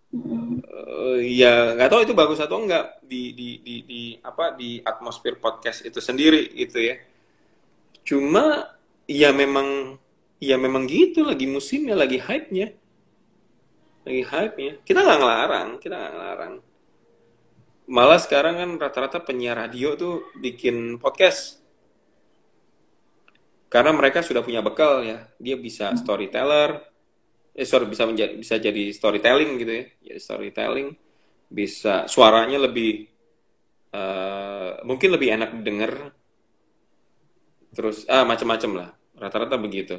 Mm. 0.06 0.62
Eh, 0.62 1.18
ya 1.34 1.74
nggak 1.74 1.90
tahu 1.90 2.00
itu 2.06 2.14
bagus 2.14 2.38
atau 2.38 2.62
enggak 2.62 3.02
di 3.02 3.34
di 3.34 3.58
di 3.58 3.74
di 3.82 4.02
apa 4.22 4.54
di 4.54 4.78
atmosfer 4.80 5.34
podcast 5.36 5.82
itu 5.82 5.98
sendiri 5.98 6.46
gitu 6.54 6.78
ya 6.78 6.94
cuma 8.06 8.70
ya 9.04 9.34
memang 9.34 9.98
ya 10.40 10.56
memang 10.60 10.84
gitu. 10.88 11.24
Lagi 11.24 11.46
musimnya 11.48 11.96
lagi 11.96 12.20
hype 12.20 12.50
nya 12.52 12.68
lagi 14.06 14.22
hype 14.22 14.54
nya 14.54 14.72
kita 14.86 15.02
nggak 15.02 15.18
ngelarang 15.18 15.68
kita 15.82 15.94
nggak 15.98 16.12
ngelarang. 16.14 16.54
Malah 17.86 18.18
sekarang 18.22 18.54
kan 18.58 18.70
rata-rata 18.78 19.18
penyiar 19.22 19.58
radio 19.58 19.94
tuh 19.98 20.30
bikin 20.38 20.98
podcast. 20.98 21.62
Karena 23.66 23.90
mereka 23.94 24.22
sudah 24.22 24.42
punya 24.46 24.62
bekal 24.62 25.02
ya. 25.02 25.26
Dia 25.38 25.58
bisa 25.58 25.94
storyteller. 25.94 26.82
Eh 27.54 27.66
sorry 27.66 27.86
bisa 27.86 28.06
menjadi 28.06 28.34
bisa 28.34 28.58
jadi 28.58 28.90
storytelling 28.90 29.58
gitu 29.58 29.72
ya. 29.74 29.84
Jadi 30.02 30.20
storytelling. 30.22 30.88
Bisa 31.46 32.10
suaranya 32.10 32.58
lebih 32.58 33.06
eh, 33.94 34.70
mungkin 34.82 35.14
lebih 35.14 35.28
enak 35.34 35.50
didengar. 35.62 35.92
Terus 37.70 38.06
ah 38.10 38.26
macam-macam 38.26 38.70
lah. 38.82 38.90
Rata-rata 39.14 39.58
begitu 39.58 39.98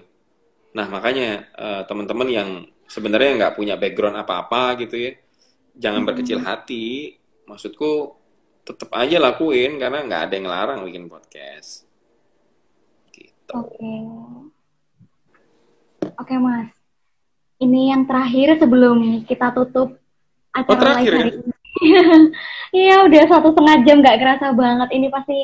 nah 0.75 0.85
makanya 0.87 1.47
eh, 1.55 1.81
teman-teman 1.87 2.27
yang 2.27 2.49
sebenarnya 2.87 3.31
nggak 3.37 3.55
punya 3.55 3.75
background 3.75 4.17
apa-apa 4.19 4.79
gitu 4.83 4.95
ya 4.95 5.11
jangan 5.77 6.03
berkecil 6.03 6.39
hati 6.41 7.17
maksudku 7.45 8.15
tetap 8.63 8.91
aja 8.95 9.19
lakuin 9.19 9.79
karena 9.79 10.03
nggak 10.03 10.21
ada 10.27 10.33
yang 10.35 10.45
ngelarang 10.49 10.79
bikin 10.83 11.05
podcast 11.07 11.87
gitu 13.11 13.51
Oke. 13.55 13.93
Oke, 16.17 16.35
Mas. 16.37 16.69
Ini 17.57 17.93
yang 17.93 18.03
terakhir 18.05 18.57
sebelum 18.61 19.25
kita 19.25 19.53
tutup 19.53 19.97
acara 20.51 20.73
Oh, 20.73 20.77
terakhir 20.77 21.11
live 21.13 21.13
ya? 21.13 21.21
hari 21.21 21.31
ini. 21.37 21.51
Iya, 22.67 22.95
udah 23.07 23.23
satu 23.31 23.55
setengah 23.55 23.77
jam 23.87 23.97
nggak 24.03 24.17
kerasa 24.19 24.51
banget. 24.51 24.89
Ini 24.91 25.07
pasti 25.07 25.37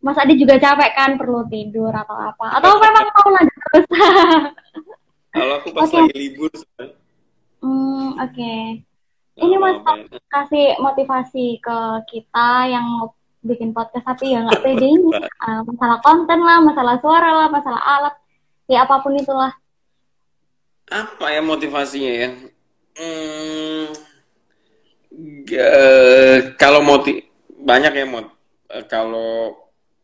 Mas 0.00 0.16
Adi 0.16 0.34
juga 0.34 0.56
capek 0.56 0.90
kan, 0.96 1.10
perlu 1.20 1.44
tidur 1.46 1.92
atau 1.92 2.16
apa? 2.16 2.56
Atau 2.56 2.80
memang 2.80 3.04
mau 3.12 3.28
lanjut 3.30 3.58
terus? 3.68 3.86
kalau 5.36 5.54
aku 5.60 5.68
pas 5.70 5.84
Oke. 5.86 5.94
lagi 5.94 6.14
libur 6.16 6.50
hmm, 7.60 8.08
oke. 8.18 8.54
nggak 9.30 9.44
Ini 9.46 9.56
Mas 9.56 9.78
apa-apa. 9.80 10.16
kasih 10.26 10.66
motivasi 10.80 11.46
ke 11.60 11.78
kita 12.08 12.48
yang 12.66 12.84
mau 12.84 13.12
bikin 13.40 13.72
podcast 13.72 14.04
tapi 14.04 14.32
ya 14.32 14.44
nggak 14.44 14.60
pede 14.60 14.86
ini. 14.88 15.10
Ah, 15.40 15.64
masalah 15.64 15.96
konten 16.04 16.36
lah, 16.44 16.60
masalah 16.60 17.00
suara 17.00 17.30
lah, 17.32 17.48
masalah 17.48 17.80
alat, 17.80 18.14
ya 18.68 18.84
apa 18.84 19.00
pun 19.00 19.16
itulah. 19.16 19.52
apa 20.90 21.26
ya 21.30 21.40
motivasinya 21.40 22.12
ya? 22.12 22.28
Hmm, 22.98 23.88
ge- 25.46 26.52
kalau 26.58 26.82
motiv 26.82 27.24
banyak 27.60 27.92
ya 27.94 28.04
mot 28.04 28.26
eh, 28.68 28.84
kalau 28.84 29.54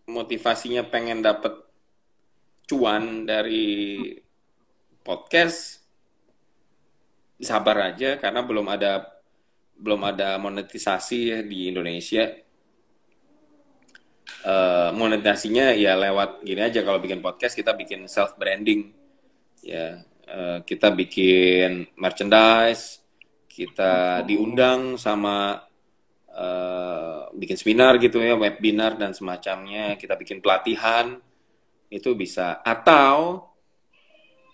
motivasinya 0.06 0.86
pengen 0.86 1.22
dapet 1.22 1.52
cuan 2.66 3.26
dari 3.26 4.10
podcast 5.06 5.86
sabar 7.38 7.94
aja 7.94 8.18
karena 8.18 8.42
belum 8.42 8.66
ada 8.66 9.22
belum 9.76 10.02
ada 10.08 10.40
monetisasi 10.40 11.18
ya 11.30 11.38
di 11.44 11.68
Indonesia. 11.68 12.32
Eh, 14.46 14.90
monetisasinya 14.94 15.74
ya 15.74 15.98
lewat 15.98 16.46
gini 16.46 16.62
aja 16.62 16.80
kalau 16.86 17.02
bikin 17.02 17.18
podcast 17.18 17.58
kita 17.58 17.74
bikin 17.74 18.06
self 18.06 18.38
branding 18.38 18.94
ya 19.58 20.06
eh, 20.22 20.58
kita 20.62 20.94
bikin 20.94 21.90
merchandise 21.98 23.02
kita 23.50 24.22
diundang 24.22 24.94
sama 25.02 25.66
eh, 26.30 26.95
bikin 27.36 27.60
seminar 27.60 28.00
gitu 28.00 28.18
ya 28.24 28.34
webinar 28.34 28.96
dan 28.96 29.12
semacamnya 29.12 30.00
kita 30.00 30.16
bikin 30.16 30.40
pelatihan 30.40 31.20
itu 31.92 32.16
bisa. 32.16 32.64
Atau 32.64 33.44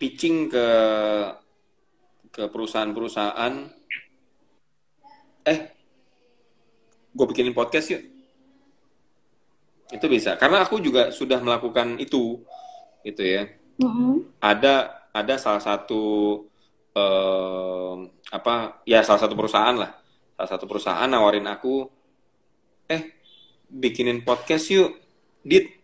pitching 0.03 0.51
ke 0.51 0.69
ke 2.33 2.43
perusahaan-perusahaan. 2.51 3.55
Eh 5.47 5.59
gue 7.13 7.27
bikinin 7.29 7.55
podcast 7.55 7.95
yuk. 7.95 8.03
Itu 9.93 10.07
bisa. 10.11 10.35
Karena 10.41 10.65
aku 10.67 10.83
juga 10.83 11.15
sudah 11.15 11.39
melakukan 11.39 12.01
itu 12.03 12.43
gitu 13.07 13.23
ya. 13.23 13.47
Mm-mm. 13.73 14.37
ada 14.37 15.09
ada 15.17 15.41
salah 15.41 15.65
satu 15.65 16.37
em, 16.93 18.05
apa 18.29 18.85
ya 18.85 19.01
salah 19.01 19.21
satu 19.23 19.35
perusahaan 19.39 19.77
lah. 19.77 19.97
Salah 20.37 20.51
satu 20.51 20.65
perusahaan 20.69 21.09
nawarin 21.09 21.49
aku 21.49 21.85
eh 21.85 22.02
bikinin 23.73 24.21
podcast 24.21 24.69
yuk. 24.69 25.01
Dit. 25.41 25.81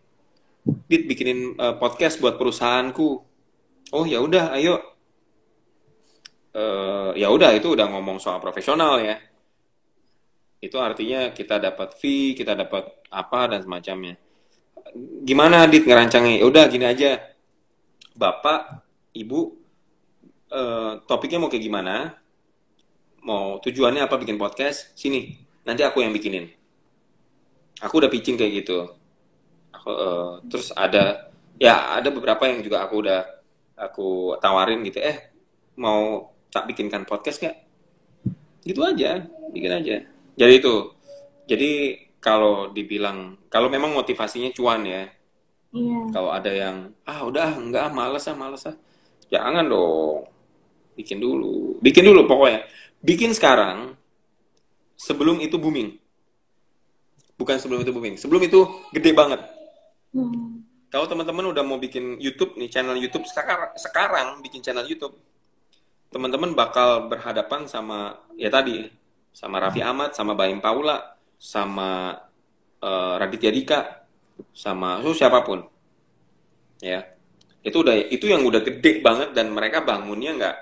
Dit 0.85 1.09
bikinin 1.09 1.57
eh, 1.57 1.75
podcast 1.81 2.21
buat 2.21 2.37
perusahaanku. 2.37 3.09
Oh 3.89 4.05
ya 4.05 4.21
udah 4.21 4.53
ayo. 4.53 4.77
Eh, 6.53 7.09
ya 7.17 7.33
udah 7.33 7.57
itu 7.57 7.73
udah 7.73 7.89
ngomong 7.89 8.21
soal 8.21 8.37
profesional 8.37 9.01
ya. 9.01 9.17
Itu 10.61 10.77
artinya 10.77 11.33
kita 11.33 11.57
dapat 11.57 11.97
fee 11.97 12.37
kita 12.37 12.53
dapat 12.53 12.85
apa 13.09 13.49
dan 13.49 13.65
semacamnya. 13.65 14.15
Gimana 15.25 15.65
dit 15.65 15.85
ngerancangnya 15.85 16.41
ya 16.41 16.45
udah 16.45 16.65
gini 16.69 16.85
aja. 16.85 17.17
Bapak 18.13 18.85
ibu 19.17 19.57
eh, 20.53 21.01
topiknya 21.09 21.41
mau 21.41 21.49
kayak 21.49 21.65
gimana? 21.65 22.13
Mau 23.25 23.57
tujuannya 23.59 24.05
apa 24.05 24.15
bikin 24.21 24.37
podcast? 24.37 24.93
Sini 24.93 25.33
nanti 25.65 25.81
aku 25.81 26.01
yang 26.05 26.13
bikinin 26.13 26.58
aku 27.83 27.93
udah 28.03 28.11
pitching 28.11 28.35
kayak 28.35 28.63
gitu. 28.63 28.87
Aku 29.75 29.89
eh, 29.91 30.31
terus 30.51 30.69
ada 30.75 31.31
ya 31.59 31.95
ada 31.99 32.11
beberapa 32.11 32.47
yang 32.47 32.63
juga 32.63 32.83
aku 32.83 32.95
udah 33.03 33.21
aku 33.79 34.35
tawarin 34.43 34.83
gitu. 34.83 34.99
Eh 34.99 35.31
mau 35.79 36.31
tak 36.51 36.67
bikinkan 36.67 37.07
podcast 37.07 37.39
nggak? 37.39 37.57
Gitu 38.63 38.79
aja 38.83 39.23
bikin 39.55 39.71
aja. 39.71 39.95
Jadi 40.35 40.53
itu 40.59 40.75
jadi 41.47 41.71
kalau 42.19 42.69
dibilang 42.71 43.39
kalau 43.47 43.71
memang 43.71 43.95
motivasinya 43.95 44.51
cuan 44.53 44.83
ya. 44.85 45.03
Iya. 45.69 46.09
kalau 46.09 46.33
ada 46.33 46.49
yang 46.49 46.89
ah 47.05 47.21
udah 47.29 47.53
enggak 47.61 47.93
males 47.93 48.25
ah 48.25 48.33
males 48.33 48.65
ah. 48.65 48.73
Jangan 49.29 49.69
dong 49.69 50.25
bikin 50.97 51.21
dulu. 51.21 51.77
Bikin 51.77 52.09
dulu 52.09 52.25
pokoknya. 52.25 52.65
Bikin 53.05 53.37
sekarang 53.37 53.93
sebelum 54.97 55.37
itu 55.39 55.61
booming 55.61 55.98
bukan 57.39 57.55
sebelum 57.55 57.79
itu 57.87 57.91
booming 57.95 58.19
sebelum 58.19 58.43
itu 58.43 58.59
gede 58.91 59.15
banget. 59.15 59.41
Hmm. 60.09 60.65
kalau 60.89 61.05
teman-teman 61.05 61.53
udah 61.53 61.61
mau 61.61 61.77
bikin 61.77 62.17
YouTube 62.17 62.57
nih 62.57 62.65
channel 62.65 62.97
YouTube 62.97 63.21
sekarang 63.29 63.71
sekarang 63.79 64.27
bikin 64.43 64.59
channel 64.59 64.83
YouTube. 64.83 65.15
Teman-teman 66.09 66.57
bakal 66.57 67.05
berhadapan 67.07 67.69
sama 67.69 68.17
ya 68.33 68.49
tadi 68.49 68.89
sama 69.29 69.61
Raffi 69.61 69.85
Ahmad 69.85 70.17
sama 70.17 70.33
Baim 70.33 70.57
Paula 70.57 71.13
sama 71.37 72.17
eh, 72.81 73.15
Raditya 73.21 73.53
Dika 73.53 73.79
sama 74.51 74.99
so, 75.05 75.13
siapa 75.13 75.45
pun. 75.45 75.61
Ya. 76.81 77.05
Itu 77.61 77.85
udah 77.85 77.93
itu 78.09 78.25
yang 78.25 78.41
udah 78.41 78.65
gede 78.65 79.05
banget 79.05 79.37
dan 79.37 79.53
mereka 79.53 79.85
bangunnya 79.85 80.33
nggak 80.33 80.55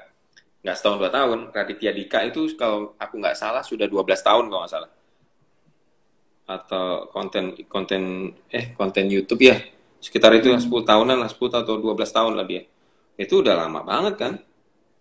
nggak 0.67 0.75
setahun 0.75 0.99
dua 0.99 1.11
tahun. 1.15 1.39
Raditya 1.55 1.95
Dika 1.95 2.27
itu 2.27 2.51
kalau 2.59 2.91
aku 2.99 3.15
nggak 3.15 3.39
salah 3.39 3.63
sudah 3.63 3.87
12 3.87 4.03
tahun 4.03 4.51
kalau 4.51 4.61
nggak 4.67 4.75
salah 4.75 4.91
atau 6.47 7.11
konten 7.11 7.59
konten 7.67 8.31
eh 8.47 8.71
konten 8.71 9.11
YouTube 9.11 9.43
ya. 9.43 9.59
Sekitar 9.99 10.31
itu 10.39 10.47
yang 10.47 10.63
10 10.63 10.71
tahunan 10.87 11.19
lah 11.19 11.27
10 11.27 11.61
atau 11.61 11.75
12 11.75 11.99
tahun 12.07 12.33
lah 12.39 12.47
dia. 12.47 12.63
Itu 13.19 13.43
udah 13.43 13.67
lama 13.67 13.83
banget 13.83 14.15
kan? 14.15 14.33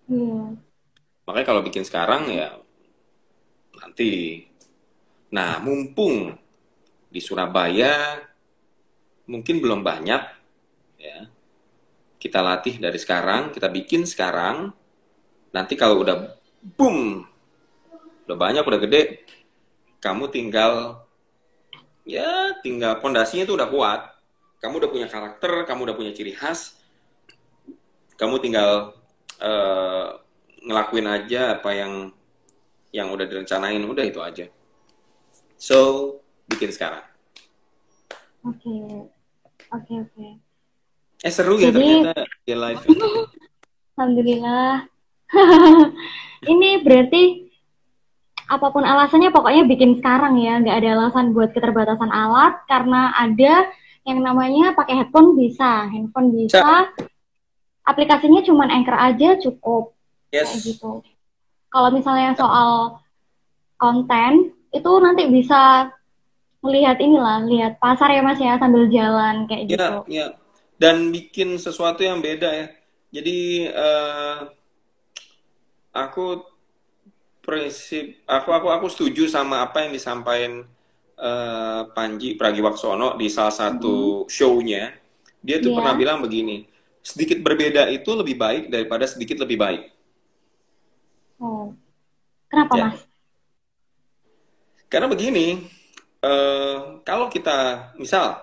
Iya. 0.07 0.55
makanya 1.27 1.47
kalau 1.51 1.63
bikin 1.67 1.83
sekarang 1.83 2.31
ya 2.31 2.55
nanti. 3.83 4.43
Nah 5.35 5.59
mumpung 5.59 6.31
di 7.11 7.19
Surabaya 7.19 8.23
mungkin 9.31 9.63
belum 9.63 9.83
banyak 9.87 10.23
ya. 10.99 11.19
Kita 12.19 12.43
latih 12.43 12.83
dari 12.83 12.99
sekarang 12.99 13.55
kita 13.55 13.71
bikin 13.71 14.03
sekarang 14.07 14.71
nanti 15.55 15.79
kalau 15.79 16.03
udah 16.03 16.37
boom, 16.75 17.23
udah 18.27 18.37
banyak, 18.37 18.67
udah 18.67 18.81
gede, 18.83 19.23
kamu 20.03 20.27
tinggal 20.35 21.06
ya 22.07 22.55
tinggal 22.63 23.03
pondasinya 23.03 23.45
tuh 23.45 23.59
udah 23.59 23.69
kuat. 23.69 24.01
Kamu 24.63 24.81
udah 24.81 24.91
punya 24.91 25.07
karakter, 25.11 25.67
kamu 25.69 25.91
udah 25.93 25.97
punya 25.99 26.13
ciri 26.17 26.33
khas. 26.33 26.79
Kamu 28.17 28.41
tinggal 28.41 28.97
eh, 29.43 30.07
ngelakuin 30.65 31.07
aja 31.11 31.61
apa 31.61 31.71
yang 31.77 32.09
yang 32.95 33.13
udah 33.13 33.29
direncanain, 33.29 33.83
udah 33.85 34.05
itu 34.07 34.23
aja. 34.25 34.47
So, 35.61 35.77
bikin 36.49 36.73
sekarang. 36.73 37.05
Oke. 38.47 38.73
Oke, 39.75 39.93
oke. 40.01 40.27
Eh 41.21 41.33
seru 41.33 41.59
ya 41.59 41.69
Jadi- 41.69 41.75
ternyata 41.77 42.13
di 42.47 42.55
live. 42.55 42.83
Alhamdulillah. 43.99 44.87
Ini 46.53 46.85
berarti 46.85 47.46
apa 48.47 48.67
pun 48.71 48.87
alasannya 48.87 49.35
pokoknya 49.35 49.67
bikin 49.67 49.99
sekarang 49.99 50.39
ya, 50.39 50.63
nggak 50.63 50.77
ada 50.79 50.89
alasan 50.95 51.35
buat 51.35 51.51
keterbatasan 51.51 52.11
alat 52.15 52.63
karena 52.71 53.11
ada 53.19 53.67
yang 54.07 54.23
namanya 54.23 54.71
pakai 54.79 55.03
headphone 55.03 55.35
bisa, 55.35 55.91
handphone 55.91 56.31
bisa, 56.31 56.95
aplikasinya 57.83 58.43
cuman 58.47 58.71
Anchor 58.71 58.95
aja 58.95 59.39
cukup 59.43 59.95
kayak 60.31 60.47
Yes. 60.47 60.63
gitu. 60.63 61.03
Kalau 61.71 61.91
misalnya 61.91 62.35
soal 62.39 63.03
konten 63.79 64.55
itu 64.71 64.91
nanti 65.03 65.27
bisa 65.27 65.91
melihat 66.63 66.99
inilah, 66.99 67.47
lihat 67.47 67.79
pasar 67.79 68.11
ya 68.11 68.23
Mas 68.23 68.43
ya 68.43 68.59
sambil 68.59 68.91
jalan 68.91 69.47
kayak 69.47 69.75
gitu. 69.75 69.79
Ya, 69.79 70.03
ya. 70.07 70.27
Dan 70.77 71.11
bikin 71.11 71.57
sesuatu 71.59 72.03
yang 72.03 72.23
beda 72.23 72.51
ya. 72.53 72.67
Jadi 73.11 73.71
eh, 73.71 74.39
aku 75.95 76.56
prinsip 77.49 78.05
aku 78.27 78.49
aku 78.57 78.69
aku 78.77 78.87
setuju 78.93 79.23
sama 79.31 79.57
apa 79.67 79.79
yang 79.87 79.93
disampaikan 79.97 80.53
eh, 81.29 81.83
Panji 81.97 82.29
Pragiwaksono 82.41 83.17
di 83.21 83.29
salah 83.37 83.55
satu 83.55 84.27
show-nya. 84.29 84.93
Dia 85.47 85.57
tuh 85.65 85.71
Iya. 85.71 85.77
pernah 85.77 85.95
bilang 86.01 86.19
begini, 86.25 86.67
sedikit 87.11 87.39
berbeda 87.47 87.83
itu 87.97 88.11
lebih 88.21 88.37
baik 88.45 88.63
daripada 88.75 89.05
sedikit 89.09 89.39
lebih 89.45 89.59
baik. 89.65 89.83
Oh. 91.41 91.77
Kenapa 92.51 92.75
Ya. 92.75 92.83
Mas? 92.83 93.09
Karena 94.87 95.07
begini, 95.11 95.67
eh, 96.23 96.77
kalau 97.03 97.27
kita 97.31 97.91
misal 97.99 98.39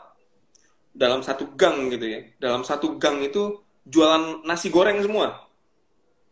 dalam 0.93 1.21
satu 1.25 1.53
gang 1.57 1.89
gitu 1.93 2.05
ya, 2.05 2.19
dalam 2.37 2.61
satu 2.65 2.97
gang 3.01 3.21
itu 3.25 3.61
jualan 3.85 4.45
nasi 4.45 4.69
goreng 4.69 5.01
semua. 5.01 5.49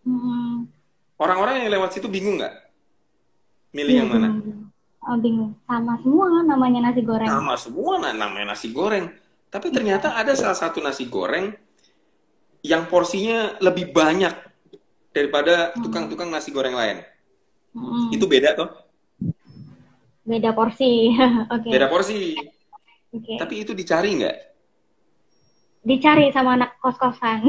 Hmm, 0.05 0.67
Orang-orang 1.21 1.61
yang 1.63 1.71
lewat 1.77 1.93
situ 1.95 2.09
bingung 2.09 2.41
nggak? 2.41 2.55
Milih 3.71 3.93
iya, 3.95 3.99
yang 4.03 4.09
mana? 4.11 4.27
bingung. 4.27 4.59
Oh, 5.01 5.17
bingung. 5.17 5.51
Sama 5.65 5.93
semua 6.03 6.27
namanya 6.45 6.79
nasi 6.91 7.01
goreng. 7.01 7.29
Sama 7.31 7.55
semua 7.57 7.93
nah, 7.97 8.13
namanya 8.13 8.53
nasi 8.53 8.67
goreng. 8.69 9.05
Tapi 9.51 9.67
ternyata 9.71 10.15
ada 10.15 10.31
salah 10.35 10.55
satu 10.55 10.79
nasi 10.79 11.07
goreng 11.07 11.51
yang 12.61 12.85
porsinya 12.87 13.57
lebih 13.59 13.89
banyak 13.91 14.31
daripada 15.11 15.75
tukang-tukang 15.79 16.29
nasi 16.29 16.53
goreng 16.53 16.77
lain. 16.77 17.03
Hmm, 17.71 18.11
Itu 18.13 18.27
beda 18.27 18.55
toh? 18.55 18.69
beda 20.21 20.53
porsi. 20.55 21.11
Oke. 21.55 21.67
Beda 21.67 21.87
porsi. 21.91 22.37
Oke. 23.11 23.35
Tapi 23.35 23.53
itu 23.67 23.75
dicari 23.75 24.21
nggak? 24.21 24.37
Dicari 25.81 26.29
sama 26.29 26.55
anak 26.55 26.77
kos-kosan. 26.77 27.41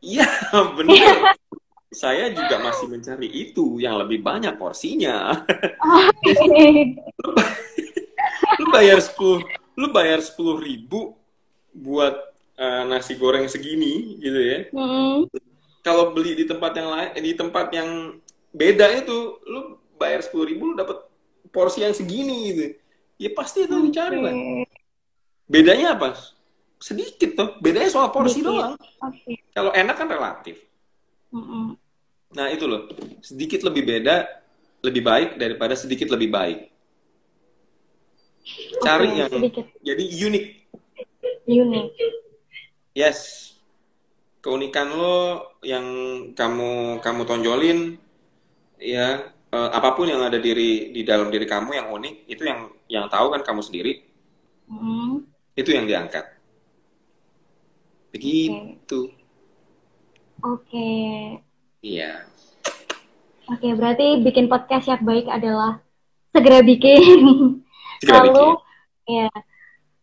Iya, 0.00 0.26
benar. 0.76 1.36
Saya 1.88 2.28
juga 2.36 2.60
masih 2.60 2.84
mencari 2.84 3.28
itu 3.32 3.80
yang 3.80 3.96
lebih 3.96 4.20
banyak 4.20 4.52
porsinya. 4.60 5.32
lu 8.60 8.66
bayar 8.68 9.00
10 9.00 9.16
lu 9.78 9.86
bayar 9.88 10.20
10 10.20 10.36
ribu 10.60 11.16
buat 11.72 12.12
eh, 12.58 12.82
nasi 12.84 13.16
goreng 13.16 13.48
segini 13.48 14.20
gitu 14.20 14.36
ya. 14.36 14.58
Hmm, 14.74 15.24
Kalau 15.80 16.12
beli 16.12 16.36
di 16.36 16.44
tempat 16.44 16.76
yang 16.76 16.88
lain 16.92 17.10
di 17.24 17.32
tempat 17.32 17.72
yang 17.72 18.20
beda 18.52 19.00
itu 19.00 19.40
lu 19.48 19.80
bayar 19.96 20.20
10 20.20 20.44
ribu 20.44 20.72
lu 20.72 20.74
dapat 20.76 21.08
porsi 21.48 21.88
yang 21.88 21.96
segini 21.96 22.52
gitu. 22.52 22.64
Ya 23.16 23.32
pasti 23.32 23.64
itu 23.64 23.76
dicari 23.80 24.20
lah. 24.20 24.34
Bedanya 25.48 25.96
apa? 25.96 26.12
Sedikit 26.78 27.34
tuh. 27.34 27.56
Bedanya 27.64 27.88
soal 27.88 28.12
porsi 28.12 28.44
Sedikit. 28.44 28.52
doang. 28.52 28.72
Oke. 28.76 29.40
Kalau 29.56 29.72
enak 29.72 29.96
kan 29.96 30.06
relatif. 30.06 30.67
Mm-mm. 31.32 31.76
Nah 32.32 32.46
itu 32.52 32.64
loh, 32.68 32.88
sedikit 33.24 33.64
lebih 33.64 33.84
beda, 33.84 34.28
lebih 34.84 35.02
baik 35.02 35.28
daripada 35.40 35.74
sedikit 35.76 36.12
lebih 36.12 36.28
baik. 36.28 36.58
Cari 38.80 39.08
yang 39.20 39.32
sedikit 39.32 39.64
jadi 39.84 40.04
unik. 40.04 40.46
unik. 41.48 41.86
Yes, 42.96 43.52
keunikan 44.40 44.88
lo 44.96 45.52
yang 45.60 45.86
kamu 46.32 47.00
kamu 47.04 47.22
tonjolin, 47.28 47.78
ya 48.80 49.32
eh, 49.32 49.70
apa 49.72 49.92
pun 49.92 50.08
yang 50.08 50.24
ada 50.24 50.40
diri 50.40 50.92
di 50.92 51.04
dalam 51.04 51.28
diri 51.28 51.44
kamu 51.44 51.76
yang 51.76 51.88
unik 51.92 52.14
itu 52.28 52.42
yang 52.44 52.72
yang 52.88 53.06
tahu 53.12 53.32
kan 53.36 53.44
kamu 53.44 53.60
sendiri, 53.60 53.92
Hmm, 54.68 55.24
itu 55.56 55.72
yang 55.72 55.88
diangkat. 55.88 56.28
Begitu, 58.12 59.08
Oke. 60.40 60.90
iya. 61.80 62.26
Oke, 63.48 63.72
berarti 63.72 64.20
bikin 64.20 64.46
podcast 64.46 64.86
yang 64.86 65.00
baik 65.00 65.24
adalah 65.24 65.80
segera 66.30 66.60
bikin. 66.60 67.00
Segera 67.98 68.22
lalu, 68.22 68.54
bikin. 68.54 69.18
ya, 69.18 69.28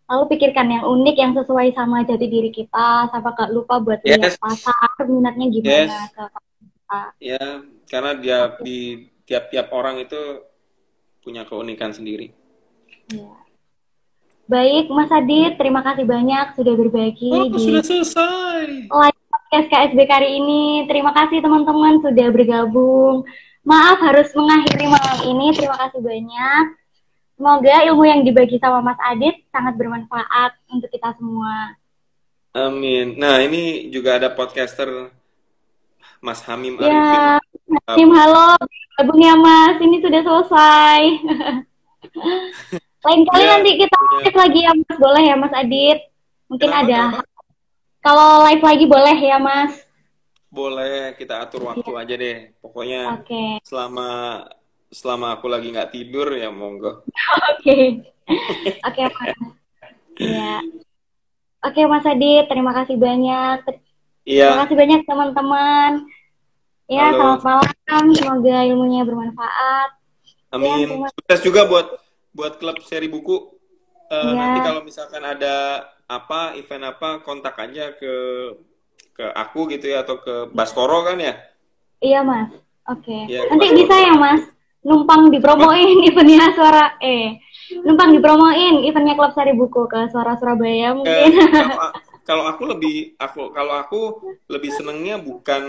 lalu 0.05 0.23
pikirkan 0.33 0.67
yang 0.67 0.83
unik 0.83 1.15
yang 1.15 1.31
sesuai 1.31 1.71
sama 1.71 2.03
jati 2.03 2.25
diri 2.25 2.49
kita, 2.49 3.07
sama 3.07 3.31
gak 3.31 3.53
lupa 3.53 3.79
buat 3.79 4.01
lihat 4.01 4.33
Yes. 4.33 4.35
pasar, 4.35 4.75
minatnya 5.05 5.47
gimana 5.47 5.71
Yes. 5.71 6.11
ke 6.11 6.23
kita. 6.59 7.01
Ya, 7.21 7.43
karena 7.85 8.11
dia 8.17 8.39
di 8.59 8.79
tiap-tiap 9.23 9.71
orang 9.71 10.01
itu 10.01 10.19
punya 11.21 11.45
keunikan 11.45 11.89
sendiri. 11.89 12.33
Iya. 13.07 13.31
Baik, 14.45 14.89
Mas 14.89 15.09
Adit, 15.09 15.57
terima 15.57 15.81
kasih 15.81 16.05
banyak 16.05 16.53
sudah 16.53 16.73
berbagi 16.73 17.29
Oh, 17.31 17.49
di 17.49 17.57
sudah 17.57 17.81
selesai. 17.81 18.85
live 18.85 19.21
podcast 19.55 19.71
KSB 19.71 19.99
kali 20.03 20.29
ini. 20.35 20.83
Terima 20.83 21.15
kasih 21.15 21.39
teman-teman 21.39 22.03
sudah 22.03 22.27
bergabung. 22.27 23.23
Maaf 23.63 24.03
harus 24.03 24.27
mengakhiri 24.35 24.83
malam 24.83 25.19
ini. 25.31 25.55
Terima 25.55 25.79
kasih 25.79 26.03
banyak. 26.03 26.63
Semoga 27.39 27.75
ilmu 27.87 28.03
yang 28.03 28.27
dibagi 28.27 28.59
sama 28.59 28.83
Mas 28.83 28.99
Adit 28.99 29.47
sangat 29.55 29.79
bermanfaat 29.79 30.59
untuk 30.67 30.91
kita 30.91 31.15
semua. 31.15 31.71
Amin. 32.51 33.15
Nah, 33.15 33.39
ini 33.47 33.87
juga 33.95 34.19
ada 34.19 34.27
podcaster 34.27 34.91
Mas 36.19 36.43
Hamim 36.51 36.75
Arifin. 36.75 36.91
Ya, 36.91 37.39
tim 37.95 38.11
halo, 38.11 38.59
gabung 38.99 39.23
ya 39.23 39.39
Mas. 39.39 39.79
Ini 39.79 40.03
sudah 40.03 40.19
selesai. 40.19 40.99
Lain 43.07 43.21
kali 43.23 43.39
Ya, 43.39 43.55
nanti 43.55 43.71
kita 43.79 43.97
live 44.19 44.35
lagi 44.35 44.59
ya 44.67 44.71
Mas. 44.75 44.97
Boleh 44.99 45.23
ya 45.31 45.35
Mas 45.39 45.55
Adit? 45.55 46.11
Mungkin 46.51 46.67
Kenapa, 46.67 46.83
ada. 46.91 46.99
kenapa? 47.23 47.34
Kalau 48.05 48.45
live 48.45 48.61
lagi 48.61 48.85
boleh 48.85 49.17
ya 49.17 49.37
Mas. 49.37 49.81
Boleh 50.47 51.17
kita 51.17 51.41
atur 51.41 51.65
waktu 51.65 51.89
aja 51.91 52.13
deh. 52.15 52.37
Pokoknya 52.61 53.17
Oke. 53.17 53.57
selama 53.65 54.45
selama 54.87 55.33
aku 55.33 55.49
lagi 55.49 55.73
nggak 55.73 55.89
tidur 55.89 56.29
ya 56.31 56.47
monggo. 56.47 57.01
Oke. 57.51 58.05
Oke, 58.79 59.01
Mas. 59.09 59.33
Ya. 60.15 60.61
Oke, 61.59 61.81
Mas 61.83 62.05
Adit, 62.05 62.45
terima 62.45 62.71
kasih 62.71 62.93
banyak. 62.95 63.65
Terima 63.65 63.81
Iya, 64.25 64.49
kasih 64.63 64.75
banyak 64.75 65.01
teman-teman. 65.03 65.91
Ya, 66.85 67.09
Halo. 67.09 67.41
selamat 67.41 67.41
malam. 67.41 68.05
Semoga 68.13 68.57
ilmunya 68.63 69.01
bermanfaat. 69.01 69.89
amin. 70.49 70.87
terima- 70.87 71.09
Sukses 71.11 71.41
juga 71.41 71.65
buat 71.65 71.87
buat 72.31 72.53
klub 72.55 72.77
seri 72.81 73.05
buku. 73.05 73.57
Eh, 74.05 74.15
Iya. 74.15 74.33
Nanti 74.33 74.59
kalau 74.61 74.81
misalkan 74.81 75.19
ada 75.19 75.81
apa 76.05 76.53
event 76.59 76.83
apa 76.93 77.09
kontak 77.25 77.55
aja 77.57 77.93
ke 77.97 78.13
ke 79.15 79.25
aku 79.31 79.71
gitu 79.71 79.87
ya 79.89 80.03
atau 80.03 80.19
ke 80.19 80.51
Baskoro 80.51 81.01
kan 81.07 81.17
ya. 81.19 81.33
Iya, 82.03 82.19
Mas. 82.21 82.51
Oke. 82.91 83.17
Iya, 83.25 83.41
Nanti 83.49 83.65
Mas. 83.71 83.77
bisa 83.79 83.95
ya, 83.97 84.13
Mas? 84.15 84.41
Numpang 84.85 85.33
dipromoin 85.33 85.97
eventnya 86.07 86.53
suara 86.53 86.93
eh 87.01 87.41
numpang 87.81 88.13
dipromoin 88.13 88.85
eventnya 88.85 89.17
klub 89.17 89.33
sari 89.33 89.57
buku 89.57 89.89
ke 89.89 90.05
suara 90.13 90.37
Surabaya 90.37 90.93
Eh, 90.93 90.93
mungkin. 90.93 91.33
kalau, 91.49 91.75
kalau 92.29 92.43
aku 92.45 92.63
lebih 92.69 92.95
aku 93.17 93.41
kalau 93.49 93.73
aku 93.81 94.01
lebih 94.53 94.69
senengnya 94.69 95.17
bukan 95.17 95.63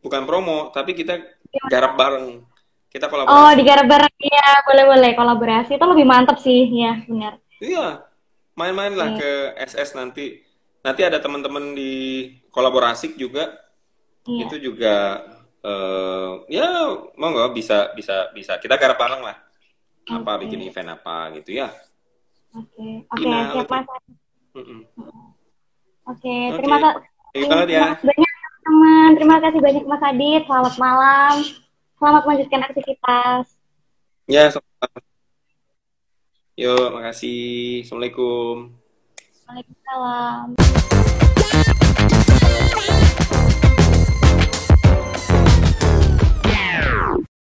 bukan 0.00 0.22
promo 0.24 0.72
tapi 0.72 0.96
kita 0.96 1.20
garap 1.68 1.92
bareng 2.00 2.40
kita 2.88 3.06
oh, 3.08 3.12
kolaborasi 3.12 3.56
digarap 3.58 3.86
bareng 3.90 4.14
ya, 4.20 4.48
boleh-boleh 4.66 5.10
kolaborasi 5.18 5.70
itu 5.76 5.84
lebih 5.84 6.06
mantap 6.06 6.36
sih, 6.40 6.68
ya, 6.72 7.02
benar. 7.08 7.40
iya 7.60 8.13
main-main 8.54 8.94
lah 8.94 9.14
Iya. 9.14 9.18
ke 9.18 9.30
SS 9.66 9.98
nanti 9.98 10.40
nanti 10.80 11.00
ada 11.02 11.18
teman-teman 11.18 11.74
di 11.74 11.92
kolaborasi 12.50 13.18
juga 13.18 13.50
Iya. 14.24 14.48
itu 14.48 14.56
juga 14.72 15.20
eh 15.64 16.30
ya 16.52 16.92
monggo 17.16 17.52
bisa 17.56 17.92
bisa 17.96 18.28
bisa 18.32 18.56
kita 18.60 18.76
garap 18.76 19.00
bareng 19.00 19.22
lah. 19.24 19.36
Apa 20.04 20.36
Oke. 20.36 20.44
bikin 20.44 20.60
event 20.68 21.00
apa 21.00 21.32
gitu 21.40 21.56
ya. 21.56 21.72
Oke, 22.54 23.02
siap 23.18 23.66
oke. 23.66 23.76
Mm-mm. 24.54 24.80
Oke, 26.04 26.34
Oke. 26.52 26.56
terima 26.60 26.76
kasih. 26.78 27.02
Ya. 27.66 27.96
Banyak 27.98 28.32
teman. 28.62 29.08
Terima 29.18 29.36
kasih 29.42 29.58
banyak 29.64 29.84
Mas 29.88 30.02
Adit. 30.04 30.42
Selamat 30.46 30.74
malam. 30.78 31.34
Selamat 31.98 32.22
melanjutkan 32.28 32.60
aktivitas. 32.68 33.44
Ya, 34.28 34.52
sama-sama. 34.52 34.73
Yuk, 36.54 36.94
makasih. 36.94 37.82
Assalamualaikum. 37.82 38.70
Waalaikumsalam. 39.50 40.54